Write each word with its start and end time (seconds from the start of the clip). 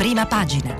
prima 0.00 0.24
pagina. 0.24 0.74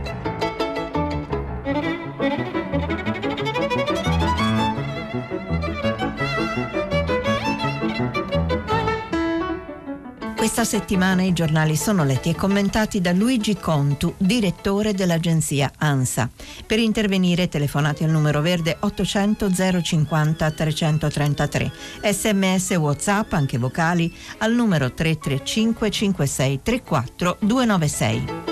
Questa 10.34 10.64
settimana 10.64 11.20
i 11.20 11.34
giornali 11.34 11.76
sono 11.76 12.04
letti 12.04 12.30
e 12.30 12.34
commentati 12.34 13.02
da 13.02 13.12
Luigi 13.12 13.58
Contu, 13.58 14.14
direttore 14.16 14.94
dell'agenzia 14.94 15.70
ANSA. 15.76 16.30
Per 16.64 16.78
intervenire 16.78 17.48
telefonate 17.48 18.04
al 18.04 18.10
numero 18.10 18.40
verde 18.40 18.78
800 18.80 19.50
050 19.82 20.50
333. 20.50 21.72
Sms 22.10 22.70
WhatsApp, 22.70 23.34
anche 23.34 23.58
vocali, 23.58 24.10
al 24.38 24.54
numero 24.54 24.94
335 24.94 25.90
56 25.90 26.60
34 26.62 27.36
296. 27.40 28.49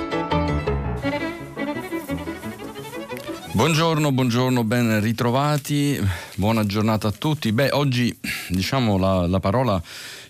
Buongiorno, 3.59 4.13
buongiorno, 4.13 4.63
ben 4.63 5.01
ritrovati, 5.01 5.99
buona 6.37 6.65
giornata 6.65 7.09
a 7.09 7.11
tutti. 7.11 7.51
Beh, 7.51 7.73
oggi 7.73 8.17
diciamo 8.51 8.97
la, 8.97 9.27
la 9.27 9.41
parola 9.41 9.83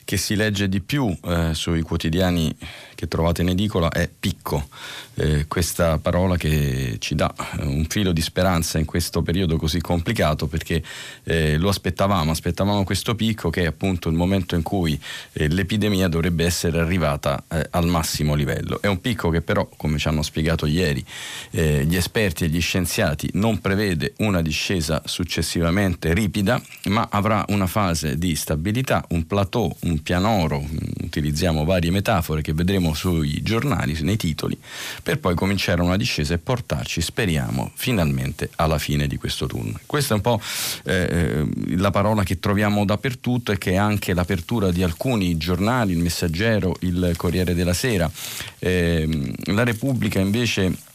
che 0.02 0.16
si 0.16 0.34
legge 0.34 0.66
di 0.66 0.80
più 0.80 1.14
eh, 1.24 1.52
sui 1.52 1.82
quotidiani 1.82 2.50
che 2.98 3.06
trovate 3.06 3.42
in 3.42 3.50
edicola 3.50 3.90
è 3.90 4.10
picco, 4.10 4.66
eh, 5.14 5.46
questa 5.46 5.98
parola 5.98 6.36
che 6.36 6.96
ci 6.98 7.14
dà 7.14 7.32
eh, 7.60 7.64
un 7.64 7.84
filo 7.84 8.10
di 8.10 8.20
speranza 8.20 8.80
in 8.80 8.86
questo 8.86 9.22
periodo 9.22 9.56
così 9.56 9.80
complicato 9.80 10.48
perché 10.48 10.82
eh, 11.22 11.58
lo 11.58 11.68
aspettavamo, 11.68 12.32
aspettavamo 12.32 12.82
questo 12.82 13.14
picco 13.14 13.50
che 13.50 13.62
è 13.62 13.66
appunto 13.66 14.08
il 14.08 14.16
momento 14.16 14.56
in 14.56 14.62
cui 14.62 15.00
eh, 15.34 15.46
l'epidemia 15.46 16.08
dovrebbe 16.08 16.44
essere 16.44 16.80
arrivata 16.80 17.44
eh, 17.46 17.68
al 17.70 17.86
massimo 17.86 18.34
livello. 18.34 18.82
È 18.82 18.88
un 18.88 19.00
picco 19.00 19.30
che 19.30 19.42
però, 19.42 19.68
come 19.76 19.98
ci 19.98 20.08
hanno 20.08 20.22
spiegato 20.22 20.66
ieri 20.66 21.04
gli 21.50 21.96
esperti 21.96 22.44
e 22.44 22.48
gli 22.48 22.60
scienziati, 22.60 23.30
non 23.34 23.60
prevede 23.60 24.14
una 24.18 24.42
discesa 24.42 25.02
successivamente 25.04 26.12
ripida, 26.12 26.60
ma 26.86 27.06
avrà 27.10 27.44
una 27.48 27.66
fase 27.66 28.18
di 28.18 28.34
stabilità, 28.34 29.04
un 29.10 29.26
plateau, 29.26 29.74
un 29.82 30.02
pianoro, 30.02 30.64
utilizziamo 31.02 31.64
varie 31.64 31.90
metafore 31.90 32.42
che 32.42 32.52
vedremo 32.52 32.87
vedremo 32.88 32.94
sui 32.94 33.42
giornali, 33.42 33.96
nei 34.02 34.16
titoli, 34.16 34.58
per 35.02 35.18
poi 35.18 35.34
cominciare 35.34 35.82
una 35.82 35.96
discesa 35.96 36.34
e 36.34 36.38
portarci, 36.38 37.00
speriamo, 37.00 37.72
finalmente 37.74 38.50
alla 38.56 38.78
fine 38.78 39.06
di 39.06 39.16
questo 39.16 39.46
tunnel. 39.46 39.80
Questa 39.86 40.14
è 40.14 40.16
un 40.16 40.22
po' 40.22 40.40
eh, 40.84 41.46
la 41.76 41.90
parola 41.90 42.22
che 42.22 42.38
troviamo 42.38 42.84
dappertutto 42.84 43.52
e 43.52 43.58
che 43.58 43.72
è 43.72 43.76
anche 43.76 44.14
l'apertura 44.14 44.70
di 44.70 44.82
alcuni 44.82 45.36
giornali, 45.36 45.92
il 45.92 45.98
Messaggero, 45.98 46.76
il 46.80 47.12
Corriere 47.16 47.54
della 47.54 47.74
Sera. 47.74 48.10
Eh, 48.58 49.32
la 49.46 49.64
Repubblica 49.64 50.18
invece 50.18 50.86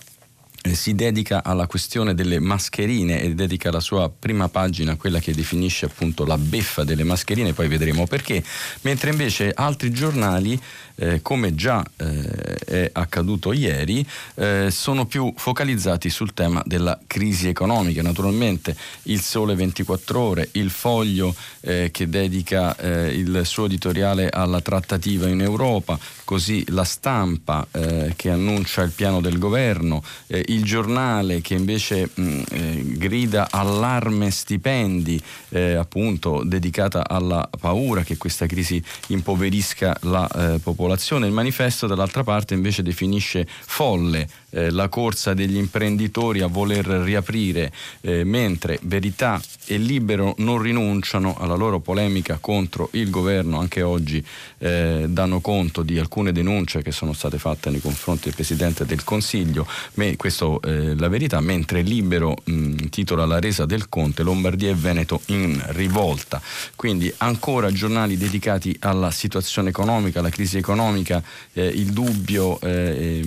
eh, 0.66 0.76
si 0.76 0.96
dedica 0.96 1.44
alla 1.44 1.68
questione 1.68 2.16
delle 2.16 2.40
mascherine 2.40 3.22
e 3.22 3.36
dedica 3.36 3.70
la 3.70 3.82
sua 3.82 4.10
prima 4.10 4.48
pagina 4.48 4.94
a 4.94 4.96
quella 4.96 5.20
che 5.20 5.34
definisce 5.34 5.88
appunto 5.88 6.26
la 6.26 6.38
beffa 6.38 6.86
delle 6.86 7.04
mascherine, 7.04 7.52
poi 7.52 7.68
vedremo 7.68 8.08
perché, 8.08 8.42
mentre 8.82 9.10
invece 9.10 9.52
altri 9.54 9.92
giornali, 9.92 10.58
eh, 10.96 11.22
come 11.22 11.56
già 11.56 11.84
eh, 11.98 12.56
è 12.66 12.90
accaduto 12.92 13.52
ieri, 13.52 14.06
eh, 14.36 14.70
sono 14.72 15.06
più 15.06 15.34
focalizzati 15.36 16.10
sul 16.10 16.34
tema 16.34 16.62
della 16.66 17.00
crisi 17.08 17.48
economica. 17.48 18.02
Naturalmente 18.02 18.76
il 19.04 19.22
Sole 19.22 19.56
24 19.56 20.20
ore, 20.20 20.50
il 20.54 20.70
Foglio 20.70 21.36
eh, 21.62 21.90
che 21.92 22.10
dedica 22.10 22.76
eh, 22.78 23.08
il 23.08 23.42
suo 23.44 23.66
editoriale 23.66 24.30
alla 24.30 24.62
trattativa 24.62 25.28
in 25.28 25.42
Europa, 25.42 25.98
così 26.24 26.64
la 26.70 26.84
stampa 26.84 27.68
che 28.16 28.30
annuncia 28.30 28.82
il 28.82 28.92
piano 28.92 29.20
del 29.20 29.38
governo, 29.38 30.04
il 30.28 30.64
giornale 30.64 31.42
che 31.42 31.54
invece 31.54 32.10
mh, 32.14 32.42
eh, 32.50 32.84
grida 32.98 33.48
allarme 33.50 34.32
stipendi, 34.32 35.22
eh, 35.50 35.74
appunto 35.74 36.44
dedicata 36.44 37.08
alla 37.08 37.48
paura 37.60 38.04
che 38.04 38.18
questa 38.18 38.46
crisi 38.46 38.82
impoverisca 39.08 39.98
la 40.02 40.28
eh, 40.28 40.60
popolazione. 40.84 41.28
Il 41.28 41.34
manifesto 41.34 41.88
dall'altra 41.88 42.24
parte 42.24 42.54
invece 42.54 42.84
definisce 42.84 43.48
folle 43.48 44.28
eh, 44.50 44.70
la 44.70 44.90
corsa 44.90 45.34
degli 45.34 45.56
imprenditori 45.56 46.42
a 46.42 46.48
voler 46.48 46.86
riaprire, 46.86 47.72
eh, 48.02 48.24
mentre 48.26 48.80
Verità 48.84 49.42
e 49.66 49.78
Libero 49.78 50.36
non 50.40 50.62
rinunciano 50.62 51.36
alla 51.40 51.56
loro 51.56 51.80
polemica 51.80 52.38
contro 52.40 52.90
il 52.94 53.10
governo, 53.10 53.60
anche 53.60 53.82
oggi 53.82 54.24
eh, 54.64 55.08
danno 55.10 55.42
conto 55.42 55.84
di 55.84 56.00
alcune 56.00 56.32
denunce 56.32 56.82
che 56.82 56.94
sono 56.94 57.12
state 57.12 57.38
fatte 57.38 57.70
nei 57.70 57.82
confronti 57.82 58.26
del 58.26 58.36
Presidente 58.36 58.86
del 58.86 59.04
Consiglio, 59.04 59.68
Me, 59.96 60.16
questo 60.16 60.62
eh, 60.62 60.96
la 60.96 61.10
verità, 61.10 61.42
mentre 61.42 61.82
Libero 61.82 62.36
mh, 62.42 62.88
titola 62.90 63.26
La 63.26 63.40
resa 63.40 63.66
del 63.66 63.90
Conte, 63.90 64.24
Lombardia 64.24 64.70
e 64.70 64.76
Veneto 64.76 65.22
in 65.28 65.62
rivolta. 65.70 66.42
Quindi 66.76 67.14
ancora 67.18 67.72
giornali 67.72 68.16
dedicati 68.16 68.76
alla 68.80 69.12
situazione 69.12 69.70
economica, 69.70 70.20
alla 70.20 70.30
crisi 70.30 70.58
economica, 70.58 71.22
eh, 71.52 71.66
il 71.66 71.92
dubbio 71.92 72.60
eh, 72.62 73.22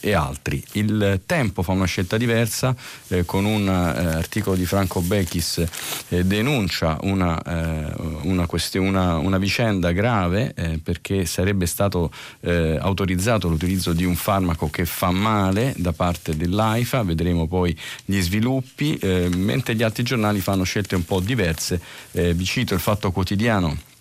e 0.00 0.12
altri. 0.14 0.64
Il 0.72 1.20
Tempo 1.26 1.62
fa 1.62 1.72
una 1.72 1.84
scelta 1.84 2.16
diversa, 2.16 2.74
eh, 3.08 3.24
con 3.26 3.44
un 3.44 3.68
eh, 3.68 4.16
articolo 4.16 4.56
di 4.56 4.64
Franco 4.64 5.00
Bechis 5.00 5.64
eh, 6.08 6.24
denuncia 6.24 6.98
una, 7.02 7.40
eh, 7.42 7.92
una, 8.22 8.46
question- 8.46 8.86
una, 8.86 9.18
una, 9.18 9.38
vicenda 9.38 9.92
grave 9.92 10.53
eh, 10.54 10.78
perché 10.82 11.26
sarebbe 11.26 11.66
stato 11.66 12.10
eh, 12.40 12.76
autorizzato 12.80 13.48
l'utilizzo 13.48 13.92
di 13.92 14.04
un 14.04 14.14
farmaco 14.14 14.70
che 14.70 14.84
fa 14.84 15.10
male 15.10 15.74
da 15.76 15.92
parte 15.92 16.36
dell'AIFA, 16.36 17.02
vedremo 17.02 17.46
poi 17.46 17.76
gli 18.04 18.20
sviluppi, 18.20 18.98
mentre 19.36 19.74
gli 19.74 19.82
altri 19.82 20.02
giornali 20.02 20.40
fanno 20.40 20.64
scelte 20.64 20.94
un 20.94 21.04
po' 21.04 21.20
diverse. 21.20 21.80
vi 22.12 22.44
cito 22.44 22.74
il 22.74 22.80
Fatto 22.80 23.10
Quotidiano 23.10 23.92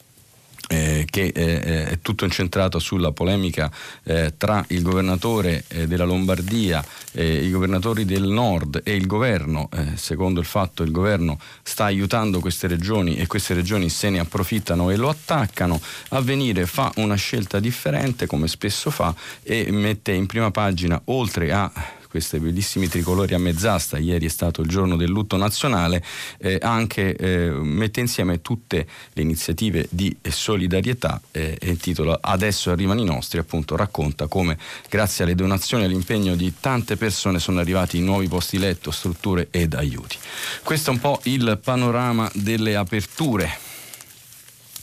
eh, 0.69 1.05
che 1.09 1.31
eh, 1.33 1.85
è 1.85 1.99
tutto 2.01 2.25
incentrato 2.25 2.79
sulla 2.79 3.11
polemica 3.11 3.71
eh, 4.03 4.33
tra 4.37 4.63
il 4.69 4.81
governatore 4.81 5.65
eh, 5.67 5.87
della 5.87 6.05
Lombardia, 6.05 6.83
i 7.15 7.51
governatori 7.51 8.05
del 8.05 8.23
nord 8.23 8.81
e 8.83 8.95
il 8.95 9.05
governo. 9.05 9.69
Eh, 9.71 9.97
secondo 9.97 10.39
il 10.39 10.47
fatto 10.47 10.81
il 10.81 10.91
governo 10.91 11.39
sta 11.61 11.85
aiutando 11.85 12.39
queste 12.39 12.67
regioni 12.67 13.17
e 13.17 13.27
queste 13.27 13.53
regioni 13.53 13.89
se 13.89 14.09
ne 14.09 14.19
approfittano 14.19 14.89
e 14.89 14.95
lo 14.95 15.09
attaccano. 15.09 15.79
Avvenire 16.09 16.65
fa 16.65 16.91
una 16.95 17.15
scelta 17.15 17.59
differente 17.59 18.25
come 18.25 18.47
spesso 18.47 18.89
fa 18.89 19.13
e 19.43 19.71
mette 19.71 20.11
in 20.11 20.25
prima 20.25 20.49
pagina 20.49 20.99
oltre 21.05 21.51
a 21.51 21.71
questi 22.13 22.37
bellissimi 22.37 22.87
tricolori 22.87 23.33
a 23.33 23.39
mezz'asta, 23.39 23.97
ieri 23.97 24.27
è 24.27 24.29
stato 24.29 24.61
il 24.61 24.67
giorno 24.67 24.95
del 24.95 25.09
lutto 25.09 25.35
nazionale, 25.35 26.03
eh, 26.37 26.59
anche 26.61 27.15
eh, 27.15 27.49
mette 27.49 28.01
insieme 28.01 28.39
tutte 28.39 28.85
le 29.13 29.21
iniziative 29.23 29.87
di 29.89 30.15
solidarietà 30.29 31.19
eh, 31.31 31.57
e 31.59 31.75
titolo 31.77 32.15
Adesso 32.21 32.69
arrivano 32.69 33.01
i 33.01 33.03
nostri, 33.03 33.39
appunto 33.39 33.75
racconta 33.75 34.27
come 34.27 34.59
grazie 34.87 35.23
alle 35.23 35.33
donazioni 35.33 35.81
e 35.81 35.85
all'impegno 35.87 36.35
di 36.35 36.53
tante 36.59 36.97
persone 36.97 37.39
sono 37.39 37.59
arrivati 37.59 37.99
nuovi 37.99 38.27
posti 38.27 38.59
letto, 38.59 38.91
strutture 38.91 39.47
ed 39.49 39.73
aiuti. 39.73 40.15
Questo 40.61 40.91
è 40.91 40.93
un 40.93 40.99
po' 40.99 41.19
il 41.23 41.59
panorama 41.63 42.29
delle 42.35 42.75
aperture 42.75 43.71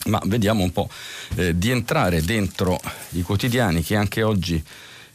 ma 0.07 0.19
vediamo 0.25 0.63
un 0.63 0.71
po' 0.73 0.89
eh, 1.35 1.57
di 1.57 1.69
entrare 1.69 2.23
dentro 2.23 2.77
i 3.11 3.21
quotidiani 3.21 3.83
che 3.83 3.95
anche 3.95 4.21
oggi 4.21 4.61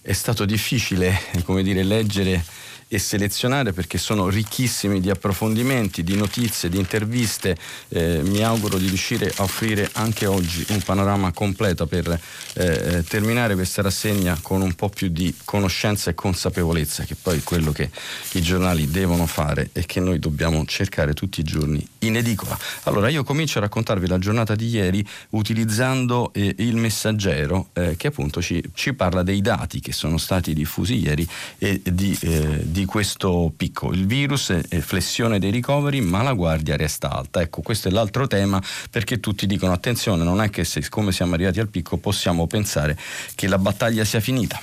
è 0.06 0.12
stato 0.12 0.44
difficile 0.44 1.19
come 1.43 1.65
dire, 1.65 1.83
leggere 1.83 2.44
e 2.88 2.98
selezionare 2.98 3.72
perché 3.72 3.98
sono 3.98 4.28
ricchissimi 4.28 5.00
di 5.00 5.10
approfondimenti, 5.10 6.04
di 6.04 6.16
notizie, 6.16 6.69
di 6.69 6.78
interviste. 6.78 7.56
Eh, 7.88 8.20
mi 8.22 8.42
auguro 8.42 8.78
di 8.78 8.86
riuscire 8.86 9.32
a 9.36 9.42
offrire 9.42 9.91
anche 9.94 10.26
oggi 10.26 10.64
un 10.69 10.80
panorama 10.82 11.32
completo 11.32 11.86
per 11.86 12.19
eh, 12.54 13.04
terminare 13.08 13.54
questa 13.54 13.82
rassegna 13.82 14.38
con 14.41 14.60
un 14.60 14.74
po' 14.74 14.88
più 14.88 15.08
di 15.08 15.34
conoscenza 15.44 16.10
e 16.10 16.15
consapevolezza, 16.15 17.04
che 17.04 17.16
poi 17.21 17.38
è 17.38 17.42
quello 17.42 17.72
che 17.72 17.91
i 18.33 18.42
giornali 18.42 18.89
devono 18.91 19.27
fare 19.27 19.71
e 19.72 19.84
che 19.84 20.00
noi 20.00 20.18
dobbiamo 20.18 20.65
cercare 20.65 21.12
tutti 21.12 21.41
i 21.41 21.44
giorni 21.44 21.86
in 22.00 22.16
edicola. 22.16 22.56
Allora 22.84 23.09
io 23.09 23.24
comincio 23.24 23.59
a 23.59 23.62
raccontarvi 23.62 24.06
la 24.06 24.18
giornata 24.18 24.54
di 24.54 24.68
ieri 24.68 25.06
utilizzando 25.30 26.32
eh, 26.32 26.54
il 26.59 26.77
messaggero 26.77 27.71
eh, 27.72 27.97
che 27.97 28.09
appunto 28.09 28.41
ci, 28.41 28.62
ci, 28.74 28.94
parla 28.94 29.22
dei 29.22 29.41
dati 29.41 29.80
che 29.80 29.92
sono 29.92 30.18
stati 30.18 30.54
diffusi 30.54 30.98
ieri 30.98 31.27
e 31.59 31.80
di 31.84 32.16
eh, 32.21 32.60
di 32.77 32.84
questo 32.84 33.51
picco. 33.57 33.91
Il 33.91 34.05
virus 34.05 34.51
è 34.51 34.81
flessione 34.81 35.39
dei 35.39 35.51
ricoveri, 35.51 36.03
ma 36.03 36.21
la 36.21 36.34
guardia 36.34 36.77
resta 36.77 37.11
alta. 37.11 37.41
Ecco, 37.41 37.63
questo 37.63 37.89
è 37.89 37.91
l'altro 37.91 38.27
tema 38.27 38.63
perché 38.91 39.19
tutti 39.19 39.47
dicono 39.47 39.73
attenzione, 39.73 40.25
non 40.25 40.43
è 40.43 40.51
che 40.51 40.63
siccome 40.65 41.11
siamo 41.11 41.33
arrivati 41.33 41.59
al 41.59 41.69
picco 41.69 41.97
possiamo 41.97 42.47
pensare 42.47 42.99
che 43.34 43.49
la 43.49 43.57
battaglia 43.57 44.05
sia 44.05 44.21
finita. 44.21 44.61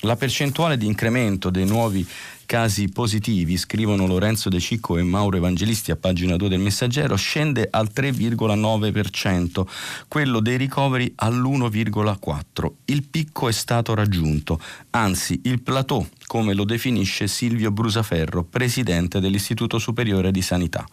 La 0.00 0.16
percentuale 0.16 0.76
di 0.76 0.84
incremento 0.84 1.48
dei 1.48 1.64
nuovi 1.64 2.06
casi 2.44 2.88
positivi, 2.88 3.56
scrivono 3.56 4.06
Lorenzo 4.06 4.50
De 4.50 4.60
Cicco 4.60 4.98
e 4.98 5.02
Mauro 5.02 5.38
Evangelisti 5.38 5.90
a 5.90 5.96
pagina 5.96 6.36
2 6.36 6.48
del 6.50 6.58
Messaggero, 6.58 7.16
scende 7.16 7.66
al 7.70 7.88
3,9%, 7.94 9.66
quello 10.08 10.40
dei 10.40 10.58
ricoveri 10.58 11.10
all'1,4%. 11.16 12.72
Il 12.86 13.04
picco 13.04 13.48
è 13.48 13.52
stato 13.52 13.94
raggiunto, 13.94 14.60
anzi 14.90 15.40
il 15.44 15.62
plateau 15.62 16.06
come 16.26 16.54
lo 16.54 16.64
definisce 16.64 17.28
Silvio 17.28 17.70
Brusaferro, 17.70 18.44
presidente 18.44 19.20
dell'Istituto 19.20 19.78
Superiore 19.78 20.30
di 20.30 20.42
Sanità. 20.42 20.86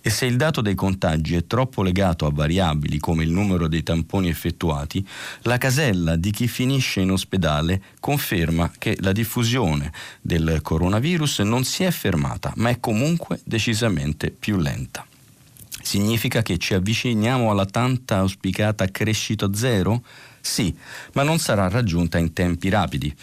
E 0.00 0.10
se 0.10 0.26
il 0.26 0.36
dato 0.36 0.60
dei 0.60 0.74
contagi 0.74 1.34
è 1.34 1.46
troppo 1.46 1.82
legato 1.82 2.26
a 2.26 2.30
variabili 2.32 2.98
come 2.98 3.24
il 3.24 3.30
numero 3.30 3.68
dei 3.68 3.82
tamponi 3.82 4.28
effettuati, 4.28 5.06
la 5.42 5.58
casella 5.58 6.16
di 6.16 6.30
chi 6.30 6.48
finisce 6.48 7.00
in 7.00 7.10
ospedale 7.10 7.82
conferma 8.00 8.72
che 8.78 8.96
la 9.00 9.12
diffusione 9.12 9.92
del 10.20 10.60
coronavirus 10.62 11.40
non 11.40 11.64
si 11.64 11.84
è 11.84 11.90
fermata, 11.90 12.52
ma 12.56 12.70
è 12.70 12.80
comunque 12.80 13.40
decisamente 13.44 14.30
più 14.30 14.56
lenta. 14.58 15.06
Significa 15.82 16.42
che 16.42 16.58
ci 16.58 16.74
avviciniamo 16.74 17.50
alla 17.50 17.66
tanta 17.66 18.16
auspicata 18.18 18.90
crescita 18.90 19.52
zero? 19.54 20.02
Sì, 20.40 20.76
ma 21.12 21.22
non 21.22 21.38
sarà 21.38 21.68
raggiunta 21.68 22.18
in 22.18 22.32
tempi 22.32 22.68
rapidi. 22.68 23.14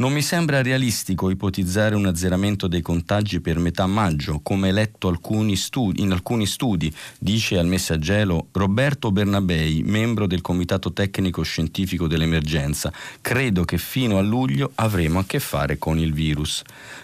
Non 0.00 0.14
mi 0.14 0.22
sembra 0.22 0.62
realistico 0.62 1.28
ipotizzare 1.28 1.94
un 1.94 2.06
azzeramento 2.06 2.66
dei 2.66 2.80
contagi 2.80 3.42
per 3.42 3.58
metà 3.58 3.86
maggio, 3.86 4.40
come 4.42 4.72
letto 4.72 5.08
alcuni 5.08 5.56
studi, 5.56 6.00
in 6.00 6.10
alcuni 6.10 6.46
studi, 6.46 6.90
dice 7.18 7.58
al 7.58 7.66
messaggero 7.66 8.46
Roberto 8.52 9.12
Bernabei, 9.12 9.82
membro 9.84 10.26
del 10.26 10.40
Comitato 10.40 10.94
Tecnico 10.94 11.42
Scientifico 11.42 12.06
dell'Emergenza. 12.06 12.90
Credo 13.20 13.64
che 13.66 13.76
fino 13.76 14.16
a 14.16 14.22
luglio 14.22 14.72
avremo 14.76 15.18
a 15.18 15.26
che 15.26 15.38
fare 15.38 15.76
con 15.76 15.98
il 15.98 16.14
virus. 16.14 16.62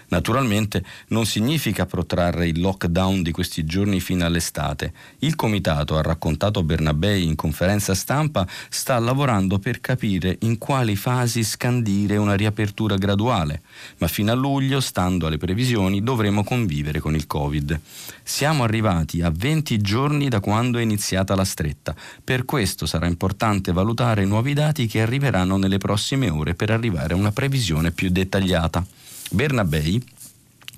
Naturalmente 0.09 0.83
non 1.09 1.25
significa 1.25 1.85
protrarre 1.85 2.47
il 2.47 2.59
lockdown 2.61 3.21
di 3.21 3.31
questi 3.31 3.65
giorni 3.65 3.99
fino 3.99 4.25
all'estate. 4.25 4.93
Il 5.19 5.35
Comitato, 5.35 5.97
ha 5.97 6.01
raccontato 6.01 6.63
Bernabei 6.63 7.25
in 7.25 7.35
conferenza 7.35 7.93
stampa, 7.93 8.47
sta 8.69 8.97
lavorando 8.99 9.59
per 9.59 9.81
capire 9.81 10.37
in 10.41 10.57
quali 10.57 10.95
fasi 10.95 11.43
scandire 11.43 12.15
una 12.15 12.35
riapertura 12.35 12.95
graduale, 12.95 13.61
ma 13.97 14.07
fino 14.07 14.31
a 14.31 14.35
luglio, 14.35 14.79
stando 14.79 15.27
alle 15.27 15.37
previsioni, 15.37 16.01
dovremo 16.01 16.43
convivere 16.43 16.99
con 16.99 17.13
il 17.13 17.27
Covid. 17.27 17.79
Siamo 18.23 18.63
arrivati 18.63 19.21
a 19.21 19.31
20 19.33 19.77
giorni 19.79 20.29
da 20.29 20.39
quando 20.39 20.77
è 20.77 20.81
iniziata 20.81 21.35
la 21.35 21.45
stretta. 21.45 21.93
Per 22.23 22.45
questo 22.45 22.85
sarà 22.85 23.07
importante 23.07 23.73
valutare 23.73 24.25
nuovi 24.25 24.53
dati 24.53 24.87
che 24.87 25.01
arriveranno 25.01 25.57
nelle 25.57 25.77
prossime 25.77 26.29
ore 26.29 26.55
per 26.55 26.71
arrivare 26.71 27.13
a 27.13 27.17
una 27.17 27.31
previsione 27.31 27.91
più 27.91 28.09
dettagliata. 28.09 28.85
Bernabei 29.31 30.01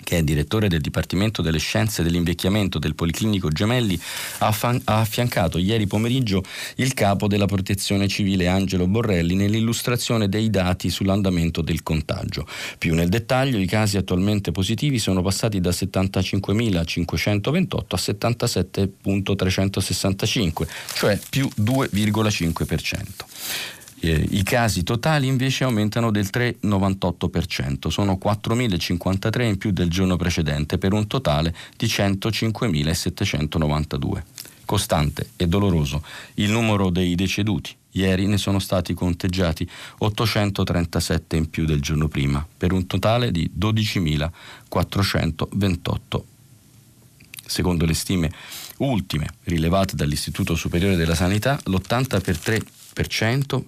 che 0.10 0.18
è 0.18 0.24
direttore 0.24 0.68
del 0.69 0.81
Dipartimento 0.81 1.44
delle 1.44 1.60
Scienze 1.60 2.01
dell'Invecchiamento 2.01 2.80
del 2.80 2.96
Policlinico 2.96 3.50
Gemelli, 3.50 4.01
ha, 4.40 4.51
affiancato 4.86 5.60
ieri 5.60 5.86
pomeriggio 5.86 6.44
il 6.78 6.96
capo 6.96 7.28
della 7.28 7.46
Protezione 7.46 8.07
Civile 8.07 8.48
Angelo 8.48 8.88
Borrelli 8.88 9.36
nell'illustrazione 9.36 10.28
dei 10.28 10.50
dati 10.50 10.90
sull'andamento 10.90 11.62
del 11.62 11.84
contagio. 11.84 12.48
Più 12.80 12.96
nel 12.96 13.10
dettaglio, 13.10 13.60
i 13.60 13.68
casi 13.68 13.98
attualmente 13.98 14.52
positivi 14.52 14.98
sono 14.98 15.22
passati 15.22 15.62
da 15.62 15.69
75.528 15.69 17.86
a 17.88 17.95
77.365, 17.95 20.68
cioè 20.95 21.19
più 21.30 21.48
2,5%. 21.56 23.78
Eh, 24.01 24.28
I 24.31 24.44
casi 24.44 24.84
totali 24.84 25.28
invece 25.28 25.66
aumentano 25.66 26.10
del 26.10 26.30
3,98%, 26.31 27.90
sono 27.90 28.18
4.053 28.22 29.42
in 29.44 29.57
più 29.57 29.72
del 29.72 29.90
giorno 29.90 30.16
precedente 30.16 30.78
per 30.78 30.94
un 30.94 31.06
totale 31.07 31.54
di 31.75 31.86
105.792. 31.86 34.24
Costante 34.63 35.31
e 35.36 35.48
doloroso 35.48 36.01
il 36.36 36.51
numero 36.51 36.90
dei 36.92 37.16
deceduti. 37.16 37.75
Ieri 37.94 38.28
ne 38.28 38.38
sono 38.38 38.60
stati 38.60 38.94
conteggiati 38.94 39.68
837 39.98 41.36
in 41.36 41.50
più 41.50 41.66
del 41.66 41.81
giorno 41.81 42.07
prima, 42.07 42.48
per 42.56 42.72
un 42.72 42.86
totale 42.86 43.31
di 43.31 43.50
12.428. 43.57 46.22
Secondo 47.45 47.86
le 47.86 47.95
stime 47.95 48.31
ultime 48.78 49.28
rilevate 49.45 49.95
dall'Istituto 49.95 50.54
Superiore 50.56 50.95
della 50.95 51.16
Sanità, 51.16 51.60
l'80 51.66 52.22
per 52.22 52.38
3 52.38 52.62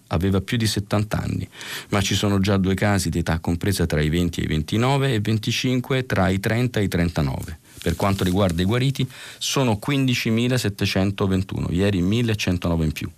aveva 0.07 0.41
più 0.41 0.57
di 0.57 0.67
70 0.67 1.17
anni, 1.17 1.47
ma 1.89 2.01
ci 2.01 2.15
sono 2.15 2.39
già 2.39 2.57
due 2.57 2.73
casi 2.73 3.09
di 3.09 3.19
età 3.19 3.39
compresa 3.39 3.85
tra 3.85 4.01
i 4.01 4.09
20 4.09 4.41
e 4.41 4.43
i 4.43 4.47
29 4.47 5.13
e 5.13 5.19
25 5.19 6.05
tra 6.05 6.29
i 6.29 6.39
30 6.39 6.79
e 6.79 6.83
i 6.83 6.87
39. 6.87 7.59
Per 7.81 7.95
quanto 7.95 8.23
riguarda 8.23 8.61
i 8.61 8.65
guariti, 8.65 9.07
sono 9.37 9.79
15.721, 9.83 11.73
ieri 11.73 12.01
1.109 12.01 12.83
in 12.83 12.91
più. 12.91 13.09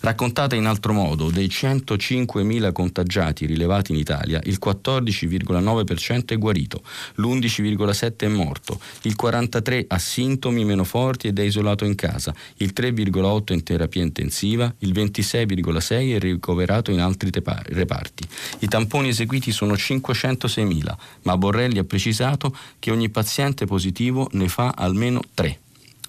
Raccontata 0.00 0.54
in 0.56 0.66
altro 0.66 0.92
modo, 0.92 1.30
dei 1.30 1.46
105.000 1.46 2.72
contagiati 2.72 3.46
rilevati 3.46 3.92
in 3.92 3.98
Italia, 3.98 4.40
il 4.44 4.58
14,9% 4.62 6.26
è 6.26 6.38
guarito, 6.38 6.82
l'11,7% 7.16 8.16
è 8.16 8.28
morto, 8.28 8.80
il 9.02 9.16
43% 9.20 9.84
ha 9.88 9.98
sintomi 9.98 10.64
meno 10.64 10.84
forti 10.84 11.28
ed 11.28 11.38
è 11.38 11.42
isolato 11.42 11.84
in 11.84 11.94
casa, 11.94 12.34
il 12.56 12.72
3,8% 12.74 13.44
è 13.44 13.52
in 13.52 13.62
terapia 13.62 14.02
intensiva, 14.02 14.72
il 14.78 14.92
26,6% 14.92 16.14
è 16.14 16.18
ricoverato 16.18 16.90
in 16.90 17.00
altri 17.00 17.30
reparti. 17.30 18.26
I 18.60 18.68
tamponi 18.68 19.08
eseguiti 19.08 19.52
sono 19.52 19.74
506.000, 19.74 20.94
ma 21.22 21.36
Borrelli 21.36 21.78
ha 21.78 21.84
precisato 21.84 22.56
che 22.78 22.90
ogni 22.90 23.08
paziente 23.10 23.66
positivo 23.66 24.28
ne 24.32 24.48
fa 24.48 24.72
almeno 24.76 25.20
3. 25.34 25.58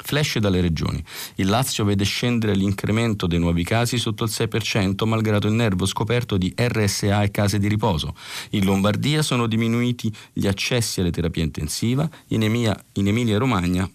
Flash 0.03 0.37
dalle 0.39 0.61
regioni. 0.61 1.03
Il 1.35 1.47
Lazio 1.47 1.83
vede 1.83 2.03
scendere 2.03 2.55
l'incremento 2.55 3.27
dei 3.27 3.39
nuovi 3.39 3.63
casi 3.63 3.97
sotto 3.97 4.23
il 4.23 4.31
6%, 4.33 5.07
malgrado 5.07 5.47
il 5.47 5.53
nervo 5.53 5.85
scoperto 5.85 6.37
di 6.37 6.53
RSA 6.55 7.23
e 7.23 7.31
case 7.31 7.59
di 7.59 7.67
riposo. 7.67 8.15
In 8.51 8.65
Lombardia 8.65 9.21
sono 9.21 9.47
diminuiti 9.47 10.13
gli 10.33 10.47
accessi 10.47 10.99
alle 10.99 11.11
terapie 11.11 11.43
intensiva, 11.43 12.09
in, 12.27 12.41
in 12.43 13.07
Emilia 13.07 13.37
Romagna 13.37 13.89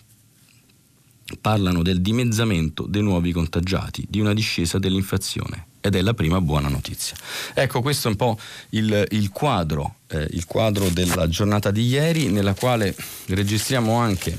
parlano 1.40 1.82
del 1.82 2.00
dimezzamento 2.00 2.86
dei 2.86 3.02
nuovi 3.02 3.32
contagiati, 3.32 4.06
di 4.08 4.20
una 4.20 4.32
discesa 4.32 4.78
dell'inflazione 4.78 5.66
ed 5.80 5.94
è 5.94 6.00
la 6.00 6.14
prima 6.14 6.40
buona 6.40 6.68
notizia. 6.68 7.16
Ecco, 7.54 7.80
questo 7.80 8.08
è 8.08 8.10
un 8.10 8.16
po' 8.16 8.38
il, 8.70 9.06
il, 9.10 9.30
quadro, 9.30 9.96
eh, 10.08 10.26
il 10.30 10.44
quadro 10.44 10.88
della 10.88 11.28
giornata 11.28 11.70
di 11.70 11.86
ieri, 11.86 12.28
nella 12.28 12.54
quale 12.54 12.94
registriamo 13.26 13.94
anche 13.94 14.36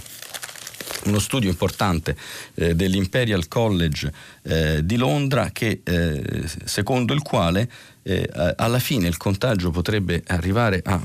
uno 1.08 1.20
studio 1.20 1.50
importante 1.50 2.16
eh, 2.56 2.76
dell'Imperial 2.76 3.48
College 3.48 4.12
eh, 4.44 4.86
di 4.86 4.96
Londra 4.96 5.50
che, 5.52 5.82
eh, 5.84 6.44
secondo 6.66 7.14
il 7.14 7.22
quale 7.22 7.70
eh, 8.08 8.30
alla 8.56 8.80
fine 8.80 9.10
il 9.10 9.18
contagio 9.18 9.70
potrebbe 9.70 10.24
arrivare 10.28 10.82
a 10.86 11.00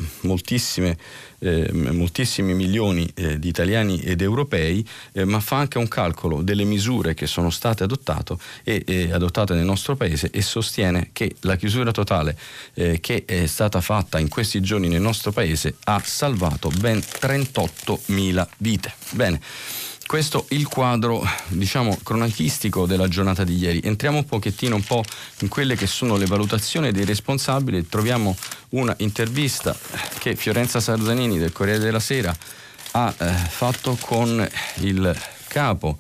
eh, 1.41 1.73
moltissimi 1.73 2.55
milioni 2.55 3.11
eh, 3.15 3.41
di 3.41 3.49
italiani 3.49 4.01
ed 4.01 4.23
europei, 4.23 4.87
ma 5.25 5.41
fa 5.41 5.57
anche 5.57 5.79
un 5.79 5.89
calcolo 5.89 6.43
delle 6.43 6.63
misure 6.63 7.15
che 7.15 7.27
sono 7.27 7.51
state 7.51 7.83
adottate, 7.83 8.37
e, 8.63 8.85
e 8.87 9.13
adottate 9.13 9.55
nel 9.55 9.65
nostro 9.65 9.97
paese 9.97 10.31
e 10.31 10.41
sostiene 10.43 11.09
che 11.13 11.35
la 11.41 11.57
chiusura 11.57 11.91
totale 11.91 12.39
che 12.73 13.25
è 13.27 13.47
stata 13.47 13.81
fatta 13.81 14.21
in 14.21 14.29
questi 14.29 14.61
giorni 14.61 14.89
nel 14.89 15.01
nostro 15.01 15.33
paese 15.33 15.75
ha 15.85 16.01
salvato 16.05 16.71
ben 16.79 16.99
38.000 16.99 18.47
vite. 18.59 18.95
Bene. 19.11 19.41
Questo 20.13 20.45
il 20.51 20.69
quadro, 20.69 21.27
diciamo, 21.49 21.99
cronachistico 22.03 22.85
della 22.85 23.09
giornata 23.09 23.45
di 23.45 23.57
ieri. 23.57 23.81
Entriamo 23.83 24.19
un 24.19 24.27
pochettino 24.27 24.77
un 24.77 24.85
po' 24.85 25.03
in 25.39 25.49
quelle 25.49 25.75
che 25.75 25.87
sono 25.87 26.19
le 26.19 26.27
valutazioni 26.27 26.93
dei 26.93 27.07
responsabili. 27.07 27.89
Troviamo 27.89 28.37
una 28.73 28.95
intervista 28.99 29.75
che 30.19 30.37
Fiorenza 30.37 30.81
Sarzanini 30.81 31.39
del 31.39 31.51
Corriere 31.51 31.79
della 31.79 31.99
Sera 31.99 32.37
ha 32.91 33.15
eh, 33.17 33.27
fatto 33.49 33.97
con 33.99 34.47
il 34.81 35.19
capo 35.49 35.97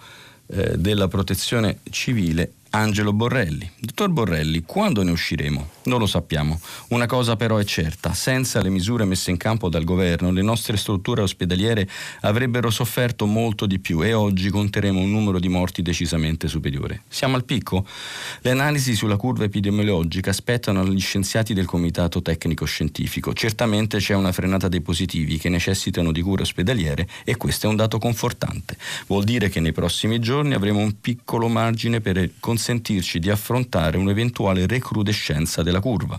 eh, 0.48 0.76
della 0.76 1.08
protezione 1.08 1.78
civile 1.88 2.52
Angelo 2.74 3.12
Borrelli. 3.12 3.70
Dottor 3.78 4.08
Borrelli, 4.08 4.62
quando 4.62 5.02
ne 5.02 5.10
usciremo? 5.10 5.68
Non 5.84 5.98
lo 5.98 6.06
sappiamo. 6.06 6.58
Una 6.88 7.04
cosa 7.04 7.36
però 7.36 7.58
è 7.58 7.64
certa, 7.64 8.14
senza 8.14 8.62
le 8.62 8.70
misure 8.70 9.04
messe 9.04 9.30
in 9.30 9.36
campo 9.36 9.68
dal 9.68 9.84
governo, 9.84 10.30
le 10.30 10.40
nostre 10.40 10.78
strutture 10.78 11.20
ospedaliere 11.20 11.86
avrebbero 12.20 12.70
sofferto 12.70 13.26
molto 13.26 13.66
di 13.66 13.78
più 13.78 14.02
e 14.02 14.14
oggi 14.14 14.48
conteremo 14.48 14.98
un 14.98 15.10
numero 15.10 15.38
di 15.38 15.48
morti 15.48 15.82
decisamente 15.82 16.48
superiore. 16.48 17.02
Siamo 17.08 17.36
al 17.36 17.44
picco? 17.44 17.86
Le 18.40 18.50
analisi 18.50 18.94
sulla 18.94 19.16
curva 19.16 19.44
epidemiologica 19.44 20.30
aspettano 20.30 20.82
gli 20.86 21.00
scienziati 21.00 21.52
del 21.52 21.66
Comitato 21.66 22.22
Tecnico 22.22 22.64
Scientifico. 22.64 23.34
Certamente 23.34 23.98
c'è 23.98 24.14
una 24.14 24.32
frenata 24.32 24.68
dei 24.68 24.80
positivi 24.80 25.36
che 25.36 25.50
necessitano 25.50 26.10
di 26.10 26.22
cure 26.22 26.40
ospedaliere 26.42 27.06
e 27.24 27.36
questo 27.36 27.66
è 27.66 27.68
un 27.68 27.76
dato 27.76 27.98
confortante. 27.98 28.78
Vuol 29.08 29.24
dire 29.24 29.50
che 29.50 29.60
nei 29.60 29.72
prossimi 29.72 30.18
giorni 30.20 30.54
avremo 30.54 30.78
un 30.78 31.00
piccolo 31.00 31.48
margine 31.48 32.00
per 32.00 32.16
consentirci 32.62 33.18
di 33.18 33.28
affrontare 33.28 33.98
un'eventuale 33.98 34.68
recrudescenza 34.68 35.64
della 35.64 35.80
curva. 35.80 36.16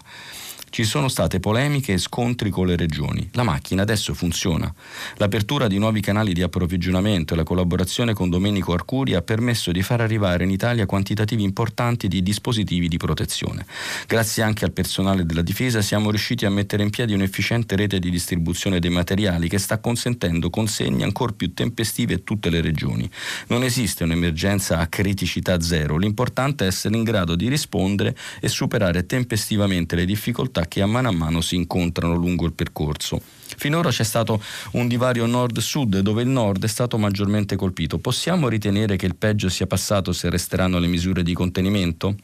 Ci 0.74 0.86
sono 0.86 1.08
state 1.08 1.39
polemiche 1.39 1.94
e 1.94 1.98
scontri 2.00 2.50
con 2.50 2.65
le 2.65 2.75
regioni. 2.75 3.30
La 3.34 3.44
macchina 3.44 3.84
adesso 3.84 4.15
funziona. 4.15 4.74
L'apertura 5.18 5.68
di 5.68 5.77
nuovi 5.77 6.01
canali 6.01 6.34
di 6.34 6.42
approvvigionamento 6.42 7.36
e 7.36 7.38
la 7.38 7.44
collaborazione 7.44 8.15
con 8.15 8.32
Domenico 8.32 8.74
Arcuri 8.74 9.13
ha 9.13 9.22
permesso 9.22 9.72
di 9.72 9.84
far 9.84 10.01
arrivare 10.01 10.46
in 10.46 10.50
Italia 10.50 10.88
quantitativi 10.88 11.44
importanti 11.44 12.08
di 12.08 12.24
dispositivi 12.24 12.88
di 12.88 12.98
protezione. 12.98 13.68
Grazie 14.08 14.42
anche 14.42 14.65
al 14.65 14.72
personale 14.72 15.27
della 15.27 15.44
difesa 15.44 15.80
siamo 15.84 16.10
riusciti 16.10 16.44
a 16.48 16.50
mettere 16.50 16.82
in 16.82 16.89
piedi 16.89 17.13
un'efficiente 17.13 17.75
rete 17.75 18.00
di 18.00 18.10
distribuzione 18.10 18.80
dei 18.80 18.89
materiali 18.89 19.48
che 19.48 19.60
sta 19.60 19.77
consentendo 19.77 20.50
consegne 20.50 21.03
ancora 21.03 21.34
più 21.34 21.53
tempestive 21.53 22.15
a 22.15 22.22
tutte 22.24 22.50
le 22.50 22.62
regioni. 22.62 23.08
Non 23.50 23.62
esiste 23.62 24.06
un'emergenza 24.06 24.80
a 24.80 24.88
criticità 24.88 25.62
zero, 25.62 25.98
l'importante 25.98 26.63
è 26.63 26.68
essere 26.70 26.96
in 26.96 27.03
grado 27.03 27.36
di 27.36 27.48
rispondere 27.48 28.18
e 28.39 28.48
superare 28.48 29.06
tempestivamente 29.06 29.96
le 29.96 30.06
difficoltà 30.06 30.62
che 30.65 30.82
a 30.82 30.86
mano 30.86 31.10
a 31.10 31.12
mano 31.12 31.41
si 31.41 31.55
incontrano 31.55 32.15
lungo 32.15 32.46
il 32.46 32.53
percorso. 32.53 33.22
Finora 33.55 33.89
c'è 33.89 34.03
stato 34.03 34.41
un 34.72 34.88
divario 34.88 35.25
nord-sud 35.25 36.00
dove 36.00 36.24
il 36.24 36.29
nord 36.29 36.63
è 36.63 36.67
stato 36.67 36.98
maggiormente 36.98 37.55
colpito. 37.55 38.00
Possiamo 38.00 38.48
ritenere 38.48 38.96
che 38.96 39.05
il 39.05 39.15
peggio 39.15 39.50
sia 39.50 39.67
passato 39.67 40.12
se 40.12 40.29
resteranno 40.29 40.79
le 40.79 40.88
misure 40.88 41.24
di 41.24 41.34
contenimento? 41.34 42.15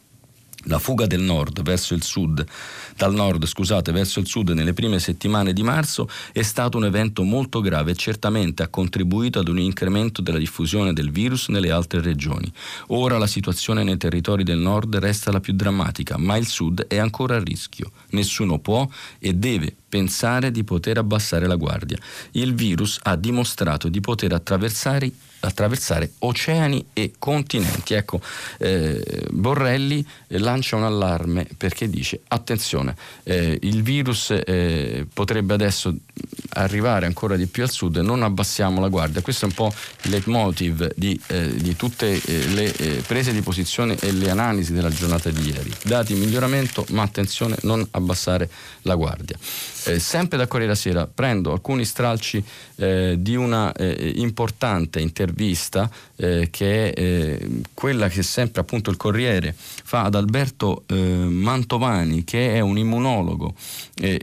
La 0.63 0.77
fuga 0.77 1.05
del 1.05 1.21
nord 1.21 1.61
verso 1.61 1.93
il 1.93 2.03
sud, 2.03 2.45
dal 2.97 3.13
nord 3.13 3.45
scusate, 3.45 3.93
verso 3.93 4.19
il 4.19 4.27
sud 4.27 4.49
nelle 4.49 4.73
prime 4.73 4.99
settimane 4.99 5.53
di 5.53 5.63
marzo 5.63 6.09
è 6.33 6.41
stato 6.41 6.77
un 6.77 6.83
evento 6.83 7.23
molto 7.23 7.61
grave 7.61 7.91
e 7.91 7.95
certamente 7.95 8.61
ha 8.61 8.67
contribuito 8.67 9.39
ad 9.39 9.47
un 9.47 9.57
incremento 9.57 10.21
della 10.21 10.37
diffusione 10.37 10.91
del 10.91 11.11
virus 11.11 11.47
nelle 11.47 11.71
altre 11.71 12.01
regioni. 12.01 12.51
Ora 12.87 13.17
la 13.17 13.25
situazione 13.25 13.83
nei 13.83 13.95
territori 13.95 14.43
del 14.43 14.57
nord 14.57 14.97
resta 14.97 15.31
la 15.31 15.39
più 15.39 15.53
drammatica, 15.53 16.17
ma 16.17 16.35
il 16.35 16.47
sud 16.47 16.87
è 16.87 16.97
ancora 16.97 17.37
a 17.37 17.43
rischio. 17.43 17.91
Nessuno 18.09 18.59
può 18.59 18.85
e 19.17 19.33
deve 19.33 19.73
pensare 19.87 20.51
di 20.51 20.65
poter 20.65 20.97
abbassare 20.97 21.47
la 21.47 21.55
guardia. 21.55 21.97
Il 22.31 22.53
virus 22.53 22.99
ha 23.03 23.15
dimostrato 23.15 23.87
di 23.87 24.01
poter 24.01 24.33
attraversare 24.33 25.09
attraversare 25.41 26.11
oceani 26.19 26.87
e 26.93 27.13
continenti. 27.17 27.93
Ecco, 27.93 28.19
eh, 28.57 29.25
Borrelli 29.31 30.05
lancia 30.27 30.75
un 30.75 30.83
allarme 30.83 31.47
perché 31.57 31.89
dice 31.89 32.21
attenzione, 32.27 32.95
eh, 33.23 33.57
il 33.61 33.81
virus 33.81 34.31
eh, 34.31 35.05
potrebbe 35.11 35.53
adesso 35.53 35.93
arrivare 36.53 37.05
ancora 37.05 37.35
di 37.35 37.47
più 37.47 37.63
al 37.63 37.69
sud, 37.69 37.97
non 37.97 38.23
abbassiamo 38.23 38.81
la 38.81 38.89
guardia. 38.89 39.21
Questo 39.21 39.45
è 39.45 39.47
un 39.47 39.53
po' 39.53 39.73
il 40.03 40.11
leitmotiv 40.11 40.91
di, 40.95 41.19
eh, 41.27 41.55
di 41.55 41.75
tutte 41.75 42.21
eh, 42.21 42.47
le 42.47 42.75
eh, 42.75 43.03
prese 43.05 43.31
di 43.31 43.41
posizione 43.41 43.97
e 43.99 44.11
le 44.11 44.29
analisi 44.29 44.73
della 44.73 44.89
giornata 44.89 45.29
di 45.29 45.47
ieri. 45.47 45.71
Dati 45.83 46.13
in 46.13 46.19
miglioramento, 46.19 46.85
ma 46.89 47.03
attenzione, 47.03 47.57
non 47.61 47.85
abbassare 47.91 48.49
la 48.83 48.95
guardia. 48.95 49.37
sempre 49.39 50.37
da 50.37 50.47
Corriere 50.47 50.75
Sera 50.75 51.07
prendo 51.07 51.51
alcuni 51.51 51.85
stralci 51.85 52.43
di 52.75 53.35
una 53.35 53.73
importante 53.77 54.99
intervista 54.99 55.28
intervista 55.29 55.89
eh, 56.15 56.49
che 56.51 56.91
è 56.91 56.99
eh, 56.99 57.61
quella 57.73 58.09
che 58.09 58.23
sempre 58.23 58.61
appunto 58.61 58.89
il 58.89 58.97
Corriere 58.97 59.55
fa 59.55 60.03
ad 60.03 60.15
Alberto 60.15 60.83
eh, 60.87 60.95
Mantovani 60.95 62.23
che 62.23 62.55
è 62.55 62.59
un 62.59 62.77
immunologo 62.77 63.53
e, 63.95 64.21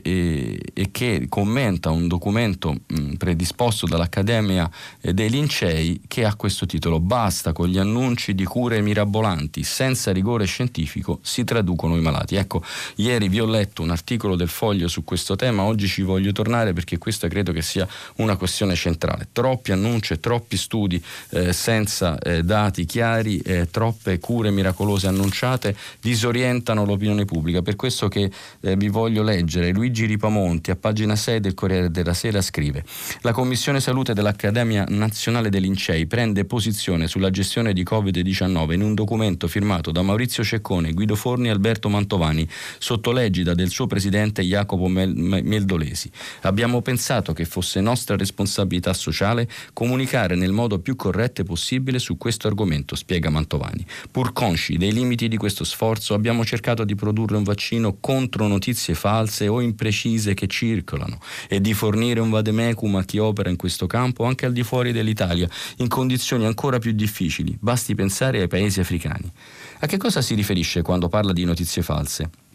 e 0.73 0.91
che 0.91 1.25
commenta 1.29 1.89
un 1.89 2.07
documento 2.07 2.75
mh, 2.85 3.13
predisposto 3.13 3.85
dall'Accademia 3.85 4.69
dei 5.01 5.29
Lincei 5.29 6.01
che 6.07 6.25
ha 6.25 6.35
questo 6.35 6.65
titolo 6.65 6.99
Basta 6.99 7.53
con 7.53 7.67
gli 7.67 7.77
annunci 7.77 8.35
di 8.35 8.43
cure 8.43 8.81
mirabolanti 8.81 9.63
senza 9.63 10.11
rigore 10.11 10.45
scientifico 10.45 11.19
si 11.21 11.43
traducono 11.43 11.95
i 11.95 12.01
malati. 12.01 12.35
Ecco, 12.35 12.63
ieri 12.95 13.29
vi 13.29 13.39
ho 13.39 13.45
letto 13.45 13.81
un 13.81 13.91
articolo 13.91 14.35
del 14.35 14.49
Foglio 14.49 14.87
su 14.87 15.03
questo 15.03 15.35
tema, 15.35 15.63
oggi 15.63 15.87
ci 15.87 16.01
voglio 16.01 16.31
tornare 16.31 16.73
perché 16.73 16.97
questa 16.97 17.27
credo 17.27 17.51
che 17.51 17.61
sia 17.61 17.87
una 18.17 18.35
questione 18.35 18.75
centrale. 18.75 19.29
Troppi 19.31 19.71
annunci 19.71 20.13
e 20.13 20.19
troppi 20.19 20.57
studi 20.57 20.96
eh, 21.29 21.53
senza 21.53 22.17
eh, 22.19 22.43
dati 22.43 22.85
chiari, 22.85 23.39
eh, 23.39 23.67
troppe 23.69 24.19
cure 24.19 24.51
miracolose 24.51 25.07
annunciate 25.07 25.75
disorientano 25.99 26.85
l'opinione 26.85 27.25
pubblica. 27.25 27.61
Per 27.61 27.75
questo 27.75 28.07
che 28.07 28.29
eh, 28.61 28.75
vi 28.75 28.87
voglio 28.89 29.23
leggere. 29.23 29.71
Luigi 29.71 30.05
Ripamonti 30.05 30.71
a 30.71 30.75
pagina 30.75 31.15
6 31.15 31.39
del 31.39 31.53
Corriere 31.53 31.91
della 31.91 32.13
Sera 32.13 32.41
scrive 32.41 32.83
La 33.21 33.31
Commissione 33.31 33.79
Salute 33.79 34.13
dell'Accademia 34.13 34.85
Nazionale 34.89 35.49
dei 35.49 35.61
Lincei 35.61 36.05
prende 36.07 36.45
posizione 36.45 37.07
sulla 37.07 37.29
gestione 37.29 37.73
di 37.73 37.83
Covid-19 37.83 38.73
in 38.73 38.81
un 38.81 38.93
documento 38.93 39.47
firmato 39.47 39.91
da 39.91 40.01
Maurizio 40.01 40.43
Ceccone, 40.43 40.93
Guido 40.93 41.15
Forni 41.15 41.47
e 41.47 41.51
Alberto 41.51 41.89
Mantovani 41.89 42.47
sotto 42.79 43.11
l'egida 43.11 43.53
del 43.53 43.69
suo 43.69 43.87
presidente 43.87 44.41
Jacopo 44.43 44.87
Meldolesi. 44.87 46.09
Abbiamo 46.41 46.81
pensato 46.81 47.33
che 47.33 47.45
fosse 47.45 47.81
nostra 47.81 48.15
responsabilità 48.15 48.93
sociale 48.93 49.47
comunicare 49.73 50.35
nel 50.35 50.51
modo 50.51 50.79
più 50.79 50.86
corretto 50.95 51.43
possibile 51.43 51.99
su 51.99 52.17
questo 52.17 52.47
argomento, 52.47 52.95
spiega 52.95 53.29
Mantovani. 53.29 53.85
Pur 54.11 54.33
consci 54.33 54.77
dei 54.77 54.93
limiti 54.93 55.27
di 55.27 55.37
questo 55.37 55.63
sforzo, 55.63 56.13
abbiamo 56.13 56.45
cercato 56.45 56.83
di 56.83 56.95
produrre 56.95 57.37
un 57.37 57.43
vaccino 57.43 57.97
contro 57.99 58.47
notizie 58.47 58.93
false 58.93 59.47
o 59.47 59.61
imprecise 59.61 60.33
che 60.33 60.47
circolano 60.47 61.19
e 61.47 61.61
di 61.61 61.73
fornire 61.73 62.19
un 62.19 62.29
vademecum 62.29 62.95
a 62.95 63.03
chi 63.03 63.17
opera 63.17 63.49
in 63.49 63.55
questo 63.55 63.87
campo 63.87 64.25
anche 64.25 64.45
al 64.45 64.53
di 64.53 64.63
fuori 64.63 64.91
dell'Italia, 64.91 65.49
in 65.77 65.87
condizioni 65.87 66.45
ancora 66.45 66.79
più 66.79 66.91
difficili. 66.91 67.57
Basti 67.59 67.95
pensare 67.95 68.41
ai 68.41 68.47
paesi 68.47 68.79
africani. 68.79 69.31
A 69.79 69.85
che 69.85 69.97
cosa 69.97 70.21
si 70.21 70.33
riferisce 70.33 70.81
quando 70.81 71.07
parla 71.07 71.33
di 71.33 71.43
notizie 71.43 71.81
false? 71.81 72.46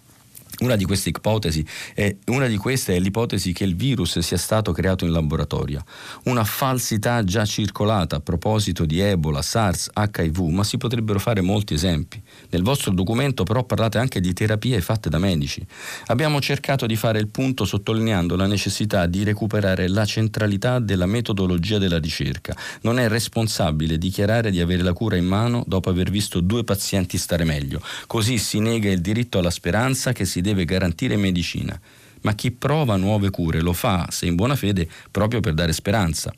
Una 0.62 0.76
di 0.76 0.84
queste 0.84 1.08
ipotesi 1.08 1.66
è, 1.92 2.14
di 2.24 2.56
queste 2.56 2.94
è 2.94 3.00
l'ipotesi 3.00 3.52
che 3.52 3.64
il 3.64 3.74
virus 3.74 4.20
sia 4.20 4.36
stato 4.36 4.70
creato 4.70 5.04
in 5.04 5.10
laboratorio, 5.10 5.82
una 6.24 6.44
falsità 6.44 7.24
già 7.24 7.44
circolata 7.44 8.16
a 8.16 8.20
proposito 8.20 8.84
di 8.84 9.00
Ebola, 9.00 9.42
SARS, 9.42 9.90
HIV, 9.92 10.38
ma 10.50 10.62
si 10.62 10.78
potrebbero 10.78 11.18
fare 11.18 11.40
molti 11.40 11.74
esempi. 11.74 12.22
Nel 12.52 12.62
vostro 12.62 12.92
documento 12.92 13.44
però 13.44 13.64
parlate 13.64 13.96
anche 13.96 14.20
di 14.20 14.34
terapie 14.34 14.82
fatte 14.82 15.08
da 15.08 15.16
medici. 15.16 15.64
Abbiamo 16.08 16.38
cercato 16.38 16.84
di 16.84 16.96
fare 16.96 17.18
il 17.18 17.28
punto 17.28 17.64
sottolineando 17.64 18.36
la 18.36 18.46
necessità 18.46 19.06
di 19.06 19.24
recuperare 19.24 19.88
la 19.88 20.04
centralità 20.04 20.78
della 20.78 21.06
metodologia 21.06 21.78
della 21.78 21.98
ricerca. 21.98 22.54
Non 22.82 22.98
è 22.98 23.08
responsabile 23.08 23.96
dichiarare 23.96 24.50
di 24.50 24.60
avere 24.60 24.82
la 24.82 24.92
cura 24.92 25.16
in 25.16 25.24
mano 25.24 25.64
dopo 25.66 25.88
aver 25.88 26.10
visto 26.10 26.40
due 26.40 26.62
pazienti 26.62 27.16
stare 27.16 27.44
meglio. 27.44 27.80
Così 28.06 28.36
si 28.36 28.60
nega 28.60 28.90
il 28.90 29.00
diritto 29.00 29.38
alla 29.38 29.50
speranza 29.50 30.12
che 30.12 30.26
si 30.26 30.42
deve 30.42 30.66
garantire 30.66 31.16
medicina, 31.16 31.80
ma 32.20 32.34
chi 32.34 32.50
prova 32.50 32.96
nuove 32.96 33.30
cure 33.30 33.62
lo 33.62 33.72
fa, 33.72 34.08
se 34.10 34.26
in 34.26 34.34
buona 34.34 34.56
fede, 34.56 34.86
proprio 35.10 35.40
per 35.40 35.54
dare 35.54 35.72
speranza. 35.72 36.32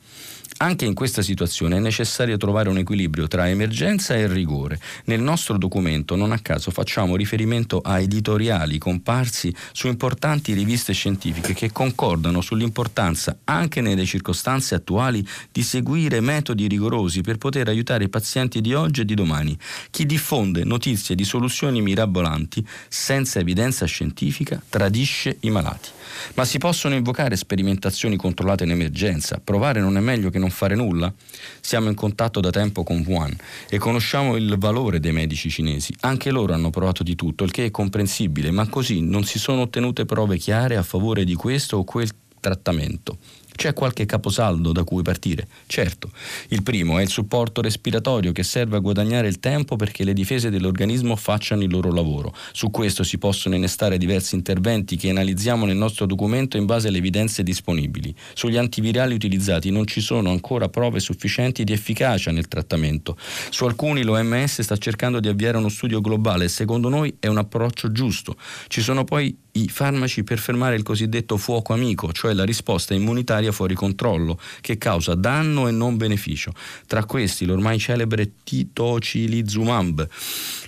Anche 0.57 0.85
in 0.85 0.93
questa 0.93 1.21
situazione 1.21 1.75
è 1.75 1.79
necessario 1.81 2.37
trovare 2.37 2.69
un 2.69 2.77
equilibrio 2.77 3.27
tra 3.27 3.49
emergenza 3.49 4.15
e 4.15 4.25
rigore. 4.25 4.79
Nel 5.05 5.19
nostro 5.19 5.57
documento 5.57 6.15
non 6.15 6.31
a 6.31 6.39
caso 6.39 6.71
facciamo 6.71 7.17
riferimento 7.17 7.81
a 7.81 7.99
editoriali 7.99 8.77
comparsi 8.77 9.53
su 9.73 9.87
importanti 9.87 10.53
riviste 10.53 10.93
scientifiche 10.93 11.53
che 11.53 11.73
concordano 11.73 12.39
sull'importanza, 12.39 13.39
anche 13.43 13.81
nelle 13.81 14.05
circostanze 14.05 14.75
attuali, 14.75 15.27
di 15.51 15.61
seguire 15.61 16.21
metodi 16.21 16.67
rigorosi 16.67 17.19
per 17.19 17.37
poter 17.37 17.67
aiutare 17.67 18.05
i 18.05 18.09
pazienti 18.09 18.61
di 18.61 18.73
oggi 18.73 19.01
e 19.01 19.05
di 19.05 19.13
domani. 19.13 19.57
Chi 19.91 20.05
diffonde 20.05 20.63
notizie 20.63 21.15
di 21.15 21.25
soluzioni 21.25 21.81
mirabolanti 21.81 22.65
senza 22.87 23.39
evidenza 23.39 23.85
scientifica 23.85 24.61
tradisce 24.69 25.35
i 25.41 25.49
malati. 25.49 25.89
Ma 26.35 26.45
si 26.45 26.57
possono 26.57 26.95
invocare 26.95 27.35
sperimentazioni 27.35 28.15
controllate 28.15 28.63
in 28.63 28.71
emergenza? 28.71 29.39
Provare 29.43 29.79
non 29.79 29.97
è 29.97 29.99
meglio 29.99 30.29
che 30.29 30.39
non 30.39 30.49
fare 30.49 30.75
nulla? 30.75 31.13
Siamo 31.59 31.89
in 31.89 31.95
contatto 31.95 32.39
da 32.39 32.49
tempo 32.49 32.83
con 32.83 33.03
Wuhan 33.05 33.35
e 33.69 33.77
conosciamo 33.77 34.35
il 34.35 34.55
valore 34.57 34.99
dei 34.99 35.11
medici 35.11 35.49
cinesi. 35.49 35.93
Anche 36.01 36.31
loro 36.31 36.53
hanno 36.53 36.69
provato 36.69 37.03
di 37.03 37.15
tutto, 37.15 37.43
il 37.43 37.51
che 37.51 37.65
è 37.65 37.71
comprensibile, 37.71 38.51
ma 38.51 38.67
così 38.67 39.01
non 39.01 39.23
si 39.23 39.39
sono 39.39 39.61
ottenute 39.61 40.05
prove 40.05 40.37
chiare 40.37 40.75
a 40.77 40.83
favore 40.83 41.23
di 41.23 41.35
questo 41.35 41.77
o 41.77 41.83
quel 41.83 42.09
trattamento. 42.39 43.17
C'è 43.55 43.73
qualche 43.73 44.05
caposaldo 44.05 44.71
da 44.71 44.83
cui 44.83 45.01
partire? 45.01 45.47
Certo. 45.65 46.11
Il 46.49 46.61
primo 46.61 46.99
è 46.99 47.01
il 47.01 47.09
supporto 47.09 47.61
respiratorio 47.61 48.31
che 48.31 48.43
serve 48.43 48.77
a 48.77 48.79
guadagnare 48.79 49.27
il 49.27 49.39
tempo 49.39 49.75
perché 49.75 50.03
le 50.03 50.13
difese 50.13 50.49
dell'organismo 50.49 51.15
facciano 51.15 51.63
il 51.63 51.71
loro 51.71 51.91
lavoro. 51.91 52.33
Su 52.51 52.69
questo 52.69 53.03
si 53.03 53.17
possono 53.17 53.55
innestare 53.55 53.97
diversi 53.97 54.35
interventi 54.35 54.97
che 54.97 55.09
analizziamo 55.09 55.65
nel 55.65 55.77
nostro 55.77 56.05
documento 56.05 56.57
in 56.57 56.65
base 56.65 56.89
alle 56.89 56.97
evidenze 56.97 57.43
disponibili. 57.43 58.13
Sugli 58.33 58.57
antivirali 58.57 59.13
utilizzati 59.13 59.71
non 59.71 59.87
ci 59.87 60.01
sono 60.01 60.29
ancora 60.29 60.67
prove 60.69 60.99
sufficienti 60.99 61.63
di 61.63 61.71
efficacia 61.71 62.31
nel 62.31 62.47
trattamento. 62.47 63.17
Su 63.49 63.65
alcuni 63.65 64.03
l'OMS 64.03 64.61
sta 64.61 64.77
cercando 64.77 65.19
di 65.19 65.29
avviare 65.29 65.57
uno 65.57 65.69
studio 65.69 66.01
globale 66.01 66.45
e 66.45 66.49
secondo 66.49 66.89
noi 66.89 67.15
è 67.19 67.27
un 67.27 67.37
approccio 67.37 67.91
giusto. 67.91 68.35
Ci 68.67 68.81
sono 68.81 69.03
poi 69.05 69.43
i 69.57 69.69
farmaci 69.69 70.23
per 70.23 70.37
fermare 70.37 70.75
il 70.75 70.83
cosiddetto 70.83 71.37
fuoco 71.37 71.73
amico, 71.73 72.11
cioè 72.11 72.33
la 72.33 72.43
risposta 72.43 72.93
immunitaria 72.93 73.53
fuori 73.53 73.73
controllo, 73.73 74.37
che 74.59 74.77
causa 74.77 75.15
danno 75.15 75.69
e 75.69 75.71
non 75.71 75.95
beneficio. 75.95 76.51
Tra 76.87 77.05
questi 77.05 77.45
l'ormai 77.45 77.79
celebre 77.79 78.31
Titocilizumab, 78.43 80.07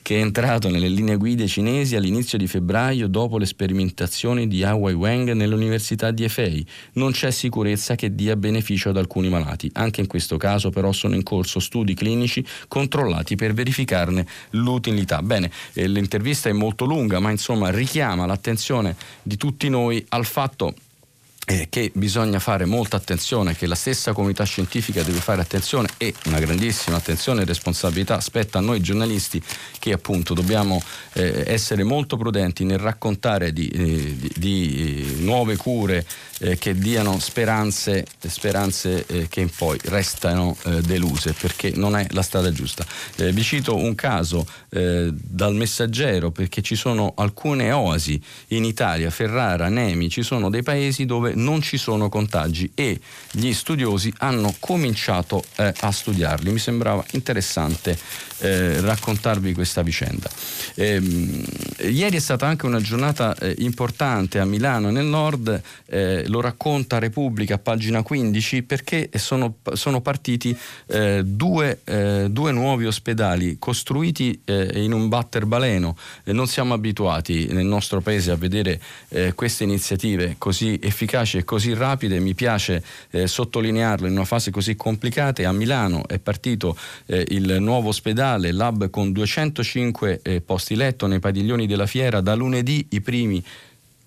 che 0.01 0.17
è 0.17 0.21
entrato 0.21 0.69
nelle 0.69 0.87
linee 0.87 1.17
guida 1.17 1.45
cinesi 1.45 1.97
all'inizio 1.97 2.37
di 2.37 2.47
febbraio 2.47 3.07
dopo 3.07 3.37
le 3.37 3.45
sperimentazioni 3.45 4.47
di 4.47 4.63
Hawaii 4.63 4.95
Wang 4.95 5.33
nell'Università 5.33 6.11
di 6.11 6.23
Efei. 6.23 6.65
Non 6.93 7.11
c'è 7.11 7.29
sicurezza 7.31 7.95
che 7.95 8.15
dia 8.15 8.37
beneficio 8.37 8.89
ad 8.89 8.97
alcuni 8.97 9.27
malati. 9.27 9.69
Anche 9.73 9.99
in 9.99 10.07
questo 10.07 10.37
caso 10.37 10.69
però 10.69 10.93
sono 10.93 11.15
in 11.15 11.23
corso 11.23 11.59
studi 11.59 11.93
clinici 11.93 12.45
controllati 12.69 13.35
per 13.35 13.53
verificarne 13.53 14.25
l'utilità. 14.51 15.21
Bene, 15.21 15.51
eh, 15.73 15.87
l'intervista 15.87 16.47
è 16.47 16.53
molto 16.53 16.85
lunga, 16.85 17.19
ma 17.19 17.31
insomma 17.31 17.69
richiama 17.69 18.25
l'attenzione 18.25 18.75
di 19.23 19.37
tutti 19.37 19.69
noi 19.69 20.05
al 20.09 20.25
fatto 20.25 20.73
eh, 21.49 21.67
che 21.69 21.91
bisogna 21.93 22.39
fare 22.39 22.65
molta 22.65 22.97
attenzione, 22.97 23.55
che 23.55 23.67
la 23.67 23.75
stessa 23.75 24.11
comunità 24.11 24.43
scientifica 24.43 25.01
deve 25.01 25.21
fare 25.21 25.39
attenzione 25.39 25.87
e 25.97 26.13
una 26.25 26.39
grandissima 26.39 26.97
attenzione 26.97 27.41
e 27.41 27.45
responsabilità 27.45 28.19
spetta 28.19 28.57
a 28.57 28.61
noi 28.61 28.81
giornalisti 28.81 29.41
che 29.79 29.93
appunto 29.93 30.33
dobbiamo 30.33 30.81
eh, 31.13 31.45
essere 31.47 31.83
molto 31.83 32.17
prudenti 32.17 32.65
nel 32.65 32.79
raccontare 32.79 33.53
di, 33.53 33.69
eh, 33.69 34.17
di, 34.17 34.31
di 34.35 35.15
eh, 35.17 35.21
nuove 35.21 35.55
cure 35.55 36.05
eh, 36.39 36.57
che 36.57 36.77
diano 36.77 37.19
speranze, 37.19 38.05
speranze 38.19 39.05
eh, 39.05 39.27
che 39.27 39.49
poi 39.55 39.77
restano 39.85 40.55
deluse 40.81 41.33
perché 41.33 41.71
non 41.75 41.95
è 41.95 42.05
la 42.11 42.21
strada 42.21 42.51
giusta. 42.51 42.85
vi 43.15 43.43
cito 43.43 43.75
un 43.75 43.95
caso 43.95 44.45
dal 44.69 45.55
messaggero 45.55 46.31
perché 46.31 46.61
ci 46.61 46.75
sono 46.75 47.13
alcune 47.15 47.71
oasi 47.71 48.21
in 48.47 48.65
Italia, 48.65 49.09
Ferrara, 49.09 49.69
Nemi, 49.69 50.09
ci 50.09 50.23
sono 50.23 50.49
dei 50.49 50.63
paesi 50.63 51.05
dove 51.05 51.33
non 51.35 51.61
ci 51.61 51.77
sono 51.77 52.09
contagi 52.09 52.71
e 52.73 52.99
gli 53.31 53.53
studiosi 53.53 54.13
hanno 54.19 54.53
cominciato 54.59 55.43
eh, 55.55 55.73
a 55.79 55.91
studiarli. 55.91 56.51
Mi 56.51 56.59
sembrava 56.59 57.03
interessante 57.11 57.97
eh, 58.39 58.81
raccontarvi 58.81 59.53
questa 59.53 59.81
vicenda. 59.81 60.29
Eh, 60.75 61.01
ieri 61.79 62.17
è 62.17 62.19
stata 62.19 62.45
anche 62.45 62.65
una 62.65 62.81
giornata 62.81 63.35
eh, 63.35 63.55
importante 63.59 64.39
a 64.39 64.45
Milano 64.45 64.89
nel 64.89 65.05
nord, 65.05 65.61
eh, 65.87 66.26
lo 66.27 66.41
racconta 66.41 66.99
Repubblica, 66.99 67.57
pagina 67.57 68.03
15, 68.03 68.63
perché 68.63 69.09
sono, 69.15 69.57
sono 69.73 70.01
partiti 70.01 70.57
eh, 70.87 71.23
due, 71.23 71.81
due, 72.29 72.51
nuovi 72.51 72.85
ospedali 72.85 73.57
costruiti 73.59 74.39
in 74.45 74.93
un 74.93 75.07
batterbaleno. 75.09 75.95
non 76.25 76.47
siamo 76.47 76.73
abituati 76.73 77.47
nel 77.47 77.65
nostro 77.65 78.01
paese 78.01 78.31
a 78.31 78.35
vedere 78.35 78.79
queste 79.35 79.63
iniziative 79.63 80.35
così 80.37 80.79
efficaci 80.81 81.37
e 81.37 81.43
così 81.43 81.73
rapide, 81.73 82.19
mi 82.19 82.33
piace 82.33 82.83
sottolinearlo 83.25 84.07
in 84.07 84.13
una 84.13 84.25
fase 84.25 84.51
così 84.51 84.75
complicata. 84.75 85.47
A 85.47 85.51
Milano 85.51 86.07
è 86.07 86.19
partito 86.19 86.77
il 87.07 87.57
nuovo 87.59 87.89
ospedale 87.89 88.51
lab 88.51 88.89
con 88.89 89.11
205 89.11 90.21
eh, 90.23 90.41
posti 90.41 90.75
letto 90.75 91.07
nei 91.07 91.19
padiglioni 91.19 91.67
della 91.67 91.85
fiera, 91.85 92.21
da 92.21 92.35
lunedì 92.35 92.87
i 92.91 93.01
primi 93.01 93.43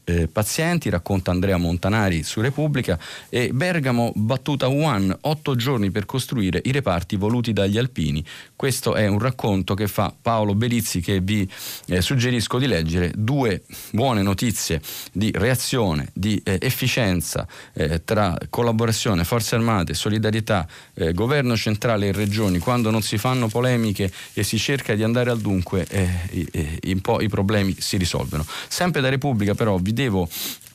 eh, 0.04 0.28
pazienti, 0.28 0.88
racconta 0.88 1.30
Andrea 1.30 1.57
Montanari 1.57 2.23
su 2.23 2.40
Repubblica, 2.40 2.99
e 3.28 3.50
Bergamo 3.52 4.12
battuta 4.14 4.69
One, 4.69 5.16
otto 5.23 5.57
giorni 5.57 5.90
per 5.90 6.07
costruire 6.07 6.61
i 6.64 6.73
reparti 6.73 7.16
voluti 7.16 7.52
dagli 7.52 7.78
alpini. 7.78 8.25
Questo 8.57 8.95
è 8.95 9.07
un 9.07 9.19
racconto 9.19 9.75
che 9.75 9.87
fa 9.87 10.12
Paolo 10.21 10.54
Belizzi 10.54 11.00
che 11.00 11.21
vi 11.21 11.49
eh, 11.87 12.00
suggerisco 12.00 12.59
di 12.59 12.66
leggere, 12.66 13.12
due 13.16 13.62
buone 13.92 14.23
notizie 14.23 14.80
di 15.12 15.30
reazione, 15.35 16.09
di 16.12 16.40
eh, 16.45 16.59
efficienza 16.61 17.47
eh, 17.73 18.04
tra 18.04 18.37
collaborazione, 18.49 19.25
forze 19.25 19.54
armate, 19.54 19.95
solidarietà, 19.95 20.66
eh, 20.95 21.12
governo 21.12 21.57
centrale 21.57 22.09
e 22.09 22.12
regioni, 22.12 22.59
quando 22.59 22.90
non 22.90 23.02
si 23.02 23.19
fanno 23.19 23.49
polemiche 23.49 24.11
e 24.33 24.42
si 24.42 24.59
cerca 24.59 24.95
di 24.95 25.02
andare 25.02 25.30
al 25.30 25.40
dunque, 25.40 25.87
eh, 25.88 26.78
un 26.85 27.00
po' 27.00 27.21
i 27.21 27.28
problemi 27.28 27.75
si 27.78 27.97
risolvono. 27.97 28.45
Sempre 28.69 29.00
da 29.00 29.09
Repubblica 29.09 29.54
però 29.54 29.76
vi 29.76 29.89
devo 29.92 30.25
eh, 30.25 30.70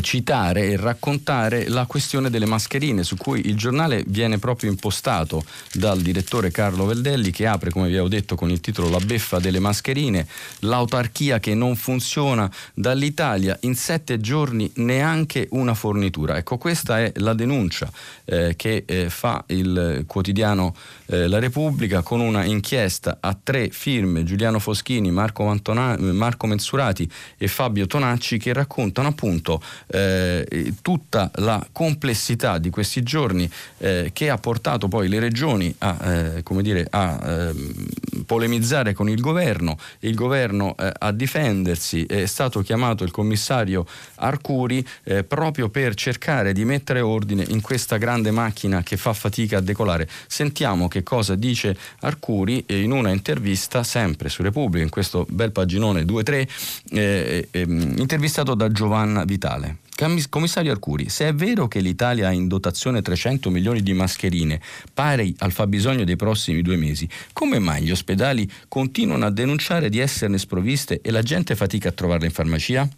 citare 0.00 0.66
e 0.68 0.76
raccontare 0.76 1.68
la 1.68 1.86
questione 1.86 2.28
delle 2.30 2.46
mascherine 2.46 3.02
su 3.02 3.16
cui 3.16 3.46
il 3.46 3.56
giornale 3.56 4.04
viene 4.06 4.38
proprio 4.38 4.70
impostato 4.70 5.44
dal 5.72 6.00
direttore 6.00 6.50
Carlo 6.50 6.84
Veldelli 6.84 7.30
che 7.30 7.46
apre 7.46 7.70
come 7.70 7.86
vi 7.86 7.94
avevo 7.94 8.08
detto 8.08 8.36
con 8.36 8.50
il 8.50 8.60
titolo 8.60 8.90
La 8.90 8.98
beffa 8.98 9.38
delle 9.38 9.58
mascherine 9.58 10.26
l'autarchia 10.60 11.40
che 11.40 11.54
non 11.54 11.74
funziona 11.74 12.50
dall'Italia 12.74 13.56
in 13.62 13.74
sette 13.74 14.20
giorni 14.20 14.70
neanche 14.76 15.48
una 15.52 15.74
fornitura. 15.74 16.36
Ecco 16.36 16.58
questa 16.58 17.00
è 17.00 17.12
la 17.16 17.32
denuncia 17.32 17.90
eh, 18.26 18.54
che 18.56 18.84
eh, 18.86 19.08
fa 19.08 19.42
il 19.48 20.04
quotidiano 20.06 20.74
eh, 21.06 21.26
La 21.26 21.38
Repubblica 21.38 22.02
con 22.02 22.20
una 22.20 22.44
inchiesta 22.44 23.18
a 23.20 23.36
tre 23.42 23.70
firme 23.70 24.24
Giuliano 24.24 24.58
Foschini, 24.58 25.10
Marco, 25.10 25.46
Antona- 25.46 25.96
Marco 25.98 26.46
Mensurati 26.46 27.10
e 27.38 27.48
Fabio 27.48 27.86
Tonacci 27.86 28.36
che 28.38 28.52
raccontano 28.52 29.08
appunto 29.08 29.62
eh, 29.86 30.74
tutta 30.82 31.30
la 31.36 31.64
complessità 31.72 32.58
di 32.58 32.70
questi 32.70 33.02
giorni 33.02 33.48
eh, 33.78 34.10
che 34.12 34.30
ha 34.30 34.38
portato 34.38 34.88
poi 34.88 35.08
le 35.08 35.20
regioni 35.20 35.74
a, 35.78 35.98
eh, 36.02 36.42
dire, 36.62 36.86
a 36.90 37.18
ehm, 37.22 37.86
polemizzare 38.26 38.92
con 38.92 39.08
il 39.08 39.20
governo, 39.20 39.78
il 40.00 40.14
governo 40.14 40.74
eh, 40.76 40.92
a 40.98 41.12
difendersi, 41.12 42.04
è 42.04 42.26
stato 42.26 42.60
chiamato 42.60 43.04
il 43.04 43.10
commissario 43.10 43.86
Arcuri 44.16 44.86
eh, 45.04 45.24
proprio 45.24 45.68
per 45.68 45.94
cercare 45.94 46.52
di 46.52 46.64
mettere 46.64 47.00
ordine 47.00 47.44
in 47.48 47.60
questa 47.60 47.96
grande 47.96 48.30
macchina 48.30 48.82
che 48.82 48.96
fa 48.96 49.12
fatica 49.12 49.58
a 49.58 49.60
decolare. 49.60 50.08
Sentiamo 50.26 50.88
che 50.88 51.02
cosa 51.02 51.34
dice 51.34 51.76
Arcuri 52.00 52.64
in 52.68 52.90
una 52.90 53.10
intervista 53.10 53.82
sempre 53.82 54.28
su 54.28 54.42
Repubblica, 54.42 54.84
in 54.84 54.90
questo 54.90 55.26
bel 55.28 55.52
paginone 55.52 56.02
2-3, 56.02 56.48
eh, 56.90 57.48
ehm, 57.50 57.94
intervistato 57.98 58.54
da 58.54 58.70
Giovanna 58.70 59.24
Vitale. 59.24 59.67
Commissario 60.28 60.70
Arcuri, 60.70 61.08
se 61.08 61.26
è 61.26 61.34
vero 61.34 61.66
che 61.66 61.80
l'Italia 61.80 62.28
ha 62.28 62.32
in 62.32 62.46
dotazione 62.46 63.02
300 63.02 63.50
milioni 63.50 63.82
di 63.82 63.92
mascherine, 63.92 64.60
pari 64.94 65.34
al 65.38 65.50
fabbisogno 65.50 66.04
dei 66.04 66.14
prossimi 66.14 66.62
due 66.62 66.76
mesi, 66.76 67.08
come 67.32 67.58
mai 67.58 67.82
gli 67.82 67.90
ospedali 67.90 68.48
continuano 68.68 69.26
a 69.26 69.30
denunciare 69.30 69.88
di 69.88 69.98
esserne 69.98 70.38
sprovviste 70.38 71.00
e 71.00 71.10
la 71.10 71.22
gente 71.22 71.56
fatica 71.56 71.88
a 71.88 71.92
trovarle 71.92 72.26
in 72.26 72.32
farmacia? 72.32 72.88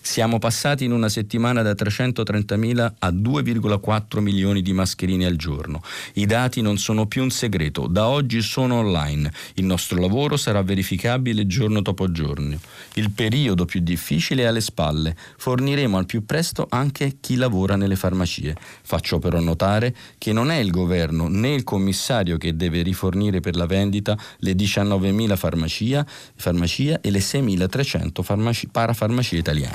Siamo 0.00 0.38
passati 0.38 0.84
in 0.84 0.92
una 0.92 1.08
settimana 1.08 1.62
da 1.62 1.72
330.000 1.72 2.92
a 2.98 3.08
2,4 3.08 4.20
milioni 4.20 4.62
di 4.62 4.72
mascherine 4.72 5.26
al 5.26 5.36
giorno. 5.36 5.82
I 6.14 6.26
dati 6.26 6.60
non 6.60 6.78
sono 6.78 7.06
più 7.06 7.22
un 7.22 7.30
segreto, 7.30 7.86
da 7.86 8.08
oggi 8.08 8.40
sono 8.40 8.76
online. 8.76 9.30
Il 9.54 9.64
nostro 9.64 10.00
lavoro 10.00 10.36
sarà 10.36 10.62
verificabile 10.62 11.46
giorno 11.46 11.80
dopo 11.82 12.10
giorno. 12.10 12.58
Il 12.94 13.10
periodo 13.10 13.64
più 13.64 13.80
difficile 13.80 14.42
è 14.42 14.46
alle 14.46 14.60
spalle. 14.60 15.16
Forniremo 15.36 15.98
al 15.98 16.06
più 16.06 16.24
presto 16.24 16.66
anche 16.70 17.16
chi 17.20 17.36
lavora 17.36 17.76
nelle 17.76 17.96
farmacie. 17.96 18.56
Faccio 18.82 19.18
però 19.18 19.40
notare 19.40 19.94
che 20.18 20.32
non 20.32 20.50
è 20.50 20.56
il 20.56 20.70
governo 20.70 21.28
né 21.28 21.52
il 21.52 21.64
commissario 21.64 22.36
che 22.38 22.56
deve 22.56 22.82
rifornire 22.82 23.40
per 23.40 23.56
la 23.56 23.66
vendita 23.66 24.16
le 24.38 24.52
19.000 24.52 25.36
farmacia, 25.36 26.06
farmacia 26.36 27.00
e 27.00 27.10
le 27.10 27.18
6.300 27.18 28.22
farmaci, 28.22 28.68
parafarmacie 28.68 29.36
italiane. 29.36 29.73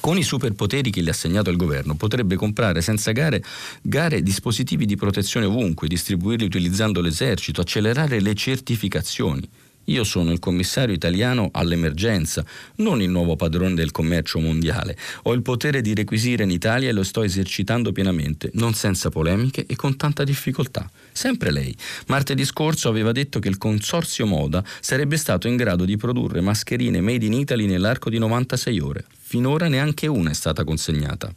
Con 0.00 0.18
i 0.18 0.22
superpoteri 0.22 0.90
che 0.90 1.02
gli 1.02 1.08
ha 1.08 1.10
assegnato 1.10 1.50
il 1.50 1.56
governo 1.56 1.96
potrebbe 1.96 2.36
comprare 2.36 2.80
senza 2.80 3.10
gare, 3.10 3.42
gare 3.82 4.22
dispositivi 4.22 4.86
di 4.86 4.94
protezione 4.94 5.46
ovunque, 5.46 5.88
distribuirli 5.88 6.44
utilizzando 6.44 7.00
l'esercito, 7.00 7.60
accelerare 7.60 8.20
le 8.20 8.34
certificazioni. 8.34 9.48
Io 9.86 10.04
sono 10.04 10.32
il 10.32 10.38
commissario 10.38 10.94
italiano 10.94 11.50
all'emergenza, 11.52 12.44
non 12.76 13.02
il 13.02 13.10
nuovo 13.10 13.36
padrone 13.36 13.74
del 13.74 13.90
commercio 13.90 14.38
mondiale. 14.38 14.96
Ho 15.24 15.32
il 15.32 15.42
potere 15.42 15.80
di 15.80 15.94
requisire 15.94 16.44
in 16.44 16.50
Italia 16.50 16.88
e 16.88 16.92
lo 16.92 17.02
sto 17.02 17.22
esercitando 17.22 17.92
pienamente, 17.92 18.50
non 18.54 18.74
senza 18.74 19.10
polemiche 19.10 19.64
e 19.66 19.76
con 19.76 19.96
tanta 19.96 20.24
difficoltà. 20.24 20.90
Sempre 21.12 21.50
lei. 21.50 21.76
Martedì 22.06 22.44
scorso 22.44 22.88
aveva 22.88 23.12
detto 23.12 23.38
che 23.38 23.48
il 23.48 23.58
consorzio 23.58 24.26
Moda 24.26 24.64
sarebbe 24.80 25.16
stato 25.16 25.48
in 25.48 25.56
grado 25.56 25.84
di 25.84 25.96
produrre 25.96 26.40
mascherine 26.40 27.00
made 27.00 27.24
in 27.24 27.32
Italy 27.32 27.66
nell'arco 27.66 28.10
di 28.10 28.18
96 28.18 28.80
ore. 28.80 29.04
Finora 29.28 29.66
neanche 29.66 30.06
una 30.06 30.30
è 30.30 30.34
stata 30.34 30.62
consegnata. 30.62 31.32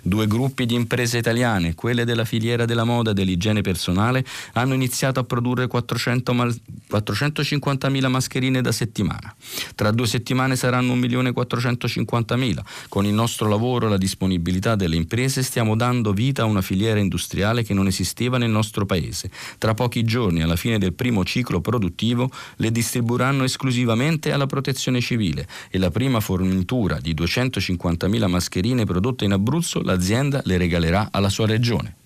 Due 0.00 0.26
gruppi 0.26 0.64
di 0.64 0.74
imprese 0.74 1.18
italiane, 1.18 1.74
quelle 1.74 2.06
della 2.06 2.24
filiera 2.24 2.64
della 2.64 2.84
moda 2.84 3.10
e 3.10 3.14
dell'igiene 3.14 3.60
personale, 3.60 4.24
hanno 4.54 4.72
iniziato 4.72 5.20
a 5.20 5.24
produrre 5.24 5.66
400 5.66 6.32
mal- 6.32 6.58
450.000 6.90 8.08
mascherine 8.08 8.62
da 8.62 8.72
settimana. 8.72 9.34
Tra 9.74 9.90
due 9.90 10.06
settimane 10.06 10.56
saranno 10.56 10.94
1.450.000. 10.94 12.58
Con 12.88 13.04
il 13.04 13.12
nostro 13.12 13.48
lavoro 13.48 13.86
e 13.86 13.90
la 13.90 13.98
disponibilità 13.98 14.74
delle 14.74 14.96
imprese 14.96 15.42
stiamo 15.42 15.76
dando 15.76 16.12
vita 16.12 16.42
a 16.42 16.46
una 16.46 16.62
filiera 16.62 16.98
industriale 16.98 17.62
che 17.62 17.74
non 17.74 17.86
esisteva 17.86 18.38
nel 18.38 18.50
nostro 18.50 18.86
paese. 18.86 19.30
Tra 19.58 19.74
pochi 19.74 20.02
giorni, 20.04 20.42
alla 20.42 20.56
fine 20.56 20.78
del 20.78 20.94
primo 20.94 21.24
ciclo 21.24 21.60
produttivo, 21.60 22.30
le 22.56 22.70
distribuiranno 22.70 23.44
esclusivamente 23.44 24.32
alla 24.32 24.46
protezione 24.46 25.00
civile 25.00 25.46
e 25.70 25.78
la 25.78 25.90
prima 25.90 26.20
fornitura 26.20 27.00
di 27.00 27.12
250.000 27.34 28.28
mascherine 28.28 28.84
prodotte 28.84 29.24
in 29.24 29.32
Abruzzo 29.32 29.82
la 29.82 29.92
l'azienda 29.94 30.40
le 30.44 30.56
regalerà 30.56 31.08
alla 31.10 31.28
sua 31.28 31.46
regione. 31.46 31.96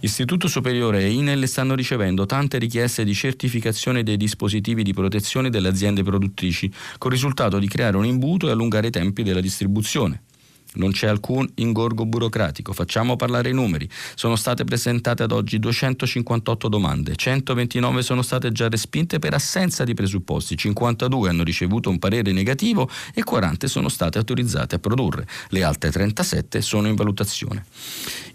Istituto 0.00 0.48
Superiore 0.48 1.02
e 1.02 1.12
INEL 1.12 1.46
stanno 1.46 1.74
ricevendo 1.74 2.26
tante 2.26 2.58
richieste 2.58 3.04
di 3.04 3.14
certificazione 3.14 4.02
dei 4.02 4.16
dispositivi 4.16 4.82
di 4.82 4.92
protezione 4.92 5.48
delle 5.48 5.68
aziende 5.68 6.02
produttrici, 6.02 6.70
con 6.98 7.12
il 7.12 7.16
risultato 7.16 7.58
di 7.58 7.68
creare 7.68 7.96
un 7.96 8.04
imbuto 8.04 8.48
e 8.48 8.50
allungare 8.50 8.88
i 8.88 8.90
tempi 8.90 9.22
della 9.22 9.40
distribuzione. 9.40 10.22
Non 10.74 10.92
c'è 10.92 11.06
alcun 11.06 11.46
ingorgo 11.56 12.06
burocratico, 12.06 12.72
facciamo 12.72 13.16
parlare 13.16 13.50
i 13.50 13.52
numeri. 13.52 13.88
Sono 14.14 14.36
state 14.36 14.64
presentate 14.64 15.22
ad 15.22 15.32
oggi 15.32 15.58
258 15.58 16.68
domande, 16.68 17.14
129 17.14 18.02
sono 18.02 18.22
state 18.22 18.52
già 18.52 18.68
respinte 18.68 19.18
per 19.18 19.34
assenza 19.34 19.84
di 19.84 19.94
presupposti, 19.94 20.56
52 20.56 21.28
hanno 21.28 21.42
ricevuto 21.42 21.90
un 21.90 21.98
parere 21.98 22.32
negativo 22.32 22.88
e 23.14 23.22
40 23.22 23.66
sono 23.66 23.88
state 23.88 24.18
autorizzate 24.18 24.76
a 24.76 24.78
produrre. 24.78 25.26
Le 25.48 25.62
altre 25.62 25.90
37 25.90 26.62
sono 26.62 26.88
in 26.88 26.94
valutazione. 26.94 27.64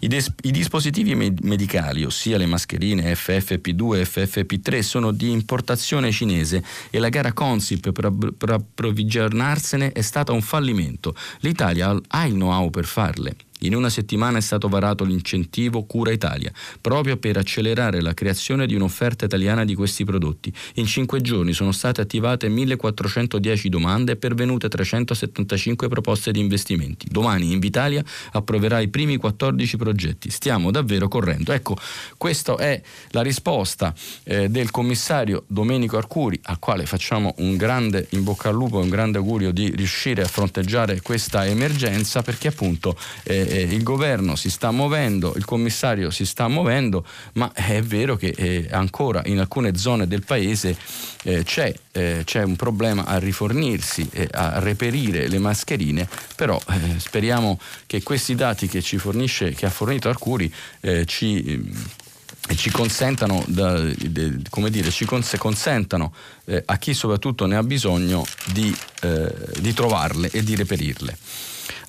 I, 0.00 0.06
des- 0.08 0.32
i 0.42 0.50
dispositivi 0.50 1.14
med- 1.14 1.40
medicali, 1.42 2.04
ossia 2.04 2.38
le 2.38 2.46
mascherine 2.46 3.12
FFP2 3.14 3.96
e 3.96 4.04
FFP3, 4.04 4.78
sono 4.80 5.10
di 5.10 5.30
importazione 5.30 6.12
cinese 6.12 6.62
e 6.90 6.98
la 6.98 7.08
gara 7.08 7.32
Consip 7.32 7.90
per, 7.90 8.04
ab- 8.04 8.32
per 8.32 8.50
approvvigionarsene 8.50 9.90
è 9.92 10.00
stata 10.02 10.32
un 10.32 10.42
fallimento. 10.42 11.14
L'Italia 11.40 11.98
ha 12.08 12.26
il 12.26 12.34
know-how 12.34 12.70
per 12.70 12.84
farle. 12.84 13.34
In 13.60 13.74
una 13.74 13.90
settimana 13.90 14.38
è 14.38 14.40
stato 14.40 14.68
varato 14.68 15.04
l'incentivo 15.04 15.84
Cura 15.84 16.12
Italia, 16.12 16.52
proprio 16.80 17.16
per 17.16 17.36
accelerare 17.36 18.00
la 18.00 18.14
creazione 18.14 18.66
di 18.66 18.74
un'offerta 18.74 19.24
italiana 19.24 19.64
di 19.64 19.74
questi 19.74 20.04
prodotti. 20.04 20.52
In 20.74 20.86
cinque 20.86 21.20
giorni 21.20 21.52
sono 21.52 21.72
state 21.72 22.00
attivate 22.00 22.48
1410 22.48 23.68
domande 23.68 24.12
e 24.12 24.16
pervenute 24.16 24.68
375 24.68 25.88
proposte 25.88 26.30
di 26.30 26.40
investimenti. 26.40 27.08
Domani 27.10 27.52
Invitalia 27.52 28.04
approverà 28.32 28.78
i 28.80 28.88
primi 28.88 29.16
14 29.16 29.76
progetti. 29.76 30.30
Stiamo 30.30 30.70
davvero 30.70 31.08
correndo. 31.08 31.52
Ecco, 31.52 31.76
questa 32.16 32.54
è 32.56 32.80
la 33.10 33.22
risposta 33.22 33.92
eh, 34.24 34.48
del 34.48 34.70
commissario 34.70 35.44
Domenico 35.48 35.96
Arcuri, 35.96 36.38
al 36.44 36.58
quale 36.58 36.86
facciamo 36.86 37.34
un 37.38 37.56
grande 37.56 38.06
in 38.10 38.22
bocca 38.22 38.50
al 38.50 38.54
lupo 38.54 38.78
e 38.78 38.82
un 38.82 38.88
grande 38.88 39.18
augurio 39.18 39.50
di 39.50 39.70
riuscire 39.74 40.22
a 40.22 40.26
fronteggiare 40.26 41.00
questa 41.00 41.44
emergenza 41.46 42.22
perché 42.22 42.48
appunto 42.48 42.96
eh, 43.24 43.47
eh, 43.48 43.62
il 43.62 43.82
governo 43.82 44.36
si 44.36 44.50
sta 44.50 44.70
muovendo, 44.70 45.34
il 45.36 45.44
commissario 45.44 46.10
si 46.10 46.24
sta 46.24 46.48
muovendo, 46.48 47.04
ma 47.34 47.52
è 47.52 47.82
vero 47.82 48.16
che 48.16 48.34
eh, 48.36 48.68
ancora 48.70 49.22
in 49.26 49.38
alcune 49.38 49.76
zone 49.76 50.06
del 50.06 50.24
paese 50.24 50.76
eh, 51.24 51.42
c'è, 51.42 51.74
eh, 51.92 52.22
c'è, 52.24 52.42
un 52.42 52.56
problema 52.56 53.04
a 53.04 53.18
rifornirsi, 53.18 54.08
a 54.30 54.58
reperire 54.58 55.28
le 55.28 55.38
mascherine, 55.38 56.08
però 56.36 56.60
eh, 56.68 56.98
speriamo 56.98 57.58
che 57.86 58.02
questi 58.02 58.34
dati 58.34 58.68
che 58.68 58.82
ci 58.82 58.98
fornisce, 58.98 59.52
che 59.52 59.66
ha 59.66 59.70
fornito 59.70 60.08
Arcuri, 60.08 60.52
eh, 60.80 61.04
ci 61.06 62.06
ci 62.54 62.70
consentano, 62.70 63.44
da, 63.46 63.78
de, 63.80 64.40
come 64.48 64.70
dire, 64.70 64.90
ci 64.90 65.04
cons- 65.04 65.36
consentano 65.36 66.14
eh, 66.46 66.62
a 66.64 66.78
chi 66.78 66.94
soprattutto 66.94 67.46
ne 67.46 67.56
ha 67.56 67.62
bisogno 67.62 68.24
di, 68.52 68.74
eh, 69.02 69.34
di 69.60 69.72
trovarle 69.74 70.30
e 70.30 70.42
di 70.42 70.54
reperirle. 70.54 71.16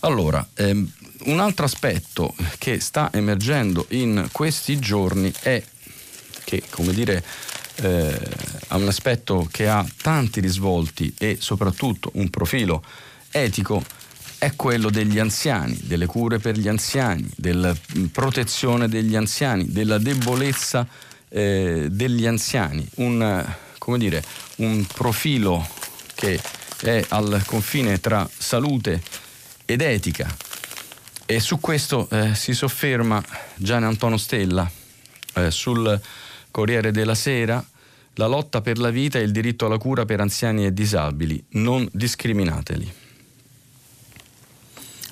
Allora, 0.02 0.46
ehm, 0.56 0.92
un 1.26 1.40
altro 1.40 1.66
aspetto 1.66 2.34
che 2.58 2.80
sta 2.80 3.10
emergendo 3.14 3.86
in 3.90 4.30
questi 4.32 4.80
giorni 4.80 5.32
è 5.42 5.62
che, 6.44 6.64
come 6.70 6.94
dire, 6.94 7.24
eh, 7.76 8.20
ha 8.68 8.78
un 8.78 8.88
aspetto 8.88 9.48
che 9.52 9.68
ha 9.68 9.86
tanti 10.02 10.40
risvolti 10.40 11.14
e 11.18 11.38
soprattutto 11.40 12.12
un 12.16 12.30
profilo 12.30 12.84
etico 13.32 13.84
è 14.38 14.56
quello 14.56 14.90
degli 14.90 15.20
anziani, 15.20 15.78
delle 15.84 16.06
cure 16.06 16.40
per 16.40 16.58
gli 16.58 16.68
anziani, 16.68 17.30
della 17.36 17.76
protezione 18.12 18.88
degli 18.88 19.16
anziani, 19.16 19.70
della 19.70 19.98
debolezza 19.98 20.88
eh, 21.28 21.88
degli 21.92 22.26
anziani, 22.26 22.88
un, 22.96 23.46
dire, 23.98 24.24
un 24.58 24.86
profilo 24.86 25.68
che 26.16 26.42
è 26.82 27.06
al 27.10 27.44
confine 27.46 28.00
tra 28.00 28.28
salute 28.36 29.02
ed 29.66 29.82
etica 29.82 30.34
e 31.32 31.40
su 31.40 31.60
questo 31.60 32.10
eh, 32.10 32.34
si 32.34 32.56
sofferma 32.56 33.24
Gian 33.54 33.84
Antonio 33.84 34.18
Stella 34.18 34.68
eh, 35.36 35.52
sul 35.52 36.02
Corriere 36.50 36.90
della 36.90 37.14
Sera. 37.14 37.64
La 38.16 38.26
lotta 38.26 38.62
per 38.62 38.80
la 38.80 38.90
vita 38.90 39.20
e 39.20 39.22
il 39.22 39.32
diritto 39.32 39.68
alla 39.68 39.78
cura 39.78 40.06
per 40.06 40.22
anziani 40.22 40.66
e 40.66 40.74
disabili. 40.74 41.46
Non 41.50 41.88
discriminateli. 41.92 42.92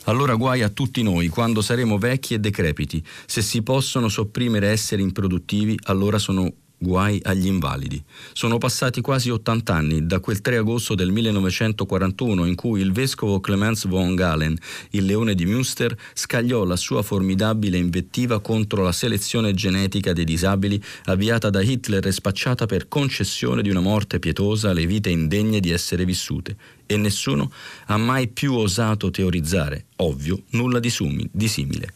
Allora 0.05 0.33
guai 0.33 0.63
a 0.63 0.69
tutti 0.69 1.03
noi 1.03 1.27
quando 1.27 1.61
saremo 1.61 1.99
vecchi 1.99 2.33
e 2.33 2.39
decrepiti. 2.39 3.05
Se 3.27 3.43
si 3.43 3.61
possono 3.61 4.09
sopprimere 4.09 4.69
esseri 4.69 5.03
improduttivi, 5.03 5.77
allora 5.83 6.17
sono 6.17 6.51
Guai 6.79 7.19
agli 7.23 7.47
invalidi. 7.47 8.03
Sono 8.33 8.59
passati 8.59 9.01
quasi 9.01 9.31
80 9.31 9.73
anni 9.73 10.05
da 10.05 10.19
quel 10.19 10.41
3 10.41 10.57
agosto 10.57 10.93
del 10.93 11.11
1941 11.11 12.45
in 12.45 12.53
cui 12.53 12.81
il 12.81 12.91
vescovo 12.91 13.39
Clemens 13.39 13.87
von 13.87 14.13
Galen, 14.13 14.55
il 14.91 15.05
leone 15.05 15.33
di 15.33 15.45
Münster, 15.45 15.97
scagliò 16.13 16.63
la 16.65 16.75
sua 16.75 17.01
formidabile 17.01 17.77
invettiva 17.77 18.39
contro 18.41 18.83
la 18.83 18.91
selezione 18.91 19.55
genetica 19.55 20.13
dei 20.13 20.23
disabili 20.23 20.79
avviata 21.05 21.49
da 21.49 21.61
Hitler 21.61 22.05
e 22.05 22.11
spacciata 22.11 22.67
per 22.67 22.87
concessione 22.87 23.63
di 23.63 23.71
una 23.71 23.81
morte 23.81 24.19
pietosa 24.19 24.69
alle 24.69 24.85
vite 24.85 25.09
indegne 25.09 25.59
di 25.59 25.71
essere 25.71 26.05
vissute. 26.05 26.55
E 26.85 26.95
nessuno 26.95 27.51
ha 27.87 27.97
mai 27.97 28.27
più 28.27 28.53
osato 28.53 29.09
teorizzare, 29.09 29.87
ovvio, 29.97 30.43
nulla 30.51 30.79
di, 30.79 30.91
sumi, 30.91 31.27
di 31.31 31.47
simile. 31.47 31.91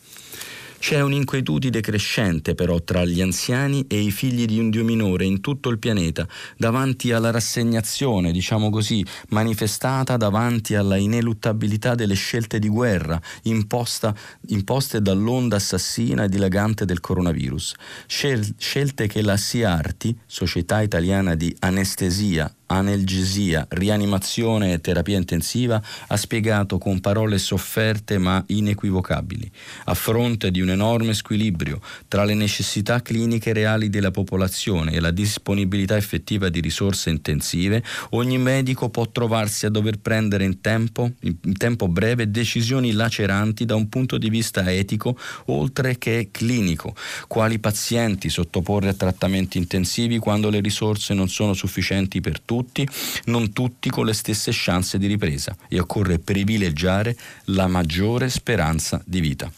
C'è 0.81 0.99
un'inquietudine 0.99 1.79
crescente 1.79 2.55
però 2.55 2.81
tra 2.81 3.05
gli 3.05 3.21
anziani 3.21 3.85
e 3.87 3.99
i 3.99 4.09
figli 4.09 4.45
di 4.45 4.57
un 4.57 4.71
dio 4.71 4.83
minore 4.83 5.25
in 5.25 5.39
tutto 5.39 5.69
il 5.69 5.77
pianeta, 5.77 6.27
davanti 6.57 7.11
alla 7.11 7.29
rassegnazione, 7.29 8.31
diciamo 8.31 8.71
così, 8.71 9.05
manifestata 9.29 10.17
davanti 10.17 10.73
alla 10.73 10.95
ineluttabilità 10.95 11.93
delle 11.93 12.15
scelte 12.15 12.57
di 12.57 12.67
guerra 12.67 13.21
imposta, 13.43 14.13
imposte 14.47 15.03
dall'onda 15.03 15.57
assassina 15.57 16.23
e 16.23 16.29
dilagante 16.29 16.83
del 16.83 16.99
coronavirus. 16.99 17.75
Scel- 18.07 18.55
scelte 18.57 19.05
che 19.05 19.21
la 19.21 19.37
SIARTI, 19.37 20.17
Società 20.25 20.81
Italiana 20.81 21.35
di 21.35 21.55
Anestesia, 21.59 22.51
analgesia, 22.71 23.65
rianimazione 23.69 24.73
e 24.73 24.81
terapia 24.81 25.17
intensiva, 25.17 25.81
ha 26.07 26.17
spiegato 26.17 26.77
con 26.77 26.99
parole 26.99 27.37
sofferte 27.37 28.17
ma 28.17 28.43
inequivocabili, 28.47 29.49
a 29.85 29.93
fronte 29.93 30.51
di 30.51 30.61
un 30.61 30.69
enorme 30.69 31.13
squilibrio 31.13 31.79
tra 32.07 32.23
le 32.23 32.33
necessità 32.33 33.01
cliniche 33.01 33.53
reali 33.53 33.89
della 33.89 34.11
popolazione 34.11 34.91
e 34.93 34.99
la 34.99 35.11
disponibilità 35.11 35.95
effettiva 35.95 36.49
di 36.49 36.59
risorse 36.59 37.09
intensive, 37.09 37.83
ogni 38.11 38.37
medico 38.37 38.89
può 38.89 39.07
trovarsi 39.09 39.65
a 39.65 39.69
dover 39.69 39.99
prendere 39.99 40.43
in 40.43 40.61
tempo, 40.61 41.11
in 41.21 41.57
tempo 41.57 41.87
breve 41.87 42.31
decisioni 42.31 42.91
laceranti 42.91 43.65
da 43.65 43.75
un 43.75 43.89
punto 43.89 44.17
di 44.17 44.29
vista 44.29 44.71
etico 44.71 45.17
oltre 45.45 45.97
che 45.97 46.29
clinico, 46.31 46.95
quali 47.27 47.59
pazienti 47.59 48.29
sottoporre 48.29 48.89
a 48.89 48.93
trattamenti 48.93 49.57
intensivi 49.57 50.17
quando 50.17 50.49
le 50.49 50.59
risorse 50.59 51.13
non 51.13 51.29
sono 51.29 51.53
sufficienti 51.53 52.21
per 52.21 52.39
tutti, 52.39 52.60
tutti, 52.61 52.87
non 53.25 53.53
tutti 53.53 53.89
con 53.89 54.05
le 54.05 54.13
stesse 54.13 54.51
chance 54.53 54.97
di 54.97 55.07
ripresa 55.07 55.55
e 55.67 55.79
occorre 55.79 56.19
privilegiare 56.19 57.17
la 57.45 57.67
maggiore 57.67 58.29
speranza 58.29 59.01
di 59.05 59.19
vita. 59.19 59.51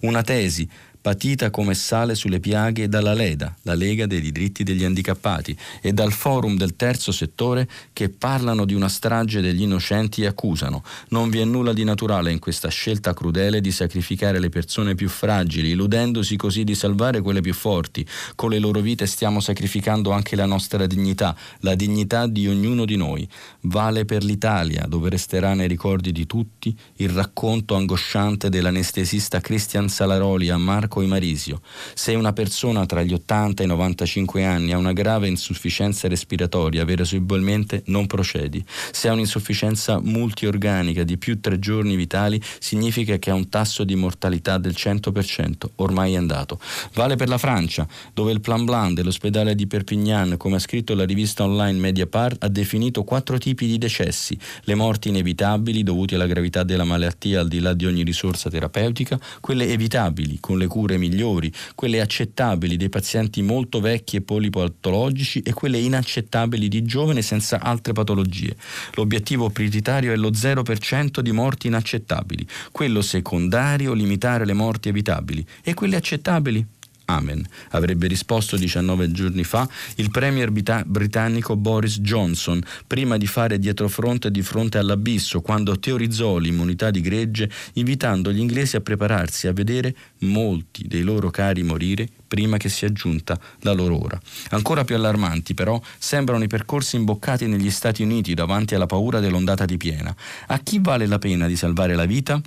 Una 0.00 0.22
tesi 0.22 0.68
patita 1.08 1.48
come 1.48 1.72
sale 1.72 2.14
sulle 2.14 2.38
piaghe 2.38 2.86
dalla 2.86 3.14
LEDA, 3.14 3.56
la 3.62 3.72
Lega 3.72 4.04
dei 4.04 4.20
diritti 4.20 4.62
degli 4.62 4.84
handicappati, 4.84 5.56
e 5.80 5.94
dal 5.94 6.12
forum 6.12 6.58
del 6.58 6.76
terzo 6.76 7.12
settore 7.12 7.66
che 7.94 8.10
parlano 8.10 8.66
di 8.66 8.74
una 8.74 8.90
strage 8.90 9.40
degli 9.40 9.62
innocenti 9.62 10.20
e 10.20 10.26
accusano. 10.26 10.84
Non 11.08 11.30
vi 11.30 11.38
è 11.38 11.44
nulla 11.44 11.72
di 11.72 11.82
naturale 11.82 12.30
in 12.30 12.38
questa 12.38 12.68
scelta 12.68 13.14
crudele 13.14 13.62
di 13.62 13.72
sacrificare 13.72 14.38
le 14.38 14.50
persone 14.50 14.94
più 14.94 15.08
fragili, 15.08 15.70
illudendosi 15.70 16.36
così 16.36 16.62
di 16.62 16.74
salvare 16.74 17.22
quelle 17.22 17.40
più 17.40 17.54
forti. 17.54 18.06
Con 18.34 18.50
le 18.50 18.58
loro 18.58 18.80
vite 18.80 19.06
stiamo 19.06 19.40
sacrificando 19.40 20.10
anche 20.10 20.36
la 20.36 20.44
nostra 20.44 20.86
dignità, 20.86 21.34
la 21.60 21.74
dignità 21.74 22.26
di 22.26 22.46
ognuno 22.48 22.84
di 22.84 22.96
noi. 22.96 23.26
Vale 23.62 24.04
per 24.04 24.22
l'Italia, 24.22 24.84
dove 24.86 25.08
resterà 25.08 25.54
nei 25.54 25.68
ricordi 25.68 26.12
di 26.12 26.26
tutti 26.26 26.76
il 26.96 27.08
racconto 27.08 27.76
angosciante 27.76 28.50
dell'anestesista 28.50 29.40
Christian 29.40 29.88
Salaroli 29.88 30.50
a 30.50 30.58
Marco 30.58 30.96
Imarisio. 31.02 31.60
Se 31.94 32.14
una 32.14 32.32
persona 32.32 32.86
tra 32.86 33.02
gli 33.02 33.12
80 33.12 33.62
e 33.62 33.66
i 33.66 33.68
95 33.68 34.44
anni 34.44 34.72
ha 34.72 34.78
una 34.78 34.92
grave 34.92 35.28
insufficienza 35.28 36.08
respiratoria, 36.08 36.84
verosimilmente 36.84 37.82
non 37.86 38.06
procedi. 38.06 38.64
Se 38.90 39.08
ha 39.08 39.12
un'insufficienza 39.12 40.00
multiorganica 40.00 41.04
di 41.04 41.18
più 41.18 41.40
tre 41.40 41.58
giorni 41.58 41.96
vitali, 41.96 42.40
significa 42.58 43.16
che 43.18 43.30
ha 43.30 43.34
un 43.34 43.48
tasso 43.48 43.84
di 43.84 43.94
mortalità 43.94 44.58
del 44.58 44.74
100%, 44.76 45.70
ormai 45.76 46.14
è 46.14 46.16
andato. 46.16 46.60
Vale 46.94 47.16
per 47.16 47.28
la 47.28 47.38
Francia, 47.38 47.86
dove 48.14 48.32
il 48.32 48.40
Plan 48.40 48.64
Blanc 48.64 48.94
dell'ospedale 48.94 49.54
di 49.54 49.66
Perpignan, 49.66 50.36
come 50.36 50.56
ha 50.56 50.60
scritto 50.60 50.94
la 50.94 51.04
rivista 51.04 51.44
online 51.44 51.78
Mediapart, 51.78 52.44
ha 52.44 52.48
definito 52.48 53.04
quattro 53.04 53.38
tipi 53.38 53.66
di 53.66 53.78
decessi, 53.78 54.38
le 54.62 54.74
morti 54.74 55.08
inevitabili 55.08 55.82
dovute 55.82 56.14
alla 56.14 56.26
gravità 56.26 56.62
della 56.62 56.84
malattia 56.84 57.40
al 57.40 57.48
di 57.48 57.60
là 57.60 57.74
di 57.74 57.86
ogni 57.86 58.02
risorsa 58.02 58.50
terapeutica, 58.50 59.18
quelle 59.40 59.68
evitabili 59.68 60.38
con 60.40 60.58
le 60.58 60.66
cure 60.66 60.87
migliori, 60.96 61.52
quelle 61.74 62.00
accettabili 62.00 62.76
dei 62.76 62.88
pazienti 62.88 63.42
molto 63.42 63.80
vecchi 63.80 64.16
e 64.16 64.22
polipatologici 64.22 65.40
e 65.40 65.52
quelle 65.52 65.78
inaccettabili 65.78 66.68
di 66.68 66.84
giovani 66.84 67.22
senza 67.22 67.60
altre 67.60 67.92
patologie. 67.92 68.56
L'obiettivo 68.94 69.50
prioritario 69.50 70.12
è 70.12 70.16
lo 70.16 70.30
0% 70.30 71.20
di 71.20 71.32
morti 71.32 71.66
inaccettabili, 71.66 72.46
quello 72.72 73.02
secondario 73.02 73.92
limitare 73.92 74.46
le 74.46 74.54
morti 74.54 74.88
evitabili 74.88 75.44
e 75.62 75.74
quelle 75.74 75.96
accettabili 75.96 76.66
Amen, 77.10 77.42
avrebbe 77.70 78.06
risposto 78.06 78.58
19 78.58 79.10
giorni 79.12 79.42
fa 79.42 79.66
il 79.94 80.10
premier 80.10 80.50
britannico 80.50 81.56
Boris 81.56 82.00
Johnson 82.00 82.62
prima 82.86 83.16
di 83.16 83.26
fare 83.26 83.58
dietrofront 83.58 84.28
di 84.28 84.42
fronte 84.42 84.76
all'abisso 84.76 85.40
quando 85.40 85.78
teorizzò 85.78 86.36
l'immunità 86.36 86.90
di 86.90 87.00
gregge 87.00 87.50
invitando 87.74 88.30
gli 88.30 88.40
inglesi 88.40 88.76
a 88.76 88.82
prepararsi 88.82 89.46
a 89.46 89.54
vedere 89.54 89.94
molti 90.18 90.86
dei 90.86 91.00
loro 91.00 91.30
cari 91.30 91.62
morire 91.62 92.06
prima 92.28 92.58
che 92.58 92.68
sia 92.68 92.92
giunta 92.92 93.40
la 93.60 93.72
loro 93.72 93.98
ora. 94.04 94.20
Ancora 94.50 94.84
più 94.84 94.94
allarmanti 94.94 95.54
però 95.54 95.80
sembrano 95.96 96.44
i 96.44 96.48
percorsi 96.48 96.96
imboccati 96.96 97.46
negli 97.46 97.70
Stati 97.70 98.02
Uniti 98.02 98.34
davanti 98.34 98.74
alla 98.74 98.84
paura 98.84 99.18
dell'ondata 99.18 99.64
di 99.64 99.78
piena. 99.78 100.14
A 100.48 100.58
chi 100.58 100.78
vale 100.78 101.06
la 101.06 101.18
pena 101.18 101.46
di 101.46 101.56
salvare 101.56 101.94
la 101.94 102.04
vita? 102.04 102.38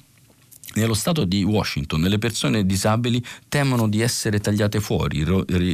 Nello 0.73 0.93
stato 0.93 1.25
di 1.25 1.43
Washington 1.43 2.01
le 2.01 2.17
persone 2.17 2.65
disabili 2.65 3.21
temono 3.49 3.89
di 3.89 3.99
essere 3.99 4.39
tagliate 4.39 4.79
fuori, 4.79 5.25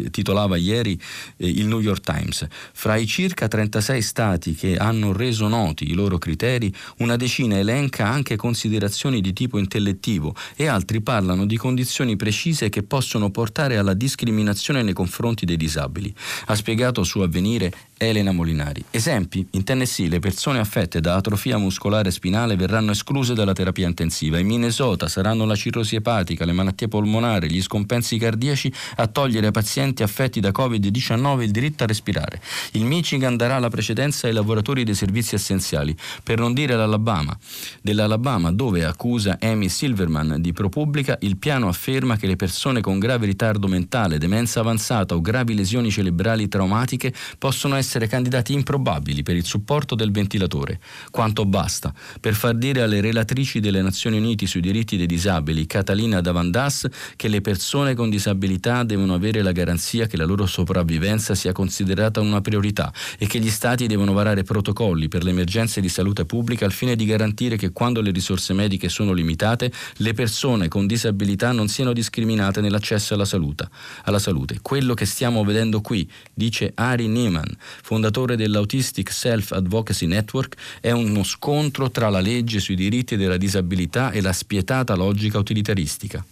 titolava 0.10 0.58
ieri 0.58 1.00
eh, 1.38 1.48
il 1.48 1.68
New 1.68 1.80
York 1.80 2.02
Times. 2.02 2.48
Fra 2.74 2.96
i 2.96 3.06
circa 3.06 3.48
36 3.48 4.02
stati 4.02 4.56
che 4.56 4.76
hanno 4.76 5.14
reso 5.14 5.48
noti 5.48 5.88
i 5.88 5.94
loro 5.94 6.18
criteri, 6.18 6.74
una 6.98 7.16
decina 7.16 7.58
elenca 7.60 8.08
anche 8.08 8.36
considerazioni 8.36 9.22
di 9.22 9.34
tipo 9.34 9.60
intellettivo 9.60 10.34
e 10.56 10.66
altri 10.66 11.02
parlano 11.02 11.46
di 11.46 11.58
condizioni 11.58 12.16
precise 12.16 12.70
che 12.70 12.82
possono 12.82 13.30
portare 13.30 13.78
alla 13.78 13.94
discriminazione 13.94 14.82
nei 14.82 14.94
confronti 14.94 15.46
dei 15.46 15.58
disabili. 15.58 16.12
Ha 16.48 16.56
spiegato 16.56 17.04
su 17.04 17.20
avvenire 17.20 17.72
Elena 17.98 18.32
Molinari. 18.32 18.84
Esempi, 18.92 19.46
in 19.52 19.64
Tennessee 19.64 20.08
le 20.08 20.20
persone 20.20 20.60
affette 20.60 21.02
da 21.02 21.16
atrofia 21.16 21.58
muscolare 21.58 22.12
spinale 22.12 22.56
verranno 22.56 22.92
escluse 22.92 23.34
dalla 23.34 23.54
terapia 23.54 23.88
intensiva, 23.88 24.38
in 24.38 24.46
Minnesota 24.46 25.08
saranno 25.08 25.46
la 25.46 25.56
cirrosi 25.56 25.96
epatica, 25.96 26.46
le 26.46 26.52
malattie 26.52 26.88
polmonari, 26.88 27.50
gli 27.50 27.62
scompensi 27.62 28.18
cardiaci 28.18 28.72
a 28.98 29.08
togliere 29.08 29.48
ai 29.48 29.52
pazienti 29.52 30.04
affetti 30.04 30.40
da 30.40 30.50
Covid-19 30.50 31.42
il 31.42 31.52
diritto 31.52 31.84
a 31.86 31.88
respirare. 31.88 32.40
Il 32.74 32.86
Michigan 32.86 33.36
darà 33.36 33.58
la 33.58 33.70
precedenza 33.70 34.28
ai 34.28 34.34
lavoratori 34.34 34.84
dei 34.84 34.96
servizi 34.96 35.34
essenziali, 35.34 35.96
per 36.22 36.38
non 36.38 36.54
dire 36.54 36.76
l'Alabama. 36.76 37.36
Dell'Alabama, 37.82 38.52
dove 38.52 38.86
accusa 38.86 39.40
Amy 39.42 39.70
Silverman 39.70 40.36
di 40.40 40.54
ProPublica, 40.54 41.18
il 41.22 41.38
piano 41.38 41.68
afferma 41.68 42.16
che 42.16 42.28
le 42.28 42.36
persone 42.36 42.80
con 42.82 43.00
grave 43.00 43.26
ritardo 43.26 43.68
mentale, 43.68 44.20
demenza 44.20 44.60
avanzata 44.60 45.16
o 45.16 45.22
gravi 45.22 45.56
lesioni 45.56 45.90
cerebrali 45.90 46.48
traumatiche 46.48 47.12
possono 47.40 47.74
essere 47.74 47.86
essere 47.88 48.08
candidati 48.08 48.52
improbabili 48.52 49.24
per 49.24 49.38
il 49.38 49.46
supporto 49.46 49.96
del 49.96 50.12
ventilatore. 50.12 50.82
Quanto 51.10 51.46
basta 51.46 51.94
per 52.20 52.34
far 52.34 52.54
dire 52.56 52.82
alle 52.82 53.00
relatrici 53.00 53.62
delle 53.62 53.82
Nazioni 53.82 54.18
Unite 54.18 54.46
sui 54.46 54.60
diritti 54.60 54.98
dei 54.98 55.06
disabili, 55.06 55.66
Catalina 55.66 56.20
Davandas, 56.20 56.86
che 57.16 57.30
le 57.30 57.40
persone 57.40 57.96
con 57.96 58.10
disabilità 58.10 58.84
devono 58.84 59.14
avere 59.14 59.42
la 59.42 59.54
garanzia 59.54 60.06
che 60.06 60.18
la 60.18 60.26
loro 60.26 60.46
sopravvivenza 60.46 61.34
sia 61.34 61.54
considerata 61.54 62.20
una 62.20 62.42
priorità 62.42 62.92
e 63.18 63.26
che 63.26 63.40
gli 63.40 63.50
Stati 63.50 63.88
devono 63.88 64.12
varare 64.12 64.44
protocolli 64.44 65.08
per 65.08 65.24
le 65.24 65.30
emergenze 65.30 65.80
di 65.80 65.88
salute 65.88 66.26
pubblica 66.26 66.66
al 66.66 66.74
fine 66.74 66.98
di 66.98 67.06
garantire 67.06 67.56
che 67.56 67.72
quando 67.72 68.02
le 68.02 68.12
risorse 68.12 68.52
mediche 68.52 68.90
sono 68.90 69.14
limitate, 69.14 69.72
le 69.98 70.14
persone 70.14 70.68
con 70.68 70.88
disabilità 70.88 71.54
non 71.54 71.70
siano 71.70 71.94
discriminate 71.94 72.60
nell'accesso 72.60 73.14
alla 73.14 73.24
salute. 73.24 73.70
Alla 74.04 74.20
salute. 74.20 74.60
Quello 74.62 74.94
che 74.94 75.06
stiamo 75.06 75.46
vedendo 75.46 75.80
qui, 75.80 76.10
dice 76.34 76.74
Ari 76.76 77.08
Neiman, 77.08 77.56
fondatore 77.82 78.36
dell'Autistic 78.36 79.12
Self 79.12 79.52
Advocacy 79.52 80.06
Network, 80.06 80.56
è 80.82 80.92
uno 80.92 81.24
scontro 81.24 81.90
tra 81.92 82.10
la 82.10 82.20
legge 82.20 82.60
sui 82.60 82.76
diritti 82.76 83.16
della 83.16 83.38
disabilità 83.38 84.12
e 84.12 84.22
la 84.22 84.34
spietata 84.34 84.96
logica 84.96 85.38
utilitaristica. 85.38 86.24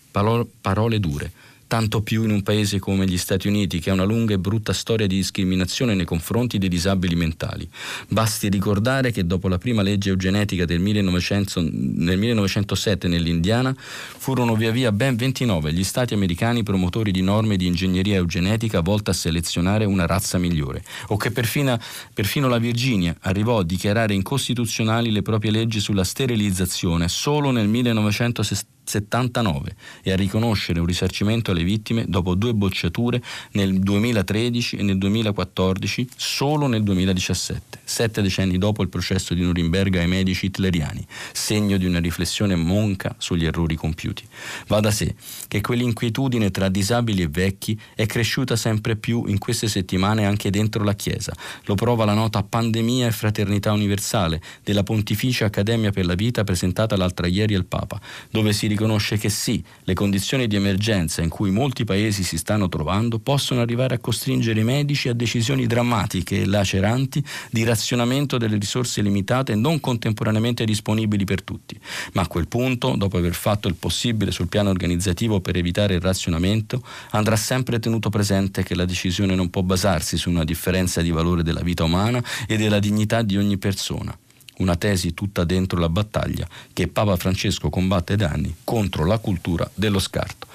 parole 0.62 0.99
dure 0.99 1.31
tanto 1.67 2.01
più 2.01 2.23
in 2.23 2.32
un 2.32 2.43
paese 2.43 2.80
come 2.80 3.06
gli 3.06 3.17
Stati 3.17 3.47
Uniti 3.47 3.80
che 3.80 3.89
ha 3.89 3.93
una 3.93 4.04
lunga 4.04 4.34
e 4.34 4.39
brutta 4.39 4.73
storia 4.73 5.08
di 5.08 5.15
discriminazione 5.15 5.93
nei 5.95 6.06
confronti 6.06 6.58
dei 6.58 6.69
disabili 6.69 7.15
mentali. 7.15 7.67
Basti 8.08 8.49
ricordare 8.49 9.12
che 9.12 9.25
dopo 9.25 9.47
la 9.47 9.58
prima 9.58 9.82
legge 9.82 10.10
eugenetica 10.10 10.65
del 10.65 10.80
1900, 10.80 11.62
nel 11.62 12.17
1907 12.17 13.08
nell'Indiana 13.08 13.75
furono 13.75 14.56
via 14.56 14.71
via 14.71 14.91
ben 14.91 15.15
29 15.15 15.73
gli 15.73 15.84
stati 15.84 16.13
americani 16.13 16.63
promotori 16.63 17.12
di 17.12 17.21
norme 17.21 17.58
di 17.58 17.65
ingegneria 17.65 18.15
eugenetica 18.15 18.82
volte 18.82 19.12
a 19.12 19.13
selezionare 19.13 19.86
una 19.86 20.06
razza 20.06 20.38
migliore, 20.38 20.84
o 21.08 21.17
che 21.17 21.32
perfino, 21.32 21.80
perfino 22.13 22.47
la 22.47 22.58
Virginia 22.60 23.15
arrivò 23.21 23.60
a 23.60 23.63
dichiarare 23.63 24.13
incostituzionali 24.13 25.12
le 25.12 25.21
proprie 25.21 25.51
leggi 25.51 25.80
sulla 25.80 26.04
sterilizzazione 26.04 27.08
solo 27.08 27.51
nel 27.51 27.67
1960 27.67 28.73
79 28.86 29.75
e 30.04 30.12
a 30.12 30.15
riconoscere 30.15 30.80
un 30.80 30.86
risarcimento 30.86 31.51
alle 31.55 31.63
vittime 31.63 32.05
dopo 32.07 32.35
due 32.35 32.53
bocciature 32.53 33.21
nel 33.51 33.79
2013 33.79 34.77
e 34.77 34.83
nel 34.83 34.97
2014 34.97 36.09
solo 36.15 36.67
nel 36.67 36.83
2017, 36.83 37.79
sette 37.83 38.21
decenni 38.21 38.57
dopo 38.57 38.83
il 38.83 38.89
processo 38.89 39.33
di 39.33 39.41
Norimberga 39.41 40.01
ai 40.01 40.07
medici 40.07 40.47
hitleriani, 40.47 41.05
segno 41.31 41.77
di 41.77 41.85
una 41.85 41.99
riflessione 41.99 42.55
monca 42.55 43.15
sugli 43.17 43.45
errori 43.45 43.75
compiuti. 43.75 44.23
Va 44.67 44.79
da 44.79 44.91
sé 44.91 45.15
che 45.47 45.61
quell'inquietudine 45.61 46.51
tra 46.51 46.69
disabili 46.69 47.21
e 47.21 47.27
vecchi 47.27 47.79
è 47.95 48.05
cresciuta 48.05 48.55
sempre 48.55 48.95
più 48.95 49.25
in 49.27 49.37
queste 49.37 49.67
settimane 49.67 50.25
anche 50.25 50.49
dentro 50.49 50.83
la 50.83 50.93
Chiesa. 50.93 51.33
Lo 51.65 51.75
prova 51.75 52.05
la 52.05 52.13
nota 52.13 52.43
Pandemia 52.43 53.07
e 53.07 53.11
Fraternità 53.11 53.71
Universale 53.71 54.41
della 54.63 54.83
Pontificia 54.83 55.45
Accademia 55.45 55.91
per 55.91 56.05
la 56.05 56.15
Vita 56.15 56.43
presentata 56.43 56.97
l'altra 56.97 57.27
ieri 57.27 57.55
al 57.55 57.65
Papa, 57.65 57.99
dove 58.29 58.53
si 58.53 58.67
riconosce 58.67 59.17
che 59.17 59.29
sì, 59.29 59.63
le 59.83 59.93
condizioni 59.93 60.47
di 60.47 60.55
emergenza 60.55 61.21
in 61.21 61.29
cui 61.29 61.44
molti 61.51 61.84
paesi 61.84 62.23
si 62.23 62.38
stanno 62.38 62.69
trovando 62.69 63.19
possono 63.19 63.62
arrivare 63.62 63.95
a 63.95 63.99
costringere 63.99 64.60
i 64.60 64.63
medici 64.63 65.10
a 65.10 65.13
decisioni 65.13 65.67
drammatiche 65.67 66.41
e 66.41 66.45
laceranti 66.45 67.23
di 67.51 67.63
razionamento 67.63 68.38
delle 68.38 68.58
risorse 68.58 69.01
limitate 69.01 69.55
non 69.55 69.79
contemporaneamente 69.79 70.65
disponibili 70.65 71.25
per 71.25 71.43
tutti. 71.43 71.79
Ma 72.13 72.23
a 72.23 72.27
quel 72.27 72.47
punto, 72.47 72.95
dopo 72.95 73.17
aver 73.17 73.34
fatto 73.34 73.67
il 73.67 73.75
possibile 73.75 74.31
sul 74.31 74.47
piano 74.47 74.69
organizzativo 74.69 75.39
per 75.39 75.58
evitare 75.58 75.95
il 75.95 76.01
razionamento, 76.01 76.81
andrà 77.12 77.36
sempre 77.36 77.79
tenuto 77.79 78.10
presente 78.10 78.63
che 78.63 78.75
la 78.75 78.86
decisione 78.86 79.36
non 79.36 79.49
può 79.49 79.62
basarsi 79.62 80.17
su 80.17 80.29
una 80.29 80.43
differenza 80.43 81.01
di 81.01 81.12
valore 81.12 81.43
della 81.43 81.62
vita 81.62 81.84
umana 81.84 82.23
e 82.47 82.58
della 82.58 82.79
dignità 82.79 83.21
di 83.21 83.38
ogni 83.38 83.58
persona 83.58 84.17
una 84.58 84.75
tesi 84.75 85.13
tutta 85.13 85.43
dentro 85.43 85.79
la 85.79 85.89
battaglia 85.89 86.47
che 86.71 86.88
Papa 86.88 87.15
Francesco 87.15 87.69
combatte 87.69 88.15
da 88.15 88.29
anni 88.29 88.55
contro 88.63 89.05
la 89.05 89.17
cultura 89.17 89.69
dello 89.73 89.99
scarto. 89.99 90.47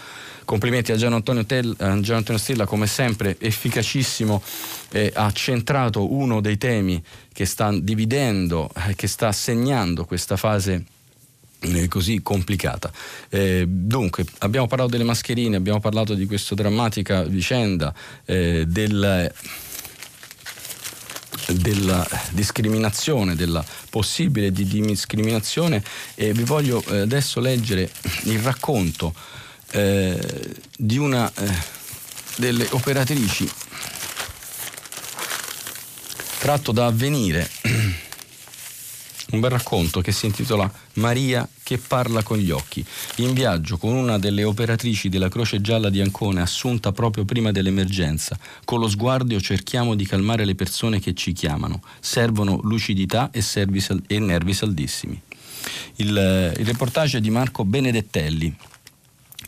Complimenti 0.50 0.90
a 0.90 0.96
Gian 0.96 1.12
Antonio, 1.12 1.46
Tel, 1.46 1.72
a 1.78 2.00
Gian 2.00 2.16
Antonio 2.16 2.40
Stella, 2.40 2.66
come 2.66 2.88
sempre 2.88 3.36
efficacissimo, 3.38 4.42
eh, 4.90 5.12
ha 5.14 5.30
centrato 5.30 6.12
uno 6.12 6.40
dei 6.40 6.58
temi 6.58 7.00
che 7.32 7.44
sta 7.44 7.70
dividendo, 7.72 8.68
eh, 8.74 8.96
che 8.96 9.06
sta 9.06 9.30
segnando 9.30 10.04
questa 10.04 10.36
fase 10.36 10.84
eh, 11.60 11.86
così 11.86 12.20
complicata. 12.22 12.90
Eh, 13.28 13.64
dunque, 13.64 14.24
abbiamo 14.38 14.66
parlato 14.66 14.90
delle 14.90 15.04
mascherine, 15.04 15.54
abbiamo 15.54 15.78
parlato 15.78 16.14
di 16.14 16.26
questa 16.26 16.56
drammatica 16.56 17.22
vicenda 17.22 17.94
eh, 18.24 18.64
del 18.66 19.32
della 21.52 22.06
discriminazione, 22.30 23.34
della 23.34 23.64
possibile 23.88 24.52
di 24.52 24.64
discriminazione 24.64 25.82
e 26.14 26.32
vi 26.32 26.44
voglio 26.44 26.82
eh, 26.88 26.98
adesso 26.98 27.40
leggere 27.40 27.90
il 28.24 28.38
racconto 28.40 29.14
eh, 29.70 30.56
di 30.76 30.98
una 30.98 31.30
eh, 31.32 31.78
delle 32.36 32.66
operatrici 32.70 33.50
tratto 36.38 36.72
da 36.72 36.86
avvenire 36.86 37.50
un 39.32 39.40
bel 39.40 39.50
racconto 39.50 40.00
che 40.00 40.12
si 40.12 40.26
intitola 40.26 40.70
Maria 40.94 41.48
che 41.62 41.78
parla 41.78 42.22
con 42.22 42.38
gli 42.38 42.50
occhi, 42.50 42.84
in 43.16 43.32
viaggio 43.32 43.76
con 43.76 43.94
una 43.94 44.18
delle 44.18 44.42
operatrici 44.42 45.08
della 45.08 45.28
Croce 45.28 45.60
Gialla 45.60 45.88
di 45.88 46.00
Ancona 46.00 46.42
assunta 46.42 46.90
proprio 46.90 47.24
prima 47.24 47.52
dell'emergenza. 47.52 48.36
Con 48.64 48.80
lo 48.80 48.88
sguardo 48.88 49.40
cerchiamo 49.40 49.94
di 49.94 50.04
calmare 50.04 50.44
le 50.44 50.56
persone 50.56 50.98
che 50.98 51.14
ci 51.14 51.32
chiamano. 51.32 51.80
Servono 52.00 52.58
lucidità 52.62 53.30
e, 53.30 53.40
sal- 53.40 54.02
e 54.06 54.18
nervi 54.18 54.52
saldissimi. 54.52 55.20
Il, 55.96 56.54
il 56.58 56.66
reportage 56.66 57.20
di 57.20 57.30
Marco 57.30 57.64
Benedettelli 57.64 58.56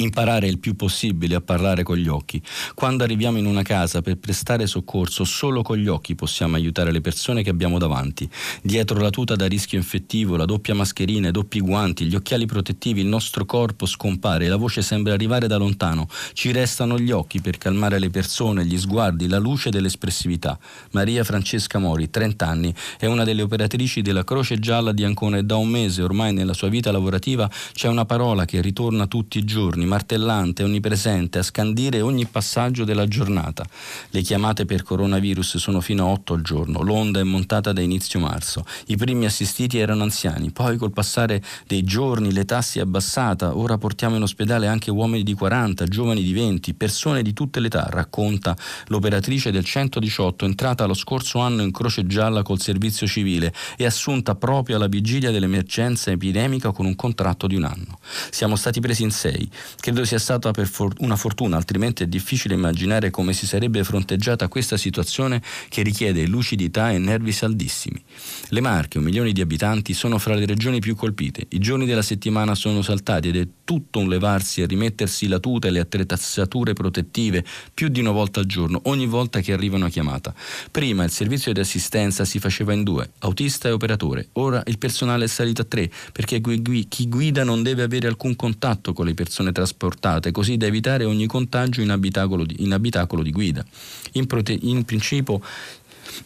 imparare 0.03 0.47
il 0.47 0.59
più 0.59 0.77
possibile 0.77 1.35
a 1.35 1.41
parlare 1.41 1.83
con 1.83 1.97
gli 1.97 2.09
occhi. 2.09 2.43
Quando 2.75 3.05
arriviamo 3.05 3.39
in 3.39 3.47
una 3.47 3.63
casa 3.63 4.03
per 4.03 4.19
prestare 4.19 4.67
soccorso, 4.67 5.25
solo 5.25 5.63
con 5.63 5.77
gli 5.77 5.89
occhi 5.89 6.15
possiamo 6.15 6.57
aiutare 6.57 6.93
le 6.93 7.01
persone 7.01 7.43
che 7.43 7.51
abbiamo 7.51 7.79
davanti. 7.79 8.29
Dietro 8.63 9.01
la 9.01 9.11
tuta 9.11 9.35
da 9.35 9.47
rischio 9.47 9.79
infettivo, 9.79 10.37
la 10.37 10.45
doppia 10.45 10.75
mascherina, 10.75 11.29
i 11.29 11.33
doppi 11.33 11.61
guanti, 11.61 12.07
gli 12.07 12.15
occhiali 12.15 12.47
protettivi, 12.47 13.01
il 13.01 13.07
nostro 13.07 13.45
corpo 13.45 13.87
scompare, 13.87 14.49
la 14.49 14.57
voce 14.57 14.83
sembra 14.83 15.15
arrivare 15.15 15.47
da 15.47 15.57
lontano. 15.57 16.09
Ci 16.33 16.53
restano 16.53 16.99
gli 16.99 17.11
occhi 17.11 17.41
per 17.41 17.59
calmare 17.59 17.99
le 17.99 18.11
persone, 18.11 18.65
gli 18.65 18.79
sguardi, 18.79 19.27
la 19.29 19.39
luce 19.39 19.71
dell'espressività. 19.71 20.59
Maria 20.91 21.25
Francesca 21.25 21.79
Mori, 21.79 22.11
30 22.11 22.47
anni, 22.47 22.75
è 22.99 23.07
una 23.07 23.25
delle 23.25 23.43
operatrici 23.43 24.03
della 24.03 24.25
Croce 24.25 24.59
Gialla 24.59 24.93
di 24.93 25.05
Ancona 25.05 25.39
e 25.39 25.45
da 25.45 25.57
un 25.57 25.69
mese 25.69 26.03
ormai 26.03 26.33
nella 26.33 26.55
sua 26.55 26.69
vita 26.69 26.93
lavorativa 26.93 27.51
c'è 27.73 27.89
una 27.89 28.05
parola 28.05 28.45
che 28.45 28.61
ritorna 28.61 29.07
tutti 29.07 29.39
i 29.39 29.45
giorni 29.45 29.87
martellante, 29.93 30.63
onnipresente, 30.63 31.39
a 31.39 31.43
scandire 31.43 32.01
ogni 32.01 32.25
passaggio 32.25 32.85
della 32.85 33.07
giornata. 33.07 33.63
Le 34.09 34.23
chiamate 34.23 34.65
per 34.65 34.83
coronavirus 34.83 35.59
sono 35.59 35.83
fino 35.83 36.07
a 36.07 36.09
8 36.09 36.33
al 36.33 36.41
giorno, 36.41 36.81
l'onda 36.81 37.21
è 37.21 37.25
montata 37.25 37.73
da 37.75 37.83
inizio 37.83 38.19
marzo. 38.19 38.65
I 38.87 38.97
primi 38.97 39.27
assistiti 39.27 39.77
erano 39.77 40.05
anziani, 40.05 40.51
poi 40.51 40.79
col 40.79 40.93
passare 40.93 41.43
dei 41.67 41.83
giorni 41.85 42.33
l'età 42.33 42.63
si 42.63 42.79
è 42.79 42.83
abbassata, 42.83 43.55
ora 43.55 43.77
portiamo 43.77 44.17
in 44.17 44.23
ospedale 44.23 44.67
anche 44.67 44.91
uomini 44.91 45.23
di 45.25 45.35
40, 45.35 45.85
giovani 45.85 46.23
di 46.23 46.33
20, 46.33 46.73
persone 46.73 47.21
di 47.23 47.35
tutte 47.35 47.61
le 47.61 47.67
età, 47.67 47.87
racconta 47.91 48.57
l'operatrice 48.87 49.51
del 49.51 49.65
118 49.65 50.47
entrata 50.47 50.87
lo 50.87 50.95
scorso 50.95 51.39
anno 51.41 51.61
in 51.61 51.71
Croce 51.71 52.07
Gialla 52.07 52.43
col 52.43 52.61
servizio 52.61 53.07
civile 53.07 53.53
e 53.77 53.85
assunta 53.85 54.35
proprio 54.37 54.77
alla 54.77 54.87
vigilia 54.87 55.31
dell'emergenza 55.31 56.11
epidemica 56.11 56.73
con 56.73 56.87
un 56.87 56.97
contratto 56.97 57.47
di 57.47 57.57
un 57.57 57.65
anno. 57.65 57.99
Siamo 58.31 58.57
stati 58.57 58.81
presi 58.81 59.03
in 59.03 59.11
sei, 59.11 59.49
Credo 59.81 60.05
sia 60.05 60.19
stata 60.19 60.53
for- 60.65 60.95
una 60.99 61.17
fortuna, 61.17 61.57
altrimenti 61.57 62.03
è 62.05 62.07
difficile 62.07 62.55
immaginare 62.55 63.11
come 63.11 63.33
si 63.33 63.47
sarebbe 63.47 63.83
fronteggiata 63.83 64.47
questa 64.47 64.77
situazione 64.77 65.43
che 65.69 65.83
richiede 65.83 66.27
lucidità 66.27 66.93
e 66.93 66.99
nervi 66.99 67.33
saldissimi. 67.33 68.01
Le 68.49 68.61
Marche, 68.61 68.99
un 68.99 69.05
milione 69.05 69.33
di 69.33 69.41
abitanti, 69.41 69.93
sono 69.93 70.19
fra 70.19 70.35
le 70.35 70.47
regioni 70.47 70.79
più 70.79 70.95
colpite. 70.95 71.47
I 71.49 71.59
giorni 71.59 71.85
della 71.87 72.03
settimana 72.03 72.55
sono 72.55 72.83
saltati 72.83 73.29
ed 73.29 73.37
è 73.37 73.49
tutto 73.65 73.99
un 73.99 74.09
levarsi 74.09 74.63
e 74.63 74.67
rimettersi 74.67 75.27
la 75.27 75.39
tuta 75.39 75.67
e 75.67 75.71
le 75.71 75.81
attrezzature 75.81 76.75
protettive 76.75 77.45
più 77.75 77.89
di 77.89 78.01
una 78.01 78.11
volta 78.11 78.41
al 78.41 78.47
giorno, 78.47 78.81
ogni 78.85 79.07
volta 79.07 79.41
che 79.41 79.53
arriva 79.53 79.77
una 79.77 79.89
chiamata. 79.89 80.33
Prima 80.71 81.03
il 81.03 81.11
servizio 81.11 81.53
di 81.53 81.61
assistenza 81.61 82.25
si 82.25 82.39
faceva 82.39 82.73
in 82.73 82.85
due, 82.85 83.11
autista 83.21 83.69
e 83.69 83.73
operatore. 83.73 84.29
Ora 84.35 84.63
il 84.67 84.79
personale 84.79 85.25
è 85.25 85.29
salito 85.29 85.63
a 85.63 85.65
tre, 85.65 85.91
perché 86.13 86.41
chi 86.41 87.09
guida 87.09 87.43
non 87.43 87.63
deve 87.63 87.83
avere 87.83 88.07
alcun 88.07 88.37
contatto 88.37 88.93
con 88.93 89.07
le 89.07 89.15
persone 89.15 89.51
trasportate 89.51 89.62
trasportate, 89.63 90.33
così 90.33 90.57
da 90.57 90.67
evitare 90.67 91.05
ogni 91.05 91.27
contagio 91.27 91.81
in 91.81 91.91
abitacolo 91.91 92.45
di, 92.45 92.57
in 92.59 92.73
abitacolo 92.73 93.23
di 93.23 93.31
guida. 93.31 93.65
In, 94.13 94.27
prote- 94.27 94.59
in 94.61 94.85
principio 94.85 95.41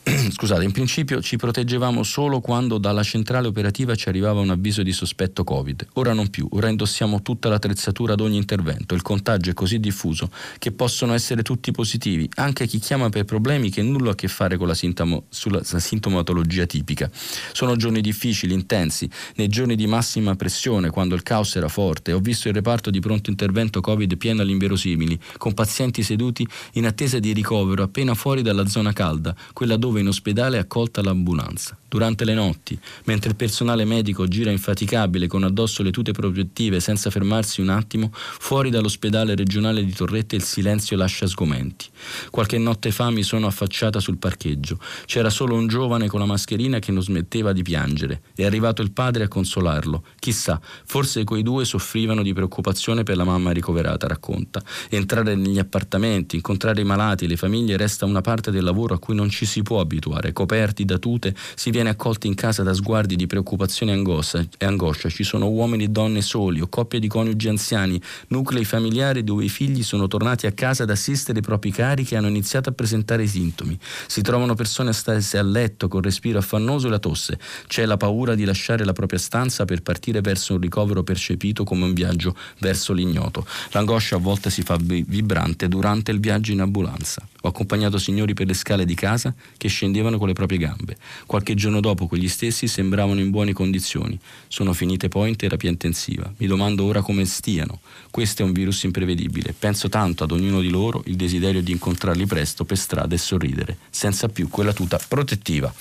scusate, 0.32 0.64
in 0.64 0.72
principio 0.72 1.20
ci 1.20 1.36
proteggevamo 1.36 2.02
solo 2.02 2.40
quando 2.40 2.78
dalla 2.78 3.02
centrale 3.02 3.46
operativa 3.46 3.94
ci 3.94 4.08
arrivava 4.08 4.40
un 4.40 4.50
avviso 4.50 4.82
di 4.82 4.92
sospetto 4.92 5.44
Covid. 5.44 5.86
Ora 5.94 6.12
non 6.12 6.28
più, 6.28 6.46
ora 6.50 6.68
indossiamo 6.68 7.22
tutta 7.22 7.48
l'attrezzatura 7.48 8.14
ad 8.14 8.20
ogni 8.20 8.36
intervento. 8.36 8.94
Il 8.94 9.02
contagio 9.02 9.50
è 9.50 9.54
così 9.54 9.78
diffuso 9.78 10.30
che 10.58 10.72
possono 10.72 11.14
essere 11.14 11.42
tutti 11.42 11.70
positivi, 11.70 12.28
anche 12.36 12.66
chi 12.66 12.78
chiama 12.78 13.08
per 13.10 13.24
problemi 13.24 13.70
che 13.70 13.82
nulla 13.82 14.12
a 14.12 14.14
che 14.14 14.28
fare 14.28 14.56
con 14.56 14.66
la, 14.66 14.74
sintomo, 14.74 15.24
sulla, 15.28 15.60
la 15.70 15.78
sintomatologia 15.78 16.66
tipica. 16.66 17.08
Sono 17.52 17.76
giorni 17.76 18.00
difficili, 18.00 18.54
intensi, 18.54 19.08
nei 19.36 19.48
giorni 19.48 19.76
di 19.76 19.86
massima 19.86 20.34
pressione, 20.34 20.90
quando 20.90 21.14
il 21.14 21.22
caos 21.22 21.54
era 21.56 21.68
forte. 21.68 22.12
Ho 22.12 22.20
visto 22.20 22.48
il 22.48 22.54
reparto 22.54 22.90
di 22.90 23.00
pronto 23.00 23.30
intervento 23.30 23.80
Covid 23.80 24.16
pieno 24.16 24.42
all'inverosimili, 24.42 25.18
con 25.36 25.54
pazienti 25.54 26.02
seduti 26.02 26.46
in 26.72 26.86
attesa 26.86 27.18
di 27.18 27.32
ricovero 27.32 27.82
appena 27.82 28.14
fuori 28.14 28.42
dalla 28.42 28.66
zona 28.66 28.92
calda, 28.92 29.34
quella 29.52 29.75
dove 29.76 30.00
in 30.00 30.08
ospedale 30.08 30.56
è 30.56 30.60
accolta 30.60 31.02
l'ambulanza. 31.02 31.76
Durante 31.88 32.24
le 32.24 32.34
notti, 32.34 32.78
mentre 33.04 33.30
il 33.30 33.36
personale 33.36 33.84
medico 33.84 34.26
gira 34.26 34.50
infaticabile 34.50 35.28
con 35.28 35.44
addosso 35.44 35.82
le 35.82 35.90
tute 35.90 36.12
protettive 36.12 36.80
senza 36.80 37.10
fermarsi 37.10 37.60
un 37.60 37.68
attimo, 37.68 38.10
fuori 38.12 38.70
dall'ospedale 38.70 39.34
regionale 39.34 39.84
di 39.84 39.92
Torrette 39.92 40.36
il 40.36 40.42
silenzio 40.42 40.96
lascia 40.96 41.26
sgomenti. 41.26 41.86
Qualche 42.30 42.58
notte 42.58 42.90
fa 42.90 43.10
mi 43.10 43.22
sono 43.22 43.46
affacciata 43.46 44.00
sul 44.00 44.18
parcheggio. 44.18 44.78
C'era 45.06 45.30
solo 45.30 45.54
un 45.54 45.68
giovane 45.68 46.08
con 46.08 46.20
la 46.20 46.26
mascherina 46.26 46.80
che 46.80 46.92
non 46.92 47.02
smetteva 47.02 47.52
di 47.52 47.62
piangere. 47.62 48.22
È 48.34 48.44
arrivato 48.44 48.82
il 48.82 48.90
padre 48.90 49.24
a 49.24 49.28
consolarlo. 49.28 50.02
Chissà, 50.18 50.60
forse 50.60 51.24
quei 51.24 51.42
due 51.42 51.64
soffrivano 51.64 52.22
di 52.22 52.32
preoccupazione 52.32 53.04
per 53.04 53.16
la 53.16 53.24
mamma 53.24 53.52
ricoverata, 53.52 54.06
racconta. 54.06 54.60
Entrare 54.90 55.34
negli 55.34 55.58
appartamenti, 55.58 56.36
incontrare 56.36 56.80
i 56.80 56.84
malati, 56.84 57.26
le 57.26 57.36
famiglie 57.36 57.76
resta 57.76 58.04
una 58.04 58.20
parte 58.20 58.50
del 58.50 58.64
lavoro 58.64 58.94
a 58.94 58.98
cui 58.98 59.14
non 59.14 59.30
ci 59.30 59.46
si 59.46 59.62
può 59.66 59.80
abituare. 59.80 60.32
Coperti 60.32 60.84
da 60.84 60.96
tute, 60.98 61.34
si 61.56 61.70
viene 61.70 61.88
accolti 61.88 62.28
in 62.28 62.34
casa 62.34 62.62
da 62.62 62.72
sguardi 62.72 63.16
di 63.16 63.26
preoccupazione 63.26 63.92
e 63.92 64.64
angoscia. 64.64 65.08
Ci 65.08 65.24
sono 65.24 65.48
uomini 65.48 65.84
e 65.84 65.88
donne 65.88 66.22
soli 66.22 66.60
o 66.60 66.68
coppie 66.68 67.00
di 67.00 67.08
coniugi 67.08 67.48
anziani, 67.48 68.00
nuclei 68.28 68.64
familiari 68.64 69.24
dove 69.24 69.44
i 69.44 69.48
figli 69.48 69.82
sono 69.82 70.06
tornati 70.06 70.46
a 70.46 70.52
casa 70.52 70.84
ad 70.84 70.90
assistere 70.90 71.40
i 71.40 71.42
propri 71.42 71.72
cari 71.72 72.04
che 72.04 72.14
hanno 72.16 72.28
iniziato 72.28 72.68
a 72.68 72.72
presentare 72.72 73.24
i 73.24 73.28
sintomi. 73.28 73.76
Si 74.06 74.22
trovano 74.22 74.54
persone 74.54 74.90
a 74.90 74.92
starsi 74.92 75.36
a 75.36 75.42
letto 75.42 75.88
con 75.88 76.00
respiro 76.00 76.38
affannoso 76.38 76.86
e 76.86 76.90
la 76.90 77.00
tosse. 77.00 77.38
C'è 77.66 77.84
la 77.86 77.96
paura 77.96 78.36
di 78.36 78.44
lasciare 78.44 78.84
la 78.84 78.92
propria 78.92 79.18
stanza 79.18 79.64
per 79.64 79.82
partire 79.82 80.20
verso 80.20 80.54
un 80.54 80.60
ricovero 80.60 81.02
percepito 81.02 81.64
come 81.64 81.86
un 81.86 81.92
viaggio 81.92 82.36
verso 82.60 82.92
l'ignoto. 82.92 83.44
L'angoscia 83.72 84.14
a 84.14 84.20
volte 84.20 84.48
si 84.50 84.62
fa 84.62 84.76
vibrante 84.78 85.66
durante 85.66 86.12
il 86.12 86.20
viaggio 86.20 86.52
in 86.52 86.60
ambulanza. 86.60 87.26
Ho 87.46 87.50
accompagnato 87.50 87.96
signori 87.96 88.34
per 88.34 88.48
le 88.48 88.54
scale 88.54 88.84
di 88.84 88.96
casa 88.96 89.32
che 89.56 89.68
scendevano 89.68 90.18
con 90.18 90.26
le 90.26 90.32
proprie 90.32 90.58
gambe. 90.58 90.96
Qualche 91.26 91.54
giorno 91.54 91.78
dopo 91.78 92.08
quegli 92.08 92.28
stessi 92.28 92.66
sembravano 92.66 93.20
in 93.20 93.30
buone 93.30 93.52
condizioni. 93.52 94.18
Sono 94.48 94.72
finite 94.72 95.06
poi 95.06 95.28
in 95.28 95.36
terapia 95.36 95.70
intensiva. 95.70 96.28
Mi 96.38 96.48
domando 96.48 96.82
ora 96.82 97.02
come 97.02 97.24
stiano. 97.24 97.78
Questo 98.10 98.42
è 98.42 98.44
un 98.44 98.50
virus 98.50 98.82
imprevedibile. 98.82 99.54
Penso 99.56 99.88
tanto 99.88 100.24
ad 100.24 100.32
ognuno 100.32 100.60
di 100.60 100.70
loro 100.70 101.04
il 101.06 101.14
desiderio 101.14 101.62
di 101.62 101.70
incontrarli 101.70 102.26
presto 102.26 102.64
per 102.64 102.78
strada 102.78 103.14
e 103.14 103.18
sorridere, 103.18 103.78
senza 103.90 104.28
più 104.28 104.48
quella 104.48 104.72
tuta 104.72 104.98
protettiva. 105.06 105.72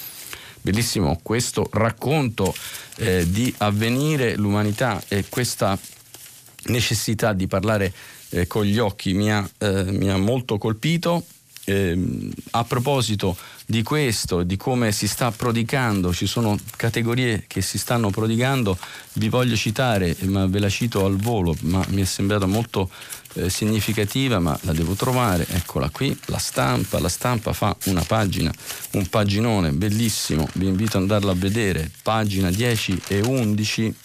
Bellissimo 0.62 1.20
questo 1.24 1.68
racconto 1.72 2.54
eh, 2.98 3.26
di 3.28 3.52
avvenire 3.58 4.36
l'umanità 4.36 5.04
e 5.08 5.26
questa 5.30 5.76
necessità 6.66 7.34
di 7.34 7.48
parlare 7.48 7.92
eh, 8.30 8.46
con 8.46 8.66
gli 8.66 8.78
occhi 8.78 9.14
mi 9.14 9.32
ha, 9.32 9.48
eh, 9.58 9.84
mi 9.86 10.12
ha 10.12 10.18
molto 10.18 10.60
colpito 10.60 11.26
eh, 11.66 12.30
a 12.52 12.64
proposito 12.64 13.36
di 13.66 13.82
questo, 13.84 14.44
di 14.44 14.58
come 14.58 14.92
si 14.92 15.08
sta 15.08 15.32
prodigando, 15.32 16.14
ci 16.14 16.28
sono 16.28 16.58
categorie 16.76 17.46
che 17.48 17.62
si 17.62 17.78
stanno 17.78 18.10
prodigando, 18.12 18.78
vi 19.14 19.30
voglio 19.30 19.56
citare, 19.56 20.16
ma 20.22 20.46
ve 20.46 20.60
la 20.60 20.70
cito 20.70 21.06
al 21.06 21.18
volo, 21.18 21.56
ma 21.62 21.84
mi 21.90 22.02
è 22.02 22.06
sembrata 22.06 22.46
molto 22.46 22.90
eh, 23.34 23.50
significativa, 23.50 24.40
ma 24.40 24.58
la 24.62 24.74
devo 24.74 24.94
trovare, 24.94 25.46
eccola 25.50 25.90
qui, 25.90 26.18
la 26.26 26.38
stampa, 26.38 27.00
la 27.00 27.10
stampa 27.10 27.54
fa 27.54 27.76
una 27.86 28.04
pagina, 28.04 28.54
un 28.92 29.08
paginone 29.08 29.72
bellissimo, 29.72 30.48
vi 30.54 30.68
invito 30.68 30.98
ad 30.98 31.04
andarla 31.04 31.32
a 31.32 31.36
vedere, 31.36 31.90
pagina 32.04 32.52
10 32.52 33.02
e 33.08 33.22
11 33.22 33.96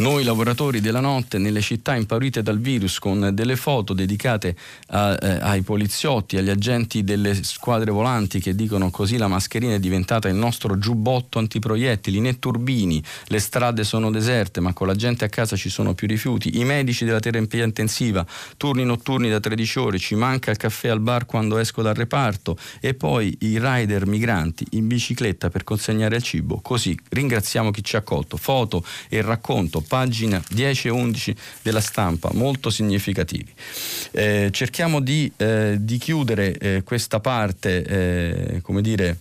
Noi 0.00 0.24
lavoratori 0.24 0.80
della 0.80 1.00
notte 1.00 1.36
nelle 1.36 1.60
città 1.60 1.94
impaurite 1.94 2.42
dal 2.42 2.58
virus 2.58 2.98
con 2.98 3.32
delle 3.34 3.54
foto 3.54 3.92
dedicate 3.92 4.56
a, 4.86 5.12
eh, 5.20 5.38
ai 5.42 5.60
poliziotti, 5.60 6.38
agli 6.38 6.48
agenti 6.48 7.04
delle 7.04 7.44
squadre 7.44 7.90
volanti 7.90 8.40
che 8.40 8.54
dicono 8.54 8.90
così 8.90 9.18
la 9.18 9.28
mascherina 9.28 9.74
è 9.74 9.78
diventata 9.78 10.26
il 10.28 10.36
nostro 10.36 10.78
giubbotto 10.78 11.38
antiproiettili, 11.38 12.18
né 12.18 12.38
turbini, 12.38 13.04
le 13.26 13.38
strade 13.40 13.84
sono 13.84 14.10
deserte 14.10 14.60
ma 14.60 14.72
con 14.72 14.86
la 14.86 14.94
gente 14.94 15.26
a 15.26 15.28
casa 15.28 15.54
ci 15.54 15.68
sono 15.68 15.92
più 15.92 16.08
rifiuti, 16.08 16.58
i 16.58 16.64
medici 16.64 17.04
della 17.04 17.20
terapia 17.20 17.64
intensiva, 17.64 18.24
turni 18.56 18.84
notturni 18.84 19.28
da 19.28 19.38
13 19.38 19.78
ore, 19.80 19.98
ci 19.98 20.14
manca 20.14 20.50
il 20.50 20.56
caffè 20.56 20.88
al 20.88 21.00
bar 21.00 21.26
quando 21.26 21.58
esco 21.58 21.82
dal 21.82 21.92
reparto 21.92 22.56
e 22.80 22.94
poi 22.94 23.36
i 23.40 23.58
rider 23.60 24.06
migranti 24.06 24.66
in 24.70 24.86
bicicletta 24.86 25.50
per 25.50 25.62
consegnare 25.62 26.16
il 26.16 26.22
cibo. 26.22 26.58
Così 26.62 26.98
ringraziamo 27.10 27.70
chi 27.70 27.84
ci 27.84 27.96
ha 27.96 27.98
accolto. 27.98 28.38
Foto 28.38 28.82
e 29.10 29.20
racconto 29.20 29.88
pagina 29.90 30.40
10 30.48 30.86
e 30.86 30.90
11 30.92 31.36
della 31.62 31.80
stampa, 31.80 32.30
molto 32.32 32.70
significativi. 32.70 33.52
Eh, 34.12 34.50
cerchiamo 34.52 35.00
di, 35.00 35.32
eh, 35.36 35.78
di 35.80 35.98
chiudere 35.98 36.56
eh, 36.56 36.82
questa 36.84 37.18
parte, 37.18 37.82
eh, 37.82 38.60
come 38.62 38.82
dire, 38.82 39.18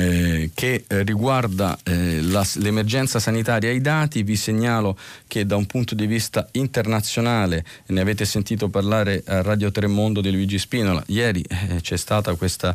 eh, 0.00 0.50
che 0.54 0.84
eh, 0.86 1.02
riguarda 1.02 1.78
eh, 1.82 2.22
la, 2.22 2.46
l'emergenza 2.54 3.18
sanitaria. 3.18 3.68
Ai 3.68 3.82
dati, 3.82 4.22
vi 4.22 4.36
segnalo 4.36 4.96
che 5.26 5.44
da 5.44 5.56
un 5.56 5.66
punto 5.66 5.94
di 5.94 6.06
vista 6.06 6.48
internazionale, 6.52 7.64
ne 7.86 8.00
avete 8.00 8.24
sentito 8.24 8.68
parlare 8.68 9.22
a 9.26 9.42
Radio 9.42 9.70
Tremondo 9.70 10.22
di 10.22 10.30
Luigi 10.30 10.58
Spinola, 10.58 11.02
ieri 11.08 11.42
eh, 11.42 11.80
c'è 11.82 11.96
stata 11.96 12.34
questa, 12.34 12.74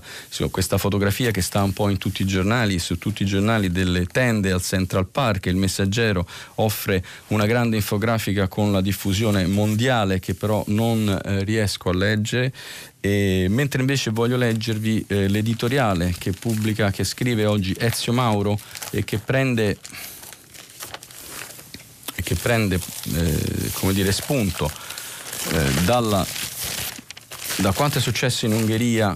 questa, 0.51 0.77
fotografia 0.77 1.31
che 1.31 1.41
sta 1.41 1.63
un 1.63 1.73
po' 1.73 1.89
in 1.89 1.97
tutti 1.97 2.21
i 2.21 2.25
giornali, 2.25 2.77
su 2.77 2.97
tutti 2.99 3.23
i 3.23 3.25
giornali 3.25 3.71
delle 3.71 4.05
tende 4.05 4.51
al 4.51 4.61
Central 4.61 5.07
Park, 5.07 5.47
il 5.47 5.55
messaggero 5.55 6.27
offre 6.55 7.03
una 7.27 7.47
grande 7.47 7.77
infografica 7.77 8.47
con 8.47 8.71
la 8.71 8.81
diffusione 8.81 9.47
mondiale 9.47 10.19
che 10.19 10.35
però 10.35 10.63
non 10.67 11.09
eh, 11.09 11.43
riesco 11.43 11.89
a 11.89 11.93
leggere 11.95 12.53
e, 13.05 13.45
mentre 13.49 13.81
invece 13.81 14.09
voglio 14.09 14.35
leggervi 14.35 15.05
eh, 15.07 15.27
l'editoriale 15.27 16.15
che 16.17 16.31
pubblica, 16.31 16.89
che 16.89 17.03
scrive 17.03 17.45
oggi 17.45 17.75
Ezio 17.77 18.13
Mauro 18.13 18.59
e 18.89 19.03
che 19.03 19.19
prende, 19.19 19.77
che 22.15 22.33
prende 22.33 22.79
eh, 23.13 23.93
dire, 23.93 24.11
spunto 24.11 24.71
eh, 25.51 25.71
dalla, 25.83 26.25
da 27.57 27.71
quanto 27.73 27.99
è 27.99 28.01
successo 28.01 28.47
in 28.47 28.53
Ungheria 28.53 29.15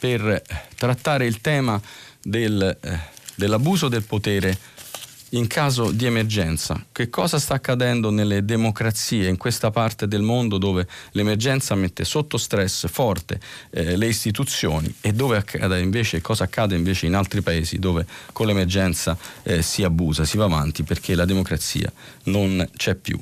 per 0.00 0.42
trattare 0.74 1.24
il 1.24 1.40
tema 1.40 1.80
del, 2.20 2.76
eh, 2.80 2.98
dell'abuso 3.36 3.86
del 3.86 4.02
potere 4.02 4.58
in 5.30 5.46
caso 5.46 5.90
di 5.90 6.06
emergenza. 6.06 6.86
Che 6.90 7.10
cosa 7.10 7.38
sta 7.38 7.54
accadendo 7.54 8.10
nelle 8.10 8.44
democrazie 8.44 9.28
in 9.28 9.36
questa 9.36 9.70
parte 9.70 10.08
del 10.08 10.22
mondo 10.22 10.58
dove 10.58 10.86
l'emergenza 11.12 11.74
mette 11.74 12.04
sotto 12.04 12.36
stress 12.36 12.88
forte 12.88 13.40
eh, 13.70 13.96
le 13.96 14.06
istituzioni 14.06 14.92
e 15.00 15.12
dove 15.12 15.36
accade 15.36 15.80
invece, 15.80 16.20
cosa 16.20 16.44
accade 16.44 16.76
invece 16.76 17.06
in 17.06 17.14
altri 17.14 17.42
paesi 17.42 17.78
dove 17.78 18.06
con 18.32 18.46
l'emergenza 18.46 19.16
eh, 19.42 19.62
si 19.62 19.82
abusa, 19.82 20.24
si 20.24 20.36
va 20.36 20.44
avanti 20.44 20.82
perché 20.82 21.14
la 21.14 21.24
democrazia 21.24 21.92
non 22.24 22.68
c'è 22.76 22.94
più. 22.94 23.20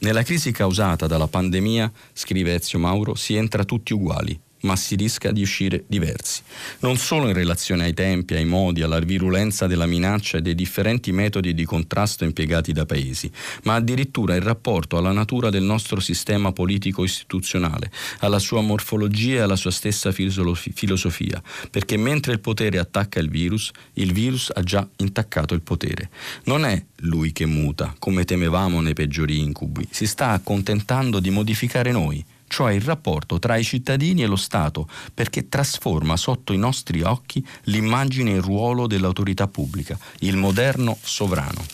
Nella 0.00 0.22
crisi 0.22 0.52
causata 0.52 1.08
dalla 1.08 1.26
pandemia, 1.26 1.90
scrive 2.12 2.54
Ezio 2.54 2.78
Mauro, 2.78 3.16
si 3.16 3.34
entra 3.34 3.64
tutti 3.64 3.92
uguali, 3.92 4.38
ma 4.60 4.76
si 4.76 4.96
rischia 4.96 5.32
di 5.32 5.42
uscire 5.42 5.84
diversi, 5.86 6.42
non 6.80 6.96
solo 6.96 7.28
in 7.28 7.34
relazione 7.34 7.84
ai 7.84 7.94
tempi, 7.94 8.34
ai 8.34 8.44
modi, 8.44 8.82
alla 8.82 8.98
virulenza 8.98 9.66
della 9.66 9.86
minaccia 9.86 10.38
e 10.38 10.42
dei 10.42 10.54
differenti 10.54 11.12
metodi 11.12 11.54
di 11.54 11.64
contrasto 11.64 12.24
impiegati 12.24 12.72
da 12.72 12.86
paesi, 12.86 13.30
ma 13.64 13.74
addirittura 13.74 14.34
in 14.34 14.42
rapporto 14.42 14.96
alla 14.96 15.12
natura 15.12 15.50
del 15.50 15.62
nostro 15.62 16.00
sistema 16.00 16.52
politico 16.52 17.04
istituzionale, 17.04 17.90
alla 18.20 18.38
sua 18.38 18.60
morfologia 18.60 19.36
e 19.36 19.40
alla 19.40 19.56
sua 19.56 19.70
stessa 19.70 20.12
filosofia, 20.12 21.42
perché 21.70 21.96
mentre 21.96 22.32
il 22.32 22.40
potere 22.40 22.78
attacca 22.78 23.20
il 23.20 23.30
virus, 23.30 23.70
il 23.94 24.12
virus 24.12 24.50
ha 24.54 24.62
già 24.62 24.86
intaccato 24.96 25.54
il 25.54 25.62
potere. 25.62 26.10
Non 26.44 26.64
è 26.64 26.82
lui 27.02 27.32
che 27.32 27.46
muta, 27.46 27.94
come 27.98 28.24
temevamo 28.24 28.80
nei 28.80 28.94
peggiori 28.94 29.38
incubi, 29.38 29.86
si 29.90 30.06
sta 30.06 30.30
accontentando 30.30 31.20
di 31.20 31.30
modificare 31.30 31.92
noi 31.92 32.24
cioè 32.48 32.72
il 32.72 32.80
rapporto 32.80 33.38
tra 33.38 33.56
i 33.56 33.62
cittadini 33.62 34.22
e 34.22 34.26
lo 34.26 34.36
Stato, 34.36 34.88
perché 35.14 35.48
trasforma 35.48 36.16
sotto 36.16 36.52
i 36.52 36.58
nostri 36.58 37.02
occhi 37.02 37.46
l'immagine 37.64 38.32
e 38.32 38.36
il 38.36 38.42
ruolo 38.42 38.86
dell'autorità 38.86 39.46
pubblica, 39.46 39.96
il 40.20 40.36
moderno 40.36 40.98
sovrano. 41.00 41.64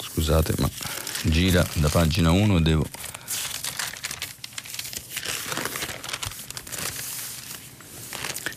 Scusate, 0.00 0.54
ma 0.58 0.70
gira 1.24 1.66
da 1.74 1.88
pagina 1.88 2.30
1 2.30 2.58
e 2.58 2.60
devo 2.60 2.86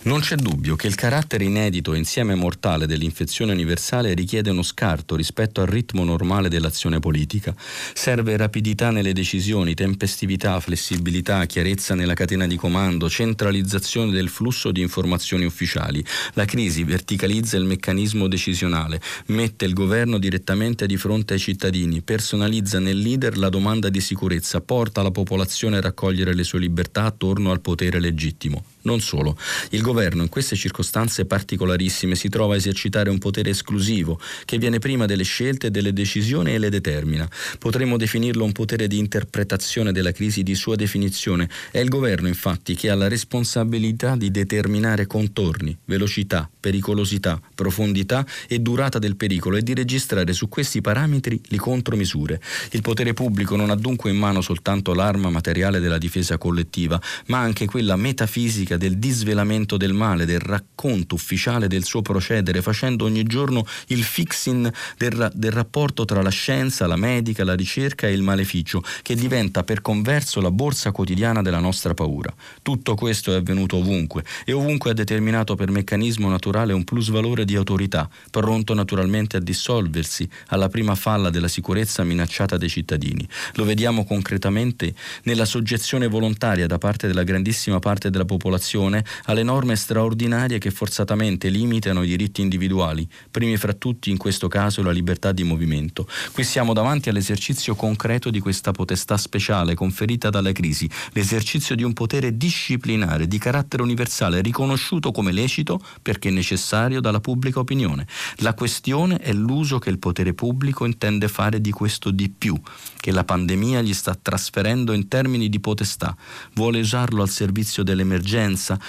Non 0.08 0.22
c'è 0.22 0.38
dubbio 0.38 0.78
che 0.78 0.88
il 0.88 0.96
carattere 0.96 1.44
inedito 1.44 1.94
e 1.94 1.98
insieme 1.98 2.34
mortale 2.34 2.88
dell'infezione 2.88 3.52
universale 3.52 4.14
richiede 4.14 4.52
uno 4.52 4.64
scarto 4.64 5.18
rispetto 5.18 5.60
al 5.60 5.68
ritmo 5.68 6.06
normale 6.06 6.48
dell'azione 6.48 7.00
politica. 7.00 7.54
Serve 7.94 8.38
rapidità 8.38 8.90
nelle 8.90 9.12
decisioni, 9.12 9.74
tempestività, 9.74 10.58
flessibilità, 10.62 11.46
chiarezza 11.46 11.94
nella 11.94 12.14
catena 12.14 12.48
di 12.48 12.56
comando, 12.56 13.10
centralizzazione 13.10 14.14
del 14.14 14.30
flusso 14.30 14.72
di 14.72 14.80
informazioni 14.80 15.44
ufficiali. 15.44 16.02
La 16.36 16.46
crisi 16.46 16.86
verticalizza 16.86 17.58
il 17.58 17.66
meccanismo 17.66 18.30
decisionale, 18.30 19.02
mette 19.26 19.66
il 19.66 19.74
governo 19.74 20.20
direttamente 20.20 20.86
di 20.86 20.96
fronte 20.96 21.34
ai 21.34 21.40
cittadini, 21.40 22.02
personalizza 22.02 22.80
nel 22.80 22.98
leader 22.98 23.38
la 23.38 23.50
domanda 23.50 23.90
di 23.90 24.00
sicurezza, 24.00 24.62
porta 24.62 25.02
la 25.02 25.12
popolazione 25.12 25.76
a 25.76 25.82
raccogliere 25.82 26.34
le 26.34 26.46
sue 26.46 26.60
libertà 26.60 27.04
attorno 27.04 27.52
al 27.52 27.60
potere 27.60 28.00
legittimo. 28.00 28.64
Non 28.84 29.02
solo, 29.02 29.38
il 29.72 29.82
governo 29.82 29.96
in 29.98 30.30
queste 30.30 30.56
circostanze 30.56 31.26
particolarissime 31.26 32.16
si 32.16 32.30
trova 32.30 32.54
a 32.54 32.58
esercitare 32.58 33.10
un 33.10 33.18
potere 33.18 33.50
esclusivo 33.50 34.20
che 34.46 34.60
viene 34.60 34.78
prima 34.78 35.06
delle 35.06 35.24
scelte 35.24 35.68
e 35.68 35.72
delle 35.72 35.92
decisioni 35.92 36.54
e 36.54 36.60
le 36.60 36.70
determina. 36.70 37.28
Potremmo 37.58 37.98
definirlo 37.98 38.44
un 38.44 38.52
potere 38.52 38.88
di 38.88 39.00
interpretazione 39.00 39.92
della 39.92 40.12
crisi 40.12 40.44
di 40.44 40.54
sua 40.54 40.76
definizione. 40.76 41.50
È 41.72 41.80
il 41.80 41.90
governo 41.90 42.28
infatti 42.28 42.76
che 42.76 42.92
ha 42.92 42.96
la 42.96 43.08
responsabilità 43.08 44.16
di 44.16 44.30
determinare 44.30 45.08
contorni, 45.08 45.76
velocità, 45.86 46.48
pericolosità, 46.60 47.42
profondità 47.56 48.26
e 48.48 48.60
durata 48.60 49.00
del 49.00 49.16
pericolo 49.16 49.58
e 49.58 49.64
di 49.64 49.74
registrare 49.74 50.32
su 50.34 50.48
questi 50.48 50.82
parametri 50.82 51.42
le 51.48 51.58
contromisure. 51.58 52.40
Il 52.72 52.82
potere 52.82 53.14
pubblico 53.14 53.56
non 53.56 53.72
ha 53.72 53.76
dunque 53.76 54.12
in 54.12 54.18
mano 54.18 54.42
soltanto 54.42 54.94
l'arma 54.94 55.30
materiale 55.30 55.80
della 55.80 55.98
difesa 55.98 56.38
collettiva, 56.38 57.02
ma 57.28 57.40
anche 57.40 57.66
quella 57.66 57.96
metafisica 57.96 58.78
del 58.78 58.98
disvelamento 58.98 59.78
del 59.78 59.87
male, 59.94 60.26
del 60.26 60.40
racconto 60.40 61.16
ufficiale 61.16 61.68
del 61.68 61.84
suo 61.84 62.02
procedere, 62.02 62.62
facendo 62.62 63.06
ogni 63.06 63.24
giorno 63.24 63.66
il 63.88 64.04
fixing 64.04 64.72
del, 64.98 65.32
del 65.34 65.52
rapporto 65.52 66.06
tra 66.06 66.22
la 66.22 66.30
scienza, 66.30 66.88
la 66.88 66.96
medica, 66.96 67.44
la 67.44 67.56
ricerca 67.56 68.08
e 68.08 68.14
il 68.14 68.22
maleficio, 68.22 68.84
che 69.02 69.16
diventa 69.16 69.64
per 69.64 69.82
converso 69.82 70.42
la 70.42 70.52
borsa 70.52 70.92
quotidiana 70.92 71.42
della 71.42 71.60
nostra 71.60 71.94
paura. 71.94 72.34
Tutto 72.62 72.96
questo 72.96 73.32
è 73.34 73.36
avvenuto 73.36 73.78
ovunque 73.78 74.24
e 74.46 74.54
ovunque 74.54 74.92
ha 74.92 74.94
determinato 74.94 75.56
per 75.56 75.72
meccanismo 75.72 76.30
naturale 76.30 76.74
un 76.74 76.84
plusvalore 76.84 77.46
di 77.46 77.56
autorità, 77.56 78.10
pronto 78.30 78.74
naturalmente 78.74 79.38
a 79.38 79.40
dissolversi 79.40 80.30
alla 80.48 80.70
prima 80.70 80.96
falla 80.96 81.30
della 81.30 81.48
sicurezza 81.48 82.04
minacciata 82.04 82.58
dai 82.58 82.70
cittadini. 82.70 83.28
Lo 83.54 83.64
vediamo 83.64 84.06
concretamente 84.06 84.94
nella 85.24 85.46
soggezione 85.46 86.08
volontaria 86.08 86.68
da 86.68 86.78
parte 86.78 87.08
della 87.08 87.24
grandissima 87.24 87.80
parte 87.80 88.10
della 88.10 88.26
popolazione 88.26 89.04
alle 89.26 89.44
norme 89.44 89.76
straordinarie 89.78 90.58
che 90.58 90.72
forzatamente 90.72 91.48
limitano 91.48 92.04
i 92.04 92.08
diritti 92.08 92.42
individuali, 92.42 93.08
primi 93.32 93.56
fra 93.56 93.72
tutti 93.72 94.10
in 94.10 94.18
questo 94.18 94.50
caso 94.50 94.84
la 94.84 94.92
libertà 94.92 95.32
di 95.32 95.44
movimento. 95.44 96.06
Qui 96.34 96.44
siamo 96.44 96.74
davanti 96.74 97.08
all'esercizio 97.08 97.76
concreto 97.76 98.30
di 98.30 98.42
questa 98.42 98.72
potestà 98.72 99.16
speciale 99.16 99.76
conferita 99.76 100.30
dalla 100.30 100.52
crisi, 100.52 100.90
l'esercizio 101.14 101.76
di 101.76 101.84
un 101.84 101.94
potere 101.94 102.36
disciplinare 102.36 103.28
di 103.28 103.38
carattere 103.38 103.84
universale 103.84 104.42
riconosciuto 104.42 105.12
come 105.12 105.32
lecito 105.32 105.80
perché 106.02 106.30
necessario 106.30 107.00
dalla 107.00 107.22
pubblica 107.22 107.60
opinione. 107.60 108.06
La 108.38 108.54
questione 108.54 109.18
è 109.18 109.32
l'uso 109.32 109.80
che 109.80 109.90
il 109.90 110.00
potere 110.00 110.34
pubblico 110.34 110.84
intende 110.84 111.30
fare 111.30 111.62
di 111.62 111.72
questo 111.72 112.12
di 112.12 112.30
più, 112.30 112.60
che 113.00 113.12
la 113.12 113.24
pandemia 113.24 113.82
gli 113.82 113.94
sta 113.94 114.18
trasferendo 114.20 114.92
in 114.92 115.08
termini 115.08 115.48
di 115.48 115.62
potestà. 115.62 116.14
Vuole 116.54 116.80
usarlo 116.80 117.22
al 117.22 117.30
servizio 117.30 117.84
dell'emergenza 117.84 118.16
l'emergenza 118.18 118.80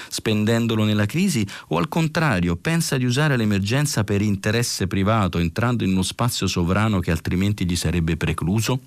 spendendolo 0.68 0.84
nella 0.84 1.06
crisi 1.06 1.46
o 1.68 1.78
al 1.78 1.88
contrario 1.88 2.56
pensa 2.56 2.98
di 2.98 3.04
usare 3.04 3.36
l'emergenza 3.36 4.04
per 4.04 4.20
interesse 4.20 4.86
privato 4.86 5.38
entrando 5.38 5.84
in 5.84 5.92
uno 5.92 6.02
spazio 6.02 6.46
sovrano 6.46 7.00
che 7.00 7.10
altrimenti 7.10 7.64
gli 7.64 7.76
sarebbe 7.76 8.16
precluso? 8.16 8.80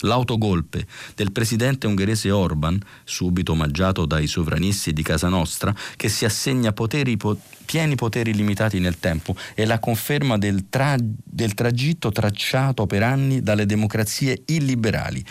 L'autogolpe 0.00 0.86
del 1.14 1.32
presidente 1.32 1.86
ungherese 1.86 2.30
Orban, 2.30 2.78
subito 3.04 3.52
omaggiato 3.52 4.04
dai 4.04 4.26
sovranisti 4.26 4.92
di 4.92 5.02
Casa 5.02 5.28
Nostra, 5.28 5.74
che 5.94 6.08
si 6.08 6.24
assegna 6.24 6.72
poteri, 6.72 7.16
po- 7.16 7.38
pieni 7.66 7.96
poteri 7.96 8.32
limitati 8.32 8.78
nel 8.78 8.98
tempo, 8.98 9.36
è 9.54 9.66
la 9.66 9.78
conferma 9.78 10.38
del, 10.38 10.70
tra- 10.70 10.96
del 10.98 11.52
tragitto 11.52 12.10
tracciato 12.10 12.86
per 12.86 13.02
anni 13.02 13.42
dalle 13.42 13.66
democrazie 13.66 14.42
illiberali 14.46 15.24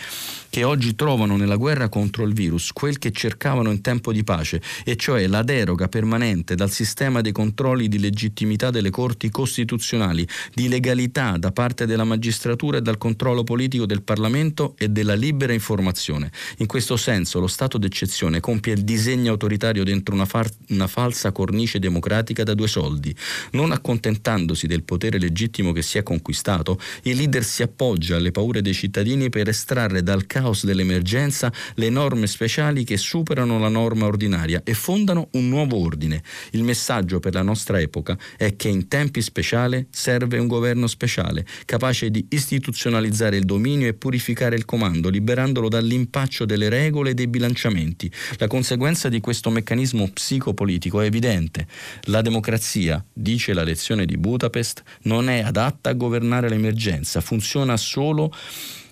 che 0.56 0.64
oggi 0.64 0.94
trovano 0.94 1.36
nella 1.36 1.56
guerra 1.56 1.90
contro 1.90 2.24
il 2.24 2.32
virus 2.32 2.72
quel 2.72 2.98
che 2.98 3.10
cercavano 3.10 3.70
in 3.70 3.82
tempo 3.82 4.10
di 4.10 4.24
pace, 4.24 4.62
e 4.86 4.96
cioè 4.96 5.26
la 5.26 5.42
deroga 5.42 5.86
permanente 5.86 6.54
dal 6.54 6.70
sistema 6.70 7.20
dei 7.20 7.32
controlli 7.32 7.88
di 7.88 7.98
legittimità 7.98 8.70
delle 8.70 8.88
corti 8.88 9.28
costituzionali, 9.28 10.26
di 10.54 10.68
legalità 10.68 11.36
da 11.36 11.52
parte 11.52 11.84
della 11.84 12.04
magistratura 12.04 12.78
e 12.78 12.80
dal 12.80 12.96
controllo 12.96 13.44
politico 13.44 13.84
del 13.84 14.00
Parlamento 14.00 14.74
e 14.78 14.88
della 14.88 15.14
libera 15.14 15.52
informazione. 15.52 16.32
In 16.56 16.66
questo 16.66 16.96
senso 16.96 17.38
lo 17.38 17.48
Stato 17.48 17.76
d'eccezione 17.76 18.40
compie 18.40 18.72
il 18.72 18.82
disegno 18.82 19.32
autoritario 19.32 19.84
dentro 19.84 20.14
una, 20.14 20.24
far- 20.24 20.50
una 20.68 20.86
falsa 20.86 21.32
cornice 21.32 21.78
democratica 21.78 22.25
da 22.32 22.54
due 22.54 22.68
soldi. 22.68 23.14
Non 23.52 23.72
accontentandosi 23.72 24.66
del 24.66 24.82
potere 24.82 25.18
legittimo 25.18 25.72
che 25.72 25.82
si 25.82 25.98
è 25.98 26.02
conquistato, 26.02 26.78
il 27.02 27.16
leader 27.16 27.44
si 27.44 27.62
appoggia 27.62 28.16
alle 28.16 28.30
paure 28.30 28.62
dei 28.62 28.74
cittadini 28.74 29.28
per 29.28 29.48
estrarre 29.48 30.02
dal 30.02 30.26
caos 30.26 30.64
dell'emergenza 30.64 31.52
le 31.74 31.90
norme 31.90 32.26
speciali 32.26 32.84
che 32.84 32.96
superano 32.96 33.58
la 33.58 33.68
norma 33.68 34.06
ordinaria 34.06 34.62
e 34.64 34.74
fondano 34.74 35.28
un 35.32 35.48
nuovo 35.48 35.76
ordine. 35.78 36.22
Il 36.50 36.62
messaggio 36.62 37.20
per 37.20 37.34
la 37.34 37.42
nostra 37.42 37.80
epoca 37.80 38.18
è 38.36 38.56
che 38.56 38.68
in 38.68 38.88
tempi 38.88 39.22
speciali 39.22 39.86
serve 39.90 40.38
un 40.38 40.46
governo 40.46 40.86
speciale, 40.86 41.46
capace 41.64 42.10
di 42.10 42.26
istituzionalizzare 42.30 43.36
il 43.36 43.44
dominio 43.44 43.88
e 43.88 43.94
purificare 43.94 44.56
il 44.56 44.64
comando, 44.64 45.08
liberandolo 45.08 45.68
dall'impaccio 45.68 46.44
delle 46.44 46.68
regole 46.68 47.10
e 47.10 47.14
dei 47.14 47.26
bilanciamenti. 47.26 48.10
La 48.38 48.46
conseguenza 48.46 49.08
di 49.08 49.20
questo 49.20 49.50
meccanismo 49.50 50.08
psicopolitico 50.08 51.00
è 51.00 51.06
evidente. 51.06 51.66
La 52.04 52.15
democrazia, 52.22 53.04
dice 53.12 53.52
la 53.52 53.62
lezione 53.62 54.06
di 54.06 54.16
Budapest, 54.16 54.82
non 55.02 55.28
è 55.28 55.40
adatta 55.40 55.90
a 55.90 55.94
governare 55.94 56.48
l'emergenza, 56.48 57.20
funziona 57.20 57.76
solo 57.76 58.32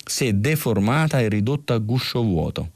se 0.05 0.39
deformata 0.39 1.21
e 1.21 1.29
ridotta 1.29 1.75
a 1.75 1.79
guscio 1.79 2.23
vuoto. 2.23 2.71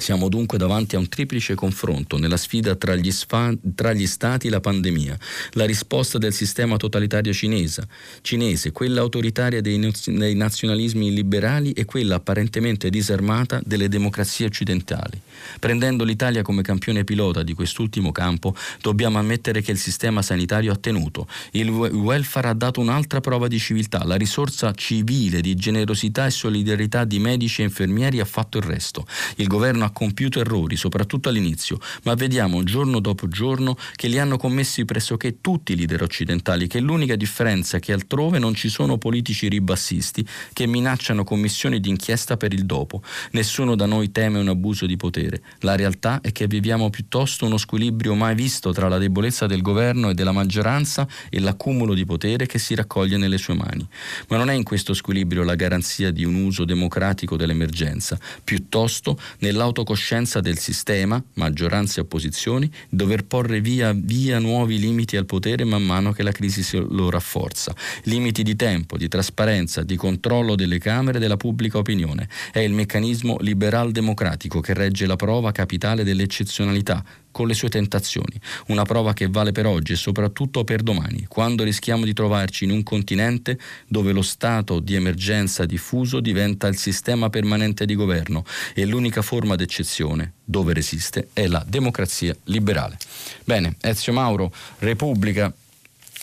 Siamo 0.00 0.30
dunque 0.30 0.56
davanti 0.56 0.96
a 0.96 0.98
un 0.98 1.10
triplice 1.10 1.54
confronto 1.54 2.16
nella 2.16 2.38
sfida 2.38 2.74
tra 2.74 2.94
gli, 2.94 3.12
sfa- 3.12 3.52
tra 3.74 3.92
gli, 3.92 4.06
stati 4.06 4.46
e 4.46 4.50
la 4.50 4.58
pandemia. 4.58 5.18
La 5.52 5.66
risposta 5.66 6.16
del 6.16 6.32
sistema 6.32 6.78
totalitario 6.78 7.34
cinese, 7.34 7.86
cinese 8.22 8.72
quella 8.72 9.02
autoritaria 9.02 9.60
dei, 9.60 9.92
dei 10.06 10.34
nazionalismi 10.34 11.12
liberali 11.12 11.72
e 11.72 11.84
quella 11.84 12.14
apparentemente 12.14 12.88
disarmata 12.88 13.60
delle 13.62 13.90
democrazie 13.90 14.46
occidentali. 14.46 15.20
Prendendo 15.58 16.04
l'Italia 16.04 16.40
come 16.40 16.62
campione 16.62 17.04
pilota 17.04 17.42
di 17.42 17.52
quest'ultimo 17.52 18.10
campo, 18.10 18.56
dobbiamo 18.80 19.18
ammettere 19.18 19.60
che 19.60 19.70
il 19.70 19.78
sistema 19.78 20.22
sanitario 20.22 20.72
ha 20.72 20.76
tenuto. 20.76 21.28
Il 21.52 21.68
welfare 21.68 22.48
ha 22.48 22.54
dato 22.54 22.80
un'altra 22.80 23.20
prova 23.20 23.48
di 23.48 23.58
civiltà. 23.58 24.02
La 24.04 24.16
risorsa 24.16 24.72
civile 24.72 25.42
di 25.42 25.54
generosità 25.56 26.24
e 26.24 26.30
solidarietà 26.30 27.04
di 27.04 27.18
medici 27.18 27.60
e 27.60 27.64
infermieri 27.64 28.18
ha 28.18 28.24
fatto 28.24 28.56
il 28.56 28.64
resto. 28.64 29.06
Il 29.36 29.46
governo 29.46 29.84
ha 29.84 29.89
compiuto 29.90 30.40
errori, 30.40 30.76
soprattutto 30.76 31.28
all'inizio, 31.28 31.78
ma 32.04 32.14
vediamo 32.14 32.62
giorno 32.62 33.00
dopo 33.00 33.28
giorno 33.28 33.76
che 33.94 34.08
li 34.08 34.18
hanno 34.18 34.36
commessi 34.36 34.84
pressoché 34.84 35.40
tutti 35.40 35.72
i 35.72 35.76
leader 35.76 36.02
occidentali, 36.02 36.66
che 36.66 36.80
l'unica 36.80 37.16
differenza 37.16 37.76
è 37.76 37.80
che 37.80 37.92
altrove 37.92 38.38
non 38.38 38.54
ci 38.54 38.68
sono 38.68 38.98
politici 38.98 39.48
ribassisti 39.48 40.26
che 40.52 40.66
minacciano 40.66 41.24
commissioni 41.24 41.80
d'inchiesta 41.80 42.36
per 42.36 42.52
il 42.52 42.64
dopo. 42.64 43.02
Nessuno 43.32 43.74
da 43.74 43.86
noi 43.86 44.12
teme 44.12 44.38
un 44.38 44.48
abuso 44.48 44.86
di 44.86 44.96
potere. 44.96 45.42
La 45.60 45.76
realtà 45.76 46.20
è 46.20 46.32
che 46.32 46.46
viviamo 46.46 46.90
piuttosto 46.90 47.46
uno 47.46 47.56
squilibrio 47.56 48.14
mai 48.14 48.34
visto 48.34 48.72
tra 48.72 48.88
la 48.88 48.98
debolezza 48.98 49.46
del 49.46 49.62
governo 49.62 50.10
e 50.10 50.14
della 50.14 50.32
maggioranza 50.32 51.06
e 51.28 51.40
l'accumulo 51.40 51.94
di 51.94 52.04
potere 52.04 52.46
che 52.46 52.58
si 52.58 52.74
raccoglie 52.74 53.16
nelle 53.16 53.38
sue 53.38 53.54
mani. 53.54 53.86
Ma 54.28 54.36
non 54.36 54.50
è 54.50 54.54
in 54.54 54.62
questo 54.62 54.94
squilibrio 54.94 55.42
la 55.44 55.54
garanzia 55.54 56.10
di 56.10 56.24
un 56.24 56.34
uso 56.34 56.64
democratico 56.64 57.36
dell'emergenza, 57.36 58.18
piuttosto 58.42 59.18
nell'auto 59.38 59.79
autocoscienza 59.80 60.40
del 60.40 60.58
sistema, 60.58 61.22
maggioranza 61.34 61.98
e 61.98 62.02
opposizioni, 62.02 62.70
dover 62.88 63.24
porre 63.24 63.60
via, 63.60 63.92
via 63.94 64.38
nuovi 64.38 64.78
limiti 64.78 65.16
al 65.16 65.26
potere 65.26 65.64
man 65.64 65.82
mano 65.82 66.12
che 66.12 66.22
la 66.22 66.32
crisi 66.32 66.64
lo 66.76 67.10
rafforza. 67.10 67.74
Limiti 68.04 68.42
di 68.42 68.56
tempo, 68.56 68.96
di 68.96 69.08
trasparenza, 69.08 69.82
di 69.82 69.96
controllo 69.96 70.54
delle 70.54 70.78
Camere 70.78 71.18
e 71.18 71.20
della 71.20 71.36
pubblica 71.36 71.78
opinione. 71.78 72.28
È 72.52 72.58
il 72.60 72.72
meccanismo 72.72 73.38
liberal 73.40 73.90
democratico 73.90 74.60
che 74.60 74.74
regge 74.74 75.06
la 75.06 75.16
prova 75.16 75.52
capitale 75.52 76.04
dell'eccezionalità, 76.04 77.02
con 77.30 77.46
le 77.46 77.54
sue 77.54 77.68
tentazioni, 77.68 78.40
una 78.68 78.84
prova 78.84 79.12
che 79.12 79.28
vale 79.28 79.52
per 79.52 79.66
oggi 79.66 79.92
e 79.92 79.96
soprattutto 79.96 80.64
per 80.64 80.82
domani, 80.82 81.26
quando 81.28 81.64
rischiamo 81.64 82.04
di 82.04 82.12
trovarci 82.12 82.64
in 82.64 82.70
un 82.70 82.82
continente 82.82 83.58
dove 83.86 84.12
lo 84.12 84.22
stato 84.22 84.80
di 84.80 84.94
emergenza 84.94 85.66
diffuso 85.66 86.20
diventa 86.20 86.66
il 86.66 86.76
sistema 86.76 87.30
permanente 87.30 87.86
di 87.86 87.94
governo 87.94 88.44
e 88.74 88.84
l'unica 88.84 89.22
forma 89.22 89.56
d'eccezione 89.56 90.34
dove 90.44 90.72
resiste 90.72 91.28
è 91.32 91.46
la 91.46 91.64
democrazia 91.66 92.36
liberale. 92.44 92.98
Bene, 93.44 93.76
Ezio 93.80 94.12
Mauro, 94.12 94.52
Repubblica, 94.78 95.52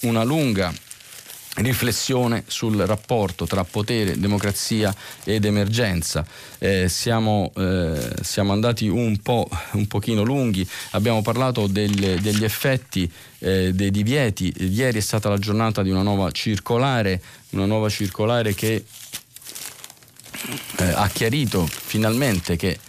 una 0.02 0.24
lunga 0.24 0.74
riflessione 1.58 2.44
sul 2.48 2.78
rapporto 2.78 3.46
tra 3.46 3.64
potere, 3.64 4.20
democrazia 4.20 4.94
ed 5.24 5.46
emergenza. 5.46 6.26
Eh, 6.58 6.90
siamo, 6.90 7.52
eh, 7.56 8.12
siamo, 8.22 8.52
andati 8.52 8.88
un 8.88 9.18
po' 9.22 9.48
un 9.74 9.88
pochino 9.88 10.24
lunghi, 10.24 10.68
abbiamo 10.92 11.22
parlato 11.22 11.68
del, 11.68 12.20
degli 12.20 12.44
effetti 12.44 13.10
eh, 13.40 13.74
dei 13.74 13.92
divieti. 13.92 14.54
Ieri 14.58 14.98
è 14.98 15.02
stata 15.02 15.30
la 15.30 15.38
giornata 15.38 15.84
di 15.84 15.90
una 15.90 16.04
nuova 16.04 16.32
circolare, 16.32 17.22
una 17.52 17.66
nuova 17.66 17.90
circolare 17.90 18.54
che 18.54 18.86
eh, 20.78 20.84
ha 20.84 21.08
chiarito 21.10 21.66
finalmente 21.68 22.56
che 22.56 22.80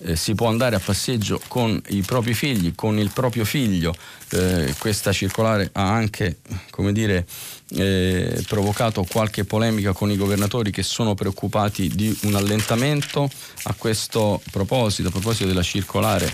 eh, 0.00 0.16
si 0.16 0.34
può 0.34 0.48
andare 0.48 0.76
a 0.76 0.80
passeggio 0.80 1.40
con 1.48 1.80
i 1.88 2.02
propri 2.02 2.34
figli, 2.34 2.74
con 2.74 2.98
il 2.98 3.10
proprio 3.10 3.44
figlio. 3.44 3.94
Eh, 4.30 4.74
questa 4.78 5.12
circolare 5.12 5.70
ha 5.72 5.92
anche, 5.92 6.38
come 6.70 6.92
dire, 6.92 7.26
eh, 7.70 8.44
provocato 8.46 9.04
qualche 9.04 9.44
polemica 9.44 9.92
con 9.92 10.10
i 10.10 10.16
governatori 10.16 10.70
che 10.70 10.82
sono 10.82 11.14
preoccupati 11.14 11.88
di 11.88 12.16
un 12.22 12.34
allentamento. 12.34 13.28
A 13.64 13.74
questo 13.74 14.40
proposito, 14.50 15.08
a 15.08 15.10
proposito 15.12 15.46
della 15.46 15.62
circolare, 15.62 16.32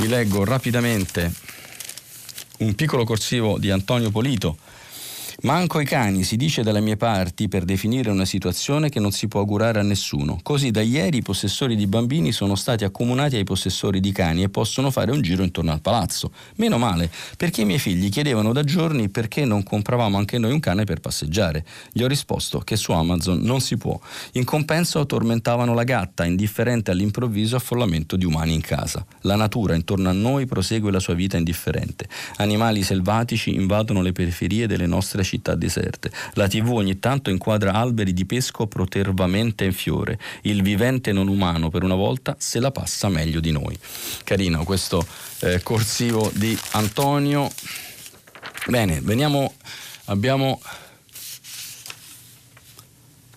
vi 0.00 0.08
leggo 0.08 0.44
rapidamente 0.44 1.32
un 2.58 2.74
piccolo 2.74 3.04
corsivo 3.04 3.58
di 3.58 3.70
Antonio 3.70 4.10
Polito 4.10 4.56
Manco 5.46 5.78
i 5.78 5.84
cani, 5.84 6.24
si 6.24 6.36
dice 6.36 6.64
dalle 6.64 6.80
mie 6.80 6.96
parti, 6.96 7.46
per 7.46 7.64
definire 7.64 8.10
una 8.10 8.24
situazione 8.24 8.88
che 8.88 8.98
non 8.98 9.12
si 9.12 9.28
può 9.28 9.38
augurare 9.38 9.78
a 9.78 9.84
nessuno. 9.84 10.40
Così 10.42 10.72
da 10.72 10.80
ieri 10.80 11.18
i 11.18 11.22
possessori 11.22 11.76
di 11.76 11.86
bambini 11.86 12.32
sono 12.32 12.56
stati 12.56 12.82
accomunati 12.82 13.36
ai 13.36 13.44
possessori 13.44 14.00
di 14.00 14.10
cani 14.10 14.42
e 14.42 14.48
possono 14.48 14.90
fare 14.90 15.12
un 15.12 15.22
giro 15.22 15.44
intorno 15.44 15.70
al 15.70 15.80
palazzo. 15.80 16.32
Meno 16.56 16.78
male, 16.78 17.08
perché 17.36 17.60
i 17.60 17.64
miei 17.64 17.78
figli 17.78 18.08
chiedevano 18.08 18.52
da 18.52 18.64
giorni 18.64 19.08
perché 19.08 19.44
non 19.44 19.62
compravamo 19.62 20.18
anche 20.18 20.36
noi 20.38 20.50
un 20.50 20.58
cane 20.58 20.82
per 20.82 20.98
passeggiare. 20.98 21.64
Gli 21.92 22.02
ho 22.02 22.08
risposto 22.08 22.58
che 22.58 22.74
su 22.74 22.90
Amazon 22.90 23.38
non 23.38 23.60
si 23.60 23.76
può. 23.76 23.96
In 24.32 24.42
compenso 24.42 25.06
tormentavano 25.06 25.74
la 25.74 25.84
gatta, 25.84 26.24
indifferente 26.24 26.90
all'improvviso 26.90 27.54
affollamento 27.54 28.16
di 28.16 28.24
umani 28.24 28.52
in 28.52 28.62
casa. 28.62 29.06
La 29.20 29.36
natura 29.36 29.76
intorno 29.76 30.08
a 30.08 30.12
noi 30.12 30.46
prosegue 30.46 30.90
la 30.90 30.98
sua 30.98 31.14
vita 31.14 31.36
indifferente. 31.36 32.08
Animali 32.38 32.82
selvatici 32.82 33.54
invadono 33.54 34.02
le 34.02 34.10
periferie 34.10 34.66
delle 34.66 34.86
nostre 34.86 35.22
città 35.22 35.34
deserte. 35.40 36.10
La 36.34 36.48
TV 36.48 36.70
ogni 36.70 36.98
tanto 36.98 37.30
inquadra 37.30 37.72
alberi 37.72 38.12
di 38.12 38.24
pesco 38.24 38.66
protervamente 38.66 39.64
in 39.64 39.72
fiore. 39.72 40.18
Il 40.42 40.62
vivente 40.62 41.12
non 41.12 41.28
umano 41.28 41.70
per 41.70 41.82
una 41.82 41.94
volta 41.94 42.36
se 42.38 42.60
la 42.60 42.70
passa 42.70 43.08
meglio 43.08 43.40
di 43.40 43.52
noi. 43.52 43.78
Carino 44.24 44.64
questo 44.64 45.06
eh, 45.40 45.62
corsivo 45.62 46.30
di 46.34 46.58
Antonio. 46.72 47.50
Bene, 48.68 49.00
veniamo. 49.00 49.54
Abbiamo 50.06 50.60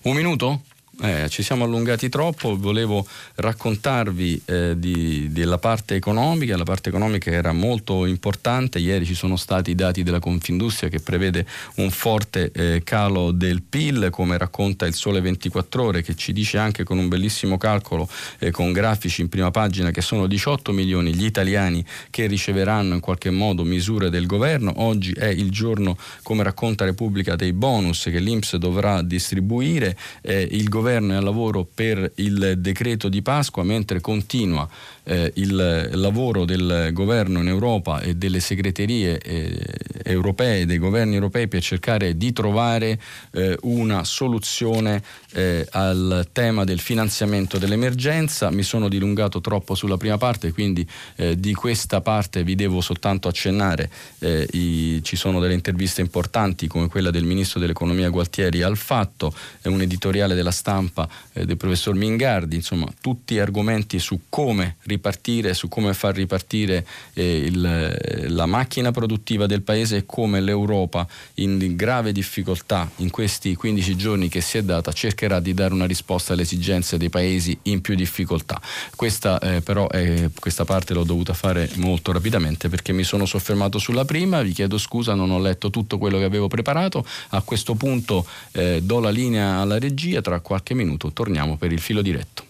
un 0.03 0.15
minuto? 0.15 0.61
Eh, 1.01 1.29
ci 1.29 1.43
siamo 1.43 1.63
allungati 1.63 2.09
troppo, 2.09 2.57
volevo 2.57 3.07
raccontarvi 3.35 4.41
eh, 4.43 4.73
di, 4.77 5.31
della 5.31 5.57
parte 5.57 5.95
economica, 5.95 6.57
la 6.57 6.63
parte 6.63 6.89
economica 6.89 7.31
era 7.31 7.53
molto 7.53 8.05
importante, 8.05 8.79
ieri 8.79 9.05
ci 9.05 9.13
sono 9.13 9.37
stati 9.37 9.71
i 9.71 9.75
dati 9.75 10.03
della 10.03 10.19
Confindustria 10.19 10.89
che 10.89 10.99
prevede 10.99 11.45
un 11.75 11.89
forte 11.89 12.51
eh, 12.51 12.81
calo 12.83 13.31
del 13.31 13.61
PIL, 13.61 14.09
come 14.11 14.37
racconta 14.37 14.85
il 14.85 14.93
Sole 14.93 15.21
24 15.21 15.81
ore, 15.81 16.01
che 16.01 16.15
ci 16.15 16.33
dice 16.33 16.57
anche 16.57 16.83
con 16.83 16.97
un 16.97 17.07
bellissimo 17.07 17.57
calcolo, 17.57 18.09
eh, 18.37 18.51
con 18.51 18.73
grafici 18.73 19.21
in 19.21 19.29
prima 19.29 19.51
pagina, 19.51 19.91
che 19.91 20.01
sono 20.01 20.27
18 20.27 20.73
milioni 20.73 21.15
gli 21.15 21.23
italiani 21.23 21.81
che 22.09 22.27
riceveranno 22.27 22.95
in 22.95 22.99
qualche 22.99 23.29
modo 23.29 23.63
misure 23.63 24.09
del 24.09 24.25
governo. 24.25 24.73
Oggi 24.75 25.13
è 25.13 25.27
il 25.27 25.49
giorno, 25.49 25.97
come 26.23 26.43
racconta 26.43 26.83
Repubblica, 26.83 27.37
dei 27.37 27.53
bonus 27.53 28.03
che 28.03 28.19
l'Inps 28.19 28.57
dovrà 28.57 29.01
distribuire. 29.01 29.95
il 30.23 30.67
governo 30.67 30.87
governo 30.89 31.13
è 31.13 31.17
al 31.17 31.23
lavoro 31.23 31.67
per 31.71 32.11
il 32.15 32.55
decreto 32.57 33.09
di 33.09 33.21
Pasqua, 33.21 33.63
mentre 33.63 34.01
continua 34.01 34.67
eh, 35.09 35.31
il 35.35 35.89
lavoro 35.93 36.45
del 36.45 36.91
governo 36.93 37.39
in 37.39 37.47
Europa 37.47 37.99
e 37.99 38.15
delle 38.15 38.39
segreterie 38.39 39.17
eh, 39.17 39.59
europee, 40.03 40.67
dei 40.67 40.77
governi 40.77 41.15
europei 41.15 41.47
per 41.47 41.63
cercare 41.63 42.15
di 42.15 42.31
trovare 42.31 42.99
eh, 43.31 43.57
una 43.61 44.03
soluzione 44.03 45.01
eh, 45.33 45.65
al 45.71 46.27
tema 46.31 46.63
del 46.63 46.79
finanziamento 46.79 47.57
dell'emergenza. 47.57 48.51
Mi 48.51 48.61
sono 48.61 48.87
dilungato 48.87 49.41
troppo 49.41 49.73
sulla 49.73 49.97
prima 49.97 50.17
parte, 50.17 50.51
quindi 50.51 50.87
eh, 51.15 51.39
di 51.39 51.53
questa 51.55 52.01
parte 52.01 52.43
vi 52.43 52.53
devo 52.53 52.79
soltanto 52.79 53.27
accennare. 53.27 53.89
Eh, 54.19 54.47
I, 54.51 55.01
ci 55.03 55.15
sono 55.15 55.39
delle 55.39 55.55
interviste 55.55 56.01
importanti 56.01 56.67
come 56.67 56.87
quella 56.87 57.09
del 57.09 57.23
ministro 57.23 57.59
dell'economia 57.59 58.09
Gualtieri 58.09 58.61
al 58.61 58.77
Fatto, 58.77 59.33
un 59.63 59.81
editoriale 59.81 60.35
della 60.35 60.51
stampa 60.51 61.07
del 61.31 61.57
professor 61.57 61.93
Mingardi, 61.95 62.55
insomma 62.55 62.87
tutti 63.01 63.39
argomenti 63.39 63.97
su 63.99 64.21
come 64.29 64.75
ripartire 64.83 64.98
ripartire, 64.99 65.53
su 65.53 65.69
come 65.69 65.93
far 65.93 66.13
ripartire 66.13 66.85
eh, 67.13 67.37
il, 67.37 68.25
la 68.27 68.45
macchina 68.45 68.91
produttiva 68.91 69.45
del 69.47 69.61
paese 69.61 69.97
e 69.97 70.05
come 70.05 70.41
l'Europa 70.41 71.07
in 71.35 71.75
grave 71.75 72.11
difficoltà 72.11 72.89
in 72.97 73.09
questi 73.09 73.55
15 73.55 73.95
giorni 73.95 74.27
che 74.27 74.41
si 74.41 74.57
è 74.57 74.63
data 74.63 74.91
cercherà 74.91 75.39
di 75.39 75.53
dare 75.53 75.73
una 75.73 75.85
risposta 75.85 76.33
alle 76.33 76.41
esigenze 76.41 76.97
dei 76.97 77.09
paesi 77.09 77.57
in 77.63 77.81
più 77.81 77.95
difficoltà. 77.95 78.61
Questa 78.95 79.39
eh, 79.39 79.61
però 79.61 79.87
è, 79.87 80.29
questa 80.37 80.65
parte 80.65 80.93
l'ho 80.93 81.05
dovuta 81.05 81.33
fare 81.33 81.69
molto 81.75 82.11
rapidamente 82.11 82.67
perché 82.67 82.91
mi 82.91 83.03
sono 83.03 83.25
soffermato 83.25 83.79
sulla 83.79 84.03
prima, 84.05 84.41
vi 84.41 84.51
chiedo 84.51 84.77
scusa, 84.77 85.13
non 85.13 85.31
ho 85.31 85.39
letto 85.39 85.69
tutto 85.69 85.97
quello 85.97 86.17
che 86.17 86.25
avevo 86.25 86.47
preparato, 86.47 87.05
a 87.29 87.41
questo 87.41 87.75
punto 87.75 88.25
eh, 88.51 88.81
do 88.83 88.99
la 88.99 89.09
linea 89.09 89.59
alla 89.59 89.79
regia, 89.79 90.21
tra 90.21 90.41
qualche 90.41 90.73
minuto 90.73 91.11
torniamo 91.13 91.55
per 91.55 91.71
il 91.71 91.79
filo 91.79 92.01
diretto. 92.01 92.48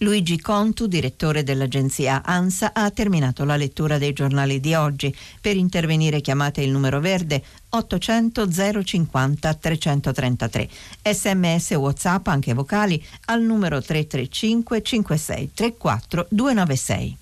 Luigi 0.00 0.40
Contu, 0.40 0.86
direttore 0.86 1.42
dell'agenzia 1.42 2.22
ANSA, 2.24 2.72
ha 2.72 2.88
terminato 2.90 3.44
la 3.44 3.56
lettura 3.56 3.98
dei 3.98 4.12
giornali 4.12 4.60
di 4.60 4.74
oggi. 4.74 5.14
Per 5.40 5.56
intervenire 5.56 6.20
chiamate 6.20 6.62
il 6.62 6.70
numero 6.70 7.00
verde 7.00 7.42
800 7.70 8.48
050 8.84 9.54
333. 9.54 10.68
Sms 11.02 11.70
WhatsApp 11.72 12.28
anche 12.28 12.54
vocali 12.54 13.04
al 13.26 13.42
numero 13.42 13.82
335 13.82 14.82
56 14.82 15.50
34 15.52 16.26
296. 16.30 17.16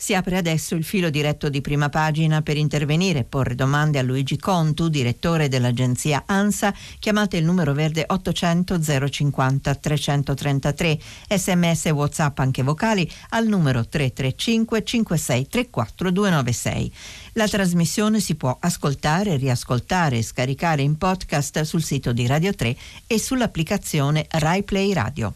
Si 0.00 0.14
apre 0.14 0.36
adesso 0.36 0.76
il 0.76 0.84
filo 0.84 1.10
diretto 1.10 1.48
di 1.48 1.60
prima 1.60 1.88
pagina 1.88 2.40
per 2.40 2.56
intervenire 2.56 3.18
e 3.18 3.24
porre 3.24 3.56
domande 3.56 3.98
a 3.98 4.02
Luigi 4.02 4.38
Contu, 4.38 4.86
direttore 4.86 5.48
dell'agenzia 5.48 6.22
ANSA. 6.24 6.72
Chiamate 7.00 7.36
il 7.36 7.44
numero 7.44 7.72
verde 7.72 8.04
800 8.06 8.80
050 9.10 9.74
333, 9.74 11.00
sms 11.30 11.86
whatsapp 11.86 12.38
anche 12.38 12.62
vocali 12.62 13.10
al 13.30 13.48
numero 13.48 13.88
335 13.88 14.84
56 14.84 15.48
34 15.48 16.10
296. 16.12 16.92
La 17.32 17.48
trasmissione 17.48 18.20
si 18.20 18.36
può 18.36 18.56
ascoltare, 18.60 19.34
riascoltare 19.34 20.18
e 20.18 20.22
scaricare 20.22 20.82
in 20.82 20.96
podcast 20.96 21.62
sul 21.62 21.82
sito 21.82 22.12
di 22.12 22.24
Radio 22.28 22.54
3 22.54 22.76
e 23.08 23.18
sull'applicazione 23.18 24.26
RaiPlay 24.30 24.92
Radio. 24.92 25.34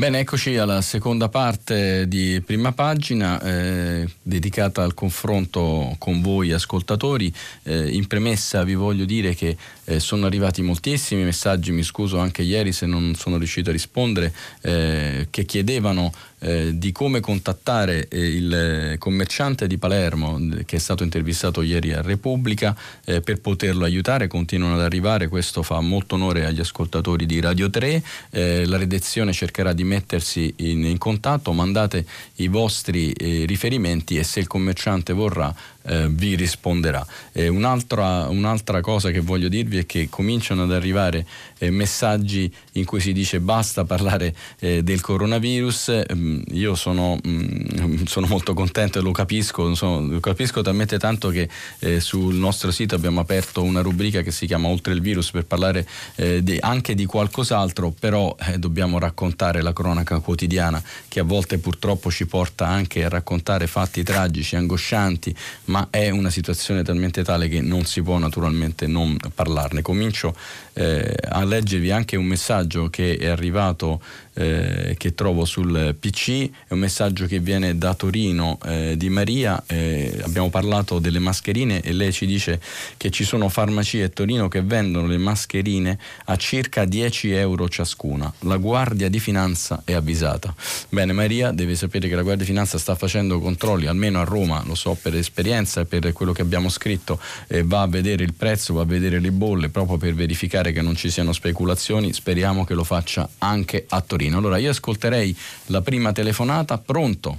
Bene, 0.00 0.20
eccoci 0.20 0.56
alla 0.56 0.80
seconda 0.80 1.28
parte 1.28 2.08
di 2.08 2.42
prima 2.42 2.72
pagina 2.72 3.38
eh, 3.42 4.08
dedicata 4.22 4.82
al 4.82 4.94
confronto 4.94 5.94
con 5.98 6.22
voi 6.22 6.52
ascoltatori. 6.52 7.30
Eh, 7.64 7.90
in 7.90 8.06
premessa 8.06 8.64
vi 8.64 8.72
voglio 8.72 9.04
dire 9.04 9.34
che 9.34 9.54
eh, 9.90 9.98
sono 9.98 10.26
arrivati 10.26 10.62
moltissimi 10.62 11.24
messaggi, 11.24 11.72
mi 11.72 11.82
scuso 11.82 12.18
anche 12.18 12.42
ieri 12.42 12.72
se 12.72 12.86
non 12.86 13.14
sono 13.16 13.38
riuscito 13.38 13.70
a 13.70 13.72
rispondere, 13.72 14.32
eh, 14.60 15.26
che 15.30 15.44
chiedevano 15.44 16.12
eh, 16.38 16.78
di 16.78 16.92
come 16.92 17.20
contattare 17.20 18.06
eh, 18.08 18.18
il 18.18 18.94
commerciante 18.98 19.66
di 19.66 19.78
Palermo 19.78 20.38
che 20.64 20.76
è 20.76 20.78
stato 20.78 21.02
intervistato 21.02 21.60
ieri 21.60 21.92
a 21.92 22.00
Repubblica 22.00 22.74
eh, 23.04 23.20
per 23.20 23.40
poterlo 23.40 23.84
aiutare, 23.84 24.28
continuano 24.28 24.74
ad 24.74 24.80
arrivare, 24.80 25.28
questo 25.28 25.62
fa 25.62 25.80
molto 25.80 26.14
onore 26.14 26.46
agli 26.46 26.60
ascoltatori 26.60 27.26
di 27.26 27.40
Radio 27.40 27.68
3, 27.68 28.02
eh, 28.30 28.66
la 28.66 28.76
redazione 28.76 29.32
cercherà 29.32 29.72
di 29.72 29.84
mettersi 29.84 30.52
in, 30.58 30.84
in 30.84 30.98
contatto, 30.98 31.52
mandate 31.52 32.06
i 32.36 32.48
vostri 32.48 33.12
eh, 33.12 33.44
riferimenti 33.44 34.16
e 34.16 34.22
se 34.22 34.40
il 34.40 34.46
commerciante 34.46 35.12
vorrà 35.12 35.54
eh, 35.82 36.08
vi 36.08 36.34
risponderà. 36.34 37.04
Eh, 37.32 37.48
un'altra, 37.48 38.28
un'altra, 38.28 38.80
cosa 38.80 39.10
che 39.10 39.20
voglio 39.20 39.48
dirvi 39.48 39.78
è 39.78 39.86
che 39.86 40.08
cominciano 40.08 40.64
ad 40.64 40.72
arrivare 40.72 41.26
eh, 41.58 41.70
messaggi 41.70 42.52
in 42.72 42.84
cui 42.84 43.00
si 43.00 43.12
dice 43.12 43.40
basta 43.40 43.84
parlare 43.84 44.34
eh, 44.58 44.82
del 44.82 45.00
coronavirus. 45.00 46.04
Mm, 46.14 46.42
io 46.52 46.74
sono, 46.74 47.18
mm, 47.26 48.04
sono, 48.06 48.26
molto 48.26 48.54
contento 48.54 48.98
e 48.98 49.02
lo 49.02 49.12
capisco, 49.12 49.74
sono, 49.74 50.06
lo 50.06 50.20
capisco 50.20 50.62
talmente 50.62 50.98
tanto 50.98 51.30
che 51.30 51.48
eh, 51.78 52.00
sul 52.00 52.34
nostro 52.34 52.70
sito 52.70 52.94
abbiamo 52.94 53.20
aperto 53.20 53.62
una 53.62 53.80
rubrica 53.80 54.22
che 54.22 54.30
si 54.30 54.46
chiama 54.46 54.68
Oltre 54.68 54.92
il 54.92 55.00
virus 55.00 55.30
per 55.30 55.46
parlare 55.46 55.86
eh, 56.16 56.42
di, 56.42 56.58
anche 56.60 56.94
di 56.94 57.06
qualcos'altro, 57.06 57.92
però 57.98 58.36
dobbiamo 58.56 58.98
raccontare 58.98 59.62
la 59.62 59.72
cronaca 59.72 60.18
quotidiana 60.20 60.82
che 61.08 61.20
a 61.20 61.24
volte 61.24 61.58
purtroppo 61.58 62.10
ci 62.10 62.26
porta 62.26 62.66
anche 62.66 63.04
a 63.04 63.08
raccontare 63.08 63.66
fatti 63.66 64.02
tragici, 64.02 64.56
angoscianti, 64.56 65.34
ma 65.70 65.86
è 65.88 66.10
una 66.10 66.30
situazione 66.30 66.82
talmente 66.82 67.22
tale 67.22 67.48
che 67.48 67.60
non 67.60 67.84
si 67.84 68.02
può 68.02 68.18
naturalmente 68.18 68.88
non 68.88 69.16
parlarne. 69.32 69.82
Comincio 69.82 70.34
eh, 70.80 71.14
a 71.28 71.44
leggervi 71.44 71.90
anche 71.90 72.16
un 72.16 72.24
messaggio 72.24 72.88
che 72.88 73.18
è 73.18 73.26
arrivato 73.26 74.00
eh, 74.32 74.94
che 74.96 75.14
trovo 75.14 75.44
sul 75.44 75.94
PC, 75.98 76.48
è 76.68 76.72
un 76.72 76.78
messaggio 76.78 77.26
che 77.26 77.40
viene 77.40 77.76
da 77.76 77.92
Torino 77.94 78.58
eh, 78.64 78.94
di 78.96 79.10
Maria, 79.10 79.62
eh, 79.66 80.18
abbiamo 80.22 80.48
parlato 80.48 80.98
delle 80.98 81.18
mascherine 81.18 81.82
e 81.82 81.92
lei 81.92 82.12
ci 82.12 82.24
dice 82.24 82.60
che 82.96 83.10
ci 83.10 83.24
sono 83.24 83.50
farmacie 83.50 84.04
a 84.04 84.08
Torino 84.08 84.48
che 84.48 84.62
vendono 84.62 85.06
le 85.06 85.18
mascherine 85.18 85.98
a 86.24 86.36
circa 86.36 86.86
10 86.86 87.32
euro 87.32 87.68
ciascuna, 87.68 88.32
la 88.40 88.56
Guardia 88.56 89.10
di 89.10 89.20
Finanza 89.20 89.82
è 89.84 89.92
avvisata. 89.92 90.54
Bene, 90.88 91.12
Maria 91.12 91.50
deve 91.50 91.74
sapere 91.74 92.08
che 92.08 92.14
la 92.14 92.22
Guardia 92.22 92.44
di 92.44 92.50
Finanza 92.50 92.78
sta 92.78 92.94
facendo 92.94 93.38
controlli, 93.38 93.86
almeno 93.86 94.20
a 94.20 94.24
Roma, 94.24 94.62
lo 94.64 94.74
so 94.74 94.96
per 95.00 95.14
esperienza 95.14 95.82
e 95.82 95.84
per 95.84 96.10
quello 96.14 96.32
che 96.32 96.40
abbiamo 96.40 96.70
scritto, 96.70 97.20
va 97.64 97.82
a 97.82 97.86
vedere 97.86 98.24
il 98.24 98.32
prezzo, 98.32 98.72
va 98.72 98.82
a 98.82 98.86
vedere 98.86 99.20
le 99.20 99.32
bolle 99.32 99.68
proprio 99.68 99.98
per 99.98 100.14
verificare 100.14 100.69
che 100.72 100.82
non 100.82 100.94
ci 100.94 101.10
siano 101.10 101.32
speculazioni, 101.32 102.12
speriamo 102.12 102.64
che 102.64 102.74
lo 102.74 102.84
faccia 102.84 103.28
anche 103.38 103.86
a 103.88 104.00
Torino. 104.00 104.18
Torino. 104.20 104.38
Allora 104.38 104.58
io 104.58 104.70
ascolterei 104.70 105.34
la 105.66 105.80
prima 105.80 106.12
telefonata. 106.12 106.76
Pronto? 106.76 107.38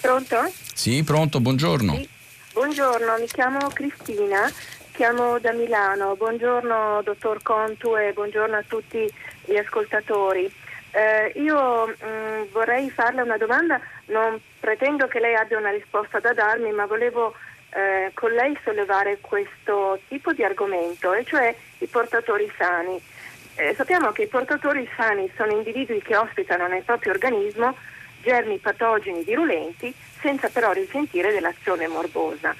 Pronto? 0.00 0.52
Sì, 0.74 1.02
pronto, 1.04 1.40
buongiorno. 1.40 1.94
Sì. 1.94 2.08
Buongiorno, 2.52 3.18
mi 3.18 3.26
chiamo 3.26 3.58
Cristina, 3.68 4.50
chiamo 4.92 5.38
da 5.38 5.52
Milano. 5.52 6.16
Buongiorno 6.16 7.02
dottor 7.04 7.40
Contu 7.42 7.96
e 7.96 8.12
buongiorno 8.12 8.56
a 8.56 8.64
tutti 8.66 9.08
gli 9.44 9.56
ascoltatori. 9.56 10.50
Eh, 10.90 11.38
io 11.40 11.86
mh, 11.86 11.92
mm, 12.04 12.42
vorrei 12.50 12.90
farle 12.90 13.22
una 13.22 13.36
domanda, 13.36 13.80
non 14.06 14.40
pretendo 14.58 15.06
che 15.06 15.20
lei 15.20 15.34
abbia 15.36 15.58
una 15.58 15.70
risposta 15.70 16.18
da 16.18 16.32
darmi, 16.32 16.72
ma 16.72 16.86
volevo 16.86 17.34
eh, 17.70 18.10
con 18.14 18.32
lei 18.32 18.56
sollevare 18.64 19.18
questo 19.20 20.00
tipo 20.08 20.32
di 20.32 20.42
argomento, 20.42 21.12
e 21.12 21.24
cioè 21.24 21.54
i 21.78 21.86
portatori 21.86 22.50
sani. 22.56 23.00
Eh, 23.56 23.74
sappiamo 23.74 24.12
che 24.12 24.22
i 24.22 24.28
portatori 24.28 24.88
sani 24.96 25.30
sono 25.36 25.52
individui 25.52 26.00
che 26.00 26.16
ospitano 26.16 26.68
nel 26.68 26.82
proprio 26.82 27.12
organismo 27.12 27.76
germi 28.22 28.58
patogeni 28.58 29.22
virulenti 29.22 29.92
senza 30.20 30.48
però 30.48 30.72
risentire 30.72 31.32
dell'azione 31.32 31.86
morbosa. 31.88 32.54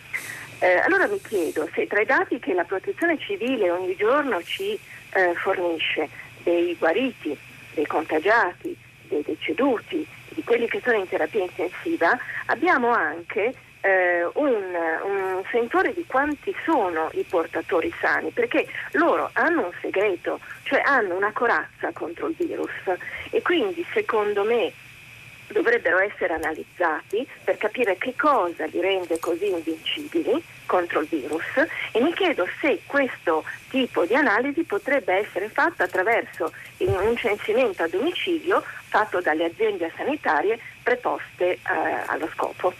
Eh, 0.60 0.74
allora 0.78 1.06
mi 1.06 1.20
chiedo 1.20 1.68
se 1.72 1.86
tra 1.86 2.00
i 2.00 2.04
dati 2.04 2.40
che 2.40 2.52
la 2.52 2.64
protezione 2.64 3.16
civile 3.18 3.70
ogni 3.70 3.94
giorno 3.94 4.42
ci 4.42 4.78
eh, 5.12 5.34
fornisce, 5.34 6.08
dei 6.42 6.74
guariti, 6.76 7.36
dei 7.74 7.86
contagiati, 7.86 8.76
dei 9.02 9.22
deceduti, 9.22 10.06
di 10.30 10.42
quelli 10.42 10.68
che 10.68 10.80
sono 10.82 10.96
in 10.96 11.08
terapia 11.08 11.42
intensiva, 11.42 12.18
abbiamo 12.46 12.88
anche 12.88 13.54
eh, 13.80 14.24
un, 14.34 14.54
un, 15.04 15.42
sentore 15.50 15.94
di 15.94 16.04
quanti 16.06 16.54
sono 16.64 17.10
i 17.12 17.24
portatori 17.24 17.92
sani, 18.00 18.30
perché 18.30 18.66
loro 18.92 19.30
hanno 19.34 19.66
un 19.66 19.72
segreto, 19.80 20.40
cioè 20.64 20.80
hanno 20.84 21.14
una 21.14 21.32
corazza 21.32 21.90
contro 21.92 22.28
il 22.28 22.34
virus 22.36 22.70
e 23.30 23.40
quindi 23.42 23.86
secondo 23.92 24.44
me 24.44 24.72
dovrebbero 25.48 25.98
essere 25.98 26.34
analizzati 26.34 27.26
per 27.42 27.56
capire 27.56 27.96
che 27.96 28.14
cosa 28.16 28.66
li 28.66 28.80
rende 28.80 29.18
così 29.18 29.48
invincibili 29.48 30.42
contro 30.66 31.00
il 31.00 31.06
virus 31.08 31.44
e 31.92 32.00
mi 32.00 32.12
chiedo 32.12 32.46
se 32.60 32.82
questo 32.86 33.44
tipo 33.70 34.04
di 34.04 34.14
analisi 34.14 34.62
potrebbe 34.64 35.14
essere 35.14 35.48
fatto 35.48 35.82
attraverso 35.82 36.52
un 36.78 37.16
censimento 37.16 37.82
a 37.82 37.88
domicilio 37.88 38.62
fatto 38.88 39.20
dalle 39.20 39.46
aziende 39.46 39.90
sanitarie 39.96 40.58
preposte 40.82 41.52
eh, 41.52 41.60
allo 42.06 42.28
scopo. 42.34 42.74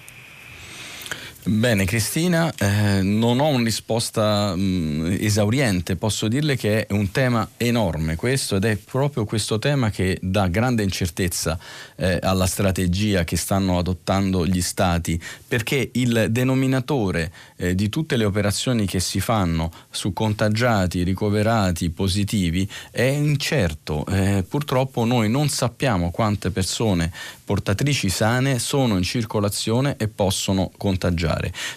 Bene 1.44 1.84
Cristina, 1.84 2.52
eh, 2.58 3.00
non 3.00 3.38
ho 3.38 3.46
una 3.46 3.64
risposta 3.64 4.54
mh, 4.56 4.60
mm, 4.60 5.16
esauriente, 5.20 5.94
posso 5.94 6.26
dirle 6.26 6.56
che 6.56 6.84
è 6.84 6.92
un 6.92 7.10
tema 7.12 7.48
enorme 7.56 8.16
questo 8.16 8.56
ed 8.56 8.64
è 8.64 8.76
proprio 8.76 9.24
questo 9.24 9.58
tema 9.58 9.88
che 9.90 10.18
dà 10.20 10.48
grande 10.48 10.82
incertezza 10.82 11.56
eh, 11.94 12.18
alla 12.20 12.46
strategia 12.46 13.22
che 13.22 13.36
stanno 13.36 13.78
adottando 13.78 14.44
gli 14.44 14.60
stati, 14.60 15.18
perché 15.46 15.90
il 15.94 16.26
denominatore 16.28 17.32
eh, 17.56 17.74
di 17.74 17.88
tutte 17.88 18.16
le 18.16 18.24
operazioni 18.24 18.84
che 18.84 19.00
si 19.00 19.20
fanno 19.20 19.70
su 19.90 20.12
contagiati, 20.12 21.04
ricoverati, 21.04 21.88
positivi 21.90 22.68
è 22.90 23.02
incerto. 23.02 24.04
Eh, 24.06 24.44
purtroppo 24.46 25.04
noi 25.04 25.30
non 25.30 25.48
sappiamo 25.48 26.10
quante 26.10 26.50
persone 26.50 27.12
portatrici 27.44 28.10
sane 28.10 28.58
sono 28.58 28.96
in 28.96 29.02
circolazione 29.02 29.94
e 29.96 30.08
possono 30.08 30.70
contagiare. 30.76 31.27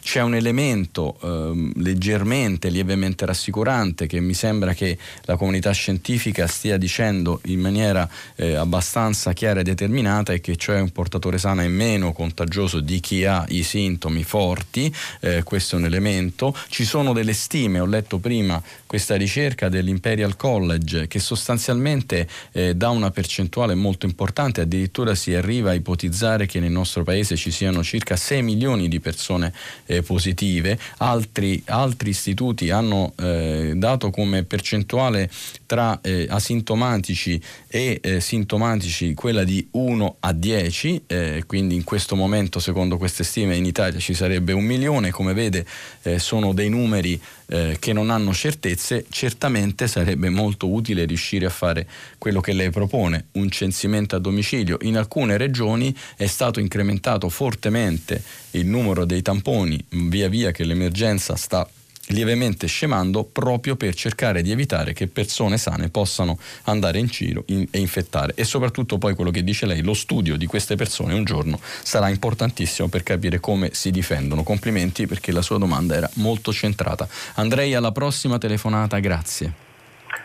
C'è 0.02 0.22
un 0.22 0.36
elemento 0.36 1.18
eh, 1.22 1.72
leggermente, 1.82 2.70
lievemente 2.70 3.26
rassicurante 3.26 4.08
che 4.08 4.20
mi 4.20 4.34
sembra 4.34 4.74
che 4.74 4.97
la 5.24 5.36
comunità 5.36 5.72
scientifica 5.72 6.47
stia 6.47 6.78
dicendo 6.78 7.41
in 7.45 7.60
maniera 7.60 8.08
eh, 8.36 8.56
abbastanza 8.56 9.34
chiara 9.34 9.62
e 9.62 9.64
determinata 9.64 10.34
e 10.34 10.41
che 10.41 10.56
cioè 10.56 10.80
un 10.80 10.91
portatore 10.91 11.38
sano 11.38 11.62
è 11.62 11.68
meno 11.68 12.14
contagioso 12.14 12.80
di 12.80 12.99
chi 12.99 13.26
ha 13.26 13.45
i 13.49 13.64
sintomi 13.64 14.24
forti, 14.24 14.93
eh, 15.22 15.43
questo 15.43 15.76
è 15.76 15.80
un 15.80 15.86
elemento. 15.86 16.56
Ci 16.70 16.86
sono 16.86 17.14
delle 17.14 17.34
stime, 17.34 17.80
ho 17.80 17.86
letto 17.86 18.18
prima 18.18 18.62
questa 18.86 19.16
ricerca 19.16 19.70
dell'Imperial 19.70 20.36
College 20.36 21.08
che 21.08 21.20
sostanzialmente 21.20 22.28
eh, 22.52 22.76
dà 22.76 22.89
una 22.89 23.10
percentuale 23.10 23.74
molto 23.74 24.06
importante, 24.06 24.62
addirittura 24.62 25.16
si 25.16 25.34
arriva 25.34 25.72
a 25.72 25.74
ipotizzare 25.74 26.45
che 26.45 26.60
nel 26.60 26.72
nostro 26.72 27.04
paese 27.04 27.38
ci 27.38 27.52
siano 27.52 27.84
circa 27.84 28.16
6 28.16 28.43
milioni 28.43 28.89
di 28.89 28.99
persone 28.99 29.41
eh, 29.86 30.02
positive, 30.02 30.78
altri, 30.98 31.62
altri, 31.66 32.10
istituti 32.10 32.70
hanno 32.70 33.14
eh, 33.18 33.74
dato 33.76 34.10
come 34.10 34.44
percentuale 34.44 35.30
tra 35.66 36.00
eh, 36.02 36.28
asintomatici 36.30 37.42
e 37.68 38.00
eh, 38.02 38.20
sintomatici 38.20 39.14
quella 39.14 39.44
di 39.44 39.66
1 39.72 40.16
a 40.20 40.34
10, 40.34 41.04
eh, 41.08 41.44
quindi 41.48 41.76
in 41.76 41.84
questo 41.84 42.16
momento 42.16 42.60
secondo 42.60 42.98
queste 42.98 43.24
stime 43.24 43.56
in 43.56 43.66
Italia 43.66 44.00
ci 44.00 44.14
sarebbe 44.14 44.52
un 44.52 44.64
milione, 44.64 45.12
come 45.12 45.34
vede 45.34 45.66
eh, 46.04 46.20
sono 46.20 46.54
dei 46.54 46.70
numeri 46.70 47.20
eh, 47.54 47.76
che 47.80 47.91
non 47.91 48.10
hanno 48.10 48.34
certezze, 48.34 49.06
certamente 49.10 49.88
sarebbe 49.88 50.30
molto 50.30 50.72
utile 50.72 51.04
riuscire 51.04 51.45
a 51.45 51.49
fare 51.49 51.86
quello 52.18 52.39
che 52.39 52.54
lei 52.54 52.70
propone, 52.70 53.26
un 53.34 53.49
censimento 53.49 54.16
a 54.16 54.20
domicilio. 54.20 54.78
In 54.84 54.97
alcune 54.97 55.36
regioni 55.36 55.93
è 56.16 56.28
stato 56.28 56.62
incrementato 56.62 57.28
fortemente 57.28 58.24
il 58.52 58.68
numero 58.68 59.04
dei 59.04 59.22
tamponi 59.22 59.84
via 59.89 60.30
via 60.30 60.52
che 60.52 60.64
l'emergenza 60.64 61.36
sta 61.36 61.68
lievemente 62.12 62.68
scemando 62.68 63.24
proprio 63.24 63.76
per 63.76 63.93
cercare 63.95 64.41
di 64.41 64.51
evitare 64.51 64.93
che 64.93 65.07
persone 65.07 65.57
sane 65.57 65.89
possano 65.89 66.38
andare 66.64 66.99
in 66.99 67.07
giro 67.07 67.43
in, 67.47 67.68
e 67.72 67.80
infettare 67.80 68.34
e 68.36 68.43
soprattutto 68.43 68.97
poi 68.97 69.16
quello 69.16 69.32
che 69.32 69.43
dice 69.43 69.66
lei, 69.66 69.82
lo 69.82 69.93
studio 69.93 70.38
di 70.38 70.45
queste 70.45 70.76
persone 70.76 71.14
un 71.14 71.24
giorno 71.24 71.59
sarà 71.62 72.09
importantissimo 72.09 72.88
per 72.88 73.03
capire 73.03 73.39
come 73.39 73.70
si 73.74 73.91
difendono. 73.91 74.43
Complimenti 74.43 75.07
perché 75.07 75.32
la 75.32 75.41
sua 75.41 75.57
domanda 75.57 75.95
era 75.95 76.09
molto 76.16 76.51
centrata. 76.51 77.07
Andrei 77.36 77.74
alla 77.74 77.91
prossima 77.91 78.38
telefonata, 78.38 78.99
grazie. 78.99 79.70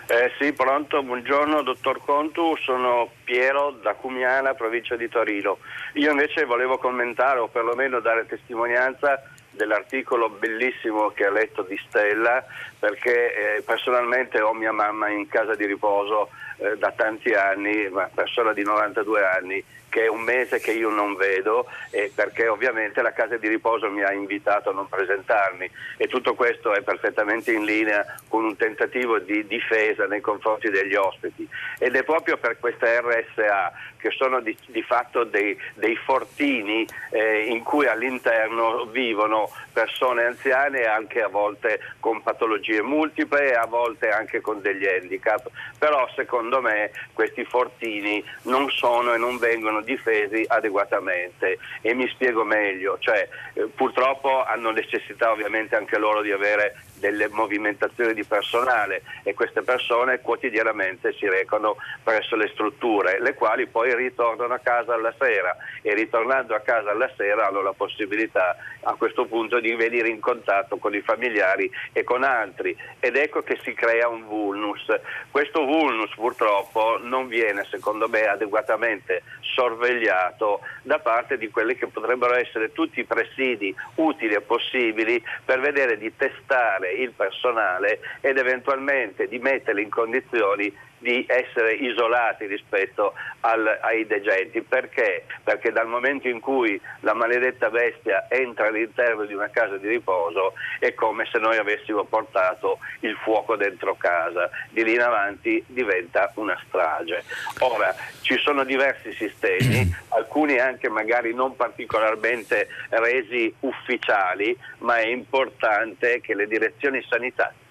Eh, 0.08 0.30
sì, 0.38 0.52
pronto, 0.52 1.02
buongiorno 1.02 1.62
dottor 1.62 2.00
Contu, 2.04 2.56
sono 2.62 3.10
Piero 3.24 3.76
da 3.82 3.94
Cumiana, 3.94 4.54
provincia 4.54 4.94
di 4.94 5.08
Torino. 5.08 5.58
Io 5.94 6.12
invece 6.12 6.44
volevo 6.44 6.78
commentare 6.78 7.40
o 7.40 7.48
perlomeno 7.48 7.98
dare 7.98 8.24
testimonianza 8.26 9.20
dell'articolo 9.56 10.28
bellissimo 10.28 11.10
che 11.10 11.24
ha 11.24 11.30
letto 11.30 11.62
di 11.62 11.80
Stella 11.88 12.44
perché 12.78 13.56
eh, 13.56 13.62
personalmente 13.62 14.40
ho 14.40 14.52
mia 14.52 14.72
mamma 14.72 15.08
in 15.08 15.26
casa 15.28 15.54
di 15.54 15.66
riposo 15.66 16.30
eh, 16.58 16.76
da 16.76 16.92
tanti 16.92 17.32
anni, 17.32 17.86
una 17.86 18.10
persona 18.12 18.52
di 18.52 18.62
92 18.62 19.24
anni 19.24 19.64
che 19.96 20.04
è 20.04 20.08
un 20.08 20.20
mese 20.20 20.60
che 20.60 20.72
io 20.72 20.90
non 20.90 21.16
vedo 21.16 21.64
eh, 21.90 22.12
perché 22.14 22.48
ovviamente 22.48 23.00
la 23.00 23.14
casa 23.14 23.38
di 23.38 23.48
riposo 23.48 23.90
mi 23.90 24.02
ha 24.02 24.12
invitato 24.12 24.68
a 24.68 24.74
non 24.74 24.90
presentarmi. 24.90 25.70
E 25.96 26.06
tutto 26.06 26.34
questo 26.34 26.74
è 26.74 26.82
perfettamente 26.82 27.50
in 27.50 27.64
linea 27.64 28.04
con 28.28 28.44
un 28.44 28.56
tentativo 28.56 29.18
di 29.18 29.46
difesa 29.46 30.06
nei 30.06 30.20
confronti 30.20 30.68
degli 30.68 30.94
ospiti. 30.94 31.48
Ed 31.78 31.96
è 31.96 32.02
proprio 32.02 32.36
per 32.36 32.58
questa 32.58 32.86
RSA 33.00 33.72
che 33.96 34.10
sono 34.10 34.40
di, 34.40 34.54
di 34.66 34.82
fatto 34.82 35.24
dei, 35.24 35.58
dei 35.74 35.96
fortini 35.96 36.86
eh, 37.10 37.46
in 37.46 37.62
cui 37.62 37.86
all'interno 37.86 38.84
vivono 38.84 39.50
persone 39.72 40.24
anziane 40.24 40.84
anche 40.84 41.22
a 41.22 41.28
volte 41.28 41.80
con 42.00 42.22
patologie 42.22 42.82
multiple 42.82 43.50
e 43.50 43.54
a 43.54 43.66
volte 43.66 44.10
anche 44.10 44.40
con 44.40 44.60
degli 44.60 44.86
handicap, 44.86 45.48
però 45.78 46.08
secondo 46.14 46.45
me 46.60 46.90
questi 47.12 47.44
fortini 47.44 48.22
non 48.42 48.70
sono 48.70 49.14
e 49.14 49.18
non 49.18 49.38
vengono 49.38 49.82
difesi 49.82 50.44
adeguatamente. 50.46 51.58
E 51.80 51.94
mi 51.94 52.08
spiego 52.08 52.44
meglio, 52.44 52.96
cioè, 53.00 53.28
eh, 53.54 53.66
purtroppo 53.74 54.44
hanno 54.44 54.70
necessità 54.70 55.30
ovviamente 55.30 55.76
anche 55.76 55.98
loro 55.98 56.22
di 56.22 56.32
avere 56.32 56.74
delle 56.98 57.28
movimentazioni 57.28 58.14
di 58.14 58.24
personale 58.24 59.02
e 59.22 59.34
queste 59.34 59.62
persone 59.62 60.20
quotidianamente 60.20 61.12
si 61.14 61.28
recano 61.28 61.76
presso 62.02 62.36
le 62.36 62.48
strutture, 62.48 63.20
le 63.20 63.34
quali 63.34 63.66
poi 63.66 63.94
ritornano 63.94 64.54
a 64.54 64.58
casa 64.58 64.94
alla 64.94 65.14
sera 65.18 65.56
e 65.82 65.94
ritornando 65.94 66.54
a 66.54 66.60
casa 66.60 66.90
alla 66.90 67.10
sera 67.16 67.46
hanno 67.46 67.62
la 67.62 67.72
possibilità 67.72 68.56
a 68.82 68.94
questo 68.94 69.26
punto 69.26 69.60
di 69.60 69.74
venire 69.74 70.08
in 70.08 70.20
contatto 70.20 70.76
con 70.76 70.94
i 70.94 71.00
familiari 71.00 71.70
e 71.92 72.04
con 72.04 72.22
altri 72.22 72.76
ed 73.00 73.16
ecco 73.16 73.42
che 73.42 73.58
si 73.62 73.74
crea 73.74 74.08
un 74.08 74.26
vulnus. 74.26 74.84
Questo 75.30 75.64
vulnus 75.64 76.14
purtroppo 76.14 76.98
non 77.00 77.28
viene 77.28 77.64
secondo 77.70 78.08
me 78.08 78.26
adeguatamente 78.26 79.22
sorvegliato 79.40 80.60
da 80.82 80.98
parte 80.98 81.36
di 81.38 81.50
quelli 81.50 81.76
che 81.76 81.86
potrebbero 81.86 82.34
essere 82.34 82.72
tutti 82.72 83.00
i 83.00 83.04
presidi 83.04 83.74
utili 83.96 84.34
e 84.34 84.40
possibili 84.40 85.22
per 85.44 85.60
vedere 85.60 85.98
di 85.98 86.14
testare 86.16 86.85
il 86.92 87.12
personale 87.12 88.00
ed 88.20 88.38
eventualmente 88.38 89.28
di 89.28 89.38
metterli 89.38 89.82
in 89.82 89.90
condizioni 89.90 90.74
di 90.98 91.24
essere 91.28 91.74
isolati 91.74 92.46
rispetto 92.46 93.14
al, 93.40 93.78
ai 93.82 94.06
degenti. 94.06 94.62
Perché? 94.62 95.24
Perché 95.42 95.72
dal 95.72 95.86
momento 95.86 96.28
in 96.28 96.40
cui 96.40 96.80
la 97.00 97.14
maledetta 97.14 97.70
bestia 97.70 98.26
entra 98.28 98.68
all'interno 98.68 99.24
di 99.24 99.34
una 99.34 99.48
casa 99.48 99.76
di 99.76 99.88
riposo 99.88 100.54
è 100.78 100.94
come 100.94 101.26
se 101.30 101.38
noi 101.38 101.56
avessimo 101.56 102.04
portato 102.04 102.78
il 103.00 103.16
fuoco 103.16 103.56
dentro 103.56 103.94
casa. 103.96 104.50
Di 104.70 104.84
lì 104.84 104.94
in 104.94 105.02
avanti 105.02 105.62
diventa 105.66 106.32
una 106.36 106.58
strage. 106.66 107.24
Ora, 107.60 107.94
ci 108.22 108.36
sono 108.38 108.64
diversi 108.64 109.12
sistemi, 109.12 109.88
alcuni 110.10 110.58
anche 110.58 110.88
magari 110.88 111.34
non 111.34 111.56
particolarmente 111.56 112.68
resi 112.90 113.52
ufficiali, 113.60 114.56
ma 114.78 114.98
è 114.98 115.06
importante 115.06 116.20
che 116.20 116.34
le 116.34 116.46
direzioni 116.46 117.04
sanitarie 117.08 117.64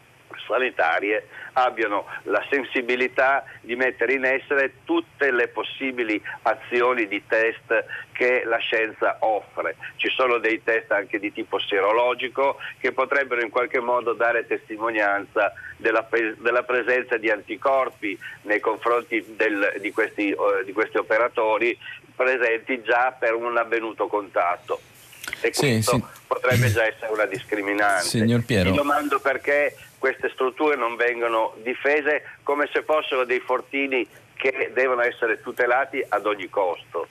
sanitarie 0.47 1.27
abbiano 1.53 2.05
la 2.23 2.43
sensibilità 2.49 3.43
di 3.61 3.75
mettere 3.75 4.13
in 4.13 4.25
essere 4.25 4.73
tutte 4.83 5.31
le 5.31 5.47
possibili 5.47 6.21
azioni 6.43 7.07
di 7.07 7.23
test 7.27 7.85
che 8.11 8.43
la 8.45 8.57
scienza 8.57 9.17
offre. 9.21 9.75
Ci 9.95 10.09
sono 10.09 10.37
dei 10.37 10.61
test 10.63 10.91
anche 10.91 11.19
di 11.19 11.31
tipo 11.31 11.59
serologico 11.59 12.57
che 12.79 12.91
potrebbero 12.91 13.41
in 13.41 13.49
qualche 13.49 13.79
modo 13.79 14.13
dare 14.13 14.47
testimonianza 14.47 15.53
della, 15.77 16.07
della 16.37 16.63
presenza 16.63 17.17
di 17.17 17.29
anticorpi 17.29 18.17
nei 18.43 18.59
confronti 18.59 19.23
del, 19.35 19.75
di, 19.79 19.91
questi, 19.91 20.31
uh, 20.31 20.63
di 20.63 20.71
questi 20.71 20.97
operatori 20.97 21.77
presenti 22.15 22.81
già 22.81 23.11
per 23.17 23.33
un 23.33 23.57
avvenuto 23.57 24.07
contatto 24.07 24.79
e 25.41 25.53
sì, 25.53 25.71
questo 25.71 25.91
sì. 25.91 26.03
potrebbe 26.27 26.71
già 26.71 26.85
essere 26.85 27.11
una 27.11 27.25
discriminante. 27.25 28.03
Signor 28.03 28.43
Piero. 28.43 28.69
Mi 28.69 28.75
domando 28.75 29.19
perché 29.19 29.75
queste 29.97 30.29
strutture 30.29 30.75
non 30.75 30.95
vengono 30.95 31.53
difese 31.63 32.23
come 32.43 32.69
se 32.71 32.83
fossero 32.83 33.25
dei 33.25 33.39
fortini 33.39 34.07
che 34.35 34.71
devono 34.73 35.01
essere 35.01 35.41
tutelati 35.41 36.03
ad 36.07 36.25
ogni 36.25 36.49
costo. 36.49 37.07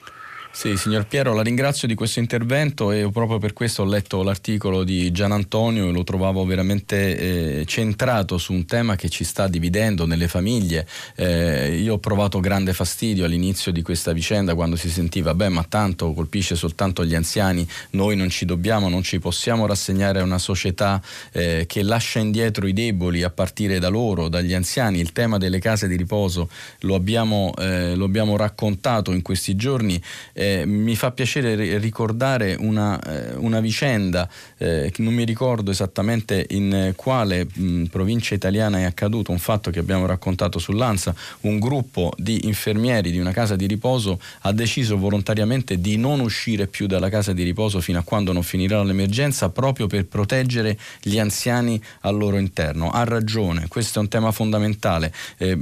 Sì, 0.55 0.77
signor 0.77 1.05
Piero, 1.05 1.33
la 1.33 1.41
ringrazio 1.41 1.85
di 1.85 1.95
questo 1.95 2.19
intervento 2.19 2.93
e 2.93 3.09
proprio 3.11 3.39
per 3.39 3.51
questo 3.51 3.81
ho 3.81 3.85
letto 3.85 4.23
l'articolo 4.23 4.85
di 4.85 5.11
Gian 5.11 5.33
Antonio 5.33 5.89
e 5.89 5.91
lo 5.91 6.05
trovavo 6.05 6.45
veramente 6.45 7.59
eh, 7.59 7.65
centrato 7.65 8.37
su 8.37 8.53
un 8.53 8.65
tema 8.65 8.95
che 8.95 9.09
ci 9.09 9.25
sta 9.25 9.49
dividendo 9.49 10.05
nelle 10.05 10.29
famiglie. 10.29 10.87
Eh, 11.17 11.77
io 11.77 11.95
ho 11.95 11.97
provato 11.97 12.39
grande 12.39 12.71
fastidio 12.71 13.25
all'inizio 13.25 13.73
di 13.73 13.81
questa 13.81 14.13
vicenda 14.13 14.55
quando 14.55 14.77
si 14.77 14.89
sentiva, 14.89 15.35
beh, 15.35 15.49
ma 15.49 15.65
tanto 15.67 16.13
colpisce 16.13 16.55
soltanto 16.55 17.03
gli 17.03 17.15
anziani, 17.15 17.67
noi 17.91 18.15
non 18.15 18.29
ci 18.29 18.45
dobbiamo, 18.45 18.87
non 18.87 19.03
ci 19.03 19.19
possiamo 19.19 19.65
rassegnare 19.65 20.21
a 20.21 20.23
una 20.23 20.39
società 20.39 21.01
eh, 21.33 21.65
che 21.67 21.83
lascia 21.83 22.19
indietro 22.19 22.65
i 22.65 22.73
deboli 22.73 23.23
a 23.23 23.29
partire 23.29 23.77
da 23.77 23.89
loro, 23.89 24.29
dagli 24.29 24.53
anziani. 24.53 25.01
Il 25.01 25.11
tema 25.11 25.37
delle 25.37 25.59
case 25.59 25.89
di 25.89 25.97
riposo 25.97 26.49
lo 26.79 26.95
abbiamo, 26.95 27.53
eh, 27.57 27.93
lo 27.93 28.05
abbiamo 28.05 28.37
raccontato 28.37 29.11
in 29.11 29.21
questi 29.21 29.57
giorni 29.57 30.01
Eh, 30.31 30.43
mi 30.65 30.95
fa 30.95 31.11
piacere 31.11 31.77
ricordare 31.77 32.55
una, 32.59 32.99
eh, 33.01 33.35
una 33.35 33.59
vicenda, 33.59 34.27
eh, 34.57 34.91
non 34.97 35.13
mi 35.13 35.23
ricordo 35.23 35.71
esattamente 35.71 36.45
in 36.49 36.93
quale 36.95 37.47
mh, 37.51 37.85
provincia 37.85 38.35
italiana 38.35 38.79
è 38.79 38.83
accaduto, 38.83 39.31
un 39.31 39.39
fatto 39.39 39.71
che 39.71 39.79
abbiamo 39.79 40.05
raccontato 40.05 40.59
sull'ANSA, 40.59 41.15
un 41.41 41.59
gruppo 41.59 42.11
di 42.17 42.45
infermieri 42.47 43.11
di 43.11 43.19
una 43.19 43.31
casa 43.31 43.55
di 43.55 43.67
riposo 43.67 44.19
ha 44.41 44.51
deciso 44.51 44.97
volontariamente 44.97 45.79
di 45.79 45.97
non 45.97 46.19
uscire 46.19 46.67
più 46.67 46.87
dalla 46.87 47.09
casa 47.09 47.33
di 47.33 47.43
riposo 47.43 47.79
fino 47.79 47.99
a 47.99 48.03
quando 48.03 48.33
non 48.33 48.43
finirà 48.43 48.83
l'emergenza 48.83 49.49
proprio 49.49 49.87
per 49.87 50.05
proteggere 50.05 50.77
gli 51.01 51.19
anziani 51.19 51.81
al 52.01 52.17
loro 52.17 52.37
interno. 52.37 52.89
Ha 52.89 53.03
ragione, 53.03 53.67
questo 53.67 53.99
è 53.99 54.01
un 54.01 54.07
tema 54.07 54.31
fondamentale 54.31 55.13
eh, 55.37 55.57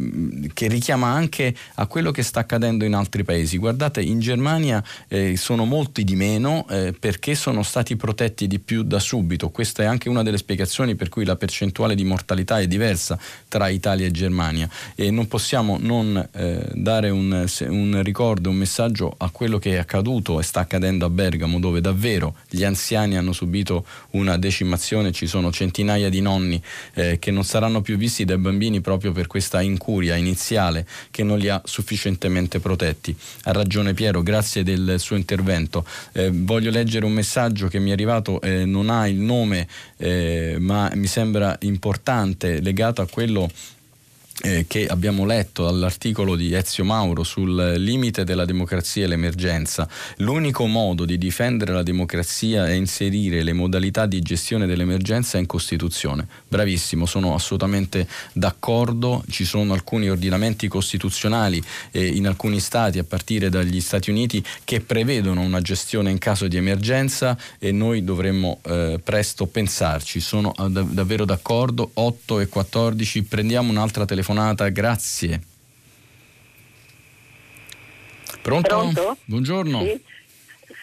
che 0.53 0.67
richiama 0.67 1.07
anche 1.07 1.53
a 1.75 1.85
quello 1.87 2.11
che 2.11 2.23
sta 2.23 2.39
accadendo 2.39 2.85
in 2.85 2.93
altri 2.93 3.23
paesi. 3.23 3.57
Guardate, 3.57 4.01
in 4.01 4.19
Germania 4.19 4.72
eh, 5.09 5.35
sono 5.35 5.65
molti 5.65 6.03
di 6.03 6.15
meno 6.15 6.65
eh, 6.69 6.93
perché 6.97 7.35
sono 7.35 7.63
stati 7.63 7.95
protetti 7.95 8.47
di 8.47 8.59
più 8.59 8.83
da 8.83 8.99
subito. 8.99 9.49
Questa 9.49 9.83
è 9.83 9.85
anche 9.85 10.09
una 10.09 10.23
delle 10.23 10.37
spiegazioni 10.37 10.95
per 10.95 11.09
cui 11.09 11.25
la 11.25 11.35
percentuale 11.35 11.95
di 11.95 12.03
mortalità 12.03 12.59
è 12.59 12.67
diversa 12.67 13.19
tra 13.47 13.67
Italia 13.67 14.05
e 14.05 14.11
Germania 14.11 14.69
e 14.95 15.11
non 15.11 15.27
possiamo 15.27 15.77
non 15.79 16.29
eh, 16.33 16.65
dare 16.73 17.09
un, 17.09 17.45
un 17.67 18.01
ricordo, 18.03 18.49
un 18.49 18.55
messaggio 18.55 19.13
a 19.17 19.29
quello 19.29 19.59
che 19.59 19.71
è 19.71 19.77
accaduto 19.77 20.39
e 20.39 20.43
sta 20.43 20.61
accadendo 20.61 21.05
a 21.05 21.09
Bergamo 21.09 21.59
dove 21.59 21.81
davvero 21.81 22.35
gli 22.49 22.63
anziani 22.63 23.17
hanno 23.17 23.33
subito 23.33 23.85
una 24.11 24.37
decimazione, 24.37 25.11
ci 25.11 25.27
sono 25.27 25.51
centinaia 25.51 26.09
di 26.09 26.21
nonni 26.21 26.61
eh, 26.93 27.19
che 27.19 27.31
non 27.31 27.43
saranno 27.43 27.81
più 27.81 27.97
visti 27.97 28.25
dai 28.25 28.37
bambini 28.37 28.81
proprio 28.81 29.11
per 29.11 29.27
questa 29.27 29.61
incuria 29.61 30.15
iniziale 30.15 30.87
che 31.11 31.23
non 31.23 31.37
li 31.37 31.49
ha 31.49 31.61
sufficientemente 31.63 32.59
protetti. 32.59 33.15
Ha 33.43 33.51
ragione 33.51 33.93
Piero, 33.93 34.21
grazie 34.23 34.62
del 34.63 34.95
suo 34.97 35.15
intervento. 35.15 35.85
Eh, 36.11 36.31
voglio 36.31 36.71
leggere 36.71 37.05
un 37.05 37.13
messaggio 37.13 37.67
che 37.67 37.79
mi 37.79 37.89
è 37.89 37.93
arrivato, 37.93 38.41
eh, 38.41 38.65
non 38.65 38.89
ha 38.89 39.07
il 39.07 39.17
nome 39.17 39.67
eh, 39.97 40.57
ma 40.59 40.91
mi 40.95 41.07
sembra 41.07 41.55
importante, 41.61 42.59
legato 42.61 43.01
a 43.01 43.07
quello 43.07 43.49
eh, 44.41 44.65
che 44.67 44.87
abbiamo 44.87 45.25
letto 45.25 45.63
dall'articolo 45.63 46.35
di 46.35 46.53
Ezio 46.53 46.83
Mauro 46.83 47.23
sul 47.23 47.73
limite 47.77 48.23
della 48.23 48.45
democrazia 48.45 49.03
e 49.03 49.07
l'emergenza. 49.07 49.87
L'unico 50.17 50.65
modo 50.65 51.05
di 51.05 51.17
difendere 51.17 51.73
la 51.73 51.83
democrazia 51.83 52.67
è 52.67 52.71
inserire 52.71 53.43
le 53.43 53.53
modalità 53.53 54.05
di 54.05 54.21
gestione 54.21 54.65
dell'emergenza 54.65 55.37
in 55.37 55.45
Costituzione. 55.45 56.27
Bravissimo, 56.47 57.05
sono 57.05 57.35
assolutamente 57.35 58.07
d'accordo. 58.33 59.23
Ci 59.29 59.45
sono 59.45 59.73
alcuni 59.73 60.09
ordinamenti 60.09 60.67
costituzionali 60.67 61.61
eh, 61.91 62.05
in 62.05 62.25
alcuni 62.25 62.59
stati, 62.59 62.97
a 62.97 63.03
partire 63.03 63.49
dagli 63.49 63.81
Stati 63.81 64.09
Uniti, 64.09 64.43
che 64.63 64.81
prevedono 64.81 65.41
una 65.41 65.61
gestione 65.61 66.09
in 66.09 66.17
caso 66.17 66.47
di 66.47 66.57
emergenza 66.57 67.37
e 67.59 67.71
noi 67.71 68.03
dovremmo 68.03 68.59
eh, 68.63 68.99
presto 69.03 69.45
pensarci. 69.45 70.19
Sono 70.19 70.53
eh, 70.57 70.69
davvero 70.69 71.25
d'accordo. 71.25 71.91
8 71.93 72.39
e 72.39 72.47
14, 72.47 73.23
prendiamo 73.23 73.69
un'altra 73.69 74.05
telefonata 74.05 74.21
telefonata, 74.23 74.69
grazie. 74.69 75.41
Pronto? 78.41 78.67
Pronto? 78.67 79.17
Buongiorno. 79.25 79.83
Sì. 79.83 80.01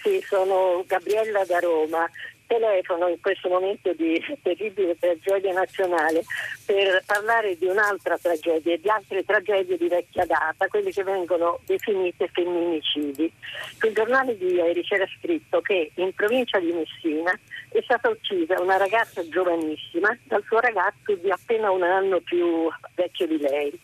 sì, 0.03 0.25
sono 0.29 0.85
Gabriella 0.87 1.45
da 1.45 1.59
Roma 1.59 2.09
telefono 2.51 3.07
in 3.07 3.21
questo 3.21 3.49
momento 3.49 3.93
di 3.93 4.21
terribile 4.43 4.99
tragedia 4.99 5.53
nazionale 5.53 6.25
per 6.67 7.01
parlare 7.07 7.57
di 7.57 7.67
un'altra 7.67 8.19
tragedia 8.19 8.77
di 8.77 8.89
altre 8.89 9.25
tragedie 9.25 9.77
di 9.77 9.87
vecchia 9.87 10.27
data, 10.27 10.67
quelle 10.67 10.91
che 10.91 11.05
vengono 11.05 11.61
definite 11.65 12.29
femminicidi. 12.33 13.33
Sul 13.79 13.93
giornale 13.93 14.37
di 14.37 14.55
ieri 14.55 14.83
c'era 14.83 15.07
scritto 15.19 15.61
che 15.61 15.93
in 15.95 16.13
provincia 16.13 16.59
di 16.59 16.73
Messina 16.73 17.39
è 17.71 17.81
stata 17.83 18.09
uccisa 18.09 18.61
una 18.61 18.77
ragazza 18.77 19.27
giovanissima 19.29 20.17
dal 20.25 20.43
suo 20.45 20.59
ragazzo 20.59 21.15
di 21.15 21.31
appena 21.31 21.71
un 21.71 21.85
anno 21.85 22.19
più 22.19 22.69
vecchio 22.97 23.29
di 23.29 23.39
lei 23.39 23.81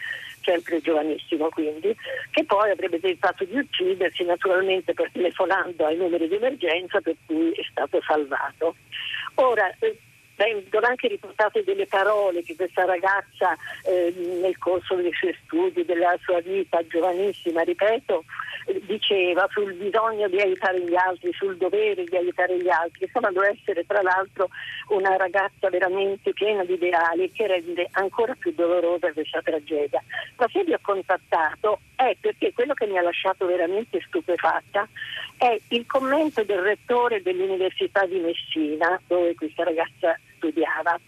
sempre 0.46 0.80
giovanissimo 0.80 1.48
quindi, 1.48 1.94
che 2.30 2.44
poi 2.44 2.70
avrebbe 2.70 3.00
tentato 3.00 3.44
di 3.44 3.58
uccidersi 3.58 4.24
naturalmente 4.24 4.94
per 4.94 5.10
telefonando 5.10 5.84
ai 5.84 5.96
numeri 5.96 6.28
di 6.28 6.36
emergenza 6.36 7.00
per 7.00 7.16
cui 7.26 7.50
è 7.50 7.66
stato 7.68 8.00
salvato. 8.06 8.76
Ora, 9.34 9.74
eh, 9.80 9.98
vengono 10.36 10.86
anche 10.86 11.08
riportate 11.08 11.64
delle 11.64 11.86
parole 11.86 12.42
che 12.42 12.54
questa 12.54 12.84
ragazza 12.84 13.56
eh, 13.84 14.14
nel 14.40 14.56
corso 14.58 14.94
dei 14.94 15.12
suoi 15.12 15.36
studi, 15.44 15.84
della 15.84 16.16
sua 16.22 16.40
vita 16.40 16.86
giovanissima, 16.86 17.62
ripeto, 17.62 18.24
diceva 18.86 19.46
sul 19.50 19.74
bisogno 19.74 20.28
di 20.28 20.40
aiutare 20.40 20.80
gli 20.80 20.94
altri, 20.94 21.32
sul 21.32 21.56
dovere 21.56 22.04
di 22.04 22.16
aiutare 22.16 22.58
gli 22.58 22.68
altri. 22.68 23.04
Insomma, 23.04 23.30
doveva 23.30 23.52
essere 23.52 23.84
tra 23.86 24.02
l'altro 24.02 24.48
una 24.88 25.16
ragazza 25.16 25.68
veramente 25.70 26.32
piena 26.32 26.64
di 26.64 26.74
ideali 26.74 27.30
che 27.32 27.46
rende 27.46 27.88
ancora 27.92 28.34
più 28.34 28.52
dolorosa 28.52 29.12
questa 29.12 29.40
tragedia. 29.42 30.02
Ma 30.36 30.48
se 30.50 30.64
vi 30.64 30.72
ho 30.72 30.80
contattato 30.82 31.80
è 31.94 32.16
perché 32.20 32.52
quello 32.52 32.74
che 32.74 32.86
mi 32.86 32.98
ha 32.98 33.02
lasciato 33.02 33.46
veramente 33.46 34.00
stupefatta 34.06 34.88
è 35.38 35.58
il 35.68 35.86
commento 35.86 36.42
del 36.44 36.60
rettore 36.60 37.22
dell'Università 37.22 38.04
di 38.06 38.18
Messina, 38.18 39.00
dove 39.06 39.34
questa 39.34 39.64
ragazza 39.64 40.18
studiava 40.36 40.98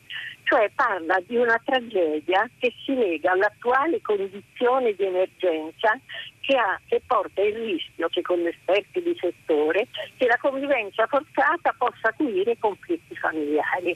cioè 0.48 0.70
parla 0.74 1.20
di 1.26 1.36
una 1.36 1.60
tragedia 1.62 2.48
che 2.58 2.72
si 2.82 2.94
lega 2.94 3.32
all'attuale 3.32 4.00
condizione 4.00 4.94
di 4.94 5.04
emergenza 5.04 5.98
che, 6.40 6.56
ha, 6.56 6.80
che 6.86 7.02
porta 7.06 7.42
il 7.42 7.54
rischio, 7.54 8.08
secondo 8.10 8.48
esperti 8.48 9.02
di 9.02 9.14
settore, 9.20 9.88
che 10.16 10.26
la 10.26 10.38
convivenza 10.40 11.06
forzata 11.06 11.74
possa 11.76 12.08
acuire 12.08 12.56
conflitti 12.58 13.14
familiari. 13.14 13.94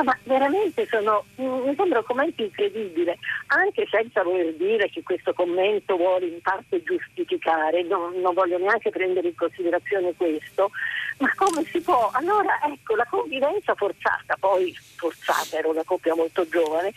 Insomma, 0.00 0.18
veramente 0.22 0.86
sono, 0.86 1.26
mi 1.34 1.74
sembra 1.76 1.98
un 1.98 2.04
commento 2.06 2.42
incredibile, 2.42 3.18
anche 3.48 3.86
senza 3.90 4.22
voler 4.22 4.54
dire 4.54 4.88
che 4.88 5.02
questo 5.02 5.34
commento 5.34 5.94
vuole 5.98 6.24
in 6.24 6.40
parte 6.40 6.82
giustificare, 6.82 7.82
non, 7.82 8.18
non 8.18 8.32
voglio 8.32 8.56
neanche 8.56 8.88
prendere 8.88 9.28
in 9.28 9.34
considerazione 9.34 10.14
questo, 10.16 10.70
ma 11.18 11.30
come 11.36 11.62
si 11.64 11.82
può? 11.82 12.08
Allora 12.14 12.58
ecco, 12.64 12.96
la 12.96 13.06
convivenza 13.10 13.74
forzata, 13.74 14.36
poi 14.40 14.74
forzata, 14.96 15.58
era 15.58 15.68
una 15.68 15.84
coppia 15.84 16.14
molto 16.14 16.48
giovane, 16.48 16.94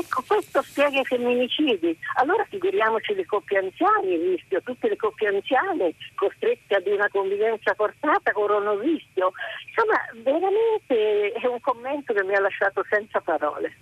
ecco 0.00 0.24
questo 0.26 0.62
spiega 0.62 1.00
i 1.00 1.04
femminicidi. 1.04 1.98
Allora 2.14 2.46
figuriamoci 2.48 3.14
le 3.14 3.26
coppie 3.26 3.58
anziane, 3.58 4.14
il 4.14 4.30
rischio, 4.30 4.62
tutte 4.62 4.88
le 4.88 4.96
coppie 4.96 5.28
anziane 5.28 5.92
costrette 6.14 6.76
ad 6.76 6.86
una 6.86 7.10
convivenza 7.10 7.74
forzata 7.74 8.32
corrono 8.32 8.72
il 8.72 8.80
rischio. 8.80 9.32
Insomma, 9.66 10.00
veramente 10.22 11.32
è 11.32 11.46
un 11.46 11.60
commento 11.60 12.14
che 12.14 12.24
mi 12.24 12.34
ha 12.34 12.37
lasciato 12.40 12.84
senza 12.88 13.20
parole. 13.20 13.74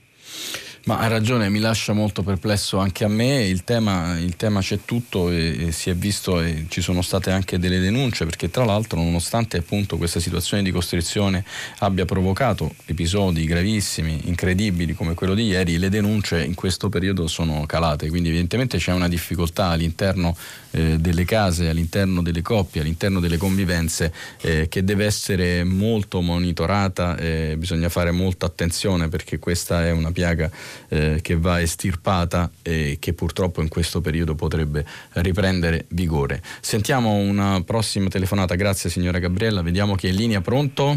Ma 0.86 1.00
ha 1.00 1.08
ragione, 1.08 1.48
mi 1.48 1.58
lascia 1.58 1.92
molto 1.94 2.22
perplesso 2.22 2.78
anche 2.78 3.02
a 3.02 3.08
me, 3.08 3.44
il 3.44 3.64
tema, 3.64 4.16
il 4.20 4.36
tema 4.36 4.60
c'è 4.60 4.78
tutto 4.84 5.30
e, 5.30 5.66
e, 5.66 5.72
si 5.72 5.90
è 5.90 5.96
visto 5.96 6.40
e 6.40 6.66
ci 6.68 6.80
sono 6.80 7.02
state 7.02 7.32
anche 7.32 7.58
delle 7.58 7.80
denunce 7.80 8.24
perché 8.24 8.50
tra 8.50 8.64
l'altro 8.64 9.00
nonostante 9.00 9.56
appunto 9.56 9.96
questa 9.96 10.20
situazione 10.20 10.62
di 10.62 10.70
costrizione 10.70 11.44
abbia 11.78 12.04
provocato 12.04 12.72
episodi 12.84 13.46
gravissimi, 13.46 14.28
incredibili 14.28 14.94
come 14.94 15.14
quello 15.14 15.34
di 15.34 15.46
ieri, 15.46 15.76
le 15.76 15.88
denunce 15.88 16.44
in 16.44 16.54
questo 16.54 16.88
periodo 16.88 17.26
sono 17.26 17.66
calate, 17.66 18.08
quindi 18.08 18.28
evidentemente 18.28 18.78
c'è 18.78 18.92
una 18.92 19.08
difficoltà 19.08 19.70
all'interno 19.70 20.36
eh, 20.70 20.98
delle 21.00 21.24
case, 21.24 21.68
all'interno 21.68 22.22
delle 22.22 22.42
coppie, 22.42 22.82
all'interno 22.82 23.18
delle 23.18 23.38
convivenze 23.38 24.12
eh, 24.40 24.68
che 24.68 24.84
deve 24.84 25.04
essere 25.04 25.64
molto 25.64 26.20
monitorata, 26.20 27.16
eh, 27.16 27.56
bisogna 27.58 27.88
fare 27.88 28.12
molta 28.12 28.46
attenzione 28.46 29.08
perché 29.08 29.40
questa 29.40 29.84
è 29.84 29.90
una 29.90 30.12
piaga 30.12 30.48
eh, 30.88 31.20
che 31.22 31.36
va 31.36 31.60
estirpata 31.60 32.50
e 32.62 32.96
che 33.00 33.12
purtroppo 33.12 33.60
in 33.60 33.68
questo 33.68 34.00
periodo 34.00 34.34
potrebbe 34.34 34.84
riprendere 35.14 35.86
vigore. 35.88 36.42
Sentiamo 36.60 37.14
una 37.14 37.62
prossima 37.64 38.08
telefonata, 38.08 38.54
grazie 38.54 38.90
signora 38.90 39.18
Gabriella, 39.18 39.62
vediamo 39.62 39.94
chi 39.94 40.06
è 40.06 40.10
in 40.10 40.16
linea, 40.16 40.40
pronto? 40.40 40.96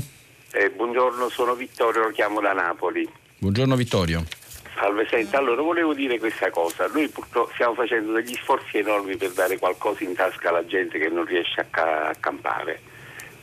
Eh, 0.51 0.71
buongiorno, 0.75 1.29
sono 1.29 1.55
Vittorio, 1.55 2.03
lo 2.03 2.09
chiamo 2.11 2.41
da 2.41 2.53
Napoli. 2.53 3.07
Buongiorno 3.37 3.75
Vittorio. 3.75 4.23
Salve, 4.75 5.05
senta, 5.09 5.37
allora 5.37 5.61
volevo 5.61 5.93
dire 5.93 6.19
questa 6.19 6.49
cosa, 6.51 6.87
noi 6.93 7.09
purtroppo 7.09 7.51
stiamo 7.53 7.73
facendo 7.73 8.13
degli 8.13 8.33
sforzi 8.35 8.77
enormi 8.77 9.17
per 9.17 9.31
dare 9.31 9.57
qualcosa 9.57 10.03
in 10.03 10.13
tasca 10.13 10.49
alla 10.49 10.65
gente 10.65 10.97
che 10.97 11.09
non 11.09 11.25
riesce 11.25 11.59
a, 11.59 11.65
ca- 11.69 12.07
a 12.07 12.15
campare 12.19 12.97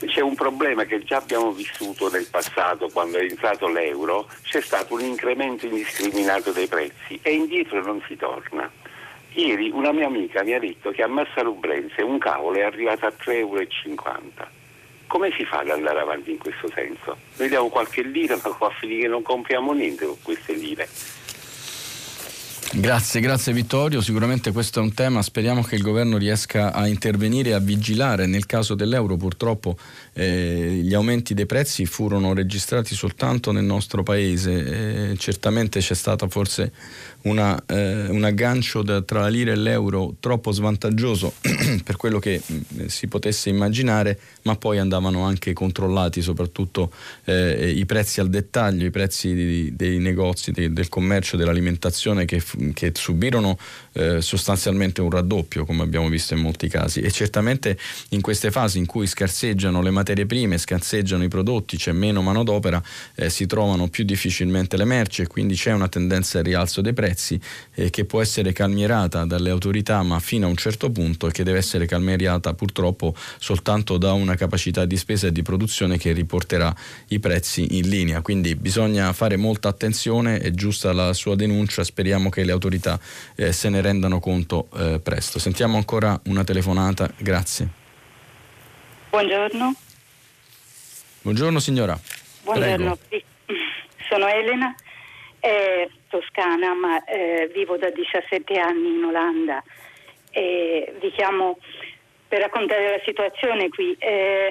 c'è 0.05 0.21
un 0.21 0.35
problema 0.35 0.85
che 0.85 1.03
già 1.03 1.17
abbiamo 1.17 1.53
vissuto 1.53 2.11
nel 2.11 2.27
passato 2.31 2.89
quando 2.89 3.19
è 3.19 3.23
entrato 3.23 3.69
l'euro, 3.69 4.29
c'è 4.43 4.61
stato 4.61 4.95
un 4.95 5.01
incremento 5.01 5.67
indiscriminato 5.67 6.53
dei 6.53 6.67
prezzi 6.67 7.19
e 7.23 7.33
indietro 7.33 7.83
non 7.83 8.03
si 8.07 8.17
torna. 8.17 8.71
Ieri 9.33 9.71
una 9.71 9.93
mia 9.93 10.07
amica 10.07 10.43
mi 10.43 10.55
ha 10.55 10.59
detto 10.59 10.91
che 10.91 11.03
a 11.03 11.07
Massarubrense 11.07 12.03
un 12.03 12.19
cavolo 12.19 12.59
è 12.59 12.63
arrivato 12.63 13.07
a 13.07 13.13
3,50 13.13 13.35
euro. 13.35 13.67
Come 15.07 15.31
si 15.33 15.45
fa 15.45 15.59
ad 15.59 15.71
andare 15.71 16.01
avanti 16.01 16.33
in 16.33 16.39
questo 16.39 16.69
senso? 16.75 17.17
Noi 17.37 17.49
diamo 17.49 17.69
qualche 17.69 18.03
lira 18.03 18.39
ma 18.43 18.51
qua 18.51 18.69
a 18.69 18.75
finire 18.79 19.09
non 19.09 19.23
compriamo 19.23 19.73
niente 19.73 20.05
con 20.05 20.17
queste 20.23 20.53
lire. 20.55 20.89
Grazie, 22.79 23.20
grazie 23.20 23.55
Vittorio. 23.55 24.03
Sicuramente 24.03 24.53
questo 24.53 24.81
è 24.81 24.83
un 24.83 24.93
tema, 24.93 25.22
speriamo 25.22 25.62
che 25.62 25.77
il 25.77 25.83
governo 25.83 26.18
riesca 26.18 26.74
a 26.74 26.87
intervenire 26.87 27.49
e 27.49 27.53
a 27.55 27.59
vigilare. 27.59 28.27
Nel 28.27 28.45
caso 28.45 28.74
dell'euro 28.74 29.16
purtroppo 29.16 29.79
eh, 30.12 30.81
gli 30.83 30.93
aumenti 30.93 31.33
dei 31.33 31.47
prezzi 31.47 31.87
furono 31.87 32.35
registrati 32.35 32.95
soltanto 32.95 33.51
nel 33.51 33.64
nostro 33.64 34.03
paese. 34.03 35.12
Eh, 35.12 35.16
certamente 35.16 35.81
c'è 35.81 35.95
stato 35.95 36.29
forse 36.29 36.70
una, 37.27 37.61
eh, 37.66 38.09
un 38.09 38.24
aggancio 38.24 38.83
da, 38.83 39.03
tra 39.03 39.20
la 39.20 39.29
lira 39.29 39.53
e 39.53 39.57
l'euro 39.57 40.16
troppo 40.20 40.53
svantaggioso 40.53 41.35
per 41.85 41.97
quello 41.97 42.18
che 42.18 42.41
mh, 42.45 42.55
mm, 42.55 42.87
si 42.87 43.09
potesse 43.09 43.49
immaginare, 43.49 44.18
ma 44.43 44.57
poi 44.57 44.79
andavano 44.79 45.24
anche 45.24 45.53
controllati 45.53 46.22
soprattutto 46.22 46.93
eh, 47.24 47.70
i 47.70 47.85
prezzi 47.85 48.20
al 48.20 48.29
dettaglio, 48.29 48.87
i 48.87 48.91
prezzi 48.91 49.35
di, 49.35 49.77
dei 49.77 49.99
negozi, 49.99 50.53
di, 50.53 50.72
del 50.72 50.89
commercio, 50.89 51.37
dell'alimentazione 51.37 52.24
che, 52.24 52.43
che 52.72 52.93
subirono 52.95 53.59
eh, 53.93 54.20
sostanzialmente 54.20 55.01
un 55.01 55.11
raddoppio, 55.11 55.64
come 55.64 55.83
abbiamo 55.83 56.09
visto 56.09 56.35
in 56.35 56.41
molti 56.41 56.68
casi. 56.68 57.01
E 57.01 57.11
certamente 57.11 57.77
in 58.11 58.20
queste 58.20 58.51
fasi 58.51 58.79
in 58.79 58.87
cui 58.87 59.07
scarseggiano 59.07 59.83
le 59.83 59.91
materie 59.91 60.27
prime, 60.27 60.59
scarseggiano 60.59 61.24
i 61.24 61.29
prodotti, 61.29 61.77
c'è 61.77 61.93
meno 61.93 62.22
manodopera, 62.22 62.81
eh, 63.16 63.31
si 63.31 63.47
trovano 63.47 63.89
più 63.89 64.05
difficilmente 64.05 64.77
le 64.77 64.85
merci 64.85 65.22
e 65.22 65.27
quindi 65.27 65.55
c'è 65.55 65.72
una 65.72 65.89
tendenza 65.89 66.39
al 66.39 66.45
rialzo 66.45 66.81
dei 66.81 66.93
prezzi 66.93 67.16
prezzi 67.17 67.41
eh, 67.75 67.89
che 67.89 68.05
può 68.05 68.21
essere 68.21 68.53
calmierata 68.53 69.25
dalle 69.25 69.49
autorità 69.49 70.03
ma 70.03 70.21
fino 70.21 70.47
a 70.47 70.51
un 70.51 70.57
certo 70.57 70.91
punto 70.91 71.29
e 71.29 71.33
che 71.33 71.43
deve 71.43 71.59
essere 71.59 71.87
calmierata 71.87 72.53
purtroppo 72.53 73.14
soltanto 73.39 73.97
da 73.97 74.12
una 74.12 74.35
capacità 74.35 74.85
di 74.85 74.99
spesa 74.99 75.29
e 75.29 75.33
di 75.33 75.43
produzione 75.43 75.97
che 75.97 76.12
riporterà 76.12 76.75
i 77.09 77.19
prezzi 77.19 77.79
in 77.79 77.89
linea. 77.89 78.21
Quindi 78.21 78.55
bisogna 78.55 79.12
fare 79.14 79.37
molta 79.37 79.69
attenzione, 79.69 80.39
è 80.39 80.51
giusta 80.51 80.93
la 80.93 81.14
sua 81.14 81.35
denuncia, 81.35 81.83
speriamo 81.83 82.29
che 82.29 82.45
le 82.45 82.53
autorità 82.53 83.01
eh, 83.35 83.53
se 83.53 83.71
ne 83.71 83.81
rendano 83.81 84.21
conto 84.21 84.69
eh, 84.77 85.01
presto. 85.03 85.39
Sentiamo 85.39 85.77
ancora 85.77 86.21
una 86.27 86.45
telefonata, 86.45 87.11
grazie. 87.17 87.69
Buongiorno. 89.11 89.75
Buongiorno 91.23 91.59
signora. 91.59 91.99
Buongiorno, 92.43 92.99
Prego. 93.09 93.25
sono 94.09 94.29
Elena 94.29 94.75
eh, 95.47 95.89
toscana, 96.09 96.75
ma 96.75 97.05
eh, 97.05 97.51
vivo 97.53 97.77
da 97.77 97.91
17 97.91 98.59
anni 98.59 98.97
in 98.97 99.05
Olanda. 99.05 99.63
E 100.31 100.95
vi 101.01 101.11
chiamo 101.13 101.59
per 102.29 102.41
raccontare 102.41 102.91
la 102.91 103.03
situazione 103.05 103.69
qui. 103.69 103.95
Eh, 103.99 104.51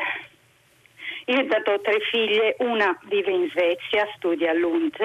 io 1.25 1.39
ho 1.39 1.43
dato 1.43 1.81
tre 1.81 1.99
figlie, 2.11 2.55
una 2.59 2.97
vive 3.05 3.31
in 3.31 3.49
Svezia, 3.49 4.07
studia 4.15 4.51
a 4.51 4.53
Lund 4.53 4.95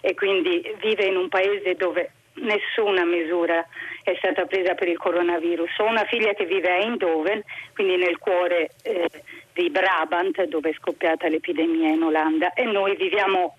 e 0.00 0.14
quindi 0.14 0.74
vive 0.80 1.04
in 1.04 1.16
un 1.16 1.28
paese 1.28 1.74
dove 1.74 2.12
nessuna 2.40 3.04
misura 3.04 3.66
è 4.02 4.14
stata 4.16 4.46
presa 4.46 4.74
per 4.74 4.88
il 4.88 4.96
coronavirus. 4.96 5.78
Ho 5.78 5.84
una 5.84 6.04
figlia 6.04 6.32
che 6.32 6.46
vive 6.46 6.70
a 6.70 6.76
Eindhoven, 6.76 7.42
quindi 7.74 7.96
nel 7.96 8.18
cuore 8.18 8.70
eh, 8.82 9.08
di 9.52 9.70
Brabant, 9.70 10.42
dove 10.44 10.70
è 10.70 10.74
scoppiata 10.74 11.28
l'epidemia 11.28 11.90
in 11.90 12.02
Olanda, 12.02 12.52
e 12.54 12.64
noi 12.64 12.96
viviamo 12.96 13.56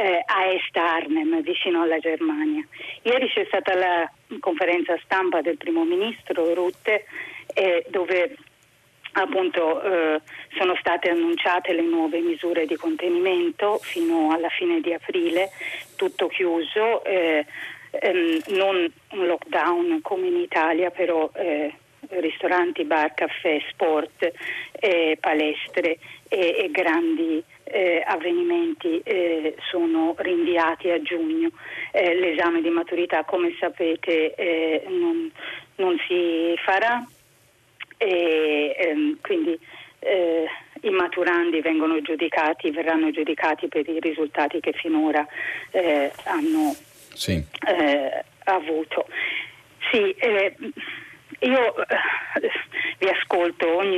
eh, 0.00 0.22
a 0.24 0.46
Est 0.46 0.74
Arnhem, 0.76 1.42
vicino 1.42 1.82
alla 1.82 1.98
Germania. 1.98 2.66
Ieri 3.02 3.28
c'è 3.28 3.44
stata 3.46 3.74
la 3.74 4.10
conferenza 4.38 4.98
stampa 5.04 5.42
del 5.42 5.58
primo 5.58 5.84
ministro 5.84 6.54
Rutte, 6.54 7.04
eh, 7.52 7.84
dove 7.90 8.36
appunto 9.12 9.82
eh, 9.82 10.20
sono 10.56 10.74
state 10.76 11.10
annunciate 11.10 11.74
le 11.74 11.82
nuove 11.82 12.20
misure 12.20 12.64
di 12.64 12.76
contenimento 12.76 13.78
fino 13.82 14.30
alla 14.32 14.48
fine 14.48 14.80
di 14.80 14.94
aprile, 14.94 15.50
tutto 15.96 16.28
chiuso, 16.28 17.04
eh, 17.04 17.44
ehm, 17.90 18.40
non 18.56 18.90
un 19.10 19.26
lockdown 19.26 20.00
come 20.00 20.28
in 20.28 20.36
Italia, 20.36 20.90
però 20.90 21.28
eh, 21.34 21.74
ristoranti, 22.08 22.84
bar, 22.84 23.12
caffè, 23.12 23.60
sport, 23.68 24.32
eh, 24.72 25.18
palestre 25.20 25.98
e, 26.26 26.56
e 26.58 26.70
grandi 26.70 27.44
eh, 27.70 28.02
avvenimenti 28.04 29.00
eh, 29.00 29.54
sono 29.70 30.14
rinviati 30.18 30.90
a 30.90 31.00
giugno. 31.00 31.50
Eh, 31.92 32.14
l'esame 32.14 32.60
di 32.60 32.68
maturità, 32.68 33.24
come 33.24 33.54
sapete, 33.58 34.34
eh, 34.34 34.84
non, 34.88 35.30
non, 35.76 35.96
si 36.06 36.54
farà 36.64 37.06
e 37.96 38.74
ehm, 38.78 39.18
quindi 39.20 39.58
eh, 39.98 40.46
i 40.82 40.90
maturandi 40.90 41.60
vengono 41.60 42.00
giudicati, 42.00 42.70
verranno 42.70 43.10
giudicati 43.10 43.68
per 43.68 43.88
i 43.88 44.00
risultati 44.00 44.60
che 44.60 44.72
finora 44.72 45.26
eh, 45.70 46.10
hanno 46.24 46.74
sì. 47.12 47.42
avuto. 48.44 49.06
Sì, 49.90 50.14
io 51.40 51.74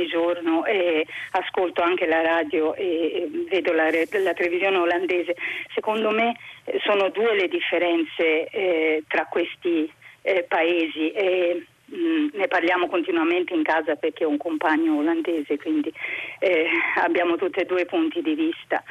ogni 0.03 0.07
giorno 0.07 0.65
e 0.65 1.05
ascolto 1.31 1.81
anche 1.81 2.05
la 2.05 2.21
radio 2.21 2.75
e 2.75 3.29
vedo 3.49 3.71
la, 3.71 3.89
la 3.89 4.33
televisione 4.33 4.77
olandese. 4.77 5.35
Secondo 5.73 6.11
me 6.11 6.35
eh, 6.65 6.79
sono 6.83 7.09
due 7.09 7.35
le 7.35 7.47
differenze 7.47 8.47
eh, 8.49 9.03
tra 9.07 9.25
questi 9.25 9.91
eh, 10.21 10.45
paesi 10.47 11.11
e 11.11 11.65
mh, 11.85 11.95
mm, 11.95 12.27
ne 12.33 12.47
parliamo 12.47 12.87
continuamente 12.87 13.53
in 13.53 13.63
casa 13.63 13.95
perché 13.95 14.25
ho 14.25 14.29
un 14.29 14.37
compagno 14.37 14.97
olandese, 14.97 15.57
quindi 15.57 15.91
eh, 16.39 16.67
abbiamo 17.03 17.35
tutti 17.35 17.59
e 17.59 17.65
due 17.65 17.81
i 17.81 17.85
punti 17.85 18.21
di 18.21 18.35
vista. 18.35 18.83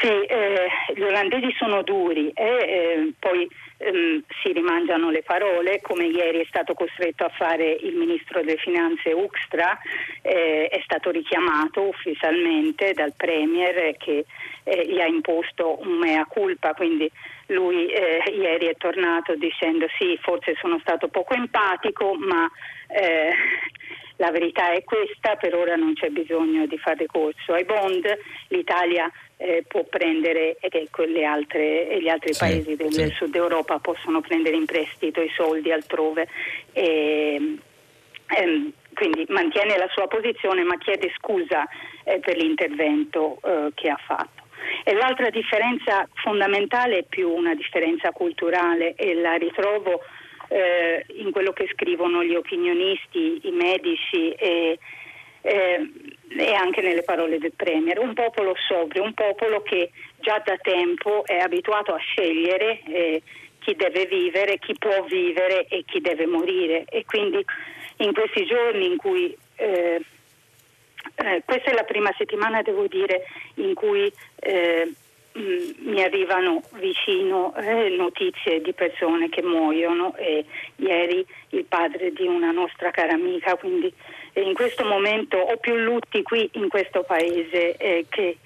Sì, 0.00 0.06
eh, 0.06 0.68
gli 0.94 1.02
olandesi 1.02 1.52
sono 1.58 1.82
duri 1.82 2.30
e 2.30 2.44
eh, 2.44 3.12
poi 3.18 3.48
ehm, 3.78 4.22
si 4.42 4.52
rimangiano 4.52 5.10
le 5.10 5.22
parole, 5.22 5.80
come 5.80 6.06
ieri 6.06 6.38
è 6.38 6.46
stato 6.46 6.74
costretto 6.74 7.24
a 7.24 7.30
fare 7.30 7.72
il 7.80 7.96
ministro 7.96 8.40
delle 8.40 8.58
finanze 8.58 9.12
Uxtra, 9.12 9.76
eh, 10.22 10.68
è 10.68 10.80
stato 10.84 11.10
richiamato 11.10 11.82
ufficialmente 11.82 12.92
dal 12.92 13.12
Premier 13.16 13.96
che 13.96 14.24
eh, 14.62 14.86
gli 14.86 15.00
ha 15.00 15.06
imposto 15.06 15.80
un 15.80 15.98
mea 15.98 16.24
culpa, 16.26 16.74
quindi 16.74 17.10
lui 17.46 17.88
eh, 17.88 18.22
ieri 18.30 18.66
è 18.66 18.76
tornato 18.76 19.34
dicendo 19.34 19.86
sì, 19.98 20.16
forse 20.22 20.54
sono 20.60 20.78
stato 20.78 21.08
poco 21.08 21.34
empatico, 21.34 22.14
ma 22.14 22.48
eh, 22.86 23.32
la 24.16 24.30
verità 24.30 24.70
è 24.72 24.84
questa, 24.84 25.36
per 25.36 25.54
ora 25.54 25.76
non 25.76 25.94
c'è 25.94 26.08
bisogno 26.08 26.66
di 26.66 26.78
fare 26.78 26.98
ricorso 26.98 27.52
ai 27.52 27.64
bond, 27.64 28.04
l'Italia 28.48 29.10
eh, 29.38 29.64
può 29.66 29.84
prendere 29.84 30.56
e 30.60 30.68
che 30.68 30.88
altre, 31.24 32.00
gli 32.00 32.08
altri 32.08 32.34
sì, 32.34 32.40
paesi 32.40 32.76
del 32.76 32.92
sì. 32.92 33.08
sud 33.10 33.34
Europa 33.34 33.78
possono 33.78 34.20
prendere 34.20 34.56
in 34.56 34.66
prestito 34.66 35.20
i 35.22 35.30
soldi 35.34 35.72
altrove. 35.72 36.28
E, 36.72 37.58
ehm, 38.26 38.72
quindi 38.94 39.24
mantiene 39.28 39.78
la 39.78 39.88
sua 39.90 40.08
posizione 40.08 40.64
ma 40.64 40.76
chiede 40.76 41.12
scusa 41.16 41.68
eh, 42.04 42.18
per 42.18 42.36
l'intervento 42.36 43.38
eh, 43.44 43.70
che 43.74 43.88
ha 43.88 43.98
fatto. 44.04 44.46
E 44.82 44.92
l'altra 44.94 45.30
differenza 45.30 46.06
fondamentale 46.14 46.98
è 46.98 47.04
più 47.08 47.30
una 47.30 47.54
differenza 47.54 48.10
culturale 48.10 48.94
e 48.96 49.14
la 49.14 49.34
ritrovo 49.34 50.02
eh, 50.48 51.04
in 51.18 51.30
quello 51.30 51.52
che 51.52 51.68
scrivono 51.72 52.24
gli 52.24 52.34
opinionisti, 52.34 53.40
i 53.44 53.50
medici 53.52 54.32
e, 54.32 54.78
eh, 55.48 55.90
e 56.36 56.52
anche 56.52 56.82
nelle 56.82 57.02
parole 57.02 57.38
del 57.38 57.52
Premier. 57.56 57.98
Un 57.98 58.14
popolo 58.14 58.54
sobrio, 58.68 59.02
un 59.02 59.14
popolo 59.14 59.62
che 59.62 59.90
già 60.20 60.40
da 60.44 60.56
tempo 60.56 61.24
è 61.24 61.38
abituato 61.38 61.94
a 61.94 61.98
scegliere 61.98 62.82
eh, 62.86 63.22
chi 63.60 63.74
deve 63.74 64.06
vivere, 64.06 64.58
chi 64.58 64.74
può 64.78 65.04
vivere 65.04 65.66
e 65.68 65.84
chi 65.86 66.00
deve 66.00 66.26
morire. 66.26 66.84
E 66.88 67.04
quindi 67.04 67.44
in 67.98 68.12
questi 68.12 68.44
giorni 68.44 68.86
in 68.86 68.96
cui 68.96 69.36
eh, 69.56 70.00
eh, 71.14 71.42
questa 71.44 71.70
è 71.70 71.74
la 71.74 71.84
prima 71.84 72.12
settimana, 72.16 72.62
devo 72.62 72.86
dire, 72.86 73.24
in 73.54 73.74
cui 73.74 74.12
eh, 74.40 74.92
mi 75.32 76.02
arrivano 76.02 76.62
vicino 76.74 77.54
eh, 77.56 77.88
notizie 77.90 78.60
di 78.60 78.72
persone 78.72 79.28
che 79.28 79.42
muoiono 79.42 80.16
e 80.16 80.44
ieri 80.76 81.24
il 81.50 81.64
padre 81.64 82.12
di 82.12 82.26
una 82.26 82.50
nostra 82.50 82.90
cara 82.90 83.12
amica, 83.12 83.56
quindi 83.56 83.92
in 84.40 84.54
questo 84.54 84.84
momento 84.84 85.36
ho 85.36 85.56
più 85.56 85.74
lutti 85.74 86.22
qui 86.22 86.48
in 86.54 86.68
questo 86.68 87.02
paese 87.02 87.76
eh, 87.76 88.06
che 88.08 88.38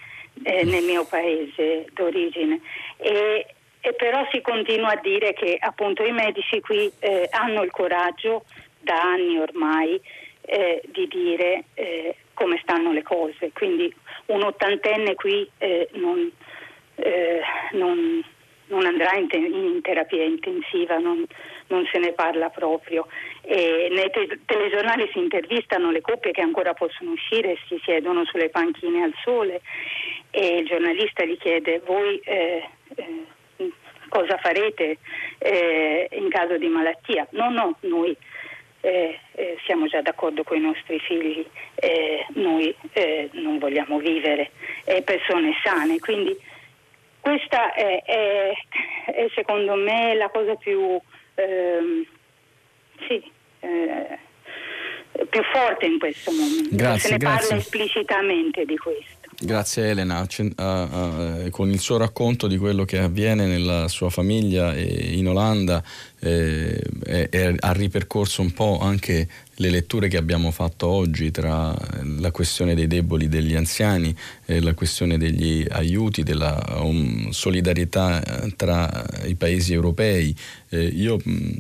eh, 0.43 0.65
nel 0.65 0.85
mio 0.85 1.05
paese 1.05 1.87
d'origine. 1.93 2.61
E, 2.97 3.47
e, 3.81 3.93
però 3.95 4.27
si 4.31 4.41
continua 4.41 4.93
a 4.93 5.01
dire 5.01 5.33
che 5.33 5.57
appunto 5.59 6.05
i 6.05 6.13
medici 6.13 6.61
qui 6.61 6.91
eh, 6.99 7.29
hanno 7.31 7.63
il 7.63 7.71
coraggio 7.71 8.45
da 8.81 9.01
anni 9.01 9.39
ormai 9.39 10.01
eh, 10.43 10.83
di 10.87 11.07
dire 11.09 11.65
come 12.35 12.59
stanno 12.63 12.93
le 12.93 13.03
cose, 13.03 13.53
quindi 13.53 13.95
un 14.27 14.43
ottantenne 14.43 15.15
qui 15.15 15.49
non 15.93 16.33
eh, 16.97 17.41
non, 17.73 18.23
non, 18.73 18.87
andrà 18.87 19.15
in, 19.17 19.29
te- 19.29 19.37
in, 19.37 19.81
terapia 19.83 20.25
intensiva, 20.25 20.97
non, 20.97 21.25
non, 21.69 21.87
se 21.93 21.99
ne 21.99 22.13
parla 22.13 22.49
proprio. 22.49 23.07
E 23.43 23.89
nei 23.91 24.11
te- 24.11 24.41
telegiornali 24.47 25.09
si 25.13 25.19
intervistano 25.19 25.91
le 25.91 26.01
coppie 26.01 26.33
che 26.33 26.41
ancora 26.41 26.73
possono 26.73 27.11
uscire, 27.11 27.59
si 27.69 27.79
siedono 27.85 28.25
sulle 28.25 28.49
panchine 28.49 29.03
al 29.03 29.15
sole 29.23 29.61
e 30.31 30.59
il 30.59 30.67
giornalista 30.67 31.25
gli 31.25 31.37
chiede 31.37 31.83
voi 31.85 32.19
eh, 32.25 32.67
eh, 32.97 33.71
cosa 34.09 34.39
farete 34.39 34.99
eh, 35.39 36.09
in 36.13 36.31
caso 36.31 36.57
di 36.57 36.69
malattia. 36.69 37.27
No, 37.33 37.51
no, 37.51 37.77
noi 37.81 38.17
eh, 38.81 39.19
eh, 39.33 39.59
siamo 39.67 39.87
già 39.87 40.01
d'accordo 40.01 40.43
con 40.43 40.57
i 40.57 40.61
nostri 40.61 40.99
figli, 40.99 41.45
eh, 41.75 42.25
noi 42.35 42.75
eh, 42.95 43.29
non 43.33 43.59
vogliamo 43.59 43.99
vivere 43.99 44.51
persone 45.05 45.53
sane, 45.63 45.99
quindi 46.01 46.37
questa 47.23 47.73
è, 47.73 48.03
è, 48.05 48.53
è, 49.07 49.27
secondo 49.35 49.75
me 49.75 50.15
la 50.15 50.29
cosa 50.29 50.57
più, 50.57 51.01
ehm, 51.35 52.05
sì, 53.07 53.23
eh, 53.61 54.19
più 55.31 55.41
forte 55.53 55.87
in 55.87 55.99
questo 56.01 56.33
momento. 56.33 56.75
Grazie, 56.75 57.01
Se 57.01 57.11
ne 57.11 57.17
grazie. 57.19 57.49
parla 57.49 57.57
esplicitamente 57.63 58.65
di 58.65 58.77
questo. 58.77 59.21
Grazie 59.39 59.91
Elena, 59.91 60.21
uh, 60.21 60.43
uh, 60.63 61.51
con 61.51 61.71
il 61.71 61.81
suo 61.81 61.97
racconto 61.97 62.47
di 62.47 62.57
quello 62.59 62.85
che 62.85 62.99
avviene 62.99 63.47
nella 63.47 63.89
sua 63.89 64.09
famiglia 64.11 64.73
in 64.77 65.27
Olanda 65.27 65.83
eh, 66.21 66.81
eh, 67.05 67.55
ha 67.59 67.73
ripercorso 67.73 68.43
un 68.43 68.53
po' 68.53 68.79
anche 68.81 69.27
le 69.57 69.71
letture 69.71 70.09
che 70.09 70.17
abbiamo 70.17 70.51
fatto 70.51 70.87
oggi 70.87 71.31
tra 71.31 71.77
la 72.19 72.31
questione 72.31 72.75
dei 72.75 72.87
deboli 72.87 73.29
degli 73.29 73.55
anziani 73.55 74.15
e 74.45 74.61
la 74.61 74.75
questione 74.75 75.19
degli 75.19 75.67
aiuti, 75.69 76.23
della 76.23 76.81
um, 76.81 77.31
solidarietà 77.31 78.23
eh, 78.23 78.55
tra 78.57 79.05
i 79.25 79.35
paesi 79.35 79.73
europei. 79.73 80.35
Eh, 80.75 80.87
io, 80.87 81.19
mm, 81.29 81.51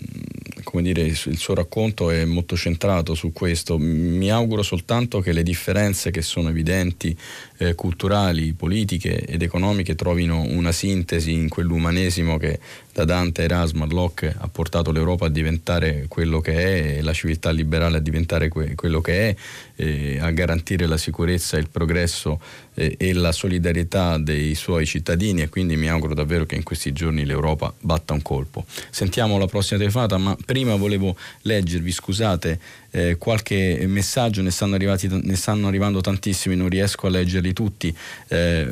come 0.64 0.82
dire, 0.82 1.02
il 1.02 1.36
suo 1.36 1.52
racconto 1.54 2.10
è 2.10 2.24
molto 2.24 2.56
centrato 2.56 3.14
su 3.14 3.30
questo. 3.30 3.76
Mi 3.76 4.30
auguro 4.30 4.62
soltanto 4.62 5.20
che 5.20 5.32
le 5.32 5.42
differenze 5.42 6.10
che 6.10 6.22
sono 6.22 6.48
evidenti, 6.48 7.14
eh, 7.58 7.74
culturali, 7.74 8.54
politiche 8.54 9.20
ed 9.20 9.42
economiche, 9.42 9.94
trovino 9.94 10.40
una 10.40 10.72
sintesi 10.72 11.32
in 11.32 11.50
quell'umanesimo 11.50 12.38
che 12.38 12.58
da 12.90 13.04
Dante, 13.04 13.42
Erasmo, 13.42 13.86
Locke 13.86 14.34
ha 14.34 14.48
portato 14.48 14.92
l'Europa 14.92 15.26
a 15.26 15.30
diventare 15.30 16.06
quello 16.08 16.40
che 16.40 16.52
è 16.52 16.96
e 16.98 17.02
la 17.02 17.12
civiltà 17.12 17.50
liberale 17.50 17.98
a 17.98 18.00
diventare 18.00 18.48
que- 18.48 18.74
quello 18.74 19.02
che 19.02 19.28
è, 19.28 19.36
eh, 19.82 20.18
a 20.20 20.30
garantire 20.30 20.86
la 20.86 20.96
sicurezza, 20.96 21.56
il 21.56 21.68
progresso 21.68 22.40
eh, 22.74 22.94
e 22.96 23.12
la 23.12 23.32
solidarietà 23.32 24.16
dei 24.18 24.54
suoi 24.54 24.86
cittadini 24.86 25.42
e 25.42 25.48
quindi 25.48 25.76
mi 25.76 25.88
auguro 25.88 26.14
davvero 26.14 26.46
che 26.46 26.54
in 26.54 26.62
questi 26.62 26.92
giorni 26.92 27.24
l'Europa 27.24 27.72
batta 27.80 28.12
un 28.12 28.22
colpo. 28.22 28.64
Sentiamo 28.90 29.38
la 29.38 29.46
prossima 29.46 29.80
telefonata, 29.80 30.16
ma 30.18 30.36
prima 30.44 30.76
volevo 30.76 31.16
leggervi, 31.42 31.90
scusate, 31.90 32.60
eh, 32.92 33.16
qualche 33.16 33.84
messaggio, 33.86 34.42
ne 34.42 34.50
stanno, 34.50 34.74
arrivati, 34.74 35.08
ne 35.10 35.34
stanno, 35.34 35.66
arrivando 35.66 36.00
tantissimi, 36.00 36.56
non 36.56 36.68
riesco 36.68 37.06
a 37.06 37.10
leggerli 37.10 37.52
tutti. 37.52 37.94
Eh, 38.28 38.66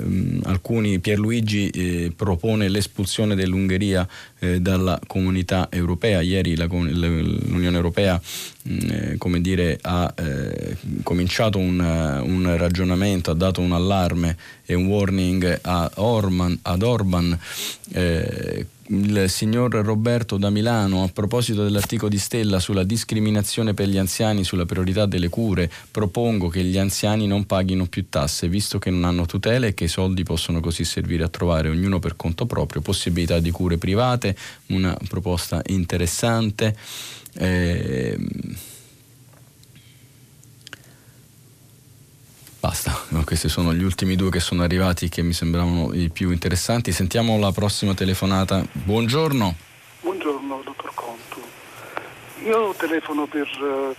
alcuni, 0.45 0.99
Pierluigi 0.99 1.71
eh, 1.71 2.13
propone 2.15 2.69
l'espulsione 2.69 3.35
dell'Ungheria 3.35 4.07
eh, 4.39 4.61
dalla 4.61 5.01
comunità 5.07 5.69
europea. 5.71 6.21
Ieri 6.21 6.55
la, 6.55 6.67
l'Unione 6.67 7.77
Europea 7.77 8.21
mh, 8.63 9.17
come 9.17 9.41
dire, 9.41 9.79
ha 9.81 10.13
eh, 10.17 10.77
cominciato 11.03 11.59
un, 11.59 11.81
un, 11.81 12.57
ragionamento, 12.59 13.31
ha 13.31 13.35
dato 13.35 13.63
un 13.63 13.73
allarme 13.73 14.37
e 14.67 14.75
un 14.75 14.87
warning 14.87 15.61
a 15.63 15.91
Orman, 15.95 16.59
ad 16.63 16.83
Orban 16.83 17.39
eh, 17.93 18.67
il 18.91 19.27
signor 19.29 19.73
Roberto 19.73 20.37
da 20.37 20.51
Milano 20.51 21.03
a 21.05 21.09
proposito 21.09 21.63
dell'articolo 21.63 22.11
di 22.11 22.19
Stella 22.19 22.59
sulla 22.59 22.83
discriminazione 22.83 23.75
per 23.75 23.89
gli 23.89 23.99
anziani 23.99 24.43
sulla 24.43 24.67
priorità 24.67 25.07
delle 25.07 25.29
cure 25.29 25.71
propongo 25.91 26.49
che 26.49 26.63
gli 26.65 26.79
anziani 26.79 27.27
non 27.27 27.47
paghino 27.47 27.87
più 27.87 28.09
tasse 28.09 28.49
visto 28.49 28.79
che 28.79 28.91
non 28.91 29.05
hanno 29.05 29.27
tutele 29.27 29.69
e 29.69 29.75
che 29.75 29.85
i 29.85 29.89
soldi 29.89 30.23
possono 30.25 30.61
così 30.61 30.85
servire 30.85 31.25
a 31.25 31.29
trovare 31.29 31.69
ognuno 31.69 31.99
per 31.99 32.17
conto 32.17 32.47
proprio 32.47 32.83
possibilità 32.83 33.39
di 33.39 33.51
cure 33.51 33.79
private 33.79 34.37
una 34.67 34.97
proposta 35.09 35.63
interessante. 35.67 36.77
Eh, 37.35 38.19
Basta, 42.61 42.93
no, 43.09 43.25
questi 43.25 43.49
sono 43.49 43.73
gli 43.73 43.83
ultimi 43.83 44.17
due 44.17 44.29
che 44.29 44.39
sono 44.39 44.63
arrivati 44.63 45.09
che 45.09 45.23
mi 45.23 45.33
sembravano 45.33 45.95
i 45.95 46.11
più 46.11 46.31
interessanti. 46.31 46.93
Sentiamo 46.93 47.39
la 47.39 47.53
prossima 47.53 47.95
telefonata. 47.95 48.63
Buongiorno. 48.71 49.55
Buongiorno, 50.03 50.61
dottor 50.63 50.91
Contu. 50.93 51.41
Io 52.45 52.75
telefono 52.77 53.25
per 53.25 53.49
uh, 53.63 53.95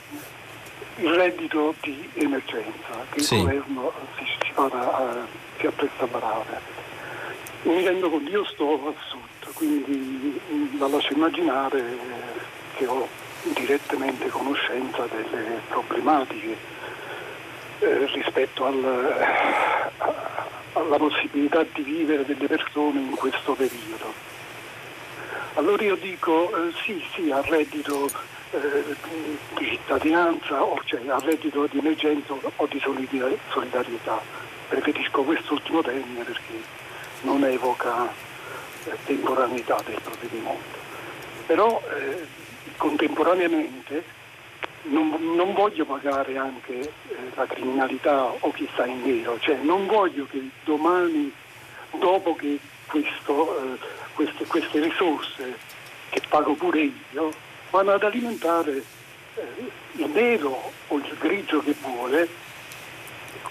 il 1.02 1.10
reddito 1.12 1.74
di 1.82 2.08
emergenza 2.14 3.04
che 3.10 3.22
sì. 3.22 3.34
il 3.34 3.42
governo 3.42 3.94
si, 4.18 4.52
vada, 4.54 4.78
uh, 4.78 5.60
si 5.60 5.66
appresta 5.66 6.04
a 6.04 6.08
varare. 6.08 6.62
Mi 7.64 7.84
rendo 7.84 8.12
conto, 8.12 8.30
io 8.30 8.46
sto 8.46 8.86
al 8.86 8.96
sud, 9.10 9.54
quindi 9.56 10.40
la 10.78 10.88
lascio 10.88 11.14
immaginare 11.14 11.98
che 12.76 12.86
ho 12.86 13.08
direttamente 13.56 14.28
conoscenza 14.28 15.08
delle 15.08 15.62
problematiche 15.68 16.71
eh, 17.82 18.06
rispetto 18.14 18.66
al, 18.66 19.18
alla 20.74 20.98
possibilità 20.98 21.66
di 21.74 21.82
vivere 21.82 22.26
delle 22.26 22.48
persone 22.48 23.00
in 23.00 23.16
questo 23.16 23.54
periodo. 23.54 24.14
Allora 25.56 25.84
io 25.84 25.96
dico 25.96 26.50
eh, 26.56 26.72
sì, 26.84 27.04
sì, 27.14 27.32
al 27.32 27.44
reddito 27.44 28.10
eh, 28.52 28.96
di 29.58 29.68
cittadinanza, 29.68 30.64
o 30.64 30.80
cioè 30.86 31.02
al 31.08 31.22
reddito 31.22 31.66
di 31.66 31.80
emergenza 31.80 32.34
o 32.34 32.68
di 32.68 32.80
solidarietà. 32.80 34.22
Preferisco 34.70 35.24
quest'ultimo 35.24 35.82
termine 35.82 36.24
perché 36.24 36.54
non 37.22 37.44
evoca 37.44 38.08
eh, 38.86 38.98
temporaneità 39.06 39.78
del 39.86 40.00
provvedimento. 40.02 40.80
Però 41.48 41.82
eh, 41.98 42.26
contemporaneamente 42.78 44.20
non, 44.84 45.36
non, 45.36 45.54
voglio 45.54 45.86
pagare 45.86 46.38
anche 46.38 46.80
eh, 46.80 46.92
la 47.36 47.46
criminalità 47.46 48.24
o 48.24 48.52
chi 48.52 48.68
sta 48.74 48.86
in 48.86 49.02
nero, 49.04 49.40
cioè 49.40 49.56
non 49.62 49.86
voglio 49.86 50.26
che 50.30 50.42
domani, 50.64 51.32
dopo 51.98 52.36
che 52.36 52.60
questo, 52.88 53.74
eh, 53.74 53.78
queste, 54.14 54.46
queste, 54.46 54.80
risorse 54.80 55.58
che 56.10 56.22
pago 56.28 56.54
pure 56.54 56.92
io, 57.12 57.32
vanno 57.70 57.92
ad 57.92 58.04
alimentare 58.04 58.84
eh, 59.36 59.42
il 59.94 60.10
nero 60.10 60.72
o 60.88 60.96
il 60.96 61.16
grigio 61.20 61.62
che 61.62 61.76
vuole, 61.82 62.28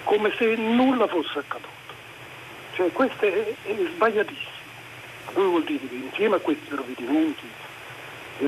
come 0.04 0.32
se 0.36 0.56
nulla 0.56 1.06
fosse 1.06 1.38
accaduto. 1.38 1.68
Cioè 2.74 2.92
questo 2.92 3.24
è, 3.24 3.54
è 3.62 3.76
sbagliatissimo. 3.94 4.58
Allora 5.26 5.48
vuol 5.48 5.64
dire 5.64 5.86
che 5.86 5.94
insieme 5.94 6.36
a 6.36 6.40
questi 6.40 6.66
provvedimenti 6.66 7.46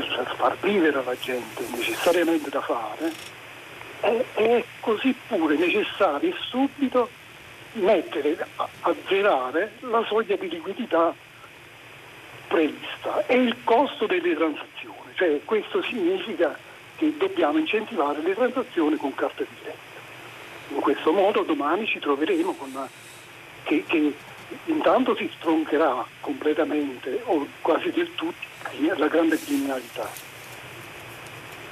per 0.01 0.35
far 0.37 0.57
vivere 0.61 1.03
la 1.05 1.17
gente 1.19 1.65
necessariamente 1.75 2.49
da 2.49 2.61
fare, 2.63 3.13
è, 4.01 4.25
è 4.35 4.65
così 4.81 5.15
pure 5.27 5.57
necessario 5.57 6.35
subito 6.49 7.11
mettere 7.75 8.37
a, 8.57 8.69
a 8.81 8.95
zerare 9.07 9.73
la 9.81 10.05
soglia 10.07 10.37
di 10.37 10.49
liquidità 10.49 11.15
prevista 12.49 13.25
e 13.27 13.35
il 13.37 13.57
costo 13.65 14.07
delle 14.07 14.35
transazioni, 14.35 15.13
cioè 15.15 15.41
questo 15.45 15.83
significa 15.83 16.57
che 16.97 17.15
dobbiamo 17.17 17.59
incentivare 17.59 18.21
le 18.23 18.35
transazioni 18.35 18.97
con 18.97 19.15
carta 19.15 19.43
di 19.43 19.57
credito. 19.61 19.81
In 20.69 20.81
questo 20.81 21.13
modo 21.13 21.43
domani 21.43 21.87
ci 21.87 21.99
troveremo 21.99 22.55
con 22.55 22.71
una, 22.71 22.89
che, 23.63 23.85
che 23.87 24.15
intanto 24.67 25.15
si 25.17 25.31
stroncherà 25.37 26.05
completamente 26.21 27.23
o 27.25 27.47
quasi 27.61 27.91
del 27.91 28.15
tutto 28.15 28.52
la 28.97 29.09
grande 29.09 29.39
criminalità. 29.39 30.09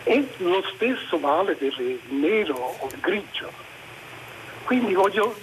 E 0.04 0.28
lo 0.38 0.62
stesso 0.74 1.18
vale 1.18 1.54
per 1.54 1.78
il 1.78 2.00
nero 2.08 2.54
o 2.54 2.88
il 2.90 3.00
grigio. 3.00 3.50
Quindi 4.64 4.94
voglio, 4.94 5.36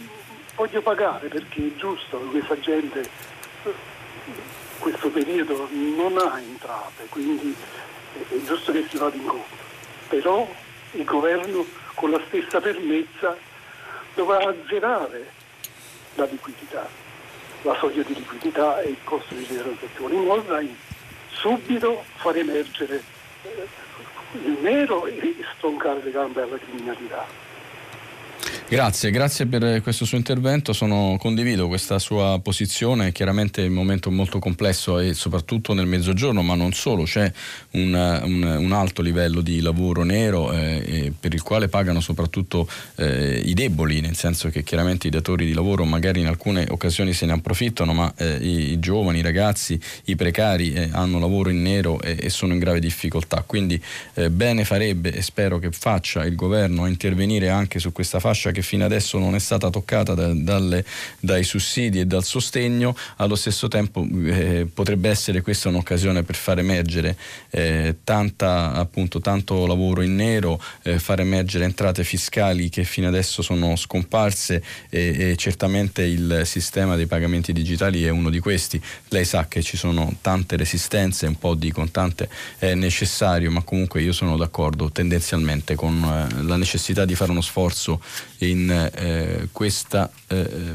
voglio 0.55 0.81
pagare 0.81 1.27
perché 1.27 1.67
è 1.67 1.75
giusto 1.75 2.19
che 2.19 2.39
questa 2.39 2.59
gente 2.59 3.09
questo 4.79 5.09
periodo 5.09 5.67
non 5.71 6.17
ha 6.17 6.39
entrate, 6.39 7.05
quindi 7.09 7.55
è 8.13 8.35
giusto 8.45 8.71
che 8.71 8.85
si 8.89 8.97
vada 8.97 9.15
incontro. 9.15 9.65
Però 10.07 10.47
il 10.91 11.03
governo 11.03 11.65
con 11.95 12.11
la 12.11 12.21
stessa 12.27 12.61
fermezza 12.61 13.35
dovrà 14.15 14.37
azzerare 14.47 15.31
la 16.15 16.25
liquidità, 16.25 16.87
la 17.63 17.75
soglia 17.79 18.03
di 18.03 18.13
liquidità 18.13 18.79
e 18.81 18.89
il 18.89 18.97
costo 19.03 19.33
delle 19.33 19.61
transazioni, 19.61 20.15
in 20.15 20.23
modo 20.23 20.41
da 20.41 20.61
subito 21.39 22.03
far 22.15 22.35
emergere 22.35 23.01
eh, 23.43 23.67
il 24.43 24.57
nero 24.61 25.05
e 25.05 25.35
stroncare 25.55 26.01
le 26.03 26.11
gambe 26.11 26.41
alla 26.41 26.57
criminalità. 26.57 27.46
Grazie, 28.69 29.11
grazie 29.11 29.45
per 29.45 29.81
questo 29.81 30.03
suo 30.03 30.17
intervento, 30.17 30.73
Sono, 30.73 31.15
condivido 31.17 31.69
questa 31.69 31.99
sua 31.99 32.37
posizione, 32.43 33.13
chiaramente 33.13 33.63
è 33.63 33.67
un 33.67 33.73
momento 33.73 34.11
molto 34.11 34.39
complesso 34.39 34.99
e 34.99 35.13
soprattutto 35.13 35.73
nel 35.73 35.85
mezzogiorno, 35.87 36.41
ma 36.41 36.53
non 36.53 36.73
solo, 36.73 37.03
c'è 37.03 37.31
un, 37.71 37.93
un, 37.93 38.43
un 38.43 38.71
alto 38.73 39.01
livello 39.01 39.39
di 39.39 39.61
lavoro 39.61 40.03
nero 40.03 40.51
eh, 40.51 41.13
per 41.17 41.33
il 41.33 41.43
quale 41.43 41.69
pagano 41.69 42.01
soprattutto 42.01 42.67
eh, 42.95 43.41
i 43.45 43.53
deboli, 43.53 44.01
nel 44.01 44.17
senso 44.17 44.49
che 44.49 44.63
chiaramente 44.63 45.07
i 45.07 45.11
datori 45.11 45.45
di 45.45 45.53
lavoro 45.53 45.85
magari 45.85 46.19
in 46.19 46.27
alcune 46.27 46.67
occasioni 46.69 47.13
se 47.13 47.25
ne 47.25 47.31
approfittano, 47.31 47.93
ma 47.93 48.13
eh, 48.17 48.35
i, 48.35 48.71
i, 48.71 48.79
giovani, 48.79 49.19
i 49.19 49.23
ragazzi, 49.23 49.79
i 50.05 50.17
precari 50.17 50.73
eh, 50.73 50.89
hanno 50.91 51.19
lavoro 51.19 51.49
in 51.49 51.61
nero 51.61 52.01
e, 52.01 52.17
e, 52.19 52.29
sono 52.29 52.51
in 52.51 52.59
grave 52.59 52.81
difficoltà, 52.81 53.45
quindi 53.47 53.81
eh, 54.15 54.29
bene 54.29 54.65
farebbe 54.65 55.13
e 55.13 55.21
spero 55.21 55.57
che 55.57 55.71
faccia 55.71 56.25
il 56.25 56.35
governo 56.35 56.83
a 56.83 56.89
intervenire 56.89 57.47
anche 57.47 57.79
su 57.79 57.93
questa 57.93 58.19
fascia 58.19 58.46
che 58.51 58.61
fino 58.61 58.85
adesso 58.85 59.17
non 59.17 59.35
è 59.35 59.39
stata 59.39 59.69
toccata 59.69 60.13
da, 60.13 60.33
dalle, 60.33 60.85
dai 61.19 61.43
sussidi 61.43 61.99
e 61.99 62.05
dal 62.05 62.23
sostegno, 62.23 62.95
allo 63.17 63.35
stesso 63.35 63.67
tempo 63.67 64.05
eh, 64.25 64.67
potrebbe 64.71 65.09
essere 65.09 65.41
questa 65.41 65.69
un'occasione 65.69 66.23
per 66.23 66.35
far 66.35 66.59
emergere 66.59 67.15
eh, 67.49 67.97
tanta, 68.03 68.73
appunto, 68.73 69.19
tanto 69.19 69.65
lavoro 69.65 70.01
in 70.01 70.15
nero, 70.15 70.61
eh, 70.83 70.99
far 70.99 71.19
emergere 71.19 71.65
entrate 71.65 72.03
fiscali 72.03 72.69
che 72.69 72.83
fino 72.83 73.07
adesso 73.07 73.41
sono 73.41 73.75
scomparse 73.75 74.63
e, 74.89 75.31
e 75.31 75.35
certamente 75.35 76.03
il 76.03 76.41
sistema 76.45 76.95
dei 76.95 77.05
pagamenti 77.07 77.53
digitali 77.53 78.03
è 78.03 78.09
uno 78.09 78.29
di 78.29 78.39
questi. 78.39 78.81
Lei 79.09 79.25
sa 79.25 79.47
che 79.47 79.61
ci 79.61 79.77
sono 79.77 80.15
tante 80.21 80.55
resistenze, 80.55 81.27
un 81.27 81.37
po' 81.37 81.55
di 81.55 81.71
contante 81.71 82.29
è 82.57 82.73
necessario, 82.73 83.51
ma 83.51 83.61
comunque 83.61 84.01
io 84.01 84.11
sono 84.11 84.37
d'accordo 84.37 84.91
tendenzialmente 84.91 85.75
con 85.75 86.03
eh, 86.03 86.43
la 86.43 86.57
necessità 86.57 87.05
di 87.05 87.15
fare 87.15 87.31
uno 87.31 87.41
sforzo 87.41 88.01
in, 88.39 88.69
eh, 88.69 89.47
questa, 89.51 90.11
eh, 90.27 90.73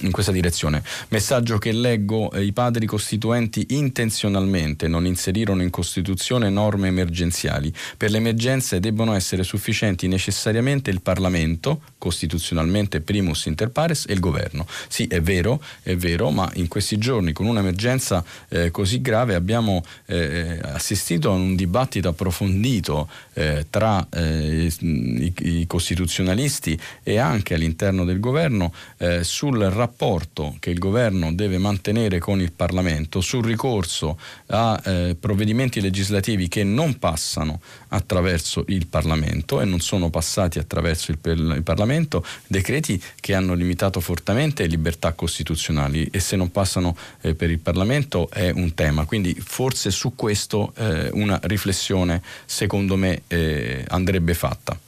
in 0.00 0.10
questa, 0.10 0.32
direzione. 0.32 0.82
Messaggio 1.08 1.58
che 1.58 1.72
leggo, 1.72 2.30
eh, 2.32 2.44
i 2.44 2.52
padri 2.52 2.86
costituenti 2.86 3.66
intenzionalmente 3.70 4.88
non 4.88 5.06
inserirono 5.06 5.62
in 5.62 5.70
Costituzione 5.70 6.50
norme 6.50 6.88
emergenziali. 6.88 7.72
Per 7.96 8.10
le 8.10 8.18
emergenze 8.18 8.80
debbono 8.80 9.14
essere 9.14 9.42
sufficienti 9.42 10.08
necessariamente 10.08 10.90
il 10.90 11.00
Parlamento, 11.00 11.82
costituzionalmente 11.98 13.00
primus 13.00 13.46
inter 13.46 13.70
pares, 13.70 14.06
e 14.08 14.12
il 14.12 14.20
governo. 14.20 14.66
Sì, 14.88 15.06
è 15.06 15.20
vero, 15.20 15.62
è 15.82 15.96
vero, 15.96 16.30
ma 16.30 16.50
in 16.54 16.68
questi 16.68 16.98
giorni 16.98 17.32
con 17.32 17.46
un'emergenza 17.46 18.24
eh, 18.48 18.70
così 18.70 19.00
grave 19.00 19.34
abbiamo 19.34 19.84
eh, 20.06 20.58
assistito 20.62 21.30
a 21.30 21.34
un 21.34 21.56
dibattito 21.56 22.08
approfondito 22.08 23.08
eh, 23.34 23.66
tra 23.70 24.06
i, 24.16 25.32
i 25.38 25.66
costituzionalisti 25.66 26.78
e 27.02 27.18
anche 27.18 27.54
all'interno 27.54 28.04
del 28.04 28.20
governo 28.20 28.72
eh, 28.98 29.24
sul 29.24 29.58
rapporto 29.58 30.56
che 30.60 30.70
il 30.70 30.78
governo 30.78 31.32
deve 31.32 31.58
mantenere 31.58 32.18
con 32.18 32.40
il 32.40 32.52
Parlamento, 32.52 33.20
sul 33.20 33.44
ricorso 33.44 34.18
a 34.46 34.80
eh, 34.84 35.16
provvedimenti 35.18 35.80
legislativi 35.80 36.48
che 36.48 36.64
non 36.64 36.98
passano 36.98 37.60
attraverso 37.88 38.64
il 38.68 38.86
Parlamento 38.86 39.60
e 39.60 39.64
non 39.64 39.80
sono 39.80 40.10
passati 40.10 40.58
attraverso 40.58 41.10
il, 41.10 41.18
il 41.22 41.62
Parlamento, 41.62 42.24
decreti 42.46 43.02
che 43.20 43.34
hanno 43.34 43.54
limitato 43.54 44.00
fortemente 44.00 44.62
le 44.62 44.68
libertà 44.68 45.12
costituzionali 45.12 46.08
e 46.10 46.20
se 46.20 46.36
non 46.36 46.50
passano 46.50 46.96
eh, 47.20 47.34
per 47.34 47.50
il 47.50 47.58
Parlamento 47.58 48.28
è 48.30 48.50
un 48.50 48.74
tema. 48.74 49.04
Quindi 49.04 49.34
forse 49.34 49.90
su 49.90 50.14
questo 50.14 50.72
eh, 50.76 51.10
una 51.12 51.38
riflessione 51.42 52.22
secondo 52.44 52.96
me 52.96 53.22
eh, 53.28 53.84
andrebbe 53.88 54.34
fatta. 54.34 54.78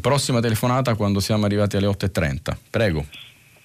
Prossima 0.00 0.40
telefonata 0.40 0.94
quando 0.94 1.20
siamo 1.20 1.46
arrivati 1.46 1.76
alle 1.76 1.86
8.30. 1.86 2.56
Prego. 2.70 3.04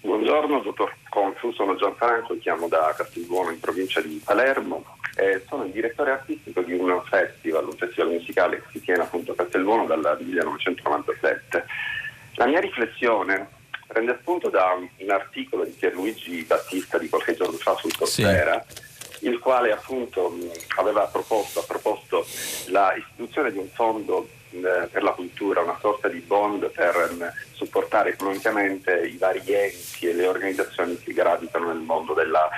Buongiorno, 0.02 0.62
dottor 0.62 0.95
Confu, 1.10 1.52
sono 1.52 1.76
Gianfranco, 1.76 2.38
chiamo 2.40 2.68
da 2.68 2.94
Castelbuono 2.95 3.52
in 3.52 3.60
provincia 3.60 3.99
di 4.02 4.22
Palermo. 4.24 4.98
Eh, 5.16 5.44
sono 5.48 5.66
il 5.66 5.72
direttore 5.72 6.12
artistico 6.12 6.62
di 6.62 6.74
un 6.74 7.02
festival, 7.06 7.66
un 7.66 7.76
festival 7.76 8.12
musicale 8.12 8.62
che 8.62 8.68
si 8.72 8.82
tiene 8.82 9.03
appunto 9.03 9.34
a 9.34 9.36
Castelbuono 9.36 9.86
dal 9.86 10.18
1997. 10.20 11.66
La 12.36 12.48
mia 12.48 12.62
riflessione 12.62 13.49
prende 13.86 14.18
spunto 14.22 14.49
da 14.49 14.74
un, 14.74 15.10
articolo 15.10 15.66
di 15.66 15.72
Pierluigi 15.72 16.44
Battista 16.44 16.98
di 16.98 17.10
qualche 17.10 17.36
giorno 17.36 17.58
fa 17.58 17.76
sul 17.76 17.95
Coursera, 17.95 18.64
sì. 18.68 19.28
il 19.28 19.38
quale 19.40 19.74
appunto 19.74 20.34
aveva 20.78 21.08
proposto, 21.08 21.60
ha 21.60 21.64
proposto 21.68 22.26
la 22.70 22.95
istituzione 22.95 23.52
di 23.52 23.58
un 23.58 23.68
fondo 23.68 24.28
per 24.60 25.03
la 25.03 25.11
cultura, 25.11 25.61
una 25.61 25.78
sorta 25.80 26.07
di 26.07 26.19
bond 26.19 26.69
per 26.72 27.10
mm, 27.14 27.23
supportare 27.53 28.11
economicamente 28.11 28.99
i 29.06 29.18
vari 29.18 29.41
enti 29.45 30.07
e 30.07 30.14
le 30.14 30.28
organizzazioni 30.28 30.98
che 30.98 31.14
gravitano 31.14 31.68
nel 31.68 31.82
mondo 31.82 32.14
della 32.14 32.49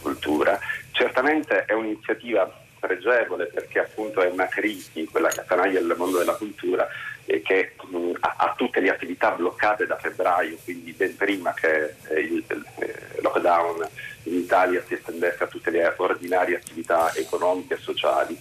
cultura. 0.00 0.58
Certamente 0.92 1.64
è 1.64 1.72
un'iniziativa 1.72 2.50
pregevole 2.78 3.46
perché 3.46 3.80
appunto 3.80 4.22
è 4.22 4.28
una 4.28 4.46
crisi, 4.46 5.06
quella 5.06 5.28
che 5.28 5.40
attanaglia 5.40 5.78
il 5.80 5.94
mondo 5.96 6.18
della 6.18 6.34
cultura 6.34 6.88
e 7.26 7.42
che 7.42 7.74
mh, 7.88 7.96
mm, 7.96 8.12
ha, 8.20 8.34
ha, 8.38 8.54
tutte 8.56 8.80
le 8.80 8.90
attività 8.90 9.30
bloccate 9.32 9.86
da 9.86 9.96
febbraio, 9.96 10.56
quindi 10.64 10.92
ben 10.92 11.14
prima 11.16 11.52
che 11.52 11.94
eh, 12.08 12.20
il, 12.20 12.44
il 12.48 12.66
eh, 12.78 13.20
lockdown 13.20 13.88
in 14.24 14.34
Italia 14.34 14.82
si 14.86 14.94
estendesse 14.94 15.44
a 15.44 15.46
tutte 15.46 15.70
le 15.70 15.94
ordinarie 15.96 16.56
attività 16.56 17.14
economiche 17.14 17.74
e 17.74 17.78
sociali. 17.78 18.38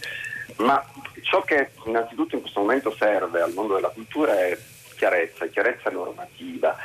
Ma 0.60 0.84
ciò 1.22 1.42
che 1.44 1.72
innanzitutto 1.86 2.36
in 2.36 2.42
questo 2.42 2.60
momento 2.60 2.94
serve 2.96 3.42
al 3.42 3.54
mondo 3.54 3.76
della 3.76 3.90
cultura 3.90 4.38
è 4.38 4.58
chiarezza, 4.96 5.48
chiarezza 5.48 5.90
normativa, 5.90 6.76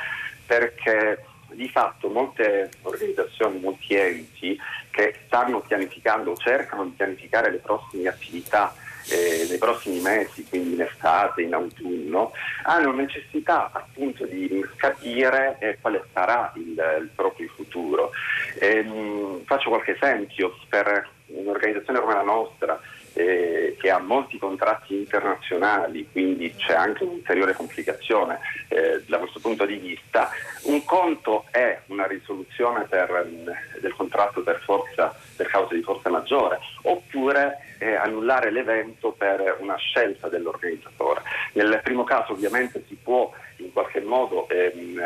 perché 0.45 1.25
di 1.51 1.69
fatto 1.69 2.09
molte 2.09 2.69
organizzazioni, 2.83 3.59
molti 3.59 3.95
enti 3.95 4.57
che 4.91 5.15
stanno 5.25 5.59
pianificando 5.59 6.35
cercano 6.37 6.85
di 6.85 6.91
pianificare 6.91 7.51
le 7.51 7.57
prossime 7.57 8.07
attività 8.07 8.73
eh, 9.09 9.45
nei 9.49 9.57
prossimi 9.57 9.99
mesi, 9.99 10.45
quindi 10.47 10.73
in 10.73 10.81
estate, 10.81 11.41
in 11.41 11.53
autunno, 11.53 12.31
hanno 12.63 12.91
necessità 12.93 13.69
appunto 13.73 14.25
di 14.25 14.65
capire 14.77 15.57
eh, 15.59 15.77
quale 15.79 16.03
sarà 16.13 16.51
il, 16.55 16.69
il 17.01 17.09
proprio 17.13 17.49
futuro. 17.55 18.11
E, 18.57 18.77
ehm, 18.77 18.87
mh, 18.87 19.43
faccio 19.45 19.69
qualche 19.69 19.95
esempio 19.95 20.57
per 20.69 21.07
un'organizzazione 21.27 21.99
come 21.99 22.13
la 22.13 22.21
nostra 22.21 22.79
eh, 23.15 23.77
che 23.79 23.89
ha 23.89 23.99
molti 23.99 24.37
contratti 24.37 24.95
internazionali, 24.95 26.07
quindi 26.11 26.53
c'è 26.55 26.73
anche 26.73 27.03
un'ulteriore 27.03 27.53
complicazione 27.53 28.39
eh, 28.67 29.01
da 29.07 29.17
questo 29.17 29.39
punto 29.39 29.65
di 29.65 29.77
vista. 29.77 30.29
Un 30.63 30.83
conto 30.83 31.45
è 31.51 31.79
una 31.87 32.05
risoluzione 32.05 32.83
per, 32.83 33.25
mm, 33.25 33.79
del 33.79 33.93
contratto 33.95 34.41
per, 34.41 34.61
forza, 34.63 35.17
per 35.35 35.47
causa 35.47 35.73
di 35.73 35.81
forza 35.81 36.09
maggiore, 36.09 36.59
oppure 36.83 37.75
eh, 37.79 37.95
annullare 37.95 38.51
l'evento 38.51 39.11
per 39.11 39.57
una 39.59 39.77
scelta 39.77 40.27
dell'organizzatore. 40.27 41.21
Nel 41.53 41.79
primo 41.83 42.03
caso 42.03 42.33
ovviamente 42.33 42.83
si 42.87 42.97
può 43.01 43.31
in 43.57 43.71
qualche 43.71 44.01
modo 44.01 44.47
ehm, 44.49 44.99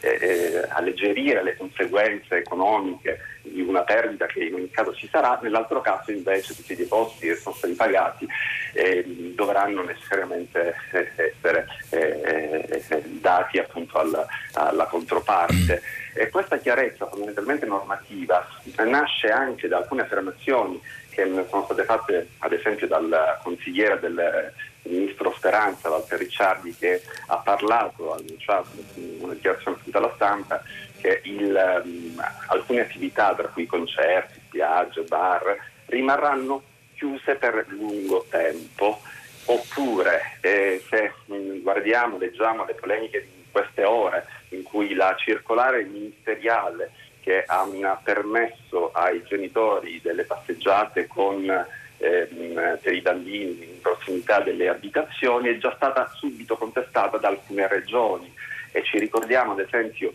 eh, 0.00 0.18
eh, 0.20 0.68
alleggerire 0.68 1.42
le 1.42 1.56
conseguenze 1.56 2.36
economiche 2.36 3.18
di 3.54 3.60
una 3.60 3.82
perdita 3.82 4.26
che 4.26 4.44
in 4.44 4.54
ogni 4.54 4.70
caso 4.70 4.92
ci 4.92 5.08
sarà, 5.08 5.38
nell'altro 5.40 5.80
caso 5.80 6.10
invece 6.10 6.56
tutti 6.56 6.72
i 6.72 6.76
depositi 6.76 7.28
che 7.28 7.36
sono 7.36 7.54
stati 7.54 7.74
pagati 7.74 8.26
eh, 8.72 9.04
dovranno 9.34 9.82
necessariamente 9.84 10.74
eh, 10.90 11.10
essere 11.16 11.66
eh, 11.90 12.82
eh, 12.88 13.02
dati 13.04 13.58
appunto 13.58 13.98
alla, 13.98 14.26
alla 14.54 14.86
controparte. 14.86 15.80
E 16.16 16.28
questa 16.30 16.58
chiarezza 16.58 17.06
fondamentalmente 17.06 17.66
normativa 17.66 18.46
nasce 18.84 19.28
anche 19.28 19.68
da 19.68 19.78
alcune 19.78 20.02
affermazioni 20.02 20.80
che 21.10 21.24
sono 21.48 21.64
state 21.64 21.84
fatte 21.84 22.28
ad 22.38 22.52
esempio 22.52 22.88
dal 22.88 23.38
consigliere 23.42 24.00
del 24.00 24.52
ministro 24.82 25.32
Speranza, 25.36 25.90
Walter 25.90 26.18
Ricciardi, 26.18 26.74
che 26.74 27.02
ha 27.26 27.36
parlato, 27.36 28.12
ha 28.12 28.16
annunciato 28.16 28.68
in 28.94 29.18
una 29.20 29.34
dichiarazione 29.34 29.78
alla 29.92 30.12
stampa 30.14 30.62
che 31.04 31.20
il, 31.24 31.82
um, 31.84 32.24
alcune 32.46 32.80
attività, 32.80 33.34
tra 33.34 33.48
cui 33.48 33.66
concerti, 33.66 34.40
spiagge, 34.46 35.02
bar, 35.02 35.54
rimarranno 35.84 36.62
chiuse 36.94 37.34
per 37.34 37.66
lungo 37.68 38.24
tempo. 38.30 39.02
Oppure 39.46 40.38
eh, 40.40 40.82
se 40.88 41.12
mh, 41.26 41.60
guardiamo, 41.60 42.16
leggiamo 42.16 42.64
le 42.64 42.72
polemiche 42.72 43.20
di 43.20 43.44
queste 43.52 43.84
ore 43.84 44.26
in 44.48 44.62
cui 44.62 44.94
la 44.94 45.14
circolare 45.18 45.84
ministeriale 45.84 46.92
che 47.20 47.44
ha 47.46 48.00
permesso 48.02 48.90
ai 48.92 49.22
genitori 49.24 50.00
delle 50.02 50.24
passeggiate 50.24 51.06
con, 51.06 51.44
ehm, 51.98 52.78
per 52.80 52.94
i 52.94 53.02
bambini 53.02 53.64
in 53.64 53.80
prossimità 53.82 54.40
delle 54.40 54.68
abitazioni 54.68 55.48
è 55.48 55.58
già 55.58 55.74
stata 55.76 56.10
subito 56.14 56.56
contestata 56.56 57.18
da 57.18 57.28
alcune 57.28 57.68
regioni 57.68 58.32
e 58.72 58.82
ci 58.82 58.98
ricordiamo 58.98 59.52
ad 59.52 59.60
esempio 59.60 60.14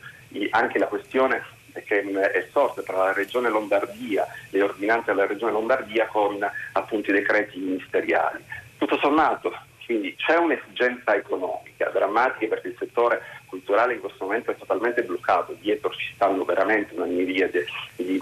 anche 0.52 0.80
la 0.80 0.88
questione 0.88 1.44
che 1.86 2.02
è 2.02 2.48
sorta 2.52 2.82
tra 2.82 2.98
la 2.98 3.14
Regione 3.14 3.50
Lombardia, 3.50 4.28
le 4.50 4.62
ordinanze 4.62 5.12
della 5.12 5.28
Regione 5.28 5.52
Lombardia 5.52 6.08
con 6.08 6.38
appunto 6.74 7.12
i 7.12 7.14
decreti 7.14 7.60
ministeriali. 7.60 8.44
Tutto 8.78 8.98
sommato, 9.00 9.54
quindi 9.86 10.16
c'è 10.16 10.36
un'esigenza 10.38 11.16
economica 11.16 11.90
drammatica 11.90 12.48
perché 12.48 12.70
il 12.70 12.76
settore 12.78 13.22
culturale 13.46 13.96
in 13.96 14.00
questo 14.00 14.26
momento 14.26 14.52
è 14.52 14.58
totalmente 14.58 15.04
bloccato, 15.04 15.56
dietro 15.60 15.90
ci 15.92 16.12
stanno 16.14 16.46
veramente 16.46 16.94
una 16.94 17.06
miriade 17.06 17.66
di 17.96 18.20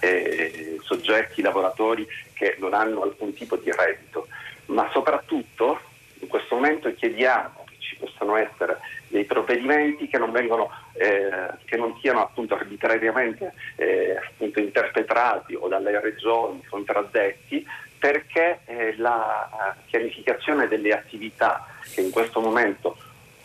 eh, 0.00 0.78
soggetti, 0.82 1.42
lavoratori 1.42 2.06
che 2.32 2.56
non 2.58 2.72
hanno 2.74 3.02
alcun 3.02 3.34
tipo 3.34 3.56
di 3.56 3.70
reddito, 3.70 4.26
ma 4.66 4.88
soprattutto 4.92 5.80
in 6.20 6.28
questo 6.28 6.54
momento 6.54 6.92
chiediamo 6.94 7.61
ci 7.92 7.96
possano 7.98 8.36
essere 8.36 8.78
dei 9.08 9.24
provvedimenti 9.24 10.08
che 10.08 10.18
non, 10.18 10.32
vengono, 10.32 10.70
eh, 10.94 11.48
che 11.64 11.76
non 11.76 11.96
siano 12.00 12.22
appunto 12.22 12.54
arbitrariamente 12.54 13.52
eh, 13.76 14.16
appunto 14.16 14.60
interpretati 14.60 15.54
o 15.54 15.68
dalle 15.68 16.00
regioni 16.00 16.64
contraddetti 16.64 17.66
perché 17.98 18.60
eh, 18.64 18.96
la 18.96 19.76
pianificazione 19.86 20.66
delle 20.66 20.92
attività 20.92 21.66
che 21.94 22.00
in 22.00 22.10
questo 22.10 22.40
momento 22.40 22.96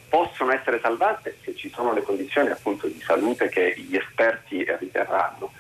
possono 0.09 0.53
essere 0.53 0.79
salvate 0.79 1.37
se 1.43 1.53
ci 1.55 1.69
sono 1.69 1.93
le 1.93 2.01
condizioni 2.01 2.49
appunto 2.49 2.87
di 2.87 2.99
salute 3.01 3.49
che 3.49 3.75
gli 3.77 3.95
esperti 3.95 4.65
riterranno, 4.79 5.51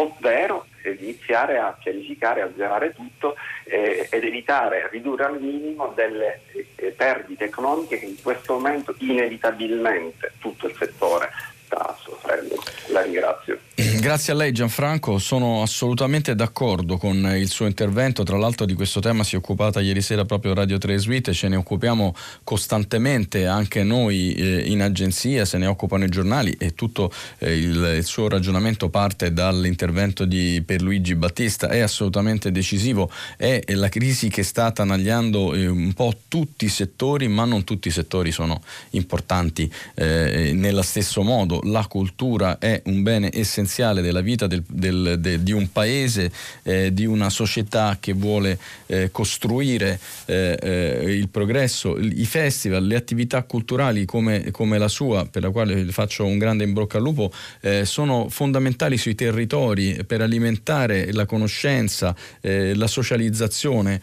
ovvero 0.00 0.66
iniziare 0.82 1.58
a 1.58 1.76
pianificare, 1.78 2.40
a 2.40 2.50
zerare 2.56 2.94
tutto 2.94 3.36
eh, 3.64 4.08
ed 4.10 4.24
evitare, 4.24 4.88
ridurre 4.90 5.24
al 5.24 5.40
minimo 5.40 5.92
delle 5.94 6.40
eh, 6.76 6.90
perdite 6.90 7.44
economiche 7.44 7.98
che 7.98 8.06
in 8.06 8.22
questo 8.22 8.54
momento 8.54 8.94
inevitabilmente 8.98 10.32
tutto 10.38 10.66
il 10.66 10.74
settore 10.76 11.30
sta 11.70 11.96
soffrendo. 12.02 12.56
La 12.88 13.02
ringrazio. 13.02 13.58
Grazie 14.00 14.32
a 14.32 14.36
lei 14.36 14.52
Gianfranco, 14.52 15.18
sono 15.18 15.62
assolutamente 15.62 16.34
d'accordo 16.34 16.96
con 16.98 17.16
il 17.36 17.48
suo 17.48 17.66
intervento, 17.66 18.24
tra 18.24 18.36
l'altro 18.36 18.66
di 18.66 18.74
questo 18.74 19.00
tema 19.00 19.24
si 19.24 19.36
è 19.36 19.38
occupata 19.38 19.80
ieri 19.80 20.02
sera 20.02 20.24
proprio 20.24 20.52
Radio 20.52 20.76
3 20.76 20.98
Suite, 20.98 21.32
ce 21.32 21.48
ne 21.48 21.56
occupiamo 21.56 22.14
costantemente 22.44 23.46
anche 23.46 23.82
noi 23.82 24.34
eh, 24.34 24.70
in 24.70 24.82
agenzia, 24.82 25.44
se 25.44 25.58
ne 25.58 25.66
occupano 25.66 26.04
i 26.04 26.08
giornali 26.08 26.52
e 26.58 26.74
tutto 26.74 27.12
eh, 27.38 27.56
il, 27.56 27.94
il, 27.98 28.04
suo 28.04 28.28
ragionamento 28.28 28.88
parte 28.88 29.32
dall'intervento 29.32 30.24
di 30.24 30.62
Pierluigi 30.64 31.14
Battista, 31.14 31.68
è 31.68 31.80
assolutamente 31.80 32.50
decisivo, 32.50 33.10
è 33.36 33.62
la 33.68 33.88
crisi 33.88 34.28
che 34.28 34.42
sta 34.42 34.66
attanagliando 34.66 35.54
eh, 35.54 35.66
un 35.66 35.92
po' 35.94 36.14
tutti 36.28 36.64
i 36.66 36.68
settori, 36.68 37.28
ma 37.28 37.44
non 37.44 37.64
tutti 37.64 37.88
i 37.88 37.92
settori 37.92 38.32
sono 38.32 38.60
importanti 38.90 39.72
eh, 39.94 40.52
nello 40.54 40.82
stesso 40.82 41.22
modo, 41.22 41.59
la 41.64 41.86
cultura 41.86 42.58
è 42.58 42.80
un 42.86 43.02
bene 43.02 43.30
essenziale 43.32 44.02
della 44.02 44.20
vita 44.20 44.46
del, 44.46 44.62
del, 44.66 45.16
de, 45.18 45.42
di 45.42 45.52
un 45.52 45.70
paese, 45.70 46.30
eh, 46.62 46.92
di 46.92 47.06
una 47.06 47.30
società 47.30 47.98
che 48.00 48.12
vuole 48.12 48.58
eh, 48.86 49.10
costruire 49.10 49.98
eh, 50.26 50.58
eh 50.60 51.14
il 51.14 51.28
progresso, 51.28 51.98
i 51.98 52.24
festival, 52.24 52.86
le 52.86 52.96
attività 52.96 53.42
culturali 53.42 54.04
come, 54.04 54.50
come, 54.50 54.78
la 54.78 54.88
sua, 54.88 55.26
per 55.26 55.42
la 55.42 55.50
quale 55.50 55.86
faccio 55.86 56.24
un 56.24 56.38
grande 56.38 56.64
in 56.64 56.72
bocca 56.72 56.98
al 56.98 57.02
lupo, 57.02 57.32
eh, 57.60 57.84
sono 57.84 58.28
fondamentali 58.28 58.96
sui 58.96 59.14
territori 59.14 60.04
per 60.06 60.20
alimentare 60.20 61.12
la 61.12 61.26
conoscenza, 61.26 62.14
eh, 62.40 62.74
la 62.74 62.86
socializzazione. 62.86 64.00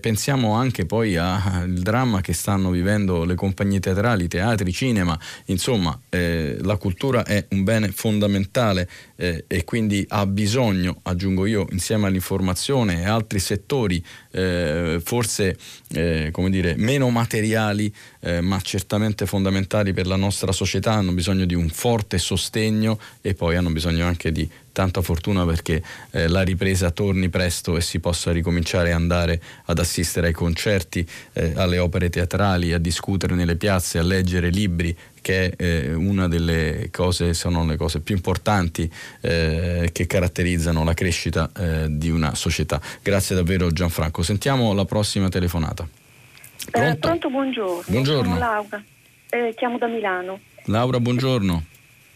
pensiamo 0.00 0.52
anche 0.52 0.86
poi 0.86 1.16
al 1.16 1.72
dramma 1.72 2.20
che 2.20 2.32
stanno 2.32 2.70
vivendo 2.70 3.24
le 3.24 3.34
compagnie 3.34 3.80
teatrali, 3.80 4.28
teatri, 4.28 4.72
cinema, 4.72 5.18
insomma 5.46 5.98
la 6.10 6.76
cultura 6.76 6.95
è 7.24 7.46
un 7.50 7.64
bene 7.64 7.90
fondamentale 7.92 8.88
eh, 9.16 9.44
e 9.46 9.64
quindi 9.64 10.04
ha 10.08 10.26
bisogno, 10.26 11.00
aggiungo 11.02 11.46
io, 11.46 11.66
insieme 11.70 12.06
all'informazione 12.06 13.02
e 13.02 13.04
altri 13.06 13.38
settori 13.38 14.04
eh, 14.32 15.00
forse 15.02 15.56
eh, 15.92 16.30
come 16.32 16.50
dire, 16.50 16.74
meno 16.76 17.08
materiali 17.10 17.92
eh, 18.20 18.40
ma 18.40 18.60
certamente 18.60 19.26
fondamentali 19.26 19.92
per 19.92 20.06
la 20.06 20.16
nostra 20.16 20.52
società, 20.52 20.92
hanno 20.92 21.12
bisogno 21.12 21.44
di 21.44 21.54
un 21.54 21.68
forte 21.68 22.18
sostegno 22.18 22.98
e 23.20 23.34
poi 23.34 23.56
hanno 23.56 23.70
bisogno 23.70 24.06
anche 24.06 24.32
di 24.32 24.48
tanta 24.76 25.00
fortuna 25.00 25.46
perché 25.46 25.82
eh, 26.10 26.28
la 26.28 26.42
ripresa 26.42 26.90
torni 26.90 27.30
presto 27.30 27.78
e 27.78 27.80
si 27.80 27.98
possa 27.98 28.30
ricominciare 28.30 28.92
a 28.92 28.96
andare 28.96 29.40
ad 29.64 29.78
assistere 29.78 30.26
ai 30.26 30.32
concerti, 30.34 31.08
eh, 31.32 31.52
alle 31.56 31.78
opere 31.78 32.10
teatrali, 32.10 32.74
a 32.74 32.78
discutere 32.78 33.34
nelle 33.34 33.56
piazze, 33.56 33.98
a 33.98 34.02
leggere 34.02 34.50
libri 34.50 34.94
che 35.26 35.48
è 35.48 35.54
eh, 35.60 35.92
una 35.92 36.28
delle 36.28 36.88
cose, 36.92 37.34
sono 37.34 37.66
le 37.66 37.76
cose 37.76 37.98
più 37.98 38.14
importanti 38.14 38.88
eh, 39.22 39.90
che 39.90 40.06
caratterizzano 40.06 40.84
la 40.84 40.94
crescita 40.94 41.50
eh, 41.58 41.86
di 41.90 42.10
una 42.10 42.36
società. 42.36 42.80
Grazie 43.02 43.34
davvero 43.34 43.72
Gianfranco. 43.72 44.22
Sentiamo 44.22 44.72
la 44.72 44.84
prossima 44.84 45.28
telefonata. 45.28 45.82
Eh, 45.82 46.70
pronto, 46.70 46.98
pronto 46.98 47.30
buongiorno. 47.30 47.82
Buongiorno. 47.88 48.22
Sono 48.22 48.38
Laura, 48.38 48.84
eh, 49.30 49.52
chiamo 49.56 49.78
da 49.78 49.88
Milano. 49.88 50.38
Laura, 50.66 51.00
buongiorno. 51.00 51.64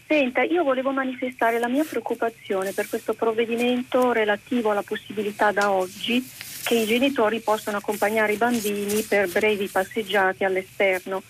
Senta, 0.07 0.43
io 0.43 0.63
volevo 0.63 0.91
manifestare 0.91 1.59
la 1.59 1.67
mia 1.67 1.83
preoccupazione 1.83 2.71
per 2.71 2.87
questo 2.87 3.13
provvedimento 3.13 4.13
relativo 4.13 4.71
alla 4.71 4.83
possibilità 4.83 5.51
da 5.51 5.69
oggi 5.69 6.25
che 6.63 6.75
i 6.75 6.85
genitori 6.85 7.41
possano 7.41 7.75
accompagnare 7.75 8.31
i 8.31 8.37
bambini 8.37 9.01
per 9.01 9.27
brevi 9.29 9.67
passeggiate 9.67 10.45
all'esterno 10.45 11.21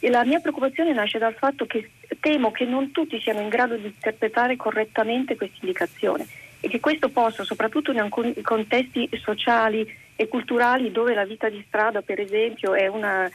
la 0.00 0.24
mia 0.24 0.40
preoccupazione 0.40 0.92
nasce 0.92 1.18
dal 1.18 1.34
fatto 1.34 1.66
che 1.66 1.90
temo 2.20 2.50
che 2.50 2.64
non 2.64 2.92
tutti 2.92 3.20
siano 3.20 3.40
in 3.40 3.48
grado 3.48 3.76
di 3.76 3.86
interpretare 3.86 4.56
correttamente 4.56 5.36
questa 5.36 5.58
indicazione 5.60 6.26
e 6.60 6.68
che 6.68 6.80
questo 6.80 7.08
possa, 7.08 7.44
soprattutto 7.44 7.92
in 7.92 8.00
alcuni 8.00 8.40
contesti 8.42 9.08
sociali 9.22 9.86
e 10.16 10.28
culturali 10.28 10.90
dove 10.90 11.14
la 11.14 11.24
vita 11.24 11.48
di 11.48 11.62
strada, 11.66 12.02
per 12.02 12.20
esempio, 12.20 12.74
è 12.74 12.88
una, 12.88 13.30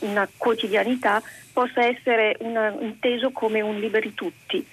una 0.00 0.28
quotidianità, 0.36 1.22
possa 1.52 1.84
essere 1.84 2.36
una, 2.40 2.74
inteso 2.80 3.30
come 3.30 3.60
un 3.60 3.78
liberi 3.78 4.12
tutti. 4.12 4.66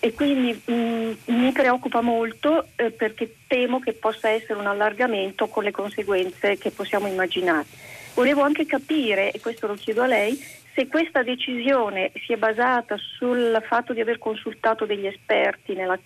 E 0.00 0.14
quindi 0.14 0.58
mh, 0.64 0.72
mm, 0.72 1.12
mi 1.26 1.52
preoccupa 1.52 2.00
molto 2.00 2.68
eh, 2.76 2.90
perché 2.90 3.34
temo 3.46 3.80
che 3.80 3.92
possa 3.92 4.30
essere 4.30 4.58
un 4.58 4.66
allargamento 4.66 5.48
con 5.48 5.64
le 5.64 5.72
conseguenze 5.72 6.56
che 6.56 6.70
possiamo 6.70 7.08
immaginare. 7.08 7.66
Volevo 8.14 8.42
anche 8.42 8.64
capire, 8.64 9.30
e 9.32 9.40
questo 9.40 9.66
lo 9.66 9.74
chiedo 9.74 10.02
a 10.02 10.06
lei, 10.06 10.40
se 10.78 10.86
questa 10.86 11.24
decisione 11.24 12.12
si 12.24 12.32
è 12.32 12.36
basata 12.36 12.96
sul 13.18 13.60
fatto 13.66 13.92
di 13.92 14.00
aver 14.00 14.18
consultato 14.18 14.86
degli 14.86 15.06
esperti 15.06 15.74
nella 15.74 15.98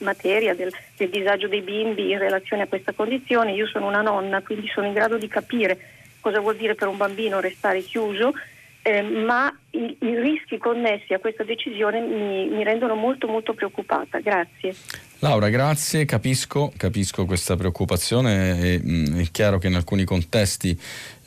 materia 0.00 0.54
del, 0.54 0.70
del, 0.98 1.08
disagio 1.08 1.48
dei 1.48 1.62
bimbi 1.62 2.10
in 2.10 2.18
relazione 2.18 2.64
a 2.64 2.66
questa 2.66 2.92
condizione, 2.92 3.52
io 3.52 3.66
sono 3.66 3.86
una 3.86 4.02
nonna, 4.02 4.42
quindi 4.42 4.68
sono 4.68 4.86
in 4.86 4.92
grado 4.92 5.16
di 5.16 5.28
capire 5.28 5.78
cosa 6.20 6.40
vuol 6.40 6.56
dire 6.56 6.74
per 6.74 6.88
un 6.88 6.98
bambino 6.98 7.40
restare 7.40 7.80
chiuso, 7.80 8.34
eh, 8.82 9.00
ma 9.00 9.50
i, 9.70 9.96
i, 9.98 10.14
rischi 10.20 10.58
connessi 10.58 11.14
a 11.14 11.18
questa 11.18 11.44
decisione 11.44 12.00
mi, 12.00 12.48
mi 12.48 12.64
rendono 12.64 12.96
molto 12.96 13.28
molto 13.28 13.54
preoccupata. 13.54 14.20
Grazie. 14.20 14.74
Laura, 15.20 15.48
grazie, 15.48 16.04
capisco, 16.04 16.72
capisco 16.76 17.24
questa 17.24 17.56
preoccupazione, 17.56 18.60
è, 18.60 18.78
mm, 18.78 19.18
è, 19.18 19.24
chiaro 19.32 19.58
che 19.58 19.66
in 19.66 19.74
alcuni 19.74 20.04
contesti 20.04 20.78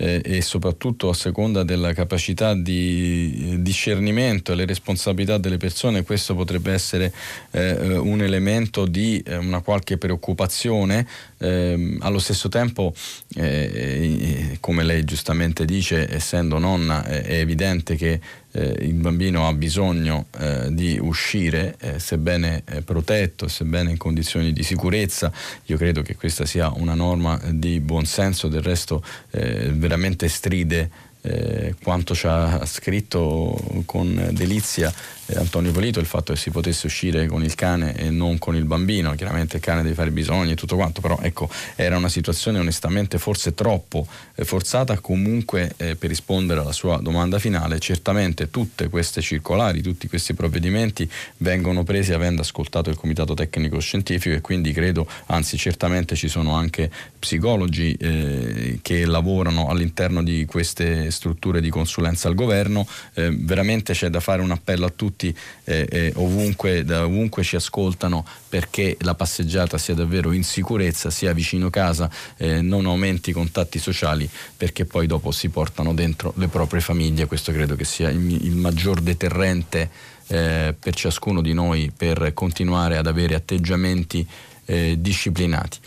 eh, 0.02 0.22
e 0.24 0.42
soprattutto 0.42 1.10
a 1.10 1.14
seconda 1.14 1.64
della 1.64 1.94
capacità 1.94 2.56
di 2.56 3.58
discernimento 3.60 4.52
e 4.52 4.56
le 4.56 4.66
responsabilità 4.66 5.38
delle 5.38 5.58
persone 5.58 6.04
questo 6.04 6.34
potrebbe 6.34 6.74
essere 6.74 7.14
eh, 7.52 7.98
un 7.98 8.22
elemento 8.22 8.86
di 8.88 9.22
eh, 9.24 9.38
una 9.38 9.62
qualche 9.62 9.98
preoccupazione, 9.98 11.08
ehm, 11.38 12.00
allo 12.02 12.20
stesso 12.20 12.50
tempo 12.50 12.94
eh, 13.36 14.58
come 14.60 14.84
lei 14.84 15.04
giustamente 15.04 15.66
dice, 15.66 16.12
essendo 16.12 16.58
nonna 16.58 17.04
è 17.04 17.40
evidente 17.40 17.96
che 17.96 18.20
eh, 18.52 18.76
il 18.82 18.94
bambino 18.94 19.48
ha 19.48 19.54
bisogno 19.54 20.28
eh, 20.38 20.68
di 20.72 20.98
uscire, 21.00 21.76
eh, 21.80 22.00
sebbene 22.00 22.64
eh, 22.66 22.82
protetto, 22.82 23.48
sebbene 23.48 23.92
in 23.92 23.98
condizioni 23.98 24.52
di 24.54 24.64
sicurezza. 24.64 25.32
Io 25.66 25.78
credo 25.78 26.02
che 26.02 26.16
questa 26.16 26.46
sia 26.46 26.72
una 26.76 26.94
norma 26.94 27.40
di 27.50 27.80
buonsenso, 27.80 28.48
del 28.48 28.62
resto 28.62 29.04
eh, 29.32 29.70
veramente 29.92 30.30
stride 30.30 30.90
eh, 31.24 31.76
quanto 31.84 32.16
ci 32.16 32.26
ha 32.26 32.66
scritto 32.66 33.60
con 33.86 34.30
delizia 34.32 34.92
Antonio 35.36 35.72
Polito 35.72 36.00
il 36.00 36.06
fatto 36.06 36.34
che 36.34 36.40
si 36.40 36.50
potesse 36.50 36.88
uscire 36.88 37.28
con 37.28 37.44
il 37.44 37.56
cane 37.56 37.96
e 37.96 38.10
non 38.10 38.38
con 38.38 38.56
il 38.56 38.66
bambino, 38.66 39.14
chiaramente 39.16 39.58
il 39.58 39.62
cane 39.62 39.82
deve 39.82 39.96
fare 39.96 40.12
bisogni 40.12 40.52
e 40.52 40.56
tutto 40.56 40.76
quanto, 40.76 41.02
però 41.02 41.20
ecco 41.22 41.50
era 41.76 41.98
una 41.98 42.10
situazione 42.10 42.60
onestamente 42.60 43.18
forse 43.18 43.54
troppo 43.54 44.08
eh, 44.36 44.46
forzata, 44.46 45.00
comunque 45.00 45.74
eh, 45.78 45.96
per 45.96 46.10
rispondere 46.10 46.60
alla 46.62 46.72
sua 46.72 46.98
domanda 46.98 47.40
finale, 47.40 47.80
certamente 47.80 48.50
tutte 48.50 48.90
queste 48.90 49.22
circolari, 49.22 49.82
tutti 49.82 50.08
questi 50.08 50.34
provvedimenti 50.34 51.10
vengono 51.38 51.84
presi 51.84 52.14
avendo 52.14 52.42
ascoltato 52.42 52.90
il 52.90 52.96
Comitato 52.96 53.34
Tecnico 53.34 53.80
Scientifico 53.80 54.36
e 54.36 54.42
quindi 54.42 54.72
credo, 54.72 55.08
anzi 55.28 55.58
certamente 55.58 56.16
ci 56.16 56.28
sono 56.28 56.54
anche 56.54 56.90
psicologi 57.20 57.94
eh, 58.00 58.80
che 58.82 59.06
lavorano 59.06 59.68
all'interno 59.68 60.24
di 60.24 60.46
queste 60.46 61.12
strutture 61.12 61.62
di 61.62 61.70
consulenza 61.70 62.28
al 62.28 62.36
governo. 62.36 62.88
Eh, 63.14 63.30
veramente 63.32 63.94
c'è 63.94 64.10
da 64.10 64.20
fare 64.20 64.42
un 64.42 64.52
appello 64.52 64.86
a 64.86 64.94
tutti 64.94 65.21
eh, 65.28 65.88
eh, 65.90 66.14
ovunque, 66.16 66.84
da 66.84 67.06
ovunque 67.06 67.44
ci 67.44 67.56
ascoltano 67.56 68.26
perché 68.50 68.98
la 69.02 69.16
passeggiata 69.16 69.78
sia 69.78 69.94
davvero 69.94 70.32
in 70.32 70.44
sicurezza, 70.44 71.10
sia 71.10 71.34
vicino 71.34 71.70
casa, 71.70 72.10
eh, 72.38 72.62
non 72.62 72.86
aumenti 72.86 73.30
i 73.30 73.34
contatti 73.34 73.80
sociali 73.80 74.30
perché 74.58 74.86
poi 74.86 75.08
dopo 75.08 75.32
si 75.32 75.50
portano 75.50 75.94
dentro 75.94 76.34
le 76.38 76.48
proprie 76.48 76.82
famiglie. 76.82 77.26
Questo 77.26 77.52
credo 77.52 77.76
che 77.76 77.86
sia 77.86 78.10
il, 78.10 78.46
il 78.46 78.56
maggior 78.56 79.02
deterrente 79.02 79.90
eh, 80.28 80.74
per 80.80 80.96
ciascuno 80.96 81.42
di 81.42 81.54
noi 81.54 81.92
per 81.96 82.34
continuare 82.34 82.98
ad 82.98 83.08
avere 83.08 83.36
atteggiamenti 83.36 84.26
eh, 84.72 84.96
disciplinati. 84.98 85.78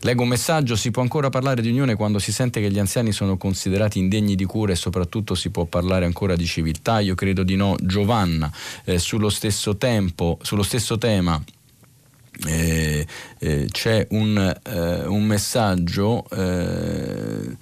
Leggo 0.00 0.22
un 0.22 0.28
messaggio, 0.28 0.74
si 0.74 0.90
può 0.90 1.02
ancora 1.02 1.30
parlare 1.30 1.62
di 1.62 1.68
unione 1.68 1.94
quando 1.94 2.18
si 2.18 2.32
sente 2.32 2.60
che 2.60 2.70
gli 2.70 2.78
anziani 2.78 3.12
sono 3.12 3.36
considerati 3.36 3.98
indegni 3.98 4.34
di 4.34 4.44
cura 4.44 4.72
e 4.72 4.76
soprattutto 4.76 5.34
si 5.34 5.50
può 5.50 5.64
parlare 5.64 6.04
ancora 6.04 6.34
di 6.34 6.44
civiltà? 6.44 6.98
Io 6.98 7.14
credo 7.14 7.44
di 7.44 7.54
no. 7.54 7.76
Giovanna, 7.80 8.52
eh, 8.84 8.98
sullo 8.98 9.28
stesso 9.28 9.76
tempo, 9.76 10.38
sullo 10.42 10.62
stesso 10.62 10.98
tema 10.98 11.40
eh, 12.46 13.06
eh, 13.38 13.68
c'è 13.70 14.06
un, 14.10 14.36
eh, 14.64 15.06
un 15.06 15.22
messaggio 15.24 16.24
eh, 16.30 17.56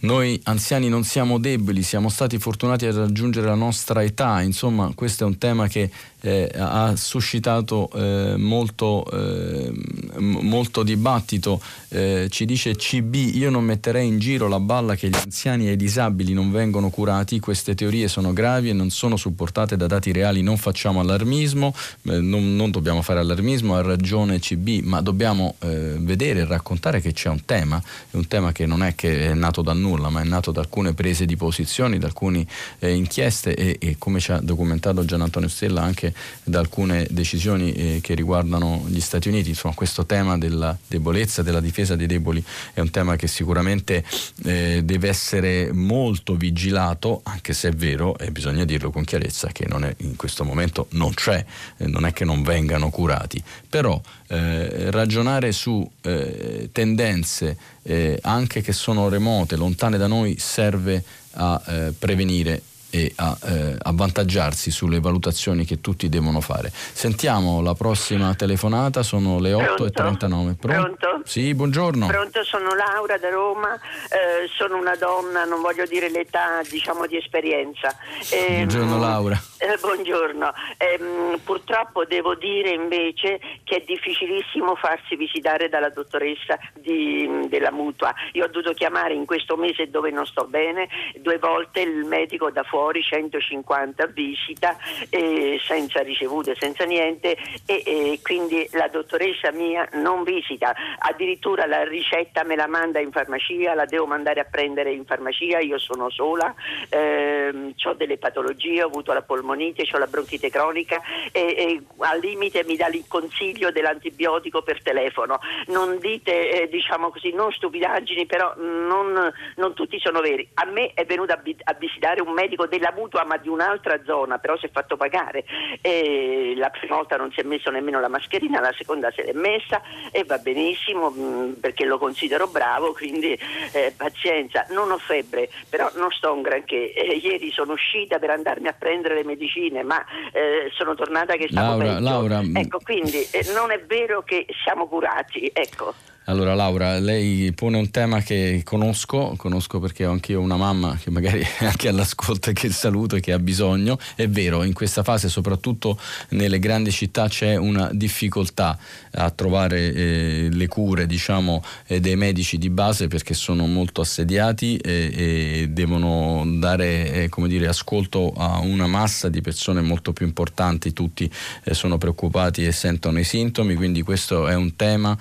noi 0.00 0.40
anziani 0.44 0.88
non 0.88 1.04
siamo 1.04 1.38
deboli, 1.38 1.82
siamo 1.82 2.08
stati 2.08 2.38
fortunati 2.38 2.86
a 2.86 2.92
raggiungere 2.92 3.46
la 3.46 3.54
nostra 3.54 4.02
età, 4.02 4.40
insomma 4.40 4.90
questo 4.94 5.24
è 5.24 5.26
un 5.26 5.36
tema 5.36 5.68
che 5.68 5.90
eh, 6.20 6.50
ha 6.54 6.94
suscitato 6.96 7.90
eh, 7.94 8.34
molto, 8.36 9.04
eh, 9.10 9.72
molto, 10.18 10.82
dibattito. 10.82 11.60
Eh, 11.88 12.28
ci 12.30 12.44
dice 12.44 12.76
CB, 12.76 13.14
io 13.14 13.50
non 13.50 13.64
metterei 13.64 14.06
in 14.06 14.18
giro 14.18 14.48
la 14.48 14.60
balla 14.60 14.94
che 14.94 15.08
gli 15.08 15.14
anziani 15.14 15.68
e 15.68 15.72
i 15.72 15.76
disabili 15.76 16.32
non 16.32 16.50
vengono 16.50 16.90
curati, 16.90 17.40
queste 17.40 17.74
teorie 17.74 18.08
sono 18.08 18.32
gravi 18.32 18.70
e 18.70 18.72
non 18.72 18.90
sono 18.90 19.16
supportate 19.16 19.76
da 19.76 19.86
dati 19.86 20.12
reali, 20.12 20.42
non 20.42 20.56
facciamo 20.56 21.00
allarmismo, 21.00 21.74
eh, 22.02 22.20
non, 22.20 22.54
non, 22.54 22.70
dobbiamo 22.70 23.02
fare 23.02 23.20
allarmismo, 23.20 23.74
ha 23.74 23.82
ragione 23.82 24.38
CB, 24.38 24.82
ma 24.84 25.00
dobbiamo 25.00 25.56
eh, 25.60 25.96
vedere 25.98 26.40
e 26.40 26.44
raccontare 26.44 27.00
che 27.00 27.12
c'è 27.12 27.28
un 27.28 27.44
tema, 27.44 27.82
un 28.12 28.26
tema 28.26 28.52
che 28.52 28.66
non 28.66 28.82
è 28.82 28.94
che 28.94 29.30
è 29.30 29.34
nato 29.34 29.62
da 29.62 29.72
nulla, 29.72 30.10
ma 30.10 30.20
è 30.20 30.24
nato 30.24 30.52
da 30.52 30.60
alcune 30.60 30.92
prese 30.92 31.26
di 31.26 31.36
posizioni, 31.36 31.98
da 31.98 32.06
alcune 32.06 32.46
inchieste 32.80 33.54
e, 33.54 33.76
e 33.80 33.96
come 33.98 34.20
ci 34.20 34.32
ha 34.32 34.40
documentato 34.40 35.04
Gian 35.04 35.22
Antonio 35.22 35.48
Stella 35.48 35.82
anche 35.82 36.09
da 36.42 36.58
alcune 36.58 37.06
decisioni 37.10 37.72
eh, 37.72 38.00
che 38.02 38.14
riguardano 38.14 38.84
gli 38.88 39.00
Stati 39.00 39.28
Uniti. 39.28 39.50
Insomma, 39.50 39.74
questo 39.74 40.06
tema 40.06 40.38
della 40.38 40.76
debolezza, 40.86 41.42
della 41.42 41.60
difesa 41.60 41.96
dei 41.96 42.06
deboli 42.06 42.42
è 42.72 42.80
un 42.80 42.90
tema 42.90 43.16
che 43.16 43.26
sicuramente 43.26 44.04
eh, 44.44 44.82
deve 44.84 45.08
essere 45.08 45.72
molto 45.72 46.34
vigilato, 46.34 47.20
anche 47.24 47.52
se 47.52 47.68
è 47.68 47.72
vero, 47.72 48.16
e 48.18 48.30
bisogna 48.30 48.64
dirlo 48.64 48.90
con 48.90 49.04
chiarezza, 49.04 49.48
che 49.52 49.64
è, 49.64 49.94
in 49.98 50.16
questo 50.16 50.44
momento 50.44 50.86
non 50.90 51.14
c'è, 51.14 51.44
eh, 51.76 51.86
non 51.86 52.04
è 52.06 52.12
che 52.12 52.24
non 52.24 52.42
vengano 52.42 52.90
curati, 52.90 53.42
però 53.68 54.00
eh, 54.28 54.90
ragionare 54.90 55.52
su 55.52 55.88
eh, 56.02 56.68
tendenze 56.72 57.56
eh, 57.82 58.18
anche 58.22 58.60
che 58.60 58.72
sono 58.72 59.08
remote, 59.08 59.56
lontane 59.56 59.98
da 59.98 60.06
noi, 60.06 60.36
serve 60.38 61.02
a 61.32 61.62
prevenire 61.96 62.60
e 62.90 63.12
a 63.16 63.36
eh, 63.44 63.76
avvantaggiarsi 63.80 64.70
sulle 64.70 65.00
valutazioni 65.00 65.64
che 65.64 65.80
tutti 65.80 66.08
devono 66.08 66.40
fare. 66.40 66.70
Sentiamo 66.72 67.62
la 67.62 67.74
prossima 67.74 68.34
telefonata, 68.34 69.02
sono 69.02 69.38
le 69.38 69.52
8.39. 69.52 70.28
Pronto? 70.28 70.56
Pronto? 70.58 71.20
Sì, 71.24 71.54
buongiorno. 71.54 72.06
Pronto, 72.06 72.42
sono 72.44 72.74
Laura 72.74 73.16
da 73.18 73.30
Roma, 73.30 73.74
eh, 73.74 74.48
sono 74.56 74.76
una 74.76 74.96
donna, 74.96 75.44
non 75.44 75.60
voglio 75.60 75.86
dire 75.86 76.10
l'età, 76.10 76.60
diciamo 76.68 77.06
di 77.06 77.16
esperienza. 77.16 77.94
Eh, 78.30 78.54
buongiorno 78.56 78.98
Laura. 78.98 79.40
Eh, 79.62 79.76
buongiorno, 79.78 80.52
ehm, 80.78 81.38
purtroppo 81.44 82.06
devo 82.06 82.34
dire 82.34 82.70
invece 82.70 83.38
che 83.62 83.76
è 83.76 83.84
difficilissimo 83.86 84.74
farsi 84.74 85.16
visitare 85.16 85.68
dalla 85.68 85.90
dottoressa 85.90 86.58
di, 86.72 87.28
della 87.46 87.70
mutua. 87.70 88.10
Io 88.32 88.44
ho 88.44 88.48
dovuto 88.48 88.72
chiamare 88.72 89.12
in 89.12 89.26
questo 89.26 89.56
mese 89.56 89.90
dove 89.90 90.10
non 90.10 90.24
sto 90.24 90.46
bene 90.46 90.88
due 91.18 91.36
volte 91.36 91.80
il 91.80 92.04
medico 92.04 92.50
da 92.50 92.62
fuori, 92.62 92.79
150 93.02 94.06
visita 94.06 94.76
eh, 95.08 95.58
senza 95.62 96.00
ricevute, 96.00 96.54
senza 96.58 96.84
niente 96.84 97.36
e, 97.66 97.82
e, 97.84 98.20
quindi 98.22 98.68
la 98.72 98.88
dottoressa 98.88 99.52
mia 99.52 99.86
non 99.92 100.22
visita, 100.22 100.74
addirittura 100.98 101.66
la 101.66 101.84
ricetta 101.84 102.44
me 102.44 102.56
la 102.56 102.66
manda 102.66 103.00
in 103.00 103.10
farmacia, 103.10 103.74
la 103.74 103.84
devo 103.84 104.06
mandare 104.06 104.40
a 104.40 104.46
prendere 104.50 104.92
in 104.92 105.04
farmacia, 105.04 105.58
io 105.58 105.78
sono 105.78 106.10
sola, 106.10 106.54
ehm, 106.88 107.74
ho 107.84 107.92
delle 107.94 108.18
patologie, 108.18 108.82
ho 108.82 108.86
avuto 108.86 109.12
la 109.12 109.22
polmonite 109.22 109.48
polmonite, 109.50 109.88
ho 109.92 109.98
la 109.98 110.06
bronchite 110.06 110.50
cronica 110.50 111.00
e, 111.32 111.40
e, 111.40 111.82
al 111.98 112.20
limite 112.20 112.64
mi 112.64 112.76
dà 112.76 112.88
il 112.88 113.04
consiglio 113.08 113.70
dell'antibiotico 113.70 114.62
per 114.62 114.82
telefono. 114.82 115.38
Non 115.66 115.98
dite, 115.98 116.62
eh, 116.62 116.68
diciamo 116.68 117.10
così, 117.10 117.32
non 117.32 117.50
stupidaggini, 117.52 118.26
però 118.26 118.54
non, 118.56 119.32
non, 119.56 119.74
tutti 119.74 119.98
sono 119.98 120.20
veri. 120.20 120.48
A 120.54 120.64
me 120.66 120.92
è 120.94 121.04
venuto 121.04 121.32
a, 121.32 121.40
a, 121.64 121.74
visitare 121.74 122.20
un 122.20 122.32
medico 122.32 122.66
della 122.70 122.92
mutua 122.96 123.24
ma 123.24 123.36
di 123.36 123.48
un'altra 123.48 124.00
zona, 124.04 124.38
però 124.38 124.56
si 124.56 124.66
è 124.66 124.70
fatto 124.70 124.96
pagare. 124.96 125.44
E 125.82 126.54
la 126.56 126.70
prima 126.70 126.96
volta 126.96 127.16
non 127.16 127.30
si 127.32 127.40
è 127.40 127.42
messo 127.42 127.70
nemmeno 127.70 128.00
la 128.00 128.08
mascherina, 128.08 128.60
la 128.60 128.72
seconda 128.76 129.10
se 129.10 129.24
l'è 129.24 129.32
messa 129.32 129.82
e 130.10 130.24
va 130.24 130.38
benissimo 130.38 131.10
mh, 131.10 131.20
mm, 131.20 131.52
perché 131.60 131.84
lo 131.84 131.98
considero 131.98 132.46
bravo, 132.46 132.92
quindi 132.92 133.38
eh, 133.72 133.92
pazienza. 133.94 134.64
Non 134.70 134.90
ho 134.90 134.98
febbre, 134.98 135.50
però 135.68 135.90
non 135.96 136.10
sto 136.10 136.32
un 136.32 136.40
granché. 136.40 136.94
Eh, 136.94 137.16
ieri 137.16 137.50
sono 137.50 137.72
uscita 137.72 138.18
per 138.18 138.30
andarmi 138.30 138.68
a 138.68 138.72
prendere 138.72 139.16
le 139.16 139.24
medicine 139.24 139.82
ma 139.82 140.04
eh, 140.32 140.70
sono 140.72 140.94
tornata 140.94 141.34
che 141.34 141.48
stavo 141.50 141.78
Laura, 141.78 141.84
peggio. 141.84 142.00
Laura, 142.00 142.40
ecco, 142.54 142.78
quindi 142.82 143.26
eh, 143.30 143.52
non 143.52 143.70
è 143.70 143.80
vero 143.84 144.22
che 144.22 144.46
siamo 144.62 144.86
curati, 144.86 145.50
ecco. 145.52 145.94
Allora 146.24 146.54
Laura, 146.54 146.98
lei 146.98 147.50
pone 147.52 147.78
un 147.78 147.90
tema 147.90 148.20
che 148.20 148.60
conosco, 148.62 149.34
conosco 149.36 149.80
perché 149.80 150.04
ho 150.04 150.12
anche 150.12 150.32
io 150.32 150.40
una 150.40 150.56
mamma 150.56 150.96
che 151.02 151.10
magari 151.10 151.40
è 151.40 151.64
anche 151.64 151.88
all'ascolto 151.88 152.50
e 152.50 152.52
che 152.52 152.70
saluto 152.70 153.16
e 153.16 153.20
che 153.20 153.32
ha 153.32 153.38
bisogno. 153.38 153.98
È 154.14 154.28
vero, 154.28 154.62
in 154.62 154.74
questa 154.74 155.02
fase 155.02 155.28
soprattutto 155.28 155.98
nelle 156.30 156.58
grandi 156.58 156.92
città 156.92 157.26
c'è 157.26 157.56
una 157.56 157.88
difficoltà 157.92 158.78
a 159.12 159.30
trovare 159.30 159.92
eh, 159.92 160.48
le 160.52 160.68
cure 160.68 161.06
diciamo, 161.06 161.64
eh, 161.86 162.00
dei 162.00 162.16
medici 162.16 162.58
di 162.58 162.68
base 162.68 163.08
perché 163.08 163.32
sono 163.34 163.66
molto 163.66 164.02
assediati 164.02 164.76
e, 164.76 165.10
e 165.12 165.68
devono 165.70 166.44
dare 166.58 167.12
eh, 167.12 167.30
dire, 167.48 167.66
ascolto 167.66 168.32
a 168.36 168.58
una 168.58 168.86
massa 168.86 169.30
di 169.30 169.40
persone 169.40 169.80
molto 169.80 170.12
più 170.12 170.26
importanti, 170.26 170.92
tutti 170.92 171.28
eh, 171.64 171.74
sono 171.74 171.98
preoccupati 171.98 172.64
e 172.64 172.72
sentono 172.72 173.18
i 173.18 173.24
sintomi, 173.24 173.74
quindi 173.74 174.02
questo 174.02 174.46
è 174.46 174.54
un 174.54 174.76
tema 174.76 175.16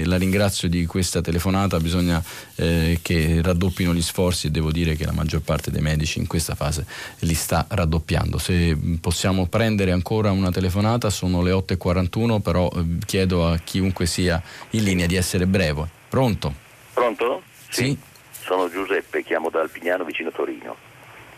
eh, 0.00 0.06
la 0.06 0.16
ringrazio 0.16 0.68
di 0.68 0.86
questa 0.86 1.20
telefonata, 1.20 1.78
bisogna 1.78 2.22
eh, 2.56 2.98
che 3.02 3.40
raddoppino 3.42 3.92
gli 3.94 4.02
sforzi 4.02 4.46
e 4.46 4.50
devo 4.50 4.70
dire 4.70 4.96
che 4.96 5.04
la 5.04 5.12
maggior 5.12 5.40
parte 5.40 5.70
dei 5.70 5.82
medici 5.82 6.18
in 6.18 6.26
questa 6.26 6.54
fase 6.54 6.86
li 7.20 7.34
sta 7.34 7.66
raddoppiando. 7.68 8.38
Se 8.38 8.76
possiamo 9.00 9.46
prendere 9.46 9.92
ancora 9.92 10.30
una 10.30 10.50
telefonata, 10.50 11.10
sono 11.10 11.42
le 11.42 11.52
8.41, 11.52 12.40
però 12.40 12.70
eh, 12.74 12.98
chiedo 13.04 13.46
a 13.46 13.58
chiunque 13.58 14.06
sia 14.06 14.42
in 14.70 14.84
linea 14.84 15.06
di 15.06 15.16
essere 15.16 15.46
breve. 15.46 15.88
Pronto? 16.08 16.54
Pronto? 16.92 17.42
Sì. 17.68 17.82
sì. 17.82 17.98
Sono 18.42 18.70
Giuseppe, 18.70 19.24
chiamo 19.24 19.50
da 19.50 19.60
Alpignano 19.60 20.04
vicino 20.04 20.30
Torino. 20.30 20.94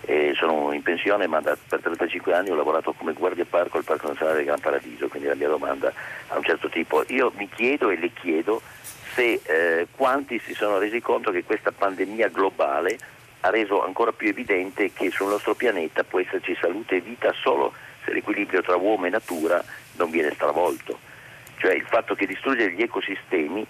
E 0.09 0.33
sono 0.37 0.73
in 0.73 0.81
pensione 0.81 1.27
ma 1.27 1.39
da, 1.41 1.55
per 1.69 1.81
35 1.81 2.33
anni 2.33 2.49
ho 2.49 2.55
lavorato 2.55 2.95
come 2.95 3.13
guardia 3.13 3.45
parco 3.45 3.77
al 3.77 3.85
Parco 3.85 4.09
Nazionale 4.09 4.39
del 4.39 4.47
Gran 4.47 4.59
Paradiso, 4.59 5.07
quindi 5.09 5.29
la 5.29 5.35
mia 5.35 5.49
domanda 5.49 5.93
ha 6.29 6.35
un 6.35 6.43
certo 6.43 6.71
tipo. 6.71 7.05
Io 7.09 7.31
mi 7.37 7.47
chiedo 7.55 7.91
e 7.91 7.99
le 7.99 8.11
chiedo 8.15 8.63
se 9.13 9.39
eh, 9.45 9.87
quanti 9.95 10.39
si 10.39 10.55
sono 10.55 10.79
resi 10.79 11.03
conto 11.03 11.31
che 11.31 11.45
questa 11.45 11.73
pandemia 11.73 12.29
globale 12.29 12.99
ha 13.41 13.51
reso 13.51 13.85
ancora 13.85 14.13
più 14.13 14.29
evidente 14.29 14.93
che 14.95 15.11
sul 15.11 15.29
nostro 15.29 15.55
pianeta 15.55 16.05
può 16.05 16.21
esserci 16.21 16.57
salute 16.59 16.97
e 16.97 17.01
vita 17.01 17.31
solo 17.35 17.75
se 18.03 18.15
l'equilibrio 18.15 18.63
tra 18.63 18.77
uomo 18.77 19.05
e 19.05 19.11
natura 19.11 19.63
non 19.97 20.09
viene 20.09 20.33
stravolto. 20.33 20.99
Cioè 21.59 21.75
il 21.75 21.85
fatto 21.85 22.15
che 22.15 22.25
distruggere 22.25 22.73
gli 22.73 22.81
ecosistemi 22.81 23.67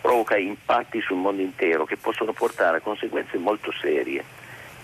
provoca 0.00 0.38
impatti 0.38 1.02
sul 1.02 1.18
mondo 1.18 1.42
intero 1.42 1.84
che 1.84 1.98
possono 1.98 2.32
portare 2.32 2.78
a 2.78 2.80
conseguenze 2.80 3.36
molto 3.36 3.70
serie. 3.72 4.24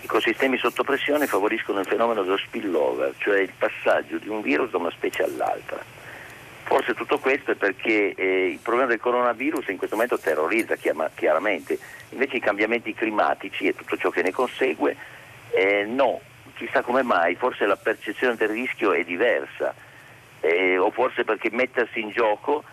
Ecosistemi 0.01 0.57
sotto 0.57 0.83
pressione 0.83 1.27
favoriscono 1.27 1.79
il 1.79 1.85
fenomeno 1.85 2.23
dello 2.23 2.37
spillover, 2.37 3.13
cioè 3.17 3.39
il 3.39 3.51
passaggio 3.57 4.17
di 4.17 4.29
un 4.29 4.41
virus 4.41 4.71
da 4.71 4.77
una 4.77 4.91
specie 4.91 5.23
all'altra. 5.23 5.83
Forse 6.63 6.93
tutto 6.93 7.17
questo 7.19 7.51
è 7.51 7.55
perché 7.55 8.13
eh, 8.15 8.47
il 8.47 8.59
problema 8.59 8.87
del 8.87 8.99
coronavirus 8.99 9.67
in 9.69 9.77
questo 9.77 9.95
momento 9.95 10.19
terrorizza 10.19 10.75
chiaramente, 10.75 11.79
invece 12.09 12.37
i 12.37 12.39
cambiamenti 12.39 12.93
climatici 12.93 13.67
e 13.67 13.75
tutto 13.75 13.97
ciò 13.97 14.09
che 14.09 14.21
ne 14.21 14.31
consegue, 14.31 14.95
eh, 15.51 15.83
no, 15.85 16.21
chissà 16.55 16.81
come 16.81 17.01
mai, 17.01 17.35
forse 17.35 17.65
la 17.65 17.75
percezione 17.75 18.35
del 18.35 18.49
rischio 18.49 18.93
è 18.93 19.03
diversa, 19.03 19.73
eh, 20.41 20.77
o 20.77 20.91
forse 20.91 21.23
perché 21.23 21.49
mettersi 21.51 21.99
in 21.99 22.11
gioco 22.11 22.63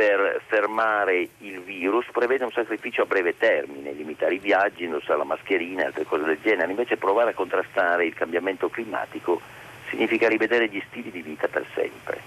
per 0.00 0.40
fermare 0.46 1.28
il 1.40 1.60
virus 1.60 2.06
prevede 2.10 2.44
un 2.44 2.50
sacrificio 2.52 3.02
a 3.02 3.04
breve 3.04 3.36
termine, 3.36 3.92
limitare 3.92 4.32
i 4.32 4.38
viaggi, 4.38 4.84
indossare 4.84 5.18
la 5.18 5.24
mascherina 5.24 5.82
e 5.82 5.86
altre 5.86 6.04
cose 6.04 6.24
del 6.24 6.38
genere, 6.42 6.70
invece 6.70 6.96
provare 6.96 7.32
a 7.32 7.34
contrastare 7.34 8.06
il 8.06 8.14
cambiamento 8.14 8.70
climatico 8.70 9.42
significa 9.90 10.26
rivedere 10.26 10.70
gli 10.70 10.82
stili 10.88 11.10
di 11.10 11.20
vita 11.20 11.48
per 11.48 11.66
sempre. 11.74 12.18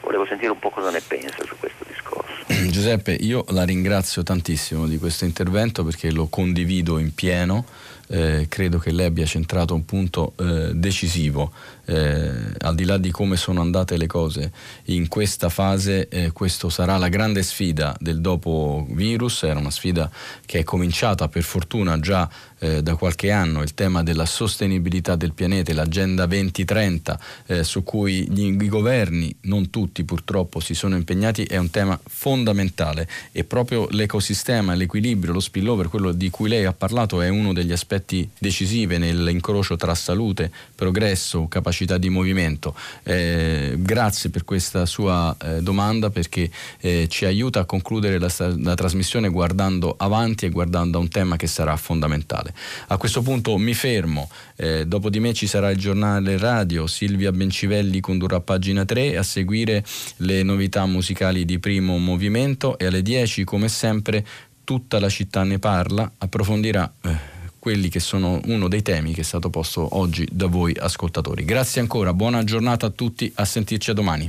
Volevo 0.00 0.26
sentire 0.26 0.50
un 0.50 0.58
po' 0.58 0.70
cosa 0.70 0.90
ne 0.90 1.00
pensa 1.00 1.44
su 1.44 1.54
questo 1.60 1.84
discorso. 1.86 2.42
Giuseppe, 2.68 3.12
io 3.12 3.44
la 3.50 3.62
ringrazio 3.62 4.24
tantissimo 4.24 4.88
di 4.88 4.98
questo 4.98 5.24
intervento 5.24 5.84
perché 5.84 6.10
lo 6.10 6.26
condivido 6.26 6.98
in 6.98 7.14
pieno. 7.14 7.64
Eh, 8.08 8.46
credo 8.48 8.78
che 8.78 8.90
lei 8.90 9.06
abbia 9.06 9.24
centrato 9.24 9.74
un 9.74 9.84
punto 9.84 10.34
eh, 10.38 10.72
decisivo 10.74 11.52
eh, 11.84 12.30
al 12.58 12.74
di 12.74 12.84
là 12.84 12.96
di 12.96 13.10
come 13.10 13.36
sono 13.36 13.60
andate 13.60 13.96
le 13.96 14.06
cose 14.06 14.52
in 14.84 15.08
questa 15.08 15.48
fase, 15.48 16.08
eh, 16.08 16.30
questo 16.32 16.68
sarà 16.68 16.96
la 16.96 17.08
grande 17.08 17.42
sfida 17.42 17.96
del 17.98 18.20
dopo 18.20 18.86
virus, 18.90 19.42
era 19.42 19.58
una 19.58 19.70
sfida 19.70 20.10
che 20.46 20.60
è 20.60 20.62
cominciata 20.62 21.28
per 21.28 21.42
fortuna 21.42 21.98
già 21.98 22.28
eh, 22.58 22.82
da 22.82 22.94
qualche 22.94 23.30
anno, 23.32 23.62
il 23.62 23.74
tema 23.74 24.04
della 24.04 24.26
sostenibilità 24.26 25.16
del 25.16 25.32
pianeta, 25.32 25.74
l'agenda 25.74 26.26
2030 26.26 27.20
eh, 27.46 27.64
su 27.64 27.82
cui 27.82 28.30
gli, 28.30 28.44
i 28.44 28.68
governi, 28.68 29.34
non 29.42 29.70
tutti 29.70 30.04
purtroppo, 30.04 30.60
si 30.60 30.74
sono 30.74 30.94
impegnati, 30.94 31.42
è 31.42 31.56
un 31.56 31.70
tema 31.70 31.98
fondamentale 32.06 33.08
e 33.32 33.42
proprio 33.42 33.88
l'ecosistema, 33.90 34.74
l'equilibrio, 34.74 35.32
lo 35.32 35.40
spillover, 35.40 35.88
quello 35.88 36.12
di 36.12 36.30
cui 36.30 36.48
lei 36.48 36.64
ha 36.64 36.72
parlato, 36.72 37.20
è 37.20 37.28
uno 37.28 37.52
degli 37.52 37.72
aspetti 37.72 38.28
decisivi 38.38 38.98
nell'incrocio 38.98 39.76
tra 39.76 39.94
salute, 39.94 40.50
progresso, 40.74 41.48
capacità 41.48 41.71
capacità 41.72 41.96
di 41.96 42.10
movimento. 42.10 42.74
Eh, 43.02 43.74
grazie 43.78 44.28
per 44.28 44.44
questa 44.44 44.84
sua 44.84 45.34
eh, 45.42 45.62
domanda 45.62 46.10
perché 46.10 46.50
eh, 46.80 47.06
ci 47.08 47.24
aiuta 47.24 47.60
a 47.60 47.64
concludere 47.64 48.18
la, 48.18 48.30
la, 48.58 48.74
trasmissione 48.74 49.30
guardando 49.30 49.94
avanti 49.96 50.44
e 50.44 50.50
guardando 50.50 50.98
a 50.98 51.00
un 51.00 51.08
tema 51.08 51.36
che 51.36 51.46
sarà 51.46 51.74
fondamentale. 51.76 52.52
A 52.88 52.98
questo 52.98 53.22
punto 53.22 53.56
mi 53.56 53.72
fermo, 53.72 54.28
eh, 54.56 54.86
dopo 54.86 55.08
di 55.08 55.18
me 55.18 55.32
ci 55.32 55.46
sarà 55.46 55.70
il 55.70 55.78
giornale 55.78 56.36
radio, 56.36 56.86
Silvia 56.86 57.32
Bencivelli 57.32 58.00
condurrà 58.00 58.40
pagina 58.40 58.84
3 58.84 59.16
a 59.16 59.22
seguire 59.22 59.82
le 60.18 60.42
novità 60.42 60.84
musicali 60.84 61.46
di 61.46 61.58
primo 61.58 61.96
movimento 61.96 62.76
e 62.78 62.86
alle 62.86 63.00
10 63.00 63.44
come 63.44 63.68
sempre 63.68 64.24
tutta 64.62 65.00
la 65.00 65.08
città 65.08 65.42
ne 65.42 65.58
parla, 65.58 66.10
approfondirà 66.18 66.92
eh, 67.02 67.31
quelli 67.62 67.88
che 67.88 68.00
sono 68.00 68.40
uno 68.46 68.66
dei 68.66 68.82
temi 68.82 69.14
che 69.14 69.20
è 69.20 69.22
stato 69.22 69.48
posto 69.48 69.96
oggi 69.96 70.26
da 70.32 70.46
voi 70.46 70.76
ascoltatori. 70.76 71.44
Grazie 71.44 71.80
ancora, 71.80 72.12
buona 72.12 72.42
giornata 72.42 72.86
a 72.86 72.90
tutti, 72.90 73.30
a 73.36 73.44
sentirci 73.44 73.90
a 73.90 73.94
domani. 73.94 74.28